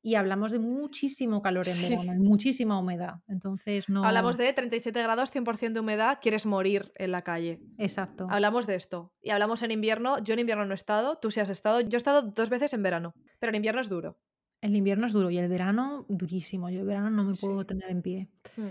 Y 0.01 0.15
hablamos 0.15 0.51
de 0.51 0.59
muchísimo 0.59 1.41
calor 1.41 1.67
en 1.67 1.73
Sí. 1.73 1.89
verano, 1.89 2.13
muchísima 2.23 2.79
humedad. 2.79 3.15
Entonces 3.27 3.89
no. 3.89 4.03
Hablamos 4.05 4.37
de 4.37 4.53
37 4.53 5.01
grados, 5.01 5.31
100% 5.31 5.73
de 5.73 5.79
humedad, 5.81 6.19
quieres 6.21 6.45
morir 6.45 6.91
en 6.95 7.11
la 7.11 7.23
calle. 7.23 7.59
Exacto. 7.77 8.27
Hablamos 8.29 8.67
de 8.67 8.75
esto. 8.75 9.11
Y 9.21 9.31
hablamos 9.31 9.63
en 9.63 9.71
invierno. 9.71 10.19
Yo 10.23 10.33
en 10.33 10.39
invierno 10.39 10.65
no 10.65 10.71
he 10.71 10.75
estado, 10.75 11.17
tú 11.17 11.31
sí 11.31 11.39
has 11.39 11.49
estado. 11.49 11.81
Yo 11.81 11.95
he 11.95 11.97
estado 11.97 12.21
dos 12.21 12.49
veces 12.49 12.73
en 12.73 12.83
verano, 12.83 13.15
pero 13.39 13.49
en 13.51 13.55
invierno 13.55 13.81
es 13.81 13.89
duro. 13.89 14.17
El 14.61 14.75
invierno 14.75 15.05
es 15.07 15.13
duro 15.13 15.29
y 15.29 15.37
el 15.37 15.49
verano 15.49 16.05
durísimo. 16.09 16.69
Yo 16.69 16.79
el 16.79 16.85
verano 16.87 17.09
no 17.11 17.23
me 17.25 17.33
Sí. 17.33 17.45
puedo 17.45 17.65
tener 17.65 17.89
en 17.91 18.01
pie. 18.01 18.29
Mm. 18.55 18.63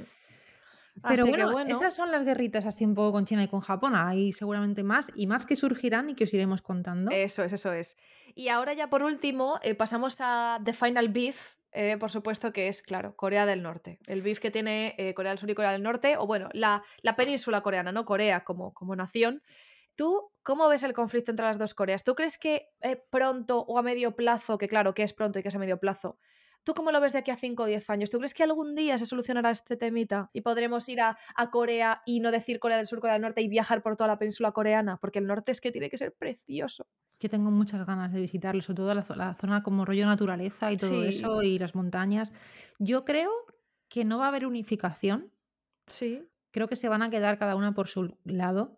Pero 1.02 1.22
Así 1.22 1.24
que 1.24 1.28
bueno, 1.30 1.52
bueno, 1.52 1.72
esas 1.72 1.94
son 1.94 2.10
las 2.10 2.24
guerritas 2.24 2.66
así 2.66 2.84
un 2.84 2.94
poco 2.94 3.12
con 3.12 3.26
China 3.26 3.44
y 3.44 3.48
con 3.48 3.60
Japón. 3.60 3.94
Hay 3.94 4.32
seguramente 4.32 4.82
más 4.82 5.10
y 5.14 5.26
más 5.26 5.46
que 5.46 5.56
surgirán 5.56 6.10
y 6.10 6.14
que 6.14 6.24
os 6.24 6.34
iremos 6.34 6.62
contando. 6.62 7.10
eso 7.10 7.44
es, 7.44 7.52
eso 7.52 7.72
es. 7.72 7.96
Y 8.34 8.48
ahora 8.48 8.72
ya 8.72 8.88
por 8.88 9.02
último 9.02 9.60
eh, 9.62 9.74
pasamos 9.74 10.18
a 10.20 10.58
The 10.64 10.72
Final 10.72 11.08
Beef, 11.10 11.56
eh, 11.72 11.98
por 11.98 12.10
supuesto 12.10 12.52
que 12.52 12.68
es, 12.68 12.82
claro, 12.82 13.16
Corea 13.16 13.44
del 13.44 13.62
Norte. 13.62 13.98
El 14.06 14.22
beef 14.22 14.40
que 14.40 14.50
tiene 14.50 14.94
eh, 14.96 15.12
Corea 15.12 15.32
del 15.32 15.38
Sur 15.38 15.50
y 15.50 15.54
Corea 15.54 15.72
del 15.72 15.82
Norte, 15.82 16.16
o 16.16 16.26
bueno, 16.26 16.48
la, 16.52 16.82
la 17.02 17.16
península 17.16 17.60
coreana, 17.60 17.92
no 17.92 18.06
Corea 18.06 18.44
como, 18.44 18.72
como 18.72 18.96
nación. 18.96 19.42
¿Tú 19.94 20.30
cómo 20.42 20.68
ves 20.68 20.82
el 20.84 20.92
conflicto 20.94 21.32
entre 21.32 21.44
las 21.44 21.58
dos 21.58 21.74
Coreas? 21.74 22.04
¿Tú 22.04 22.14
crees 22.14 22.38
que 22.38 22.68
eh, 22.80 23.02
pronto 23.10 23.60
o 23.60 23.78
a 23.78 23.82
medio 23.82 24.16
plazo, 24.16 24.56
que 24.56 24.68
claro 24.68 24.94
que 24.94 25.02
es 25.02 25.12
pronto 25.12 25.38
y 25.38 25.42
que 25.42 25.48
es 25.48 25.54
a 25.54 25.58
medio 25.58 25.78
plazo, 25.78 26.18
¿Tú 26.66 26.74
cómo 26.74 26.90
lo 26.90 27.00
ves 27.00 27.12
de 27.12 27.20
aquí 27.20 27.30
a 27.30 27.36
5 27.36 27.62
o 27.62 27.66
10 27.66 27.88
años? 27.90 28.10
¿Tú 28.10 28.18
crees 28.18 28.34
que 28.34 28.42
algún 28.42 28.74
día 28.74 28.98
se 28.98 29.06
solucionará 29.06 29.50
este 29.52 29.76
temita 29.76 30.30
y 30.32 30.40
podremos 30.40 30.88
ir 30.88 31.00
a, 31.00 31.16
a 31.36 31.50
Corea 31.52 32.02
y 32.04 32.18
no 32.18 32.32
decir 32.32 32.58
Corea 32.58 32.76
del 32.76 32.88
Sur, 32.88 32.98
Corea 32.98 33.12
del 33.12 33.22
Norte 33.22 33.40
y 33.40 33.46
viajar 33.46 33.82
por 33.84 33.96
toda 33.96 34.08
la 34.08 34.18
península 34.18 34.50
coreana? 34.50 34.96
Porque 34.96 35.20
el 35.20 35.28
norte 35.28 35.52
es 35.52 35.60
que 35.60 35.70
tiene 35.70 35.88
que 35.88 35.96
ser 35.96 36.12
precioso. 36.12 36.88
Que 37.20 37.28
tengo 37.28 37.52
muchas 37.52 37.86
ganas 37.86 38.12
de 38.12 38.18
visitarlo, 38.18 38.62
sobre 38.62 38.76
todo 38.78 38.94
la, 38.94 39.04
zo- 39.04 39.14
la 39.14 39.34
zona 39.34 39.62
como 39.62 39.84
rollo 39.84 40.06
naturaleza 40.06 40.72
y 40.72 40.76
todo 40.76 41.02
Sí. 41.02 41.06
eso, 41.06 41.40
y 41.42 41.56
las 41.60 41.76
montañas. 41.76 42.32
Yo 42.80 43.04
creo 43.04 43.30
que 43.88 44.04
no 44.04 44.18
va 44.18 44.24
a 44.24 44.28
haber 44.28 44.44
unificación, 44.44 45.30
Sí. 45.86 46.26
creo 46.50 46.66
que 46.66 46.74
se 46.74 46.88
van 46.88 47.02
a 47.02 47.10
quedar 47.10 47.38
cada 47.38 47.54
una 47.54 47.74
por 47.74 47.86
su 47.86 48.18
lado, 48.24 48.76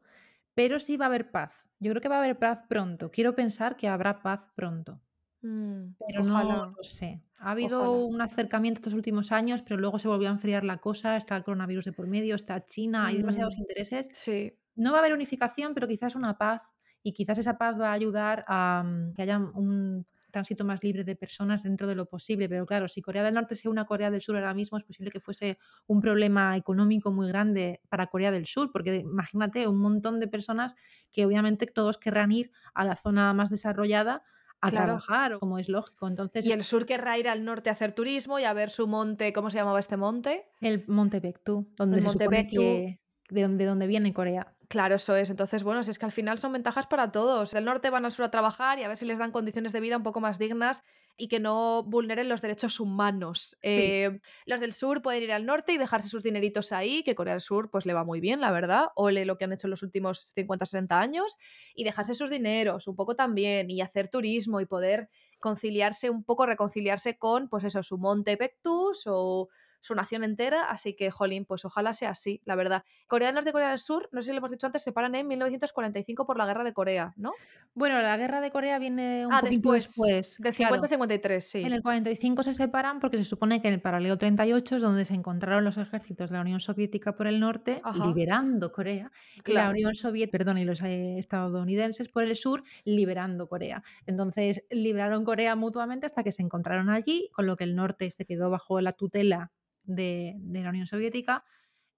pero 0.54 0.78
sí 0.78 0.98
va 0.98 1.06
a 1.06 1.08
haber 1.08 1.30
paz. 1.30 1.64
Yo 1.80 1.90
creo 1.92 2.02
que 2.02 2.08
va 2.10 2.16
a 2.16 2.18
haber 2.18 2.38
paz 2.38 2.58
pronto. 2.68 3.10
Quiero 3.10 3.34
pensar 3.34 3.76
que 3.76 3.88
habrá 3.88 4.20
paz 4.20 4.40
pronto, 4.54 5.00
Mm, 5.42 5.94
pero 6.06 6.22
no 6.24 6.34
ojalá. 6.34 6.76
lo 6.76 6.82
sé. 6.82 7.22
Ha 7.38 7.52
habido 7.52 7.80
Ojalá. 7.80 8.06
un 8.06 8.20
acercamiento 8.20 8.78
estos 8.80 8.94
últimos 8.94 9.30
años, 9.32 9.62
pero 9.62 9.76
luego 9.78 9.98
se 9.98 10.08
volvió 10.08 10.28
a 10.28 10.32
enfriar 10.32 10.64
la 10.64 10.78
cosa, 10.78 11.16
está 11.16 11.36
el 11.36 11.44
coronavirus 11.44 11.84
de 11.86 11.92
por 11.92 12.06
medio, 12.08 12.34
está 12.34 12.64
China, 12.64 13.06
hay 13.06 13.16
demasiados 13.18 13.56
Mm, 13.56 13.58
intereses. 13.58 14.10
sí. 14.12 14.58
No 14.74 14.92
va 14.92 14.98
a 14.98 15.00
haber 15.00 15.14
unificación, 15.14 15.74
pero 15.74 15.88
quizás 15.88 16.16
una 16.16 16.38
paz 16.38 16.62
y 17.02 17.12
quizás 17.12 17.38
esa 17.38 17.58
paz 17.58 17.78
va 17.80 17.90
a 17.90 17.92
ayudar 17.92 18.44
a 18.48 18.82
mm, 18.84 19.14
que 19.14 19.22
haya 19.22 19.38
un 19.38 20.06
tránsito 20.32 20.64
más 20.64 20.82
libre 20.84 21.04
de 21.04 21.16
personas 21.16 21.62
dentro 21.62 21.86
de 21.86 21.94
lo 21.94 22.06
posible. 22.06 22.48
Pero 22.48 22.66
claro, 22.66 22.88
si 22.88 23.00
Corea 23.02 23.22
del 23.24 23.34
Norte 23.34 23.54
se 23.56 23.68
une 23.68 23.80
a 23.80 23.84
Corea 23.86 24.10
del 24.10 24.20
Sur 24.20 24.36
ahora 24.36 24.54
mismo, 24.54 24.78
es 24.78 24.84
posible 24.84 25.10
que 25.10 25.20
fuese 25.20 25.58
un 25.86 26.00
problema 26.00 26.56
económico 26.56 27.12
muy 27.12 27.28
grande 27.28 27.80
para 27.88 28.08
Corea 28.08 28.30
del 28.32 28.46
Sur, 28.46 28.70
porque 28.72 28.96
imagínate 28.96 29.68
un 29.68 29.78
montón 29.80 30.20
de 30.20 30.28
personas 30.28 30.74
que 31.12 31.24
obviamente 31.26 31.66
todos 31.66 31.98
querrán 31.98 32.32
ir 32.32 32.50
a 32.74 32.84
la 32.84 32.96
zona 32.96 33.32
más 33.34 33.50
desarrollada 33.50 34.22
a 34.60 34.70
Claro. 34.70 34.78
trabajar, 34.84 35.38
como 35.38 35.58
es 35.58 35.68
lógico. 35.68 36.08
Entonces, 36.08 36.44
Y 36.44 36.52
el 36.52 36.62
sur 36.64 36.86
querrá 36.86 37.18
ir 37.18 37.28
al 37.28 37.44
norte 37.44 37.68
a 37.70 37.72
hacer 37.72 37.92
turismo 37.94 38.38
y 38.38 38.44
a 38.44 38.52
ver 38.52 38.70
su 38.70 38.86
monte, 38.86 39.32
¿cómo 39.32 39.50
se 39.50 39.58
llamaba 39.58 39.80
este 39.80 39.96
monte? 39.96 40.48
el 40.60 40.84
Monte 40.88 41.20
Baekdu, 41.20 41.72
donde 41.76 41.98
El 41.98 42.00
se 42.00 42.08
Monte 42.08 42.24
supone 42.24 42.46
que 42.46 42.98
de 43.30 43.42
donde, 43.42 43.64
de 43.64 43.64
donde 43.64 43.86
viene 43.86 44.12
Corea. 44.12 44.57
Claro, 44.70 44.96
eso 44.96 45.16
es. 45.16 45.30
Entonces, 45.30 45.62
bueno, 45.62 45.82
si 45.82 45.90
es 45.90 45.98
que 45.98 46.04
al 46.04 46.12
final 46.12 46.38
son 46.38 46.52
ventajas 46.52 46.86
para 46.86 47.10
todos. 47.10 47.52
Del 47.52 47.64
norte 47.64 47.88
van 47.88 48.04
al 48.04 48.12
sur 48.12 48.26
a 48.26 48.30
trabajar 48.30 48.78
y 48.78 48.82
a 48.82 48.88
ver 48.88 48.98
si 48.98 49.06
les 49.06 49.18
dan 49.18 49.32
condiciones 49.32 49.72
de 49.72 49.80
vida 49.80 49.96
un 49.96 50.02
poco 50.02 50.20
más 50.20 50.38
dignas 50.38 50.84
y 51.16 51.28
que 51.28 51.40
no 51.40 51.84
vulneren 51.84 52.28
los 52.28 52.42
derechos 52.42 52.78
humanos. 52.78 53.56
Sí. 53.62 53.98
Eh, 54.04 54.20
los 54.44 54.60
del 54.60 54.74
sur 54.74 55.00
pueden 55.00 55.22
ir 55.22 55.32
al 55.32 55.46
norte 55.46 55.72
y 55.72 55.78
dejarse 55.78 56.10
sus 56.10 56.22
dineritos 56.22 56.70
ahí, 56.72 57.02
que 57.02 57.14
Corea 57.14 57.32
del 57.32 57.40
Sur 57.40 57.70
pues 57.70 57.86
le 57.86 57.94
va 57.94 58.04
muy 58.04 58.20
bien, 58.20 58.42
la 58.42 58.52
verdad. 58.52 58.88
Ole 58.94 59.24
lo 59.24 59.38
que 59.38 59.46
han 59.46 59.54
hecho 59.54 59.68
en 59.68 59.70
los 59.70 59.82
últimos 59.82 60.32
50, 60.34 60.66
60 60.66 61.00
años 61.00 61.38
y 61.74 61.84
dejarse 61.84 62.14
sus 62.14 62.28
dineros 62.28 62.86
un 62.88 62.94
poco 62.94 63.16
también 63.16 63.70
y 63.70 63.80
hacer 63.80 64.08
turismo 64.08 64.60
y 64.60 64.66
poder 64.66 65.08
conciliarse 65.40 66.10
un 66.10 66.24
poco, 66.24 66.44
reconciliarse 66.44 67.16
con, 67.16 67.48
pues 67.48 67.64
eso, 67.64 67.82
su 67.82 67.96
monte 67.96 68.36
Pectus 68.36 69.04
o 69.06 69.48
su 69.80 69.94
nación 69.94 70.24
entera, 70.24 70.70
así 70.70 70.94
que, 70.94 71.10
jolín, 71.10 71.44
pues 71.44 71.64
ojalá 71.64 71.92
sea 71.92 72.10
así, 72.10 72.40
la 72.44 72.54
verdad. 72.56 72.84
Corea 73.06 73.28
del 73.28 73.34
Norte 73.36 73.50
y 73.50 73.52
Corea 73.52 73.70
del 73.70 73.78
Sur, 73.78 74.08
no 74.12 74.22
sé 74.22 74.26
si 74.28 74.32
lo 74.32 74.38
hemos 74.38 74.50
dicho 74.50 74.66
antes, 74.66 74.82
se 74.82 74.90
separan 74.90 75.14
en 75.14 75.26
1945 75.28 76.26
por 76.26 76.36
la 76.38 76.46
Guerra 76.46 76.64
de 76.64 76.72
Corea, 76.72 77.12
¿no? 77.16 77.32
Bueno, 77.74 78.00
la 78.00 78.16
guerra 78.16 78.40
de 78.40 78.50
Corea 78.50 78.78
viene 78.78 79.26
un 79.26 79.32
Ah, 79.32 79.40
poquito 79.40 79.72
después, 79.72 79.86
después, 79.86 80.38
del 80.38 80.54
50 80.54 80.68
claro. 80.78 80.82
al 80.82 80.88
53, 80.88 81.54
En 81.54 81.66
sí. 81.68 81.72
el 81.72 81.82
45 81.82 82.42
se 82.42 82.52
separan 82.52 82.98
porque 82.98 83.18
se 83.18 83.24
supone 83.24 83.62
que 83.62 83.68
en 83.68 83.74
el 83.74 83.80
paralelo 83.80 84.18
38 84.18 84.76
es 84.76 84.82
donde 84.82 85.04
se 85.04 85.14
encontraron 85.14 85.64
los 85.64 85.76
ejércitos 85.78 86.30
de 86.30 86.36
la 86.36 86.40
Unión 86.42 86.58
Soviética 86.60 87.14
por 87.14 87.26
el 87.28 87.38
norte, 87.38 87.80
Ajá, 87.84 88.06
liberando 88.06 88.72
Corea, 88.72 89.12
y 89.46 89.52
la. 89.52 89.70
Unión 89.70 89.94
Soviética, 89.94 90.38
perdón, 90.38 90.58
y 90.58 90.64
los 90.64 90.82
eh, 90.82 91.18
estadounidenses 91.18 92.08
por 92.08 92.24
el 92.24 92.34
sur, 92.36 92.62
liberando 92.84 93.48
Corea. 93.48 93.82
Entonces, 94.06 94.64
liberaron 94.70 95.24
Corea 95.24 95.54
mutuamente 95.54 96.06
hasta 96.06 96.24
que 96.24 96.32
se 96.32 96.42
encontraron 96.42 96.90
allí, 96.90 97.30
con 97.32 97.46
lo 97.46 97.56
que 97.56 97.64
el 97.64 97.76
norte 97.76 98.10
se 98.10 98.24
quedó 98.24 98.50
bajo 98.50 98.80
la 98.80 98.92
tutela 98.92 99.52
de, 99.88 100.34
de 100.38 100.62
la 100.62 100.70
Unión 100.70 100.86
Soviética 100.86 101.44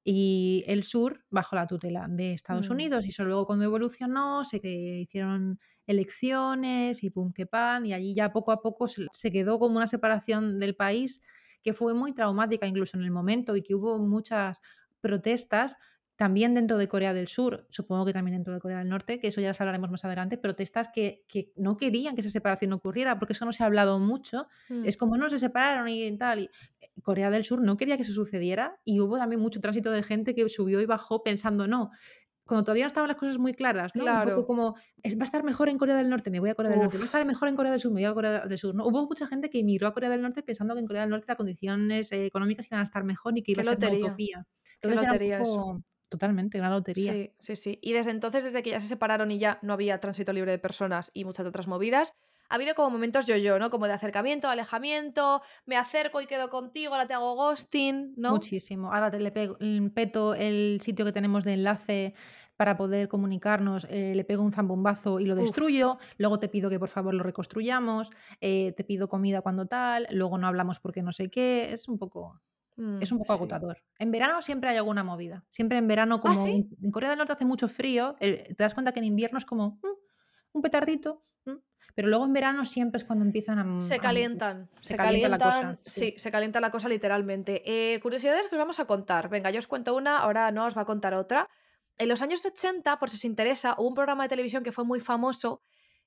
y 0.04 0.64
el 0.66 0.84
sur 0.84 1.24
bajo 1.30 1.56
la 1.56 1.66
tutela 1.66 2.06
de 2.08 2.32
Estados 2.32 2.70
Mm, 2.70 2.70
Unidos. 2.70 3.04
Y 3.06 3.10
eso 3.10 3.24
luego 3.24 3.46
cuando 3.46 3.64
evolucionó, 3.64 4.44
se 4.44 4.60
que 4.60 5.00
hicieron 5.00 5.60
elecciones 5.86 7.02
y 7.04 7.10
pum 7.10 7.32
que 7.32 7.46
pan, 7.46 7.84
y 7.86 7.92
allí 7.94 8.14
ya 8.14 8.32
poco 8.32 8.52
a 8.52 8.62
poco 8.62 8.88
se 8.88 9.06
se 9.12 9.32
quedó 9.32 9.58
como 9.58 9.76
una 9.76 9.86
separación 9.88 10.58
del 10.60 10.76
país 10.76 11.20
que 11.62 11.74
fue 11.74 11.94
muy 11.94 12.12
traumática 12.14 12.66
incluso 12.66 12.96
en 12.96 13.04
el 13.04 13.10
momento 13.10 13.56
y 13.56 13.62
que 13.62 13.74
hubo 13.74 13.98
muchas 13.98 14.60
protestas 15.00 15.76
también 16.20 16.54
dentro 16.54 16.76
de 16.78 16.86
Corea 16.88 17.14
del 17.14 17.28
Sur, 17.28 17.66
supongo 17.70 18.04
que 18.04 18.12
también 18.12 18.36
dentro 18.36 18.52
de 18.54 18.60
Corea 18.60 18.78
del 18.78 18.88
Norte, 18.90 19.18
que 19.20 19.28
eso 19.28 19.40
ya 19.40 19.48
las 19.48 19.60
hablaremos 19.60 19.90
más 19.90 20.04
adelante, 20.04 20.36
protestas 20.38 20.88
que 20.94 21.24
que 21.28 21.52
no 21.56 21.78
querían 21.78 22.14
que 22.14 22.20
esa 22.20 22.30
separación 22.30 22.74
ocurriera, 22.74 23.18
porque 23.18 23.32
eso 23.32 23.46
no 23.46 23.52
se 23.52 23.62
ha 23.62 23.66
hablado 23.66 23.98
mucho. 23.98 24.46
mm. 24.68 24.90
Es 24.90 24.96
como: 24.98 25.16
"No, 25.16 25.30
se 25.30 25.38
separaron 25.38 25.88
y 25.88 26.16
tal", 26.18 26.40
y 26.40 26.44
eh, 26.80 26.90
Corea 27.02 27.30
del 27.30 27.44
Sur 27.44 27.62
no 27.62 27.76
quería 27.78 27.96
que 27.96 28.02
eso 28.02 28.12
sucediera 28.12 28.80
y 28.84 29.00
hubo 29.00 29.16
también 29.18 29.40
mucho 29.40 29.60
tránsito 29.60 29.90
de 29.92 30.02
gente 30.02 30.34
que 30.34 30.48
subió 30.50 30.80
y 30.80 30.86
bajó 30.86 31.22
pensando: 31.22 31.66
"No", 31.66 31.90
cuando 32.44 32.64
todavía 32.64 32.84
no 32.84 32.88
estaban 32.88 33.08
las 33.08 33.16
cosas 33.18 33.38
muy 33.38 33.54
claras, 33.54 33.94
¿no? 33.94 34.08
Un 34.08 34.20
poco 34.22 34.44
Claro. 34.44 34.46
como, 34.46 34.74
va 34.74 35.22
a 35.22 35.24
estar 35.24 35.44
mejor 35.44 35.68
en 35.68 35.78
Corea 35.78 35.96
del 35.96 36.08
Norte, 36.10 36.30
me 36.30 36.40
voy 36.40 36.50
a 36.50 36.54
Corea 36.56 36.70
del 36.72 36.80
Norte, 36.80 36.98
va 36.98 37.04
a 37.04 37.06
estar 37.06 37.24
mejor 37.26 37.48
en 37.48 37.54
Corea 37.56 37.70
del 37.72 37.80
Sur, 37.80 37.92
me 37.92 38.00
voy 38.00 38.04
a 38.10 38.14
Corea 38.14 38.46
del 38.46 38.58
Sur, 38.58 38.74
¿no? 38.74 38.86
Hubo 38.86 39.06
mucha 39.06 39.26
gente 39.28 39.50
que 39.50 39.60
emigró 39.60 39.86
a 39.88 39.94
Corea 39.94 40.10
del 40.10 40.20
Norte 40.22 40.42
pensando 40.42 40.74
que 40.74 40.80
en 40.80 40.86
Corea 40.86 41.02
del 41.02 41.10
Norte 41.10 41.26
las 41.28 41.36
condiciones, 41.36 42.10
eh, 42.12 42.26
económicas 42.26 42.66
iban 42.68 42.80
a 42.80 42.84
estar 42.84 43.04
mejor 43.04 43.38
y 43.38 43.42
que 43.42 43.52
iba 43.52 43.60
a 43.62 43.64
ser 43.64 43.78
una 43.78 43.90
lotería, 43.90 43.92
utopía. 43.92 44.46
qué 44.82 44.90
Entonces 44.90 45.02
era 45.02 45.12
un 45.14 45.20
poco 45.20 45.80
totalmente, 46.10 46.58
una 46.58 46.70
lotería. 46.70 47.14
Sí, 47.14 47.34
sí, 47.38 47.54
sí. 47.56 47.78
Y 47.82 47.92
desde 47.92 48.10
entonces, 48.10 48.42
desde 48.44 48.62
que 48.62 48.70
ya 48.70 48.80
se 48.80 48.88
separaron 48.88 49.30
y 49.30 49.38
ya 49.38 49.58
no 49.62 49.72
había 49.74 50.00
tránsito 50.00 50.32
libre 50.32 50.50
de 50.52 50.58
personas 50.58 51.10
y 51.14 51.24
muchas 51.24 51.46
otras 51.46 51.68
movidas, 51.68 52.12
ha 52.48 52.56
habido 52.56 52.74
como 52.74 52.90
momentos 52.90 53.26
yo-yo, 53.26 53.58
¿no? 53.60 53.70
Como 53.70 53.86
de 53.86 53.92
acercamiento, 53.92 54.48
alejamiento, 54.48 55.42
me 55.66 55.76
acerco 55.76 56.20
y 56.20 56.26
quedo 56.26 56.48
contigo, 56.50 56.94
ahora 56.94 57.06
te 57.06 57.14
hago 57.14 57.34
ghosting, 57.36 58.14
¿no? 58.16 58.40
Muchísimo. 58.40 58.92
Ahora 58.92 59.10
te 59.10 59.18
le 59.18 59.32
pego 59.32 59.56
peto 59.94 60.34
el 60.34 60.78
sitio 60.82 61.04
que 61.04 61.12
tenemos 61.12 61.44
de 61.44 61.54
enlace 61.54 62.14
para 62.56 62.76
poder 62.76 63.08
comunicarnos, 63.08 63.86
eh, 63.88 64.14
le 64.14 64.24
pego 64.24 64.42
un 64.42 64.52
zambombazo 64.52 65.18
y 65.18 65.24
lo 65.24 65.34
Uf, 65.36 65.56
destruyo, 65.56 65.98
luego 66.18 66.38
te 66.38 66.48
pido 66.50 66.68
que 66.68 66.78
por 66.78 66.90
favor 66.90 67.14
lo 67.14 67.22
reconstruyamos, 67.22 68.10
eh, 68.42 68.72
te 68.76 68.84
pido 68.84 69.08
comida 69.08 69.40
cuando 69.40 69.66
tal, 69.66 70.06
luego 70.10 70.36
no 70.36 70.46
hablamos 70.46 70.78
porque 70.78 71.02
no 71.02 71.12
sé 71.12 71.30
qué, 71.30 71.72
es 71.72 71.88
un 71.88 71.96
poco 71.98 72.38
es 73.00 73.12
mm, 73.12 73.14
un 73.14 73.18
poco 73.18 73.34
sí. 73.34 73.38
agotador. 73.38 73.82
En 73.98 74.10
verano 74.10 74.40
siempre 74.40 74.70
hay 74.70 74.76
alguna 74.78 75.04
movida. 75.04 75.44
Siempre 75.50 75.78
en 75.78 75.86
verano, 75.86 76.16
¿Ah, 76.16 76.20
como 76.20 76.34
sí? 76.34 76.50
en 76.50 76.68
en 76.82 76.90
Corea 76.90 77.10
del 77.10 77.18
Norte 77.18 77.34
hace 77.34 77.44
mucho 77.44 77.68
frío, 77.68 78.16
eh, 78.20 78.54
te 78.56 78.62
das 78.62 78.74
cuenta 78.74 78.92
que 78.92 79.00
en 79.00 79.04
invierno 79.04 79.38
es 79.38 79.44
como, 79.44 79.78
mm, 79.82 79.88
un 80.52 80.62
petardito, 80.62 81.22
mm, 81.44 81.56
pero 81.94 82.08
luego 82.08 82.24
en 82.24 82.32
verano 82.32 82.64
siempre 82.64 82.98
es 82.98 83.04
cuando 83.04 83.24
empiezan 83.24 83.58
a, 83.58 83.82
Se 83.82 83.96
a 83.96 83.98
calientan, 83.98 84.70
se 84.80 84.88
se 84.88 84.96
calienta 84.96 85.28
la 85.28 85.38
cosa, 85.38 85.78
sí, 85.84 86.14
se 86.16 86.30
calienta 86.30 86.60
la 86.60 86.70
cosa 86.70 86.88
literalmente. 86.88 87.62
Eh, 87.66 88.00
curiosidades 88.00 88.48
que 88.48 88.54
os 88.54 88.60
vamos 88.60 88.80
a 88.80 88.86
contar. 88.86 89.28
Venga, 89.28 89.50
yo 89.50 89.58
os 89.58 89.66
cuento 89.66 89.94
una, 89.94 90.18
ahora 90.18 90.50
no 90.50 90.66
os 90.66 90.76
va 90.76 90.82
a 90.82 90.86
contar 90.86 91.14
otra. 91.14 91.48
En 91.98 92.08
los 92.08 92.22
años 92.22 92.44
80, 92.46 92.98
por 92.98 93.10
si 93.10 93.16
os 93.16 93.24
interesa, 93.24 93.74
hubo 93.76 93.88
un 93.88 93.94
programa 93.94 94.22
de 94.22 94.30
televisión 94.30 94.62
que 94.62 94.72
fue 94.72 94.84
muy 94.84 95.00
famoso, 95.00 95.60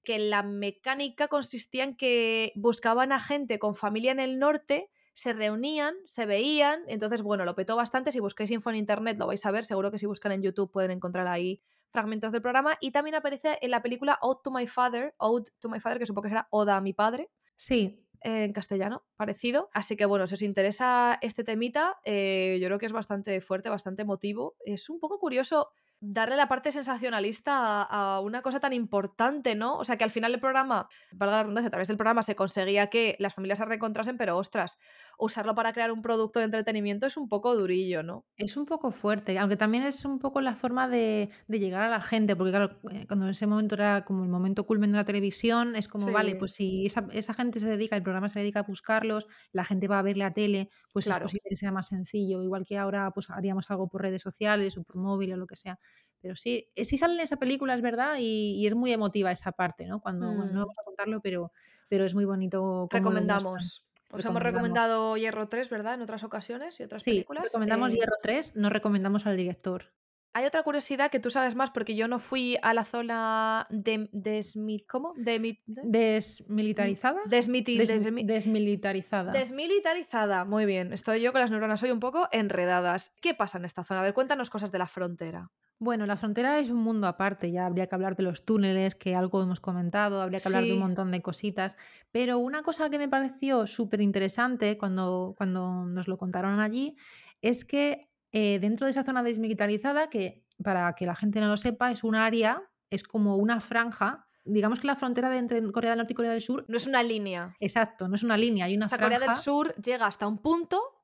que 0.03 0.17
la 0.17 0.41
mecánica 0.41 1.28
consistía 1.28 1.84
en 1.84 1.95
que 1.95 2.51
buscaban 2.55 3.11
a 3.11 3.19
gente 3.19 3.59
con 3.59 3.76
familia 3.76 4.11
en 4.11 4.19
el 4.19 4.39
norte, 4.39 4.89
se 5.14 5.34
reunían, 5.34 5.95
se 6.05 6.26
veían, 6.26 6.82
entonces, 6.88 7.22
bueno, 7.22 7.45
lo 7.45 7.55
petó 7.55 7.76
bastante. 7.76 8.11
Si 8.11 8.20
buscáis 8.20 8.51
info 8.51 8.70
en 8.70 8.78
internet 8.78 9.18
lo 9.18 9.28
vais 9.28 9.45
a 9.45 9.51
ver, 9.51 9.64
seguro 9.64 9.91
que 9.91 9.99
si 9.99 10.05
buscan 10.05 10.32
en 10.32 10.41
YouTube 10.41 10.72
pueden 10.72 10.91
encontrar 10.91 11.28
ahí 11.28 11.61
fragmentos 11.89 12.32
del 12.32 12.41
programa. 12.41 12.78
Y 12.82 12.91
también 12.91 13.16
aparece 13.16 13.59
en 13.61 13.72
la 13.72 13.82
película 13.82 14.18
Ode 14.22 14.41
to 14.43 14.51
My 14.51 14.68
Father, 14.68 15.14
Ode 15.18 15.51
to 15.59 15.70
My 15.70 15.80
Father, 15.80 15.99
que 15.99 16.05
supongo 16.05 16.24
que 16.24 16.30
será 16.30 16.47
Oda 16.49 16.78
a 16.78 16.82
mi 16.82 16.93
padre, 16.93 17.30
Sí, 17.55 18.05
en 18.22 18.53
castellano, 18.53 19.05
parecido. 19.16 19.70
Así 19.74 19.95
que 19.95 20.05
bueno, 20.05 20.28
si 20.28 20.34
os 20.34 20.41
interesa 20.41 21.18
este 21.22 21.43
temita, 21.43 21.97
eh, 22.03 22.57
yo 22.59 22.68
creo 22.68 22.80
que 22.80 22.86
es 22.86 22.93
bastante 22.93 23.41
fuerte, 23.41 23.70
bastante 23.70 24.01
emotivo. 24.01 24.55
Es 24.66 24.89
un 24.89 24.99
poco 24.99 25.20
curioso 25.20 25.70
darle 26.06 26.36
la 26.36 26.47
parte 26.47 26.72
sensacionalista 26.72 27.84
a, 27.84 28.16
a 28.16 28.20
una 28.20 28.41
cosa 28.41 28.60
tan 28.60 28.74
importante, 28.74 29.56
¿no? 29.56 29.78
O 29.78 29.86
sea, 29.86 29.97
que 29.97 30.04
al 30.04 30.12
final 30.12 30.34
el 30.34 30.39
programa, 30.39 30.89
valga 31.12 31.38
la 31.38 31.43
redundancia, 31.43 31.68
a 31.68 31.72
través 31.72 31.88
del 31.88 31.97
programa 31.97 32.24
se 32.24 32.36
conseguía 32.36 32.88
que 32.88 33.16
las 33.20 33.34
familias 33.34 33.60
se 33.60 33.66
reencontrasen, 33.66 34.18
pero 34.18 34.38
ostras, 34.38 34.80
usarlo 35.18 35.56
para 35.56 35.72
crear 35.72 35.91
un 35.91 36.01
producto 36.01 36.39
de 36.39 36.45
entretenimiento 36.45 37.08
es 37.08 37.16
un 37.16 37.30
poco 37.30 37.56
durillo, 37.56 38.04
¿no? 38.04 38.26
Es 38.38 38.58
un 38.58 38.66
poco 38.66 38.91
fuerte, 38.91 39.39
aunque 39.39 39.56
también 39.56 39.84
es 39.84 40.04
un 40.04 40.20
poco 40.20 40.41
la 40.41 40.56
forma 40.56 40.88
de 40.88 41.30
de 41.47 41.60
llegar 41.60 41.82
a 41.84 41.89
la 41.89 42.01
gente, 42.01 42.36
porque 42.36 42.51
claro, 42.51 42.80
eh, 42.91 43.06
cuando 43.08 43.26
en 43.26 43.32
ese 43.32 43.47
momento 43.47 43.76
era 43.76 44.04
como 44.06 44.24
el 44.24 44.30
momento 44.30 44.66
culmen 44.66 44.91
de 44.91 44.97
la 44.97 45.06
televisión, 45.06 45.76
es 45.76 45.88
como, 45.88 46.12
vale, 46.12 46.36
pues 46.36 46.54
si 46.54 46.86
esa 46.86 47.08
esa 47.12 47.34
gente 47.34 47.60
se 47.60 47.68
dedica, 47.68 47.95
el 47.95 48.04
programa 48.04 48.30
se 48.30 48.39
dedica 48.39 48.60
a 48.60 48.64
buscarlos, 48.64 49.28
la 49.51 49.64
gente 49.64 49.88
va 49.88 49.99
a 49.99 50.01
ver 50.01 50.18
la 50.18 50.34
tele, 50.34 50.70
pues 50.91 51.06
es 51.06 51.12
claro. 51.12 51.26
posible 51.26 51.43
que 51.49 51.56
sea 51.56 51.72
más 51.72 51.88
sencillo, 51.88 52.43
igual 52.43 52.66
que 52.66 52.78
ahora, 52.78 53.12
pues 53.12 53.30
haríamos 53.30 53.70
algo 53.72 53.88
por 53.88 54.01
redes 54.01 54.22
sociales 54.22 54.78
o 54.78 54.84
por 54.84 54.97
móvil 54.97 55.34
o 55.34 55.38
lo 55.38 55.47
que 55.47 55.56
sea. 55.56 55.80
Pero 56.24 56.36
sí, 56.38 56.69
eh, 56.76 56.86
sí 56.86 56.97
sale 56.97 57.15
en 57.15 57.19
esa 57.19 57.36
película, 57.36 57.76
es 57.76 57.82
verdad, 57.82 58.15
y 58.17 58.55
y 58.59 58.65
es 58.65 58.76
muy 58.76 58.93
emotiva 58.93 59.30
esa 59.32 59.51
parte, 59.51 59.86
¿no? 59.86 59.99
Cuando, 59.99 60.28
bueno, 60.34 60.45
no 60.53 60.59
Mm. 60.59 60.61
vamos 60.61 60.78
a 60.80 60.84
contarlo, 60.86 61.21
pero 61.21 61.51
pero 61.89 62.05
es 62.05 62.15
muy 62.15 62.26
bonito. 62.26 62.88
Recomendamos. 62.89 63.86
Os 64.09 64.26
hemos 64.26 64.41
recomendado 64.41 65.17
Hierro 65.17 65.49
3, 65.49 65.69
¿verdad? 65.69 65.95
En 65.95 66.01
otras 66.01 66.24
ocasiones 66.24 66.80
y 66.80 66.84
otras 66.84 67.03
Sí, 67.03 67.11
películas. 67.11 67.43
recomendamos 67.43 67.91
Eh, 67.93 67.97
Hierro 67.97 68.15
3, 68.21 68.55
no 68.55 68.69
recomendamos 68.69 69.26
al 69.28 69.36
director. 69.38 69.93
Hay 70.36 70.45
otra 70.45 70.63
curiosidad 70.63 71.11
que 71.11 71.19
tú 71.19 71.30
sabes 71.30 71.53
más 71.55 71.69
porque 71.69 71.93
yo 71.95 72.07
no 72.07 72.17
fui 72.19 72.57
a 72.63 72.74
la 72.74 72.86
zona 72.86 73.67
de 73.69 74.09
desmi 74.11 74.80
¿cómo? 74.88 75.13
De 75.15 75.57
¿Desmilitarizada? 75.67 77.21
desmiti 77.28 77.78
Desmi 77.78 77.97
desmi 77.97 78.24
desmilitarizada. 78.24 79.32
desmilitarizada, 79.34 80.45
muy 80.45 80.65
bien. 80.65 80.91
Estoy 80.93 81.21
yo 81.21 81.32
con 81.34 81.41
las 81.41 81.51
neuronas 81.51 81.84
hoy 81.84 81.91
un 81.91 81.99
poco 81.99 82.28
enredadas. 82.32 83.13
¿Qué 83.21 83.34
pasa 83.36 83.57
en 83.59 83.65
esta 83.65 83.84
zona? 83.84 83.99
A 83.99 84.03
ver, 84.03 84.13
cuéntanos 84.15 84.49
cosas 84.49 84.71
de 84.71 84.80
la 84.80 84.88
frontera. 84.88 85.51
Bueno, 85.80 86.05
la 86.05 86.15
frontera 86.15 86.59
es 86.59 86.69
un 86.71 86.78
mundo 86.78 87.07
aparte, 87.07 87.51
ya 87.51 87.65
habría 87.65 87.88
que 87.88 87.95
hablar 87.95 88.15
de 88.15 88.24
los 88.24 88.45
túneles, 88.45 88.95
que 88.95 89.15
algo 89.15 89.41
hemos 89.43 89.59
comentado, 89.59 90.21
habría 90.21 90.39
que 90.39 90.47
hablar 90.47 90.67
de 90.67 90.74
un 90.74 90.80
Sí, 90.80 90.80
montón 90.80 91.11
de 91.11 91.21
cositas, 91.21 91.76
pero 92.11 92.38
una 92.39 92.63
cosa 92.63 92.89
que 92.89 92.97
me 92.97 93.09
pareció 93.09 93.67
superinteresante 93.67 94.78
cuando 94.78 95.34
cuando 95.38 95.86
nos 95.86 96.07
lo 96.07 96.17
contaron 96.17 96.59
allí, 96.61 96.95
es 97.41 97.65
que, 97.65 98.09
eh, 98.32 98.59
dentro 98.59 98.86
de 98.86 98.91
esa 98.91 99.03
zona 99.03 99.24
desmilitarizada, 99.24 100.09
que 100.09 100.45
para 100.63 100.93
que 100.95 101.05
la 101.05 101.15
gente 101.15 101.41
no 101.41 101.47
lo 101.47 101.57
sepa, 101.57 101.91
es 101.91 102.03
un 102.05 102.15
área, 102.15 102.61
es 102.89 103.03
como 103.03 103.36
una 103.36 103.59
franja, 103.59 104.28
digamos 104.45 104.80
que 104.80 104.88
la 104.88 104.95
frontera 104.95 105.30
de 105.30 105.38
entre 105.39 105.71
Corea 105.71 105.91
del 105.91 105.97
Norte 105.99 106.13
y 106.13 106.15
Corea 106.15 106.32
del 106.32 106.41
Sur 106.41 106.63
no 106.69 106.78
es 106.78 106.88
una 106.88 107.03
línea. 107.03 107.59
exacto, 107.59 108.07
no 108.07 108.15
es 108.15 108.24
una 108.24 108.38
línea, 108.38 108.65
hay 108.65 108.76
una 108.76 108.88
O 108.88 108.89
sea, 108.89 108.97
Corea 108.99 109.19
del 109.19 109.26
franja 109.26 109.41
Sur 109.41 109.76
llega 109.76 110.05
hasta 110.07 110.28
un 110.28 110.38
punto, 110.41 111.03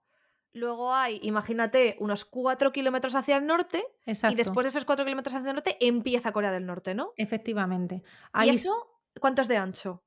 luego 0.53 0.93
hay, 0.93 1.19
imagínate, 1.23 1.95
unos 1.99 2.25
4 2.25 2.71
kilómetros 2.71 3.15
hacia 3.15 3.37
el 3.37 3.45
norte, 3.45 3.83
y 4.05 4.11
exacto, 4.11 4.37
después 4.37 4.65
de 4.65 4.69
esos 4.69 4.85
4 4.85 5.05
kilómetros 5.05 5.35
hacia 5.35 5.49
el 5.49 5.55
norte 5.55 5.77
empieza 5.79 6.31
Corea 6.31 6.51
del 6.51 6.65
Norte, 6.65 6.95
¿no? 6.95 7.13
efectivamente. 7.17 7.95
¿Y 7.95 8.01
Ahí 8.33 8.49
eso 8.49 9.01
cuánto 9.19 9.41
es 9.41 9.47
de 9.47 9.57
ancho? 9.57 10.03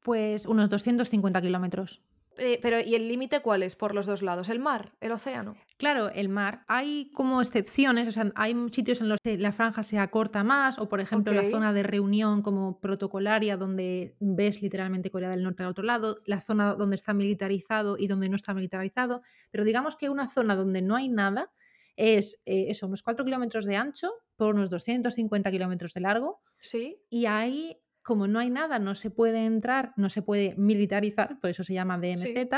Pues 0.00 0.46
unos 0.46 0.70
250 0.70 1.40
kilómetros. 1.40 2.02
Eh, 2.38 2.58
pero, 2.62 2.80
¿y 2.80 2.94
el 2.94 3.08
límite 3.08 3.40
cuál 3.40 3.62
es 3.62 3.76
por 3.76 3.94
los 3.94 4.06
2 4.06 4.22
lados? 4.22 4.48
¿El 4.48 4.60
mar? 4.60 4.92
¿El 5.00 5.12
océano? 5.12 5.56
Claro, 5.76 6.08
el 6.10 6.28
mar. 6.28 6.64
Hay 6.66 7.10
como 7.12 7.40
excepciones, 7.40 8.08
o 8.08 8.12
sea, 8.12 8.32
hay 8.34 8.54
sitios 8.70 9.00
en 9.00 9.08
los 9.08 9.20
que 9.22 9.36
la 9.38 9.52
franja 9.52 9.82
se 9.82 9.98
acorta 9.98 10.42
más, 10.44 10.78
o 10.78 10.88
por 10.88 11.00
ejemplo 11.00 11.32
la 11.32 11.48
zona 11.50 11.72
de 11.72 11.82
reunión 11.82 12.42
como 12.42 12.80
protocolaria, 12.80 13.56
donde 13.56 14.16
ves 14.20 14.62
literalmente 14.62 15.10
Corea 15.10 15.30
del 15.30 15.42
Norte 15.42 15.62
al 15.62 15.70
otro 15.70 15.84
lado, 15.84 16.20
la 16.26 16.40
zona 16.40 16.74
donde 16.74 16.96
está 16.96 17.14
militarizado 17.14 17.96
y 17.98 18.06
donde 18.06 18.28
no 18.28 18.36
está 18.36 18.54
militarizado, 18.54 19.22
pero 19.50 19.64
digamos 19.64 19.96
que 19.96 20.08
una 20.08 20.28
zona 20.28 20.56
donde 20.56 20.82
no 20.82 20.96
hay 20.96 21.08
nada 21.08 21.52
es 21.98 22.40
eh, 22.46 22.66
eso, 22.68 22.86
unos 22.86 23.02
4 23.02 23.24
kilómetros 23.24 23.64
de 23.64 23.76
ancho 23.76 24.10
por 24.36 24.54
unos 24.54 24.70
250 24.70 25.50
kilómetros 25.50 25.92
de 25.94 26.00
largo. 26.00 26.40
Sí. 26.60 27.02
Y 27.10 27.26
ahí, 27.26 27.76
como 28.08 28.26
no 28.26 28.38
hay 28.40 28.48
nada, 28.50 28.78
no 28.78 28.94
se 28.94 29.10
puede 29.10 29.44
entrar, 29.44 29.92
no 29.96 30.08
se 30.08 30.22
puede 30.22 30.54
militarizar, 30.56 31.38
por 31.40 31.50
eso 31.50 31.62
se 31.62 31.74
llama 31.74 31.98
DMZ, 31.98 32.22
Sí. 32.22 32.48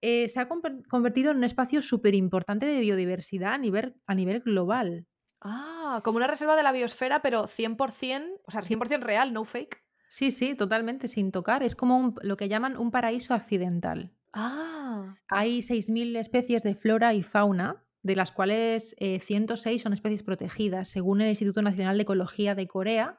eh, 0.00 0.28
se 0.28 0.38
ha 0.40 0.48
conver- 0.48 0.86
convertido 0.88 1.32
en 1.32 1.38
un 1.38 1.44
espacio 1.44 1.82
súper 1.82 2.14
importante 2.14 2.64
de 2.64 2.80
biodiversidad 2.80 3.54
a 3.54 3.58
nivel, 3.58 3.96
a 4.06 4.14
nivel 4.14 4.40
global. 4.40 5.06
Ah, 5.40 6.00
como 6.04 6.16
una 6.18 6.28
reserva 6.28 6.54
de 6.56 6.62
la 6.62 6.70
biosfera, 6.72 7.20
pero 7.22 7.48
100%, 7.48 8.40
o 8.46 8.50
sea, 8.52 8.62
Sí. 8.62 8.68
100% 8.68 9.04
real, 9.04 9.32
no 9.32 9.44
fake. 9.44 9.82
Sí, 10.08 10.30
sí, 10.30 10.54
totalmente, 10.54 11.08
sin 11.08 11.32
tocar. 11.32 11.62
Es 11.64 11.74
como 11.74 11.98
un- 11.98 12.14
lo 12.22 12.36
que 12.36 12.48
llaman 12.48 12.76
un 12.78 12.90
paraíso 12.92 13.34
accidental. 13.34 14.12
Ah, 14.32 15.16
Hay 15.28 15.62
6.000 15.62 16.14
especies 16.16 16.62
de 16.62 16.74
flora 16.74 17.14
y 17.14 17.22
fauna, 17.22 17.84
de 18.02 18.14
las 18.16 18.30
cuales 18.32 18.94
eh, 18.98 19.18
106 19.20 19.82
son 19.82 19.92
especies 19.92 20.22
protegidas, 20.22 20.88
según 20.88 21.20
el 21.20 21.28
Instituto 21.30 21.62
Nacional 21.62 21.96
de 21.98 22.02
Ecología 22.02 22.54
de 22.54 22.66
Corea, 22.68 23.18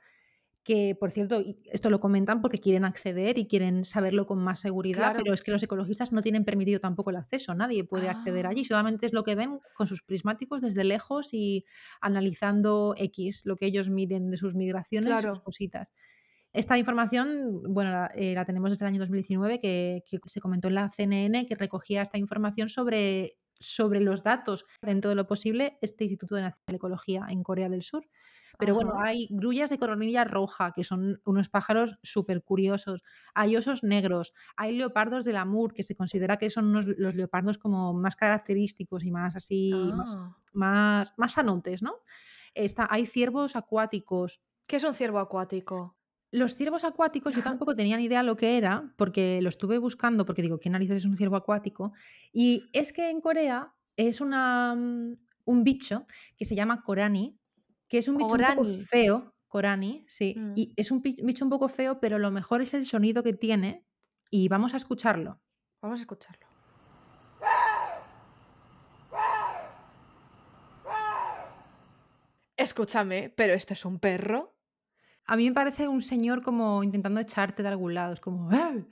que, 0.70 0.94
por 0.94 1.10
cierto, 1.10 1.44
esto 1.72 1.90
lo 1.90 2.00
comentan 2.00 2.42
porque 2.44 2.60
quieren 2.60 2.86
acceder 2.86 3.40
y 3.40 3.48
quieren 3.48 3.84
saberlo 3.84 4.28
con 4.28 4.38
más 4.38 4.60
seguridad, 4.60 5.00
Claro. 5.14 5.20
pero 5.24 5.34
es 5.34 5.42
que 5.42 5.50
los 5.50 5.64
ecologistas 5.64 6.12
no 6.12 6.22
tienen 6.22 6.46
permitido 6.46 6.80
tampoco 6.80 7.10
el 7.10 7.16
acceso, 7.16 7.56
nadie 7.56 7.84
puede 7.84 8.08
acceder 8.08 8.46
allí, 8.46 8.62
Ah. 8.62 8.68
solamente 8.70 9.08
es 9.08 9.14
lo 9.14 9.24
que 9.24 9.34
ven 9.34 9.60
con 9.74 9.88
sus 9.88 10.04
prismáticos 10.04 10.62
desde 10.62 10.84
lejos 10.84 11.30
y 11.34 11.66
analizando 12.02 12.94
X, 12.98 13.42
lo 13.46 13.56
que 13.56 13.66
ellos 13.66 13.90
miden 13.90 14.30
de 14.30 14.38
sus 14.38 14.54
migraciones 14.54 15.10
y 15.10 15.14
sus 15.14 15.22
Claro. 15.24 15.44
cositas. 15.44 15.92
Esta 16.54 16.78
información, 16.78 17.64
bueno, 17.74 17.92
la, 17.92 18.12
eh, 18.16 18.34
la 18.36 18.46
tenemos 18.46 18.70
desde 18.70 18.86
el 18.86 18.90
año 18.90 19.00
2019, 19.00 19.60
que, 19.60 20.04
que 20.08 20.20
se 20.26 20.40
comentó 20.40 20.68
en 20.68 20.76
la 20.76 20.90
CNN, 20.90 21.46
que 21.48 21.56
recogía 21.56 22.02
esta 22.04 22.18
información 22.20 22.70
sobre, 22.70 23.38
sobre 23.60 24.02
los 24.02 24.24
datos. 24.24 24.66
Dentro 24.82 25.10
de 25.10 25.16
lo 25.16 25.26
posible, 25.28 25.78
este 25.82 26.04
Instituto 26.06 26.36
de 26.36 26.42
Nacional 26.44 26.64
de 26.68 26.76
Ecología 26.76 27.26
en 27.30 27.44
Corea 27.44 27.70
del 27.70 27.82
Sur. 27.84 28.06
Pero 28.60 28.76
bueno, 28.76 28.92
Ajá. 28.96 29.06
hay 29.08 29.28
grullas 29.32 29.70
de 29.70 29.80
coronilla 29.80 30.26
roja, 30.26 30.74
que 30.76 30.84
son 30.84 31.22
unos 31.26 31.48
pájaros 31.50 31.98
súper 32.04 32.44
curiosos. 32.44 33.02
Hay 33.34 33.56
osos 33.56 33.84
negros. 33.84 34.34
Hay 34.58 34.76
leopardos 34.76 35.24
del 35.24 35.38
Amur, 35.38 35.74
que 35.74 35.82
se 35.84 35.96
considera 35.96 36.38
que 36.38 36.50
son 36.50 36.66
unos- 36.66 36.86
los 36.86 37.16
leopardos 37.16 37.58
como 37.58 37.94
más 37.94 38.16
característicos 38.18 39.06
y 39.06 39.12
más 39.12 39.36
así, 39.36 39.72
más, 39.96 40.16
Ah. 40.18 40.36
más, 40.54 41.14
más 41.18 41.32
sanotes, 41.34 41.82
¿no? 41.82 41.94
Está, 42.54 42.88
hay 42.92 43.06
ciervos 43.06 43.56
acuáticos, 43.56 44.42
¿Qué 44.68 44.76
es 44.76 44.84
un 44.84 44.94
ciervo 44.94 45.20
acuático? 45.20 45.96
los 46.32 46.54
ciervos 46.54 46.84
acuáticos 46.84 47.34
yo 47.34 47.42
tampoco 47.58 47.76
tenía 47.76 47.98
ni 47.98 48.04
idea 48.04 48.22
lo 48.22 48.36
que 48.36 48.58
era, 48.58 48.94
porque 48.98 49.42
lo 49.42 49.50
estuve 49.50 49.78
buscando, 49.80 50.26
porque 50.28 50.42
digo, 50.44 50.60
¿qué 50.60 50.70
narices 50.70 50.98
es 50.98 51.06
un 51.06 51.16
ciervo 51.18 51.38
acuático? 51.38 51.94
Y 52.34 52.70
es 52.74 52.94
que 52.94 53.10
en 53.10 53.20
Corea 53.22 53.74
es 53.96 54.22
una, 54.22 54.76
mm, 54.76 55.16
un 55.46 55.64
bicho 55.64 56.06
que 56.38 56.46
se 56.46 56.56
llama 56.56 56.84
korani, 56.84 57.39
que 57.90 57.98
es 58.00 58.08
un 58.08 58.18
bicho 58.18 58.38
un 58.38 58.46
poco 58.46 58.64
Corani. 58.64 58.84
feo, 58.90 59.36
korani, 59.48 60.06
sí, 60.10 60.36
Mm. 60.38 60.54
y 60.56 60.74
es 60.78 60.92
un 60.92 61.02
bicho 61.02 61.46
un 61.46 61.50
poco 61.52 61.70
feo, 61.70 62.00
pero 62.00 62.20
lo 62.20 62.32
mejor 62.32 62.62
es 62.62 62.74
el 62.76 62.86
sonido 62.86 63.24
que 63.24 63.34
tiene 63.34 63.86
y 64.32 64.48
vamos 64.50 64.74
a 64.76 64.78
escucharlo. 64.78 65.42
Vamos 65.82 66.00
a 66.00 66.04
escucharlo. 66.04 66.48
Escúchame, 72.58 73.30
pero 73.36 73.54
este 73.54 73.74
es 73.74 73.86
un 73.86 74.00
perro. 74.00 74.58
A 75.28 75.38
mí 75.38 75.48
me 75.50 75.56
parece 75.56 75.88
un 75.88 76.02
señor 76.02 76.42
como 76.44 76.84
intentando 76.84 77.20
echarte 77.22 77.64
de 77.64 77.70
algún 77.70 77.94
lado, 77.94 78.14
es 78.14 78.20
como... 78.22 78.52
"Eh, 78.52 78.86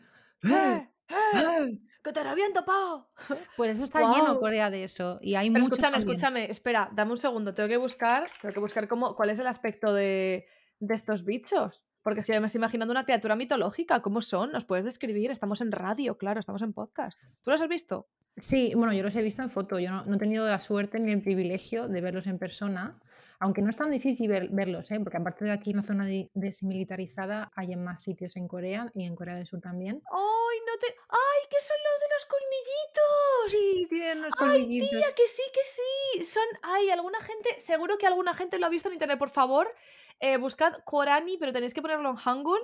eh, 0.43 0.89
¡Eh! 1.33 1.79
¡Eh! 2.07 2.11
eh". 2.11 2.13
¡Que 2.13 2.13
te 2.13 2.23
reviento, 2.23 2.65
pavo! 2.65 3.07
Pues 3.55 3.71
eso 3.71 3.83
está 3.83 3.99
lleno. 4.11 4.39
Corea 4.39 4.69
de 4.69 4.83
eso 4.83 5.19
y 5.21 5.35
hay 5.35 5.49
Pero 5.49 5.63
escúchame, 5.63 5.91
también. 5.91 6.09
escúchame, 6.09 6.51
espera, 6.51 6.89
dame 6.93 7.11
un 7.11 7.17
segundo, 7.17 7.53
tengo 7.53 7.69
que 7.69 7.77
buscar, 7.77 8.29
tengo 8.41 8.53
que 8.53 8.59
buscar 8.59 8.87
cómo, 8.87 9.15
cuál 9.15 9.29
es 9.29 9.39
el 9.39 9.47
aspecto 9.47 9.93
de, 9.93 10.47
de 10.79 10.95
estos 10.95 11.23
bichos. 11.23 11.83
Porque 12.03 12.21
es 12.21 12.25
que 12.25 12.33
yo 12.33 12.39
me 12.39 12.47
estoy 12.47 12.59
imaginando 12.59 12.93
una 12.93 13.03
criatura 13.03 13.35
mitológica. 13.35 14.01
¿Cómo 14.01 14.21
son? 14.21 14.53
¿Nos 14.53 14.63
puedes 14.63 14.85
describir? 14.85 15.29
Estamos 15.29 15.59
en 15.59 15.73
radio, 15.73 16.17
claro, 16.17 16.39
estamos 16.39 16.61
en 16.61 16.71
podcast. 16.71 17.21
¿Tú 17.41 17.51
los 17.51 17.61
has 17.61 17.67
visto? 17.67 18.07
Sí, 18.37 18.71
bueno, 18.75 18.93
yo 18.93 19.03
los 19.03 19.15
he 19.17 19.21
visto 19.21 19.41
en 19.41 19.49
foto, 19.49 19.79
yo 19.79 19.91
no, 19.91 20.05
no 20.05 20.15
he 20.15 20.19
tenido 20.19 20.45
la 20.45 20.61
suerte 20.61 20.99
ni 20.99 21.11
el 21.11 21.21
privilegio 21.21 21.87
de 21.89 21.99
verlos 21.99 22.27
en 22.27 22.37
persona, 22.37 22.97
aunque 23.39 23.61
no 23.61 23.69
es 23.69 23.77
tan 23.77 23.91
difícil 23.91 24.27
ver- 24.29 24.49
verlos, 24.51 24.89
¿eh? 24.91 24.99
porque 24.99 25.17
aparte 25.17 25.45
de 25.45 25.51
aquí 25.51 25.71
en 25.71 25.77
la 25.77 25.83
zona 25.83 26.05
de- 26.05 26.29
desmilitarizada 26.33 27.51
hay 27.55 27.73
en 27.73 27.83
más 27.83 28.01
sitios 28.03 28.35
en 28.35 28.47
Corea 28.47 28.91
y 28.95 29.05
en 29.05 29.15
Corea 29.15 29.35
del 29.35 29.45
Sur 29.47 29.61
también. 29.61 30.01
¡Ay, 30.11 30.57
no 30.67 30.77
te. 30.79 30.87
¡Ay, 31.09 31.41
qué 31.49 31.57
son 31.61 31.77
los 31.83 31.99
de 31.99 32.07
los 32.15 32.25
colmillitos! 32.25 33.51
Sí, 33.51 33.87
tienen 33.89 34.23
¡Ay, 34.25 34.31
colmillitos. 34.31 34.89
tía, 34.89 35.13
que 35.15 35.27
sí, 35.27 35.43
que 35.53 35.63
sí! 35.63 36.23
Son. 36.23 36.43
¡Ay, 36.63 36.89
alguna 36.89 37.19
gente! 37.21 37.59
Seguro 37.59 37.97
que 37.97 38.07
alguna 38.07 38.33
gente 38.33 38.57
lo 38.59 38.65
ha 38.65 38.69
visto 38.69 38.89
en 38.89 38.93
internet, 38.95 39.19
por 39.19 39.29
favor. 39.29 39.73
eh, 40.19 40.37
buscad 40.37 40.73
Korani, 40.83 41.37
pero 41.37 41.53
tenéis 41.53 41.73
que 41.75 41.81
ponerlo 41.81 42.09
en 42.09 42.15
Hangul. 42.15 42.59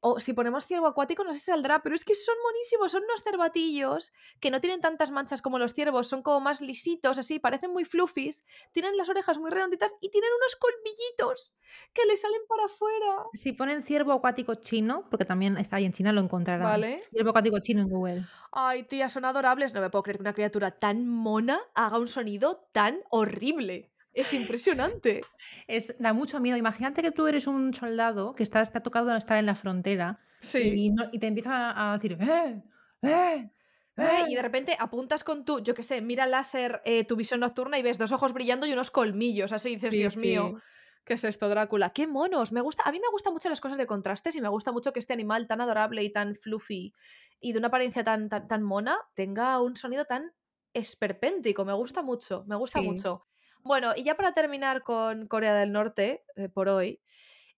O 0.00 0.20
si 0.20 0.34
ponemos 0.34 0.66
ciervo 0.66 0.86
acuático, 0.86 1.24
no 1.24 1.32
sé 1.32 1.40
si 1.40 1.46
saldrá, 1.46 1.82
pero 1.82 1.94
es 1.94 2.04
que 2.04 2.14
son 2.14 2.34
monísimos. 2.44 2.92
Son 2.92 3.02
unos 3.04 3.22
cervatillos 3.22 4.12
que 4.40 4.50
no 4.50 4.60
tienen 4.60 4.80
tantas 4.80 5.10
manchas 5.10 5.42
como 5.42 5.58
los 5.58 5.74
ciervos, 5.74 6.08
son 6.08 6.22
como 6.22 6.40
más 6.40 6.60
lisitos, 6.60 7.18
así, 7.18 7.38
parecen 7.38 7.72
muy 7.72 7.84
fluffies. 7.84 8.44
Tienen 8.72 8.96
las 8.96 9.08
orejas 9.08 9.38
muy 9.38 9.50
redonditas 9.50 9.94
y 10.00 10.10
tienen 10.10 10.30
unos 10.38 10.56
colmillitos 10.56 11.54
que 11.92 12.04
le 12.04 12.16
salen 12.16 12.42
para 12.48 12.66
afuera. 12.66 13.24
Si 13.32 13.52
ponen 13.52 13.82
ciervo 13.82 14.12
acuático 14.12 14.54
chino, 14.54 15.08
porque 15.10 15.24
también 15.24 15.56
está 15.56 15.76
ahí 15.76 15.84
en 15.84 15.92
China, 15.92 16.12
lo 16.12 16.20
encontrarán. 16.20 16.64
Vale. 16.64 17.00
Ciervo 17.10 17.30
acuático 17.30 17.58
chino 17.60 17.82
en 17.82 17.88
Google. 17.88 18.26
Ay, 18.52 18.84
tía, 18.84 19.08
son 19.08 19.24
adorables. 19.24 19.74
No 19.74 19.80
me 19.80 19.90
puedo 19.90 20.02
creer 20.02 20.18
que 20.18 20.22
una 20.22 20.34
criatura 20.34 20.70
tan 20.78 21.08
mona 21.08 21.60
haga 21.74 21.98
un 21.98 22.08
sonido 22.08 22.68
tan 22.72 23.00
horrible. 23.10 23.92
Es 24.16 24.32
impresionante. 24.32 25.20
Es, 25.66 25.94
da 25.98 26.12
mucho 26.14 26.40
miedo. 26.40 26.56
Imagínate 26.56 27.02
que 27.02 27.12
tú 27.12 27.26
eres 27.26 27.46
un 27.46 27.74
soldado 27.74 28.34
que 28.34 28.42
está, 28.42 28.62
está 28.62 28.80
tocado 28.80 29.14
estar 29.14 29.36
en 29.38 29.46
la 29.46 29.54
frontera 29.54 30.18
Sí. 30.40 30.72
y, 30.86 30.90
no- 30.90 31.08
y 31.12 31.18
te 31.18 31.26
empieza 31.26 31.92
a 31.92 31.98
decir, 31.98 32.16
¡eh! 32.20 32.62
¡eh! 33.02 33.50
Eh, 33.98 34.24
y 34.28 34.34
de 34.34 34.42
repente 34.42 34.76
apuntas 34.78 35.22
con 35.24 35.44
tu, 35.44 35.60
yo 35.60 35.72
qué 35.74 35.82
sé, 35.82 36.00
mira 36.02 36.26
láser 36.26 36.82
eh, 36.84 37.04
tu 37.04 37.16
visión 37.16 37.40
nocturna 37.40 37.78
y 37.78 37.82
ves 37.82 37.96
dos 37.98 38.12
ojos 38.12 38.32
brillando 38.34 38.66
y 38.66 38.72
unos 38.72 38.90
colmillos. 38.90 39.52
Así 39.52 39.70
dices, 39.70 39.90
Sí, 39.90 39.96
Dios 39.98 40.16
mío. 40.16 40.60
¿qué 41.04 41.14
es 41.14 41.24
esto, 41.24 41.48
Drácula? 41.48 41.90
¡Qué 41.90 42.06
monos! 42.06 42.52
Me 42.52 42.60
gusta, 42.60 42.82
a 42.84 42.92
mí 42.92 42.98
me 43.00 43.08
gustan 43.10 43.32
mucho 43.32 43.48
las 43.48 43.60
cosas 43.60 43.78
de 43.78 43.86
contrastes 43.86 44.34
y 44.36 44.40
me 44.40 44.48
gusta 44.48 44.72
mucho 44.72 44.92
que 44.92 44.98
este 44.98 45.12
animal 45.12 45.46
tan 45.46 45.60
adorable 45.60 46.02
y 46.02 46.10
tan 46.12 46.34
fluffy 46.34 46.94
y 47.40 47.52
de 47.52 47.58
una 47.58 47.68
apariencia 47.68 48.02
tan, 48.04 48.28
tan, 48.28 48.48
tan 48.48 48.62
mona 48.62 48.98
tenga 49.14 49.60
un 49.60 49.76
sonido 49.76 50.04
tan 50.04 50.32
esperpéntico. 50.74 51.64
Me 51.64 51.72
gusta 51.74 52.02
mucho, 52.02 52.44
me 52.46 52.56
gusta 52.56 52.80
Sí. 52.80 52.84
mucho. 52.86 53.26
Bueno, 53.66 53.92
y 53.96 54.04
ya 54.04 54.16
para 54.16 54.32
terminar 54.32 54.82
con 54.82 55.26
Corea 55.28 55.54
del 55.54 55.72
Norte, 55.72 56.24
eh, 56.36 56.48
por 56.48 56.68
hoy, 56.68 57.00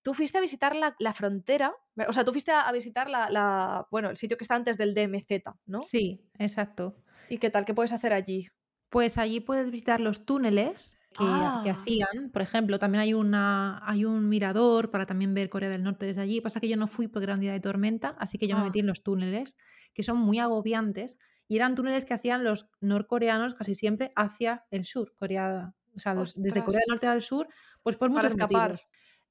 tú 0.03 0.15
fuiste 0.15 0.39
a 0.39 0.41
visitar 0.43 0.75
la, 0.77 0.97
la 0.99 1.15
frontera, 1.15 1.75
o 2.09 2.13
sea, 2.13 2.25
tú 2.25 2.33
fuiste 2.33 2.53
a, 2.53 2.71
visitar 2.73 3.11
la, 3.11 3.31
la- 3.31 3.87
bueno, 3.91 4.11
el 4.11 4.17
sitio 4.17 4.37
que 4.39 4.45
está 4.45 4.55
antes 4.57 4.79
del 4.79 4.95
DMZ, 4.95 5.57
¿no? 5.67 5.93
Sí, 5.93 6.31
exacto. 6.39 6.95
¿Y 7.29 7.39
qué 7.39 7.49
tal? 7.51 7.65
¿Qué 7.65 7.75
puedes 7.75 7.93
hacer 7.93 8.13
allí? 8.13 8.49
Pues 8.91 9.19
allí 9.19 9.41
puedes 9.41 9.71
visitar 9.71 10.01
los 10.01 10.25
túneles 10.25 10.99
que, 11.13 11.59
que 11.63 11.69
Ah, 11.69 11.71
hacían. 11.71 12.31
Por 12.33 12.41
ejemplo, 12.43 12.79
también 12.79 13.03
hay, 13.03 13.13
una, 13.15 13.81
hay 13.89 14.05
un 14.07 14.29
mirador 14.29 14.91
para 14.91 15.05
también 15.07 15.35
ver 15.35 15.51
Corea 15.51 15.69
del 15.69 15.83
Norte 15.83 16.07
desde 16.07 16.23
allí. 16.23 16.41
Pasa 16.41 16.61
que 16.61 16.69
yo 16.69 16.77
no 16.77 16.87
fui 16.89 17.09
porque 17.09 17.25
era 17.25 17.35
un 17.35 17.41
día 17.41 17.53
de 17.53 17.61
tormenta, 17.61 18.17
así 18.19 18.39
que 18.39 18.49
yo 18.49 18.57
me 18.57 18.63
metí 18.63 18.79
ah, 18.79 18.81
en 18.81 18.87
los 18.87 19.03
túneles, 19.03 19.57
que 19.95 20.03
son 20.03 20.19
muy 20.19 20.39
agobiantes. 20.39 21.19
Y 21.49 21.57
eran 21.57 21.75
túneles 21.75 22.05
que 22.07 22.15
hacían 22.15 22.45
los 22.45 22.69
norcoreanos 22.81 23.55
casi 23.55 23.75
siempre 23.75 24.13
hacia 24.17 24.65
el 24.71 24.85
sur, 24.85 25.15
Corea, 25.19 25.75
o 25.99 26.01
sea, 26.01 26.15
los- 26.15 26.35
desde 26.41 26.65
Corea 26.65 26.81
del 26.87 26.93
Norte 26.95 27.07
al 27.07 27.23
sur, 27.23 27.47
pues 27.83 27.97
por 27.97 28.09
para 28.09 28.23
muchos 28.23 28.33
escapar. 28.33 28.71
motivos. 28.71 28.89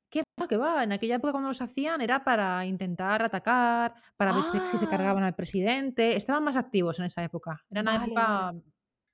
¿Qué 0.09 0.24
va? 0.39 0.47
¿Qué 0.47 0.55
va? 0.57 0.84
En 0.84 0.91
aquella 0.93 1.15
época 1.15 1.32
cuando 1.32 1.49
los 1.49 1.61
hacían 1.61 1.99
era 2.01 2.24
para 2.24 2.65
intentar 2.65 3.24
atacar, 3.24 3.93
para 4.15 4.32
ver 4.34 4.43
si, 4.43 4.78
se 4.78 4.86
Ah, 4.86 4.89
cargaban 4.89 5.24
al 5.24 5.36
presidente. 5.36 6.15
Estaban 6.15 6.43
más 6.43 6.55
activos 6.55 6.97
en 6.99 7.05
esa 7.05 7.24
época. 7.24 7.61
Era 7.70 7.82
una 7.82 7.97
vale, 7.97 8.13
vale. 8.13 8.13
época 8.13 8.53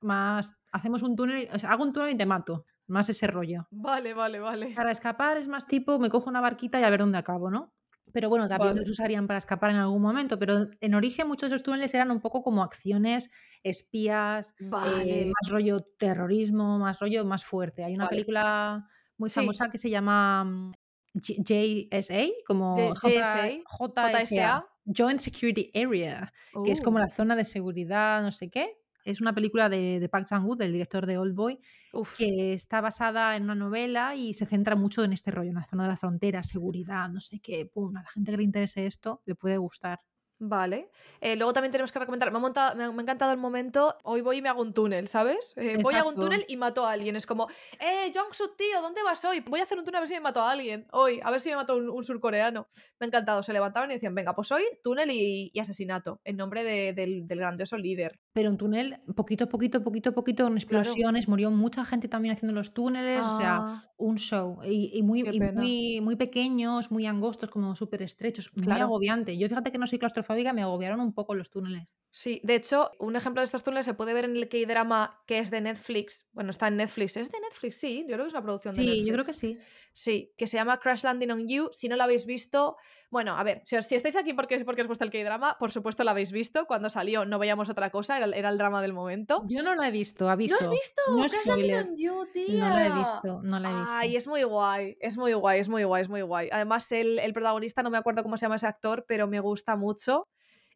más, 0.02 0.54
hacemos 0.72 1.02
un 1.02 1.16
túnel, 1.16 1.50
o 1.52 1.58
sea, 1.58 1.72
hago 1.72 1.84
un 1.84 1.94
túnel 1.94 2.12
y 2.12 2.18
te 2.18 2.26
mato. 2.26 2.66
Más 2.88 3.08
ese 3.10 3.26
rollo. 3.28 3.66
Vale, 3.72 4.14
vale, 4.14 4.40
vale. 4.40 4.74
Para 4.76 4.92
escapar 4.92 5.38
es 5.38 5.48
más 5.48 5.66
tipo, 5.66 5.98
me 6.00 6.10
cojo 6.10 6.30
una 6.30 6.42
barquita 6.42 6.80
y 6.80 6.84
a 6.84 6.90
ver 6.90 7.00
dónde 7.00 7.18
acabo, 7.18 7.50
¿no? 7.50 7.72
Pero 8.12 8.30
bueno, 8.30 8.48
también 8.48 8.76
los 8.76 8.90
usarían 8.90 9.28
para 9.28 9.38
escapar 9.40 9.72
en 9.72 9.78
algún 9.78 10.02
momento, 10.02 10.38
pero 10.38 10.68
en 10.82 10.94
origen 10.96 11.28
muchos 11.28 11.50
de 11.50 11.56
esos 11.56 11.64
túneles 11.64 11.94
eran 11.94 12.12
un 12.12 12.20
poco 12.20 12.44
como 12.44 12.62
acciones, 12.64 13.30
espías, 13.64 14.56
eh, 14.60 15.26
más 15.26 15.50
rollo 15.52 15.82
terrorismo, 15.98 16.78
más 16.80 17.00
rollo 17.00 17.26
más 17.26 17.46
fuerte. 17.46 17.84
Hay 17.84 17.96
una 17.96 18.06
vale. 18.06 18.18
película 18.18 18.88
muy 19.18 19.30
Sí. 19.30 19.36
famosa 19.40 19.70
que 19.70 19.78
se 19.78 19.90
llama 19.90 20.44
mm, 20.44 20.72
JSA, 21.16 22.24
como 22.46 22.94
JSA, 22.96 23.50
JSA, 23.66 24.26
JSA. 24.26 24.68
Joint 24.86 25.20
Security 25.20 25.72
Area, 25.74 26.34
que 26.66 26.72
es 26.72 26.82
como 26.82 26.98
Uh, 26.98 27.02
la 27.02 27.10
zona 27.10 27.36
de 27.36 27.46
seguridad, 27.46 28.22
no 28.22 28.32
sé 28.32 28.50
qué. 28.50 28.83
Es 29.04 29.22
una 29.22 29.34
película 29.34 29.70
de, 29.70 30.00
de 30.00 30.10
Park 30.10 30.28
Chan-wook, 30.28 30.58
del 30.58 30.74
director 30.74 31.06
de 31.06 31.18
Old 31.18 31.36
Boy, 31.36 31.60
uf. 31.94 32.18
que 32.18 32.54
está 32.54 32.82
basada 32.82 33.36
en 33.36 33.44
una 33.44 33.56
novela 33.56 34.16
y 34.16 34.34
se 34.34 34.46
centra 34.46 34.76
mucho 34.76 35.04
en 35.04 35.14
este 35.14 35.32
rollo, 35.32 35.50
en 35.50 35.56
la 35.56 35.66
zona 35.66 35.84
de 35.84 35.90
la 35.90 35.98
frontera, 35.98 36.44
seguridad, 36.44 37.10
no 37.10 37.20
sé 37.20 37.40
qué, 37.40 37.66
pum, 37.66 37.96
a 37.98 38.04
la 38.04 38.10
gente 38.10 38.32
que 38.32 38.38
le 38.38 38.44
interese 38.44 38.86
esto 38.86 39.22
le 39.26 39.36
puede 39.36 39.58
gustar. 39.58 40.00
Vale. 40.46 40.92
Eh, 41.22 41.38
luego 41.38 41.54
también 41.54 41.72
tenemos 41.72 41.94
que 41.94 42.00
recomendar 42.00 42.30
me 42.30 42.38
ha 42.38 42.42
montado 42.42 42.76
me 42.76 42.84
ha 42.84 42.92
me 42.92 43.00
ha 43.00 43.04
encantado 43.04 43.32
el 43.32 43.38
momento, 43.38 43.98
hoy 44.04 44.20
voy 44.20 44.38
y 44.38 44.42
me 44.42 44.50
hago 44.50 44.62
un 44.62 44.74
túnel, 44.74 45.08
¿sabes? 45.08 45.54
Eh, 45.56 45.78
voy, 45.78 45.96
hago 45.96 46.10
un 46.10 46.20
túnel 46.20 46.44
y 46.50 46.58
mato 46.58 46.86
a 46.86 46.92
alguien. 46.92 47.16
Es 47.16 47.26
como: 47.26 47.48
"Eh, 47.80 48.12
Jong-suk, 48.14 48.58
tío, 48.58 48.82
¿dónde 48.82 49.02
vas 49.04 49.24
hoy? 49.24 49.40
Voy 49.40 49.62
a 49.62 49.64
hacer 49.64 49.78
un 49.80 49.86
túnel 49.86 49.98
a 49.98 50.00
ver 50.02 50.08
si 50.10 50.16
me 50.16 50.20
mato 50.20 50.42
a 50.42 50.52
alguien 50.52 50.86
hoy, 50.92 51.22
a 51.24 51.32
ver 51.32 51.40
si 51.40 51.50
me 51.50 51.56
mato 51.56 51.78
un 51.78 51.90
un 51.90 52.04
surcoreano". 52.04 52.68
Me 53.00 53.06
ha 53.06 53.08
encantado. 53.08 53.42
Se 53.42 53.54
levantaban 53.54 53.90
y 53.92 53.94
decían: 53.94 54.16
"Venga, 54.16 54.36
pues 54.36 54.52
hoy 54.52 54.64
túnel 54.84 55.12
y 55.12 55.50
y 55.54 55.60
asesinato 55.62 56.20
en 56.26 56.36
nombre 56.36 56.64
de 56.66 56.92
del 56.94 57.26
del 57.26 57.38
grandioso 57.40 57.78
líder". 57.78 58.20
Pero 58.36 58.50
un 58.50 58.58
túnel, 58.58 59.00
poquito 59.16 59.44
a 59.44 59.48
poquito, 59.48 59.84
poquito 59.84 60.10
a 60.10 60.14
poquito, 60.14 60.44
con 60.46 60.56
Claro. 60.66 61.04
explosiones, 61.04 61.28
murió 61.28 61.52
mucha 61.52 61.86
gente 61.86 62.08
también 62.08 62.34
haciendo 62.34 62.56
los 62.56 62.74
túneles, 62.74 63.28
o 63.28 63.32
sea, 63.32 63.64
Ah, 63.64 63.94
un 63.96 64.18
show. 64.18 64.60
Y 64.66 64.90
y 64.98 65.04
muy 65.04 65.22
y 65.30 65.40
muy 65.40 66.00
muy 66.02 66.16
pequeños, 66.16 66.90
muy 66.90 67.06
angostos, 67.06 67.52
como 67.52 67.76
superestrechos, 67.76 68.50
muy 68.56 68.80
Claro. 68.80 68.80
agobiante. 68.80 69.38
Yo 69.38 69.48
fíjate 69.48 69.72
que 69.72 69.78
no 69.78 69.86
soy 69.86 70.00
claustrofóbica, 70.00 70.33
me 70.54 70.62
agobiaron 70.64 71.00
un 71.00 71.14
poco 71.14 71.36
los 71.36 71.50
túneles. 71.50 71.88
Sí, 72.16 72.42
de 72.44 72.54
hecho, 72.54 72.92
un 73.00 73.16
ejemplo 73.16 73.42
de 73.42 73.46
estos 73.46 73.64
túneles 73.64 73.88
se 73.88 73.96
puede 73.96 74.14
ver 74.14 74.26
en 74.26 74.36
el 74.36 74.48
K-drama 74.48 75.24
que 75.26 75.40
es 75.40 75.50
de 75.50 75.62
Netflix. 75.62 76.28
Bueno, 76.32 76.52
está 76.52 76.68
en 76.68 76.78
Netflix. 76.78 77.18
¿Es 77.18 77.32
de 77.32 77.40
Netflix? 77.40 77.78
Sí, 77.78 78.02
yo 78.08 78.14
creo 78.14 78.26
que 78.26 78.28
es 78.28 78.34
una 78.34 78.44
producción 78.44 78.76
de 78.76 78.84
Sí, 78.84 79.06
yo 79.06 79.14
creo 79.14 79.26
que 79.26 79.32
Netflix. 79.32 79.40
sí. 79.40 79.58
Sí, 79.94 80.34
que 80.38 80.46
se 80.46 80.58
llama 80.58 80.80
Crash 80.80 81.04
Landing 81.04 81.32
on 81.32 81.48
You. 81.48 81.70
Si 81.72 81.88
no 81.88 81.96
lo 81.96 82.04
habéis 82.04 82.28
visto, 82.28 82.78
bueno, 83.14 83.38
a 83.38 83.44
ver, 83.44 83.62
si, 83.64 83.78
os- 83.78 83.86
si 83.88 83.96
estáis 83.96 84.16
aquí 84.18 84.34
porque, 84.34 84.66
porque 84.66 84.82
os 84.82 84.88
gusta 84.88 85.06
el 85.06 85.12
K-drama, 85.12 85.56
por 85.60 85.72
supuesto 85.72 86.04
lo 86.04 86.10
habéis 86.10 86.32
visto. 86.32 86.66
Cuando 86.66 86.90
salió 86.90 87.24
no 87.26 87.38
veíamos 87.40 87.70
otra 87.70 87.92
cosa, 87.92 88.18
era, 88.18 88.26
el- 88.26 88.34
era 88.34 88.50
el 88.50 88.58
drama 88.58 88.82
del 88.82 88.92
momento. 88.92 89.44
Yo 89.48 89.62
no 89.64 89.76
la 89.76 89.88
he 89.88 89.92
visto, 89.92 90.26
¿No 90.26 90.30
has 90.32 90.34
aviso. 90.34 90.70
visto 90.72 91.02
No 91.16 91.30
spoiler. 91.30 91.88
You, 91.96 92.26
No 92.50 92.70
la 92.70 92.88
he 92.88 92.92
visto, 92.92 93.42
no 93.44 93.60
la 93.60 93.70
he 93.70 93.74
Ay, 93.88 94.10
visto. 94.10 94.18
es 94.18 94.28
muy 94.28 94.44
guay, 94.44 94.98
es 95.00 95.16
muy 95.16 95.34
guay, 95.34 95.60
es 95.60 95.70
muy 95.70 95.84
guay, 95.84 96.02
es 96.02 96.10
muy 96.10 96.22
guay. 96.24 96.50
Además, 96.52 96.92
el, 96.92 97.20
el 97.20 97.34
protagonista, 97.34 97.84
no 97.84 97.90
me 97.92 97.98
acuerdo 98.00 98.24
cómo 98.24 98.36
se 98.36 98.46
llama 98.46 98.56
ese 98.56 98.68
actor, 98.68 99.06
pero 99.08 99.28
me 99.28 99.40
gusta 99.40 99.76
mucho. 99.76 100.28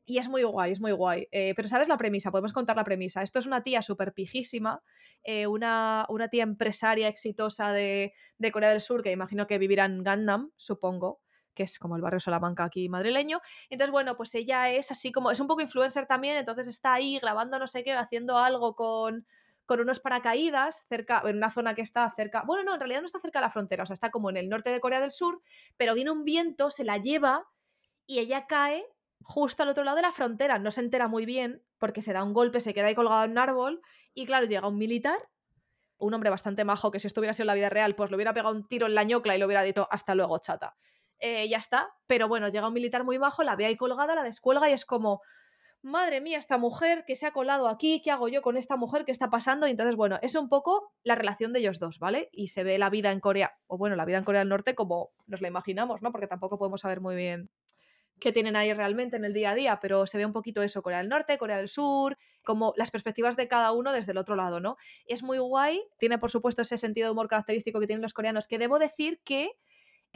Y 0.05 0.19
es 0.19 0.29
muy 0.29 0.43
guay, 0.43 0.71
es 0.71 0.79
muy 0.79 0.93
guay. 0.93 1.27
Eh, 1.31 1.53
pero 1.55 1.67
¿sabes 1.67 1.89
la 1.89 1.97
premisa? 1.97 2.31
Podemos 2.31 2.53
contar 2.53 2.77
la 2.77 2.85
premisa. 2.85 3.23
Esto 3.23 3.39
es 3.39 3.45
una 3.47 3.61
tía 3.63 3.81
súper 3.81 4.13
pijísima, 4.13 4.81
eh, 5.23 5.47
una, 5.47 6.05
una 6.07 6.29
tía 6.29 6.43
empresaria 6.43 7.09
exitosa 7.09 7.73
de, 7.73 8.13
de 8.37 8.51
Corea 8.53 8.69
del 8.69 8.79
Sur, 8.79 9.03
que 9.03 9.11
imagino 9.11 9.47
que 9.47 9.57
vivirá 9.57 9.83
en 9.83 10.03
Gangnam, 10.03 10.51
supongo, 10.55 11.19
que 11.57 11.63
es 11.63 11.79
como 11.79 11.95
el 11.95 12.01
barrio 12.03 12.19
Salamanca 12.19 12.63
aquí 12.63 12.87
madrileño. 12.87 13.41
Entonces, 13.69 13.91
bueno, 13.91 14.15
pues 14.15 14.35
ella 14.35 14.69
es 14.69 14.91
así 14.91 15.11
como, 15.11 15.31
es 15.31 15.39
un 15.39 15.47
poco 15.47 15.61
influencer 15.61 16.05
también, 16.05 16.37
entonces 16.37 16.67
está 16.67 16.93
ahí 16.93 17.17
grabando 17.19 17.57
no 17.57 17.67
sé 17.67 17.83
qué, 17.83 17.93
haciendo 17.93 18.37
algo 18.37 18.75
con, 18.75 19.25
con 19.65 19.79
unos 19.79 19.99
paracaídas 19.99 20.85
cerca, 20.87 21.23
en 21.25 21.37
una 21.37 21.49
zona 21.49 21.73
que 21.73 21.81
está 21.81 22.13
cerca, 22.15 22.43
bueno, 22.45 22.63
no, 22.63 22.75
en 22.75 22.79
realidad 22.79 23.01
no 23.01 23.07
está 23.07 23.19
cerca 23.19 23.39
de 23.39 23.45
la 23.45 23.51
frontera, 23.51 23.83
o 23.83 23.85
sea, 23.87 23.95
está 23.95 24.11
como 24.11 24.29
en 24.29 24.37
el 24.37 24.49
norte 24.49 24.71
de 24.71 24.79
Corea 24.79 25.01
del 25.01 25.11
Sur, 25.11 25.41
pero 25.75 25.95
viene 25.95 26.11
un 26.11 26.23
viento, 26.23 26.69
se 26.69 26.83
la 26.83 26.99
lleva 26.99 27.47
y 28.05 28.19
ella 28.19 28.45
cae 28.45 28.85
justo 29.23 29.63
al 29.63 29.69
otro 29.69 29.83
lado 29.83 29.97
de 29.97 30.03
la 30.03 30.11
frontera. 30.11 30.59
No 30.59 30.71
se 30.71 30.81
entera 30.81 31.07
muy 31.07 31.25
bien 31.25 31.63
porque 31.77 32.01
se 32.01 32.13
da 32.13 32.23
un 32.23 32.33
golpe, 32.33 32.59
se 32.61 32.73
queda 32.73 32.87
ahí 32.87 32.95
colgado 32.95 33.25
en 33.25 33.31
un 33.31 33.37
árbol 33.37 33.81
y 34.13 34.25
claro, 34.25 34.45
llega 34.45 34.67
un 34.67 34.77
militar, 34.77 35.19
un 35.97 36.13
hombre 36.13 36.29
bastante 36.29 36.63
majo 36.63 36.91
que 36.91 36.99
si 36.99 37.07
esto 37.07 37.19
hubiera 37.19 37.33
sido 37.33 37.45
la 37.45 37.55
vida 37.55 37.69
real, 37.69 37.93
pues 37.95 38.09
le 38.09 38.15
hubiera 38.15 38.33
pegado 38.33 38.55
un 38.55 38.67
tiro 38.67 38.87
en 38.87 38.95
la 38.95 39.03
ñocla 39.03 39.35
y 39.35 39.39
le 39.39 39.45
hubiera 39.45 39.63
dicho 39.63 39.87
hasta 39.91 40.15
luego, 40.15 40.37
chata. 40.39 40.77
Eh, 41.19 41.47
ya 41.49 41.57
está, 41.57 41.89
pero 42.05 42.27
bueno, 42.27 42.47
llega 42.49 42.67
un 42.67 42.73
militar 42.73 43.03
muy 43.03 43.17
majo, 43.17 43.43
la 43.43 43.55
ve 43.55 43.65
ahí 43.65 43.75
colgada, 43.75 44.13
la 44.15 44.23
descuelga 44.23 44.69
y 44.69 44.73
es 44.73 44.85
como, 44.85 45.21
madre 45.81 46.21
mía, 46.21 46.37
esta 46.37 46.57
mujer 46.57 47.05
que 47.05 47.15
se 47.15 47.25
ha 47.25 47.31
colado 47.31 47.67
aquí, 47.67 48.01
¿qué 48.03 48.11
hago 48.11 48.27
yo 48.27 48.41
con 48.41 48.57
esta 48.57 48.75
mujer? 48.75 49.05
¿Qué 49.05 49.11
está 49.11 49.29
pasando? 49.29 49.67
Y 49.67 49.71
entonces, 49.71 49.95
bueno, 49.95 50.19
es 50.21 50.35
un 50.35 50.49
poco 50.49 50.93
la 51.03 51.15
relación 51.15 51.53
de 51.53 51.59
ellos 51.59 51.79
dos, 51.79 51.99
¿vale? 51.99 52.29
Y 52.31 52.47
se 52.47 52.63
ve 52.63 52.77
la 52.77 52.89
vida 52.89 53.11
en 53.11 53.19
Corea, 53.19 53.57
o 53.67 53.77
bueno, 53.77 53.95
la 53.95 54.05
vida 54.05 54.17
en 54.17 54.23
Corea 54.23 54.39
del 54.39 54.49
Norte 54.49 54.75
como 54.75 55.11
nos 55.25 55.41
la 55.41 55.47
imaginamos, 55.47 56.01
¿no? 56.01 56.11
Porque 56.11 56.27
tampoco 56.27 56.57
podemos 56.57 56.81
saber 56.81 57.01
muy 57.01 57.15
bien 57.15 57.49
qué 58.19 58.31
tienen 58.31 58.55
ahí 58.55 58.73
realmente 58.73 59.15
en 59.15 59.25
el 59.25 59.33
día 59.33 59.51
a 59.51 59.55
día, 59.55 59.79
pero 59.81 60.07
se 60.07 60.17
ve 60.17 60.25
un 60.25 60.33
poquito 60.33 60.61
eso, 60.63 60.81
Corea 60.81 60.99
del 60.99 61.09
Norte, 61.09 61.37
Corea 61.37 61.57
del 61.57 61.69
Sur, 61.69 62.17
como 62.43 62.73
las 62.75 62.91
perspectivas 62.91 63.35
de 63.35 63.47
cada 63.47 63.71
uno 63.71 63.91
desde 63.91 64.11
el 64.11 64.17
otro 64.17 64.35
lado, 64.35 64.59
¿no? 64.59 64.77
Es 65.05 65.23
muy 65.23 65.37
guay, 65.37 65.83
tiene 65.99 66.17
por 66.17 66.31
supuesto 66.31 66.61
ese 66.61 66.77
sentido 66.77 67.07
de 67.07 67.11
humor 67.11 67.27
característico 67.27 67.79
que 67.79 67.87
tienen 67.87 68.01
los 68.01 68.13
coreanos, 68.13 68.47
que 68.47 68.57
debo 68.57 68.79
decir 68.79 69.21
que, 69.23 69.51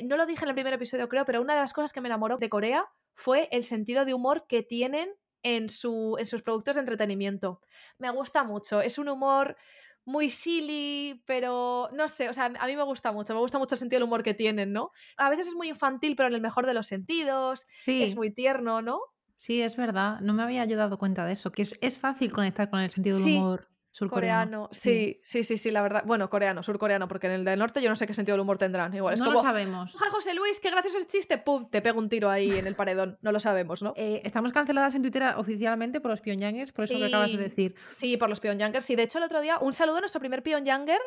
no 0.03 0.17
lo 0.17 0.25
dije 0.25 0.43
en 0.45 0.49
el 0.49 0.55
primer 0.55 0.73
episodio 0.73 1.07
creo, 1.09 1.25
pero 1.25 1.41
una 1.41 1.53
de 1.55 1.61
las 1.61 1.73
cosas 1.73 1.93
que 1.93 2.01
me 2.01 2.07
enamoró 2.09 2.37
de 2.37 2.49
Corea 2.49 2.85
fue 3.13 3.47
el 3.51 3.63
sentido 3.63 4.05
de 4.05 4.13
humor 4.13 4.45
que 4.47 4.63
tienen 4.63 5.09
en, 5.43 5.69
su, 5.69 6.15
en 6.19 6.25
sus 6.25 6.41
productos 6.43 6.75
de 6.75 6.81
entretenimiento. 6.81 7.61
Me 7.97 8.09
gusta 8.11 8.43
mucho, 8.43 8.81
es 8.81 8.97
un 8.97 9.09
humor 9.09 9.57
muy 10.05 10.29
silly, 10.29 11.21
pero 11.25 11.89
no 11.93 12.09
sé, 12.09 12.29
o 12.29 12.33
sea, 12.33 12.45
a 12.59 12.65
mí 12.67 12.75
me 12.75 12.83
gusta 12.83 13.11
mucho, 13.11 13.33
me 13.33 13.39
gusta 13.39 13.59
mucho 13.59 13.75
el 13.75 13.79
sentido 13.79 13.99
del 13.99 14.07
humor 14.07 14.23
que 14.23 14.33
tienen, 14.33 14.73
¿no? 14.73 14.91
A 15.17 15.29
veces 15.29 15.47
es 15.47 15.53
muy 15.55 15.69
infantil, 15.69 16.15
pero 16.15 16.27
en 16.29 16.35
el 16.35 16.41
mejor 16.41 16.65
de 16.65 16.73
los 16.73 16.87
sentidos, 16.87 17.67
es 17.97 18.15
Sí, 18.15 18.15
muy 18.15 18.33
tierno, 18.33 18.81
¿no? 18.81 18.99
sí, 19.35 19.61
es 19.61 19.75
verdad. 19.75 20.19
No 20.21 20.33
me 20.33 20.43
había 20.43 20.65
yo 20.65 20.77
dado 20.77 20.97
cuenta 20.97 21.25
de 21.25 21.33
eso, 21.33 21.51
que 21.51 21.61
es 21.63 21.73
es 21.81 21.97
fácil 21.99 22.31
conectar 22.31 22.69
con 22.69 22.79
el 22.79 22.91
sentido 22.91 23.17
del 23.17 23.23
Sí, 23.23 23.27
humor 23.27 23.69
surcoreano. 23.91 24.67
coreano, 24.67 24.69
Sí. 24.71 25.19
sí, 25.23 25.43
sí, 25.43 25.57
sí, 25.57 25.71
la 25.71 25.81
verdad. 25.81 26.03
Bueno, 26.05 26.29
coreano, 26.29 26.63
surcoreano, 26.63 27.07
porque 27.07 27.27
en 27.27 27.33
el 27.33 27.45
del 27.45 27.59
norte 27.59 27.81
yo 27.81 27.89
no 27.89 27.95
sé 27.95 28.07
qué 28.07 28.13
sentido 28.13 28.35
del 28.35 28.41
humor 28.41 28.57
tendrán. 28.57 28.93
Igual 28.93 29.13
es 29.15 29.19
No 29.19 29.31
lo 29.31 29.41
sabemos. 29.41 29.93
¡Ja, 29.97 30.09
José 30.09 30.33
Luis, 30.33 30.59
qué 30.59 30.69
gracioso 30.71 30.97
el 30.97 31.07
chiste! 31.07 31.37
¡Pum! 31.37 31.69
Te 31.69 31.81
pego 31.81 31.99
un 31.99 32.09
tiro 32.09 32.29
ahí 32.29 32.51
en 32.57 32.67
el 32.67 32.75
paredón. 32.75 33.17
No 33.21 33.31
lo 33.31 33.39
sabemos, 33.39 33.83
¿no? 33.83 33.93
Eh, 33.97 34.21
estamos 34.23 34.51
canceladas 34.51 34.95
en 34.95 35.01
Twitter 35.01 35.23
oficialmente 35.35 35.99
por 36.01 36.11
los 36.11 36.21
pyongyangers, 36.21 36.71
por 36.71 36.85
eso 36.85 36.97
que 36.97 37.05
acabas 37.05 37.31
de 37.31 37.37
decir. 37.37 37.75
sí, 37.89 38.17
por 38.17 38.29
los 38.29 38.39
Pyongyangers. 38.39 38.85
Sí, 38.85 38.95
de 38.95 39.03
hecho, 39.03 39.17
el 39.17 39.25
otro 39.25 39.41
día, 39.41 39.57
un 39.59 39.73
saludo 39.73 39.97
a 39.97 39.99
nuestro 40.01 40.19
primer 40.19 40.41
Pyongyanger, 40.43 40.99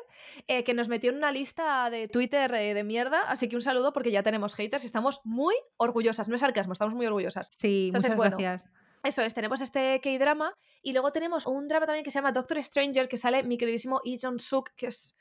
eh, 0.49 0.65
que 0.65 0.75
nos 0.75 0.89
metió 0.89 1.11
en 1.11 1.17
una 1.17 1.33
lista 1.33 1.89
de 1.91 2.09
Twitter 2.09 2.53
eh, 2.55 2.75
de 2.75 2.85
mierda. 2.85 3.23
Así 3.29 3.49
que 3.49 3.57
un 3.57 3.63
saludo 3.63 3.93
porque 3.93 4.11
ya 4.11 4.23
tenemos 4.23 4.55
haters 4.55 4.85
y 4.85 4.87
estamos 4.87 5.21
muy 5.25 5.55
orgullosas. 5.77 6.29
No 6.29 6.35
es 6.35 6.41
sarcasmo, 6.41 6.73
estamos 6.73 6.95
muy 6.95 7.07
orgullosas. 7.07 7.49
Sí, 7.51 7.87
Entonces, 7.87 8.11
muchas 8.15 8.17
bueno, 8.17 8.37
gracias. 8.39 8.71
Eso 9.05 9.23
es, 9.23 9.35
tenemos 9.35 9.61
este 9.61 10.01
K-drama 10.01 10.57
y 10.83 10.93
luego 10.93 11.13
tenemos 11.13 11.47
un 11.47 11.69
drama 11.69 11.87
también 11.87 12.05
que 12.05 12.11
se 12.11 12.19
llama 12.19 12.33
Doctor 12.33 12.63
Stranger, 12.65 13.09
que 13.09 13.17
sale 13.17 13.43
mi 13.43 13.59
queridísimo 13.59 14.01
Lee 14.05 14.19
Jong-suk, 14.21 14.71
que 14.77 14.87
es... 14.89 15.17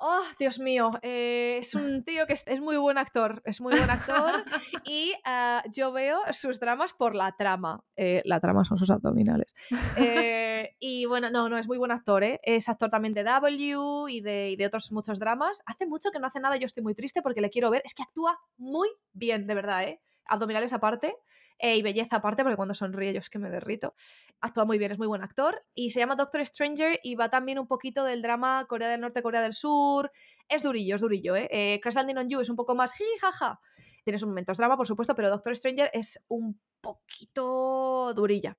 Oh, 0.00 0.22
Dios 0.38 0.60
mío, 0.60 0.92
eh, 1.02 1.56
es 1.58 1.74
un 1.74 2.04
tío 2.04 2.24
que 2.28 2.34
es, 2.34 2.46
es 2.46 2.60
muy 2.60 2.76
buen 2.76 2.98
actor, 2.98 3.42
es 3.44 3.60
muy 3.60 3.76
buen 3.76 3.90
actor 3.90 4.44
y 4.84 5.12
ah, 5.24 5.60
yo 5.74 5.90
veo 5.90 6.20
sus 6.30 6.60
dramas 6.60 6.92
por 6.92 7.16
la 7.16 7.34
trama. 7.36 7.82
Eh, 7.96 8.22
la 8.24 8.38
trama 8.38 8.64
son 8.64 8.78
sus 8.78 8.90
abdominales. 8.90 9.56
Eh, 9.96 10.76
y 10.78 11.06
bueno, 11.06 11.30
no, 11.30 11.48
no, 11.48 11.58
es 11.58 11.66
muy 11.66 11.78
buen 11.78 11.90
actor, 11.90 12.22
¿eh? 12.22 12.38
Es 12.44 12.68
actor 12.68 12.90
también 12.90 13.12
de 13.12 13.24
W 13.24 14.04
y 14.08 14.20
de, 14.20 14.50
y 14.50 14.56
de 14.56 14.66
otros 14.66 14.92
muchos 14.92 15.18
dramas. 15.18 15.64
Hace 15.66 15.84
mucho 15.84 16.12
que 16.12 16.20
no 16.20 16.28
hace 16.28 16.38
nada, 16.38 16.56
yo 16.58 16.66
estoy 16.66 16.84
muy 16.84 16.94
triste 16.94 17.20
porque 17.20 17.40
le 17.40 17.50
quiero 17.50 17.68
ver. 17.68 17.82
Es 17.84 17.92
que 17.92 18.04
actúa 18.04 18.38
muy 18.56 18.88
bien, 19.12 19.48
de 19.48 19.54
verdad, 19.56 19.82
¿eh? 19.82 20.00
Abdominales 20.26 20.72
aparte. 20.72 21.16
Eh, 21.58 21.76
y 21.76 21.82
belleza 21.82 22.16
aparte, 22.16 22.42
porque 22.42 22.56
cuando 22.56 22.74
sonríe 22.74 23.12
yo 23.12 23.18
es 23.18 23.30
que 23.30 23.38
me 23.38 23.50
derrito. 23.50 23.94
Actúa 24.40 24.64
muy 24.64 24.78
bien, 24.78 24.92
es 24.92 24.98
muy 24.98 25.06
buen 25.06 25.22
actor. 25.22 25.64
Y 25.74 25.90
se 25.90 26.00
llama 26.00 26.14
Doctor 26.16 26.44
Stranger 26.44 27.00
y 27.02 27.14
va 27.14 27.30
también 27.30 27.58
un 27.58 27.66
poquito 27.66 28.04
del 28.04 28.22
drama 28.22 28.66
Corea 28.68 28.88
del 28.88 29.00
Norte, 29.00 29.22
Corea 29.22 29.42
del 29.42 29.54
Sur. 29.54 30.10
Es 30.48 30.62
durillo, 30.62 30.94
es 30.94 31.00
durillo, 31.00 31.34
¿eh? 31.36 31.48
eh 31.50 31.80
Crash 31.82 31.94
Landing 31.94 32.18
on 32.18 32.28
You 32.28 32.40
es 32.40 32.48
un 32.48 32.56
poco 32.56 32.74
más 32.74 32.92
jiji, 32.92 33.18
jaja. 33.20 33.60
Tienes 34.04 34.22
un 34.22 34.30
momentos 34.30 34.56
drama, 34.56 34.76
por 34.76 34.86
supuesto, 34.86 35.14
pero 35.14 35.30
Doctor 35.30 35.54
Stranger 35.56 35.90
es 35.92 36.22
un 36.28 36.60
poquito 36.80 38.14
durilla. 38.14 38.56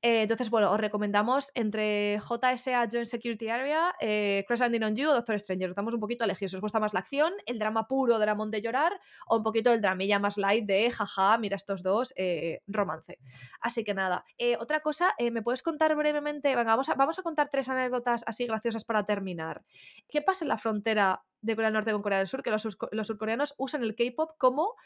Eh, 0.00 0.22
entonces, 0.22 0.48
bueno, 0.48 0.70
os 0.70 0.78
recomendamos 0.78 1.50
entre 1.54 2.20
JSA 2.20 2.86
Joint 2.90 3.06
Security 3.06 3.48
Area, 3.48 3.94
eh, 4.00 4.44
Crash 4.46 4.60
Landing 4.60 4.84
on 4.84 4.94
You 4.94 5.10
o 5.10 5.12
Doctor 5.12 5.40
Stranger. 5.40 5.70
Os 5.70 5.76
damos 5.76 5.92
un 5.92 5.98
poquito 5.98 6.22
a 6.22 6.26
elegir 6.26 6.48
si 6.48 6.54
os 6.56 6.62
gusta 6.62 6.78
más 6.78 6.94
la 6.94 7.00
acción, 7.00 7.32
el 7.46 7.58
drama 7.58 7.88
puro, 7.88 8.18
dramón 8.20 8.52
de 8.52 8.62
llorar, 8.62 8.92
o 9.26 9.36
un 9.36 9.42
poquito 9.42 9.72
el 9.72 9.80
dramilla 9.80 10.20
más 10.20 10.36
light 10.36 10.66
de 10.66 10.90
jaja, 10.90 11.36
mira 11.38 11.56
estos 11.56 11.82
dos, 11.82 12.12
eh, 12.16 12.62
romance. 12.68 13.18
Así 13.60 13.82
que 13.82 13.92
nada. 13.92 14.24
Eh, 14.38 14.56
otra 14.60 14.80
cosa, 14.80 15.14
¿me 15.18 15.42
puedes 15.42 15.62
contar 15.62 15.96
brevemente? 15.96 16.54
Venga, 16.54 16.76
vamos 16.76 17.18
a, 17.18 17.22
contar 17.22 17.48
tres 17.50 17.68
anécdotas 17.68 18.22
así 18.26 18.46
graciosas 18.46 18.84
para 18.84 19.04
terminar. 19.04 19.64
¿Qué 20.08 20.22
pasa 20.22 20.44
en 20.44 20.48
la 20.50 20.58
frontera 20.58 21.24
de 21.40 21.56
Corea 21.56 21.68
del 21.68 21.74
Norte 21.74 21.92
con 21.92 22.02
Corea 22.02 22.18
del 22.18 22.28
Sur? 22.28 22.44
Que 22.44 22.50
los, 22.52 22.64
los 22.92 23.06
surcoreanos 23.06 23.54
usan 23.58 23.82
el 23.82 23.96
K-pop 23.96 24.36
como, 24.38 24.76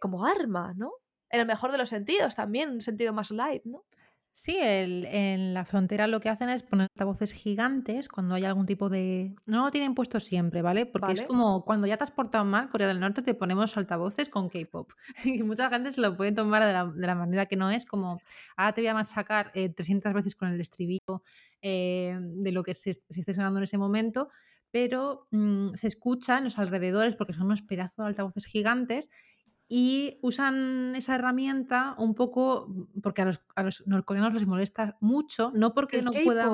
como 0.00 0.24
arma, 0.24 0.72
¿no? 0.74 0.92
En 1.28 1.40
el 1.40 1.46
mejor 1.46 1.72
de 1.72 1.78
los 1.78 1.90
sentidos 1.90 2.34
también, 2.34 2.70
un 2.70 2.80
sentido 2.80 3.12
más 3.12 3.30
light, 3.30 3.64
¿no? 3.64 3.84
Sí, 4.36 4.56
el 4.58 5.04
en 5.04 5.52
la 5.52 5.66
frontera 5.66 6.06
lo 6.06 6.18
que 6.20 6.30
hacen 6.30 6.48
es 6.48 6.62
poner 6.62 6.88
altavoces 6.94 7.34
gigantes 7.34 8.08
cuando 8.08 8.34
hay 8.34 8.46
algún 8.46 8.64
tipo 8.64 8.88
de 8.88 9.34
no 9.44 9.66
lo 9.66 9.70
tienen 9.70 9.94
puesto 9.94 10.20
siempre, 10.20 10.62
¿vale? 10.62 10.86
Porque 10.86 11.12
es 11.12 11.20
Vale. 11.20 11.28
como 11.28 11.66
cuando 11.66 11.86
ya 11.86 11.98
te 11.98 12.04
has 12.04 12.10
portado 12.10 12.42
mal, 12.46 12.70
Corea 12.70 12.88
del 12.88 12.98
Norte 12.98 13.20
te 13.20 13.34
ponemos 13.34 13.76
altavoces 13.76 14.30
con 14.30 14.48
K-pop. 14.48 14.90
Y 15.24 15.42
mucha 15.42 15.68
gente 15.68 15.92
se 15.92 16.00
lo 16.00 16.16
puede 16.16 16.32
tomar 16.32 16.64
de 16.64 16.72
la 16.72 16.86
de 16.86 17.06
la 17.06 17.14
manera 17.14 17.44
que 17.44 17.56
no 17.56 17.70
es, 17.70 17.84
como 17.84 18.22
ahora 18.56 18.72
te 18.72 18.80
voy 18.80 18.88
a 18.88 18.94
machacar, 18.94 19.50
eh, 19.54 19.68
300 19.68 20.14
veces 20.14 20.34
con 20.34 20.48
el 20.48 20.58
estribillo, 20.62 21.22
eh, 21.60 22.18
de 22.18 22.52
lo 22.52 22.62
que 22.62 22.72
se 22.72 22.94
se 22.94 23.20
esté 23.20 23.34
sonando 23.34 23.58
en 23.58 23.64
ese 23.64 23.76
momento, 23.76 24.30
pero, 24.70 25.28
mm, 25.30 25.74
se 25.74 25.86
escucha 25.88 26.38
en 26.38 26.44
los 26.44 26.58
alrededores 26.58 27.16
porque 27.16 27.34
son 27.34 27.44
unos 27.46 27.60
pedazos 27.60 27.96
de 27.98 28.04
altavoces 28.06 28.46
gigantes 28.46 29.10
y 29.74 30.18
usan 30.20 30.94
esa 30.96 31.14
herramienta 31.14 31.94
un 31.96 32.14
poco, 32.14 32.66
mm, 32.68 33.00
porque 33.00 33.22
a 33.22 33.24
los 33.24 33.40
a 33.54 33.62
los 33.62 33.82
norcoreanos 33.86 34.34
les 34.34 34.46
molesta 34.46 34.98
mucho, 35.00 35.50
no 35.54 35.72
porque 35.72 36.00
El 36.00 36.04
no 36.04 36.10
puedan. 36.12 36.50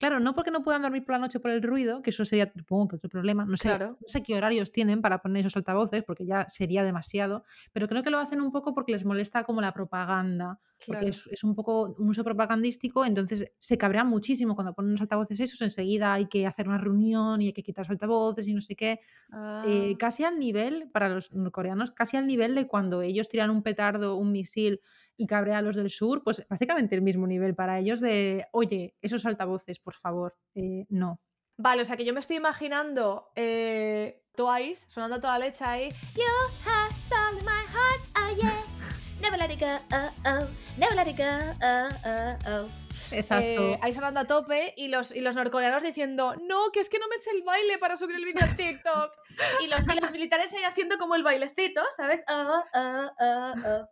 Claro, 0.00 0.18
no 0.20 0.34
porque 0.34 0.50
no 0.50 0.62
puedan 0.62 0.82
dormir 0.82 1.04
por 1.04 1.12
la 1.14 1.18
noche 1.20 1.38
por 1.40 1.50
el 1.52 1.62
ruido, 1.62 2.02
que 2.02 2.10
eso 2.10 2.24
sería, 2.24 2.52
supongo 2.56 2.88
que 2.88 2.96
otro 2.96 3.08
problema, 3.10 3.44
no 3.44 3.56
sé 3.56 3.68
Claro. 3.68 3.98
no 4.00 4.08
sé 4.08 4.22
qué 4.22 4.34
horarios 4.36 4.70
tienen 4.72 5.00
para 5.00 5.18
poner 5.22 5.40
esos 5.40 5.56
altavoces, 5.56 6.02
porque 6.04 6.26
ya 6.26 6.46
sería 6.48 6.82
demasiado, 6.84 7.44
pero 7.72 7.88
creo 7.88 8.02
que 8.02 8.10
lo 8.10 8.18
hacen 8.18 8.42
un 8.42 8.50
poco 8.52 8.74
porque 8.74 8.92
les 8.92 9.04
molesta 9.04 9.44
como 9.44 9.60
la 9.62 9.72
propaganda, 9.72 10.58
porque 10.84 11.08
es 11.08 11.26
es 11.28 11.42
un 11.44 11.54
poco 11.54 11.94
un 11.96 12.08
uso 12.10 12.22
propagandístico, 12.24 13.04
entonces 13.06 13.50
se 13.58 13.78
cabrean 13.78 14.08
muchísimo 14.08 14.54
cuando 14.56 14.74
ponen 14.74 14.92
los 14.92 15.00
altavoces 15.00 15.40
esos, 15.40 15.62
enseguida 15.62 16.12
hay 16.12 16.26
que 16.28 16.46
hacer 16.46 16.68
una 16.68 16.76
reunión 16.78 17.40
y 17.40 17.46
hay 17.46 17.52
que 17.54 17.62
quitar 17.62 17.84
los 17.86 17.90
altavoces 17.92 18.46
y 18.48 18.52
no 18.52 18.60
sé 18.60 18.74
qué. 18.76 19.00
Eh, 19.62 19.96
Ah. 19.96 19.98
casi 19.98 20.24
al 20.24 20.38
nivel, 20.38 20.90
para 20.92 21.08
los 21.08 21.32
norcoreanos, 21.32 21.90
casi 21.92 22.16
al 22.18 22.26
nivel 22.26 22.54
de 22.54 22.66
cuando 22.68 23.02
ellos 23.02 23.28
tiran 23.28 23.50
un 23.50 23.62
petardo, 23.62 24.16
un 24.16 24.32
misil 24.32 24.80
y 25.16 25.26
cabrea 25.26 25.58
a 25.58 25.62
los 25.62 25.76
del 25.76 25.90
sur, 25.90 26.22
pues 26.22 26.44
prácticamente 26.48 26.94
el 26.94 27.02
mismo 27.02 27.26
nivel 27.26 27.54
para 27.54 27.78
ellos 27.78 28.00
de: 28.00 28.46
"Oye, 28.52 28.94
esos 29.00 29.24
altavoces, 29.26 29.78
por 29.78 29.94
favor, 29.94 30.36
eh, 30.54 30.86
no". 30.88 31.20
Vale, 31.56 31.82
o 31.82 31.84
sea, 31.84 31.96
que 31.96 32.04
yo 32.04 32.12
me 32.12 32.20
estoy 32.20 32.36
imaginando, 32.36 33.30
eh, 33.36 34.24
Twice 34.34 34.86
sonando 34.88 35.20
toda 35.20 35.38
leche 35.38 35.64
ahí. 35.64 35.88
You 36.16 36.24
have 36.66 36.92
stolen 36.92 37.44
my 37.44 37.64
heart, 37.72 38.00
oh 38.18 38.36
yeah. 38.36 38.64
Never 39.20 39.38
let 39.38 39.52
it 39.52 39.60
go, 39.60 39.78
oh 39.92 40.10
oh. 40.26 40.48
Never 40.76 40.96
let 40.96 41.08
it 41.08 41.16
go, 41.16 41.24
oh 41.62 41.88
oh 42.04 42.38
oh. 42.48 42.84
Exacto. 43.12 43.62
Eh, 43.62 43.78
ahí 43.82 43.92
sonando 43.92 44.20
a 44.20 44.24
tope 44.24 44.74
y 44.76 44.88
los, 44.88 45.14
y 45.14 45.20
los 45.20 45.36
norcoreanos 45.36 45.82
diciendo, 45.82 46.34
no, 46.42 46.70
que 46.72 46.80
es 46.80 46.88
que 46.88 46.98
no 46.98 47.06
me 47.08 47.18
sé 47.18 47.30
el 47.30 47.42
baile 47.42 47.78
para 47.78 47.96
subir 47.96 48.16
el 48.16 48.24
vídeo 48.24 48.44
a 48.44 48.56
TikTok. 48.56 49.12
y, 49.62 49.66
los, 49.68 49.80
y 49.80 50.00
los 50.00 50.10
militares 50.10 50.52
ahí 50.52 50.64
haciendo 50.64 50.98
como 50.98 51.14
el 51.14 51.22
bailecito, 51.22 51.82
¿sabes? 51.96 52.24
Oh, 52.28 52.62
oh, 52.74 53.10
oh, 53.20 53.52
oh. 53.66 53.88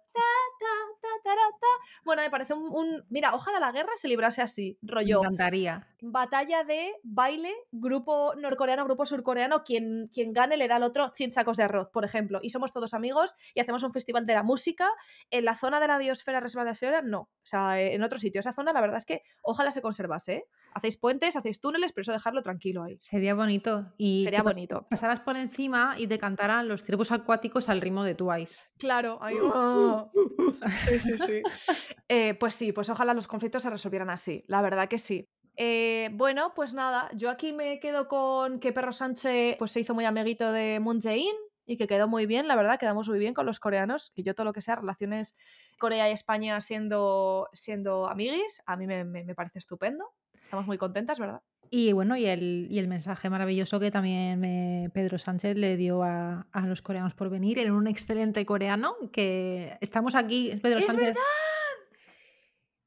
Bueno, 2.05 2.22
me 2.22 2.30
parece 2.30 2.55
un, 2.55 2.64
un- 2.74 3.05
Mira, 3.09 3.34
ojalá 3.34 3.60
la 3.60 3.72
guerra 3.72 3.90
se 3.97 4.09
librase 4.09 4.43
así, 4.43 4.78
Me 4.82 4.93
rollo. 4.93 5.20
encantaría. 5.20 5.86
Batalla 6.01 6.64
de 6.64 6.94
baile, 7.02 7.55
grupo 7.70 8.34
norcoreano, 8.34 8.84
grupo 8.84 9.06
surcoreano, 9.06 9.62
quien, 9.62 10.09
quien 10.12 10.32
gane 10.32 10.56
le 10.56 10.66
da 10.68 10.76
al 10.76 10.82
otro 10.82 11.10
100 11.10 11.32
sacos 11.32 11.56
de 11.56 11.62
arroz, 11.64 11.89
por 11.93 12.05
ejemplo. 12.05 12.40
Y 12.43 12.51
somos 12.51 12.72
todos 12.72 12.93
amigos 12.94 13.36
y 13.55 13.60
hacemos 13.60 13.82
un 13.84 13.93
festival 13.93 14.26
de 14.26 14.34
la 14.34 14.43
música. 14.43 14.89
En 15.30 15.44
la 15.44 15.56
zona 15.56 15.78
de 15.80 15.86
la 15.89 15.98
biosfera, 15.98 16.40
reserva 16.40 16.62
de 16.64 16.70
la 16.70 16.72
biosfera, 16.72 17.02
no. 17.02 17.20
O 17.20 17.30
sea, 17.44 17.80
en 17.80 18.02
otro 18.02 18.18
sitio. 18.18 18.40
Esa 18.40 18.52
zona, 18.52 18.72
la 18.72 18.80
verdad 18.80 18.98
es 18.98 19.06
que 19.06 19.22
ojalá 19.43 19.70
se 19.70 19.82
conservase. 19.82 20.32
¿eh? 20.32 20.44
Hacéis 20.74 20.97
puentes, 20.97 21.36
hacéis 21.36 21.61
túneles, 21.61 21.93
pero 21.93 22.03
eso 22.03 22.12
dejarlo 22.12 22.43
tranquilo 22.43 22.82
ahí. 22.85 22.97
Sería 22.99 23.35
bonito. 23.35 23.93
Y 23.99 24.23
Sería 24.23 24.43
bonito. 24.43 24.86
pasaras 24.89 25.20
por 25.20 25.36
encima 25.36 25.94
y 25.99 26.07
te 26.07 26.19
cantaran 26.19 26.69
los 26.69 26.82
ciervos 26.82 27.12
acuáticos 27.12 27.69
al 27.69 27.81
ritmo 27.81 28.05
de 28.05 28.15
Twice. 28.15 28.57
Claro, 28.78 29.19
ahí. 29.20 29.36
oh. 29.40 30.11
Sí, 30.89 30.99
sí, 31.01 31.19
sí. 31.19 31.43
Eh, 32.09 32.35
pues 32.35 32.55
sí, 32.55 32.73
pues 32.73 32.89
ojalá 32.90 33.15
los 33.15 33.27
conflictos 33.27 33.62
se 33.62 33.70
resolvieran 33.70 34.11
así. 34.11 34.44
La 34.47 34.61
verdad 34.62 34.89
que 34.89 34.99
sí. 34.99 35.28
Eh, 35.57 36.11
bueno, 36.12 36.53
pues 36.55 36.73
nada, 36.74 37.11
yo 37.15 37.31
aquí 37.31 37.53
me 37.53 37.78
quedo 37.81 38.09
con 38.09 38.59
que 38.61 38.73
Perro 38.73 38.93
Sánchez 38.93 39.57
pues, 39.59 39.73
se 39.73 39.81
hizo 39.81 39.94
muy 39.94 40.05
amiguito 40.05 40.53
de 40.53 40.78
Moon 40.81 41.01
Jae-in 41.01 41.35
y 41.66 41.77
que 41.77 41.86
quedó 41.86 42.09
muy 42.09 42.27
bien, 42.27 42.49
la 42.49 42.57
verdad, 42.57 42.78
quedamos 42.78 43.09
muy 43.09 43.19
bien 43.19 43.35
con 43.35 43.47
los 43.47 43.61
coreanos, 43.61 44.11
que 44.15 44.23
yo 44.23 44.35
todo 44.35 44.44
lo 44.44 44.53
que 44.53 44.61
sea 44.62 44.77
relaciones 44.77 45.36
Corea 45.78 46.09
y 46.09 46.12
España 46.12 46.61
siendo, 46.61 47.49
siendo 47.53 48.09
amiguis, 48.09 48.62
a 48.66 48.77
mí 48.77 48.86
me, 48.86 49.05
me- 49.05 49.24
me 49.24 49.35
parece 49.35 49.59
estupendo. 49.59 50.05
Estamos 50.52 50.66
muy 50.66 50.76
contentas, 50.76 51.18
¿verdad? 51.18 51.40
Y 51.70 51.92
bueno, 51.92 52.14
y 52.14 52.26
el, 52.26 52.68
y 52.70 52.78
el 52.78 52.86
mensaje 52.86 53.30
maravilloso 53.30 53.80
que 53.80 53.90
también 53.90 54.38
me- 54.38 54.90
Pedro 54.92 55.16
Sánchez 55.16 55.56
le 55.56 55.78
dio 55.78 56.02
a, 56.02 56.46
a 56.52 56.66
los 56.66 56.82
coreanos 56.82 57.14
por 57.14 57.30
venir 57.30 57.58
en 57.58 57.72
un 57.72 57.86
excelente 57.86 58.44
coreano, 58.44 58.94
que 59.14 59.78
estamos 59.80 60.14
aquí, 60.14 60.52
Pedro 60.62 60.80
¡Es 60.80 60.84
Sánchez. 60.84 61.04
verdad! 61.06 61.20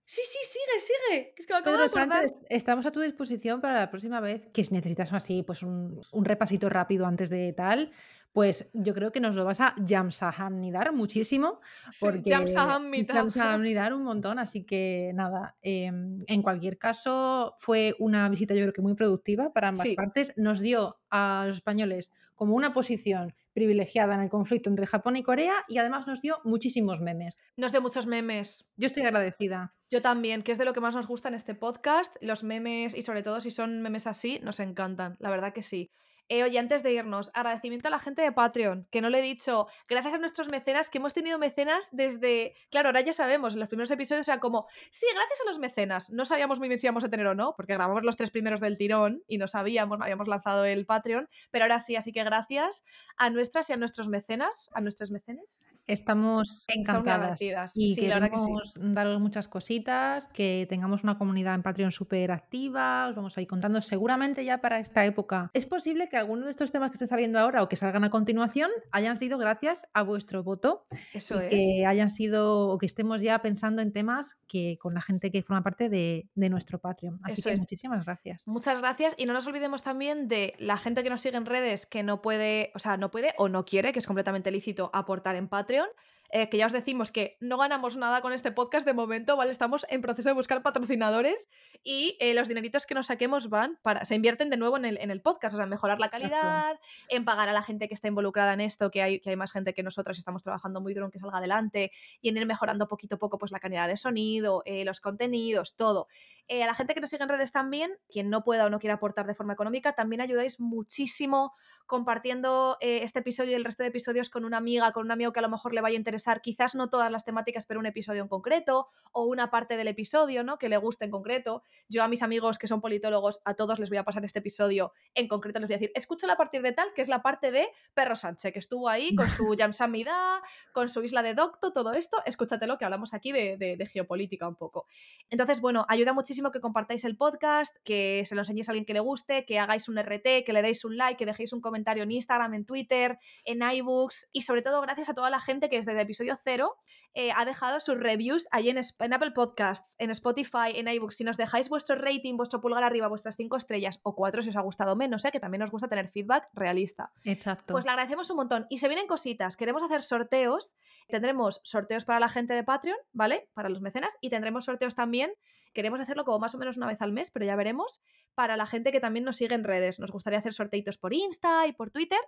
Sí, 0.03 0.21
sí, 0.23 0.37
sigue, 0.43 0.79
sigue. 0.79 1.33
Es 1.35 1.47
que 1.47 1.53
me 1.53 1.57
acabo 1.59 1.75
Pedro 1.75 1.89
de. 1.89 1.89
Sánchez, 1.89 2.33
estamos 2.49 2.85
a 2.85 2.91
tu 2.91 2.99
disposición 2.99 3.61
para 3.61 3.79
la 3.79 3.89
próxima 3.89 4.19
vez 4.19 4.47
que 4.53 4.63
si 4.63 4.71
necesitas 4.71 5.11
así, 5.13 5.41
pues 5.41 5.63
un, 5.63 5.99
un 6.11 6.23
repasito 6.25 6.69
rápido 6.69 7.07
antes 7.07 7.31
de 7.31 7.51
tal, 7.53 7.91
pues 8.35 8.69
yo 8.73 8.93
creo 8.93 9.13
que 9.13 9.21
nos 9.21 9.33
lo 9.33 9.45
vas 9.45 9.61
a 9.61 9.73
jamsahamnidar 9.87 10.91
muchísimo, 10.91 11.61
Sí, 11.89 11.99
porque 12.05 12.31
Jamsahamnida. 12.31 13.13
jamsahamnidar 13.13 13.93
un 13.93 14.03
montón, 14.03 14.39
así 14.39 14.65
que 14.65 15.11
nada, 15.15 15.55
em, 15.61 16.21
en 16.27 16.41
cualquier 16.41 16.77
caso 16.77 17.55
fue 17.59 17.95
una 17.97 18.27
visita 18.27 18.53
yo 18.53 18.59
creo 18.63 18.73
que 18.73 18.81
muy 18.81 18.93
productiva 18.93 19.53
para 19.53 19.69
ambas 19.69 19.87
Sí. 19.87 19.95
partes, 19.95 20.33
nos 20.35 20.59
dio 20.59 20.97
a 21.09 21.45
los 21.47 21.55
españoles 21.55 22.11
como 22.35 22.55
una 22.55 22.73
posición 22.73 23.33
privilegiada 23.53 24.15
en 24.15 24.19
el 24.21 24.29
conflicto 24.29 24.69
entre 24.69 24.85
Japón 24.85 25.15
y 25.15 25.23
Corea 25.23 25.53
y 25.69 25.77
además 25.77 26.05
nos 26.05 26.19
dio 26.21 26.41
muchísimos 26.43 26.99
memes. 26.99 27.37
Nos 27.55 27.71
dio 27.71 27.81
muchos 27.81 28.05
memes. 28.05 28.65
Yo 28.75 28.87
estoy 28.87 29.03
agradecida. 29.03 29.73
Yo 29.89 30.01
también, 30.01 30.41
que 30.41 30.51
es 30.51 30.57
de 30.57 30.65
lo 30.65 30.73
que 30.73 30.81
más 30.81 30.93
nos 30.93 31.07
gusta 31.07 31.29
en 31.29 31.35
este 31.35 31.55
podcast. 31.55 32.13
Los 32.19 32.43
memes, 32.43 32.93
y 32.95 33.03
sobre 33.03 33.23
todo 33.23 33.39
si 33.39 33.49
son 33.49 33.81
memes 33.81 34.07
así, 34.07 34.41
nos 34.43 34.59
encantan. 34.59 35.15
La 35.19 35.29
verdad 35.29 35.53
que 35.53 35.61
sí. 35.61 35.89
Eh, 36.27 36.43
oye, 36.43 36.57
antes 36.57 36.81
de 36.81 36.91
irnos, 36.91 37.29
agradecimiento 37.35 37.87
a 37.87 37.91
la 37.91 37.99
gente 37.99 38.23
de 38.23 38.31
Patreon, 38.31 38.87
que 38.89 38.99
no 38.99 39.09
le 39.09 39.19
he 39.19 39.21
dicho, 39.21 39.67
gracias 39.87 40.15
a 40.15 40.17
nuestros 40.17 40.49
mecenas, 40.49 40.89
que 40.89 40.97
hemos 40.97 41.13
tenido 41.13 41.37
mecenas 41.37 41.89
desde. 41.91 42.55
Claro, 42.71 42.89
ahora 42.89 43.01
ya 43.01 43.13
sabemos, 43.13 43.53
en 43.53 43.59
los 43.59 43.69
primeros 43.69 43.91
episodios 43.91 44.27
era 44.27 44.39
como, 44.39 44.67
sí, 44.89 45.05
gracias 45.13 45.41
a 45.41 45.49
los 45.49 45.59
mecenas. 45.59 46.09
No 46.09 46.25
sabíamos 46.25 46.57
muy 46.57 46.67
bien 46.67 46.79
si 46.79 46.87
íbamos 46.87 47.03
a 47.03 47.09
tener 47.09 47.27
o 47.27 47.35
no, 47.35 47.53
porque 47.55 47.73
grabamos 47.73 48.03
los 48.03 48.17
tres 48.17 48.31
primeros 48.31 48.59
del 48.59 48.77
tirón 48.77 49.23
y 49.27 49.37
no 49.37 49.47
sabíamos, 49.47 49.99
no 49.99 50.03
habíamos 50.05 50.27
lanzado 50.27 50.65
el 50.65 50.87
Patreon, 50.87 51.29
pero 51.51 51.65
ahora 51.65 51.77
sí, 51.77 51.95
así 51.95 52.11
que 52.11 52.23
gracias 52.23 52.83
a 53.17 53.29
nuestras 53.29 53.69
y 53.69 53.73
a 53.73 53.77
nuestros 53.77 54.07
mecenas, 54.07 54.69
a 54.73 54.81
nuestros 54.81 55.11
mecenas. 55.11 55.69
Estamos 55.87 56.65
encantadas 56.67 57.19
agradecidas. 57.41 57.71
y 57.75 57.93
Sí, 57.93 58.07
la 58.07 58.15
verdad 58.15 58.31
que 58.31 58.39
sí. 58.39 58.45
queremos 58.45 58.73
daros 58.77 59.19
muchas 59.21 59.47
cositas, 59.47 60.27
que 60.29 60.65
tengamos 60.69 61.03
una 61.03 61.17
comunidad 61.17 61.55
en 61.55 61.63
Patreon 61.63 61.91
súper 61.91 62.31
activa, 62.31 63.07
os 63.09 63.15
vamos 63.15 63.37
a 63.37 63.41
ir 63.41 63.47
contando 63.47 63.81
seguramente 63.81 64.43
ya 64.43 64.59
para 64.61 64.79
esta 64.79 65.05
época. 65.05 65.49
Es 65.53 65.65
posible 65.65 66.09
que 66.09 66.17
alguno 66.17 66.45
de 66.45 66.51
estos 66.51 66.71
temas 66.71 66.89
que 66.91 66.95
esté 66.95 67.07
saliendo 67.07 67.39
ahora 67.39 67.61
o 67.63 67.69
que 67.69 67.75
salgan 67.75 68.03
a 68.03 68.09
continuación 68.09 68.71
hayan 68.91 69.17
sido 69.17 69.37
gracias 69.37 69.85
a 69.93 70.03
vuestro 70.03 70.43
voto 70.43 70.85
Eso 71.13 71.41
y 71.41 71.45
es. 71.45 71.49
que 71.49 71.85
hayan 71.85 72.09
sido 72.09 72.69
o 72.69 72.77
que 72.77 72.85
estemos 72.85 73.21
ya 73.21 73.39
pensando 73.41 73.81
en 73.81 73.91
temas 73.91 74.37
que 74.47 74.77
con 74.81 74.93
la 74.93 75.01
gente 75.01 75.31
que 75.31 75.43
forma 75.43 75.63
parte 75.63 75.89
de, 75.89 76.27
de 76.35 76.49
nuestro 76.49 76.79
Patreon. 76.79 77.19
Así 77.23 77.39
Eso 77.41 77.49
que 77.49 77.53
es. 77.53 77.59
muchísimas 77.59 78.05
gracias. 78.05 78.47
Muchas 78.47 78.77
gracias 78.79 79.13
y 79.17 79.25
no 79.25 79.33
nos 79.33 79.45
olvidemos 79.47 79.83
también 79.83 80.27
de 80.27 80.53
la 80.57 80.77
gente 80.77 81.03
que 81.03 81.09
nos 81.09 81.21
sigue 81.21 81.37
en 81.37 81.45
redes 81.45 81.85
que 81.85 82.03
no 82.03 82.21
puede, 82.21 82.71
o 82.75 82.79
sea, 82.79 82.97
no 82.97 83.11
puede 83.11 83.33
o 83.37 83.49
no 83.49 83.65
quiere, 83.65 83.93
que 83.93 83.99
es 83.99 84.07
completamente 84.07 84.51
lícito 84.51 84.89
aportar 84.93 85.35
en 85.35 85.47
Patreon. 85.47 85.74
Patreon 85.75 85.91
eh, 86.31 86.49
que 86.49 86.57
ya 86.57 86.65
os 86.65 86.71
decimos 86.71 87.11
que 87.11 87.37
no 87.39 87.57
ganamos 87.57 87.97
nada 87.97 88.21
con 88.21 88.33
este 88.33 88.51
podcast 88.51 88.85
de 88.85 88.93
momento, 88.93 89.37
¿vale? 89.37 89.51
Estamos 89.51 89.85
en 89.89 90.01
proceso 90.01 90.29
de 90.29 90.33
buscar 90.33 90.63
patrocinadores 90.63 91.49
y 91.83 92.17
eh, 92.19 92.33
los 92.33 92.47
dineritos 92.47 92.85
que 92.85 92.95
nos 92.95 93.07
saquemos 93.07 93.49
van 93.49 93.79
para, 93.83 94.05
se 94.05 94.15
invierten 94.15 94.49
de 94.49 94.57
nuevo 94.57 94.77
en 94.77 94.85
el, 94.85 94.97
en 94.99 95.11
el 95.11 95.21
podcast, 95.21 95.53
o 95.53 95.57
sea, 95.57 95.63
en 95.63 95.69
mejorar 95.69 95.99
la 95.99 96.09
calidad, 96.09 96.79
en 97.09 97.25
pagar 97.25 97.49
a 97.49 97.53
la 97.53 97.61
gente 97.61 97.87
que 97.87 97.93
está 97.93 98.07
involucrada 98.07 98.53
en 98.53 98.61
esto, 98.61 98.91
que 98.91 99.01
hay, 99.01 99.19
que 99.19 99.29
hay 99.29 99.35
más 99.35 99.51
gente 99.51 99.73
que 99.73 99.83
nosotras 99.83 100.17
y 100.17 100.19
estamos 100.19 100.43
trabajando 100.43 100.81
muy 100.81 100.93
duro 100.93 101.05
en 101.05 101.11
que 101.11 101.19
salga 101.19 101.37
adelante 101.37 101.91
y 102.21 102.29
en 102.29 102.37
ir 102.37 102.45
mejorando 102.45 102.87
poquito 102.87 103.15
a 103.15 103.19
poco 103.19 103.37
pues 103.37 103.51
la 103.51 103.59
calidad 103.59 103.87
de 103.87 103.97
sonido, 103.97 104.63
eh, 104.65 104.85
los 104.85 105.01
contenidos, 105.01 105.75
todo. 105.75 106.07
Eh, 106.47 106.63
a 106.63 106.67
la 106.67 106.75
gente 106.75 106.93
que 106.93 107.01
nos 107.01 107.09
sigue 107.09 107.23
en 107.23 107.29
redes 107.29 107.51
también, 107.51 107.91
quien 108.09 108.29
no 108.29 108.43
pueda 108.43 108.65
o 108.65 108.69
no 108.69 108.79
quiera 108.79 108.95
aportar 108.95 109.25
de 109.25 109.33
forma 109.33 109.53
económica, 109.53 109.93
también 109.93 110.21
ayudáis 110.21 110.59
muchísimo 110.59 111.53
compartiendo 111.87 112.77
eh, 112.81 113.01
este 113.03 113.19
episodio 113.19 113.51
y 113.51 113.55
el 113.55 113.65
resto 113.65 113.83
de 113.83 113.89
episodios 113.89 114.29
con 114.29 114.45
una 114.45 114.57
amiga, 114.57 114.91
con 114.91 115.05
un 115.05 115.11
amigo 115.11 115.33
que 115.33 115.39
a 115.39 115.41
lo 115.41 115.49
mejor 115.49 115.73
le 115.73 115.81
vaya 115.81 115.95
a 115.95 115.97
interesar, 115.97 116.14
quizás 116.41 116.75
no 116.75 116.89
todas 116.89 117.11
las 117.11 117.25
temáticas, 117.25 117.65
pero 117.65 117.79
un 117.79 117.85
episodio 117.85 118.21
en 118.21 118.27
concreto 118.27 118.87
o 119.11 119.23
una 119.25 119.49
parte 119.49 119.77
del 119.77 119.87
episodio, 119.87 120.43
¿no? 120.43 120.57
Que 120.57 120.69
le 120.69 120.77
guste 120.77 121.05
en 121.05 121.11
concreto. 121.11 121.63
Yo 121.89 122.03
a 122.03 122.07
mis 122.07 122.21
amigos 122.23 122.57
que 122.57 122.67
son 122.67 122.81
politólogos, 122.81 123.41
a 123.45 123.53
todos 123.55 123.79
les 123.79 123.89
voy 123.89 123.97
a 123.97 124.03
pasar 124.03 124.23
este 124.25 124.39
episodio 124.39 124.91
en 125.13 125.27
concreto, 125.27 125.59
les 125.59 125.69
voy 125.69 125.75
a 125.75 125.77
decir, 125.79 125.91
escúchala 125.95 126.33
a 126.33 126.37
partir 126.37 126.61
de 126.61 126.71
tal, 126.71 126.91
que 126.93 127.01
es 127.01 127.07
la 127.07 127.21
parte 127.21 127.51
de 127.51 127.67
Perro 127.93 128.15
Sánchez, 128.15 128.53
que 128.53 128.59
estuvo 128.59 128.89
ahí 128.89 129.15
con 129.15 129.27
su 129.29 129.53
Yamsamida, 129.55 130.41
con 130.73 130.89
su 130.89 131.03
isla 131.03 131.23
de 131.23 131.33
Docto, 131.33 131.71
todo 131.73 131.91
esto, 131.93 132.17
escúchatelo, 132.25 132.77
que 132.77 132.85
hablamos 132.85 133.13
aquí 133.13 133.31
de, 133.31 133.57
de- 133.57 133.77
de 133.77 133.85
geopolítica 133.87 134.47
un 134.47 134.55
poco. 134.55 134.85
Entonces, 135.29 135.61
bueno, 135.61 135.85
ayuda 135.89 136.13
muchísimo 136.13 136.51
que 136.51 136.59
compartáis 136.61 137.03
el 137.05 137.17
podcast, 137.17 137.75
que 137.83 138.23
se 138.25 138.35
lo 138.35 138.41
enseñéis 138.41 138.69
a 138.69 138.71
alguien 138.71 138.85
que 138.85 138.93
le 138.93 138.99
guste, 138.99 139.45
que 139.45 139.59
hagáis 139.59 139.89
un 139.89 139.97
RT, 139.97 140.43
que 140.45 140.53
le 140.53 140.61
deis 140.61 140.85
un 140.85 140.97
like, 140.97 141.17
que 141.17 141.25
dejéis 141.25 141.53
un 141.53 141.61
comentario 141.61 142.03
en 142.03 142.11
Instagram, 142.11 142.53
en 142.53 142.65
Twitter, 142.65 143.17
en 143.43 143.61
iBooks 143.61 144.29
y 144.33 144.41
sobre 144.41 144.61
todo 144.61 144.81
gracias 144.81 145.09
a 145.09 145.13
toda 145.13 145.29
la 145.29 145.39
gente 145.39 145.69
que 145.69 145.77
desde 145.77 145.93
episodio 146.05 146.37
cero 146.43 146.77
eh, 147.17 147.31
ha 147.33 147.45
dejado 147.45 147.79
sus 147.79 147.97
reviews 147.97 148.45
ahí 148.51 148.69
en, 148.69 148.77
Apple 148.77 149.31
Podcasts, 149.31 149.95
en 149.99 150.09
Spotify, 150.09 150.73
en 150.75 150.89
iBooks. 150.89 151.15
Si 151.15 151.23
nos 151.23 151.37
dejáis 151.37 151.69
vuestro 151.69 151.95
rating, 151.95 152.35
vuestro 152.35 152.59
pulgar 152.59 152.83
arriba, 152.83 153.07
vuestras 153.07 153.37
cinco 153.37 153.55
estrellas 153.55 154.01
o 154.03 154.15
cuatro 154.15 154.41
si 154.41 154.49
os 154.49 154.57
ha 154.57 154.61
gustado 154.61 154.97
menos, 154.97 155.23
¿eh? 155.23 155.31
que 155.31 155.39
también 155.39 155.61
nos 155.61 155.71
gusta 155.71 155.87
tener 155.87 156.09
feedback 156.09 156.49
realista. 156.53 157.13
Exacto. 157.23 157.71
Pues 157.71 157.85
le 157.85 157.91
agradecemos 157.91 158.29
un 158.29 158.35
montón. 158.35 158.67
Y 158.69 158.79
se 158.79 158.89
vienen 158.89 159.07
cositas. 159.07 159.55
Queremos 159.55 159.81
hacer 159.81 160.03
sorteos. 160.03 160.75
Tendremos 161.07 161.61
sorteos 161.63 162.03
para 162.03 162.19
la 162.19 162.27
gente 162.27 162.53
de 162.53 162.65
Patreon, 162.65 162.97
¿vale? 163.13 163.49
Para 163.53 163.69
los 163.69 163.79
mecenas. 163.79 164.17
Y 164.19 164.29
tendremos 164.29 164.65
sorteos 164.65 164.93
también. 164.93 165.31
Queremos 165.75 165.99
hacerlo 165.99 166.23
como 166.23 166.39
más 166.39 166.55
o 166.55 166.57
menos 166.57 166.77
una 166.77 166.87
vez 166.87 167.01
al 167.01 167.11
mes, 167.11 167.31
pero 167.31 167.45
ya 167.45 167.57
veremos. 167.57 168.01
Para 168.33 168.55
la 168.55 168.65
gente 168.65 168.93
que 168.93 169.01
también 169.01 169.25
nos 169.25 169.35
sigue 169.35 169.53
en 169.55 169.65
redes. 169.65 169.99
Nos 169.99 170.09
gustaría 170.09 170.39
hacer 170.39 170.53
sorteitos 170.53 170.97
por 170.97 171.13
Insta 171.13 171.67
y 171.67 171.73
por 171.73 171.91
Twitter. 171.91 172.19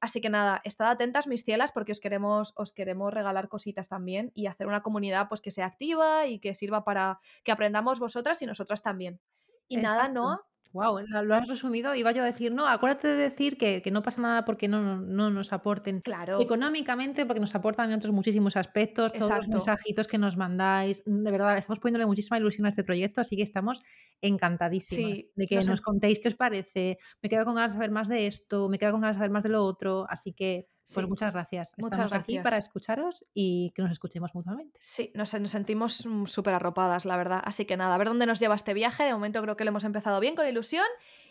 Así 0.00 0.20
que 0.20 0.30
nada, 0.30 0.60
estad 0.62 0.88
atentas, 0.88 1.26
mis 1.26 1.44
cielas, 1.44 1.72
porque 1.72 1.90
os 1.90 1.98
queremos, 1.98 2.52
os 2.54 2.72
queremos 2.72 3.12
regalar 3.12 3.48
cositas 3.48 3.88
también 3.88 4.30
y 4.34 4.46
hacer 4.46 4.68
una 4.68 4.82
comunidad 4.82 5.28
pues 5.28 5.40
que 5.40 5.50
sea 5.50 5.66
activa 5.66 6.26
y 6.26 6.38
que 6.38 6.54
sirva 6.54 6.84
para 6.84 7.18
que 7.42 7.50
aprendamos 7.50 7.98
vosotras 7.98 8.40
y 8.42 8.46
nosotras 8.46 8.80
también. 8.80 9.20
Y 9.66 9.78
nada, 9.78 10.08
Noa. 10.08 10.46
Wow, 10.74 10.98
lo 11.22 11.34
has 11.36 11.46
resumido. 11.46 11.94
Iba 11.94 12.10
yo 12.10 12.24
a 12.24 12.26
decir, 12.26 12.52
no, 12.52 12.66
acuérdate 12.66 13.06
de 13.06 13.14
decir 13.14 13.56
que, 13.56 13.80
que 13.80 13.92
no 13.92 14.02
pasa 14.02 14.20
nada 14.20 14.44
porque 14.44 14.66
no, 14.66 14.82
no, 14.82 14.96
no 15.00 15.30
nos 15.30 15.52
aporten 15.52 16.00
Claro, 16.00 16.40
económicamente, 16.40 17.24
porque 17.26 17.38
nos 17.38 17.54
aportan 17.54 17.90
en 17.92 17.98
otros 17.98 18.12
muchísimos 18.12 18.56
aspectos, 18.56 19.12
todos 19.12 19.30
los 19.30 19.46
exacto. 19.46 19.50
mensajitos 19.52 20.08
que 20.08 20.18
nos 20.18 20.36
mandáis. 20.36 21.04
De 21.06 21.30
verdad, 21.30 21.56
estamos 21.56 21.78
poniéndole 21.78 22.06
muchísima 22.06 22.38
ilusión 22.38 22.66
a 22.66 22.70
este 22.70 22.82
proyecto, 22.82 23.20
así 23.20 23.36
que 23.36 23.44
estamos 23.44 23.82
encantadísimas 24.20 25.18
Sí, 25.18 25.30
de 25.36 25.46
que 25.46 25.54
nos 25.54 25.68
nos 25.68 25.78
en 25.78 25.84
contéis 25.84 26.18
qué 26.18 26.26
os 26.26 26.34
parece. 26.34 26.98
Me 27.22 27.28
quedo 27.28 27.44
con 27.44 27.54
ganas 27.54 27.70
de 27.70 27.76
saber 27.76 27.92
más 27.92 28.08
de 28.08 28.26
esto, 28.26 28.68
me 28.68 28.78
quedo 28.78 28.90
con 28.90 29.00
ganas 29.00 29.14
de 29.14 29.20
saber 29.20 29.30
más 29.30 29.44
de 29.44 29.50
lo 29.50 29.62
otro. 29.62 30.06
Así 30.10 30.32
que, 30.32 30.66
pues 30.92 31.08
muchas 31.08 31.32
gracias. 31.32 31.74
muchas 31.78 31.98
Estamos 32.00 32.12
aquí 32.12 32.36
para 32.36 32.50
gracias. 32.50 32.66
escucharos 32.66 33.24
y 33.32 33.70
que 33.74 33.82
nos 33.82 33.92
escuchemos 33.92 34.34
mutuamente. 34.34 34.78
Sí, 34.82 35.10
nos, 35.14 35.32
nos 35.34 35.50
sentimos 35.50 36.04
mm, 36.06 36.26
súper 36.26 36.54
arropadas, 36.54 37.04
la 37.04 37.16
verdad. 37.16 37.40
Así 37.44 37.64
que 37.64 37.76
nada, 37.76 37.94
a 37.94 37.98
ver 37.98 38.08
dónde 38.08 38.26
nos 38.26 38.40
lleva 38.40 38.54
este 38.54 38.74
viaje. 38.74 39.04
De 39.04 39.12
momento 39.12 39.40
creo 39.42 39.56
que 39.56 39.64
lo 39.64 39.70
hemos 39.70 39.84
empezado 39.84 40.20
bien, 40.20 40.34
con 40.34 40.46
ilusión. 40.46 40.86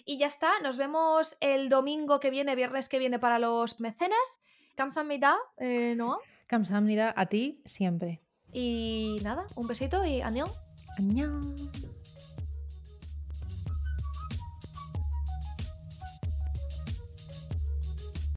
Y 0.05 0.17
ya 0.17 0.25
está, 0.25 0.51
nos 0.61 0.77
vemos 0.77 1.37
el 1.39 1.69
domingo 1.69 2.19
que 2.19 2.29
viene, 2.29 2.55
viernes 2.55 2.89
que 2.89 2.99
viene 2.99 3.19
para 3.19 3.39
los 3.39 3.79
mecenas. 3.79 4.41
Kamsahamnida, 4.75 5.37
eh, 5.57 5.95
Noa. 5.95 6.17
Kamsahamnida, 6.47 7.13
a 7.15 7.25
ti 7.27 7.61
siempre. 7.65 8.21
Y 8.51 9.17
nada, 9.23 9.45
un 9.55 9.67
besito 9.67 10.03
y 10.05 10.21
adiós. 10.21 10.51
Añón. 10.97 11.55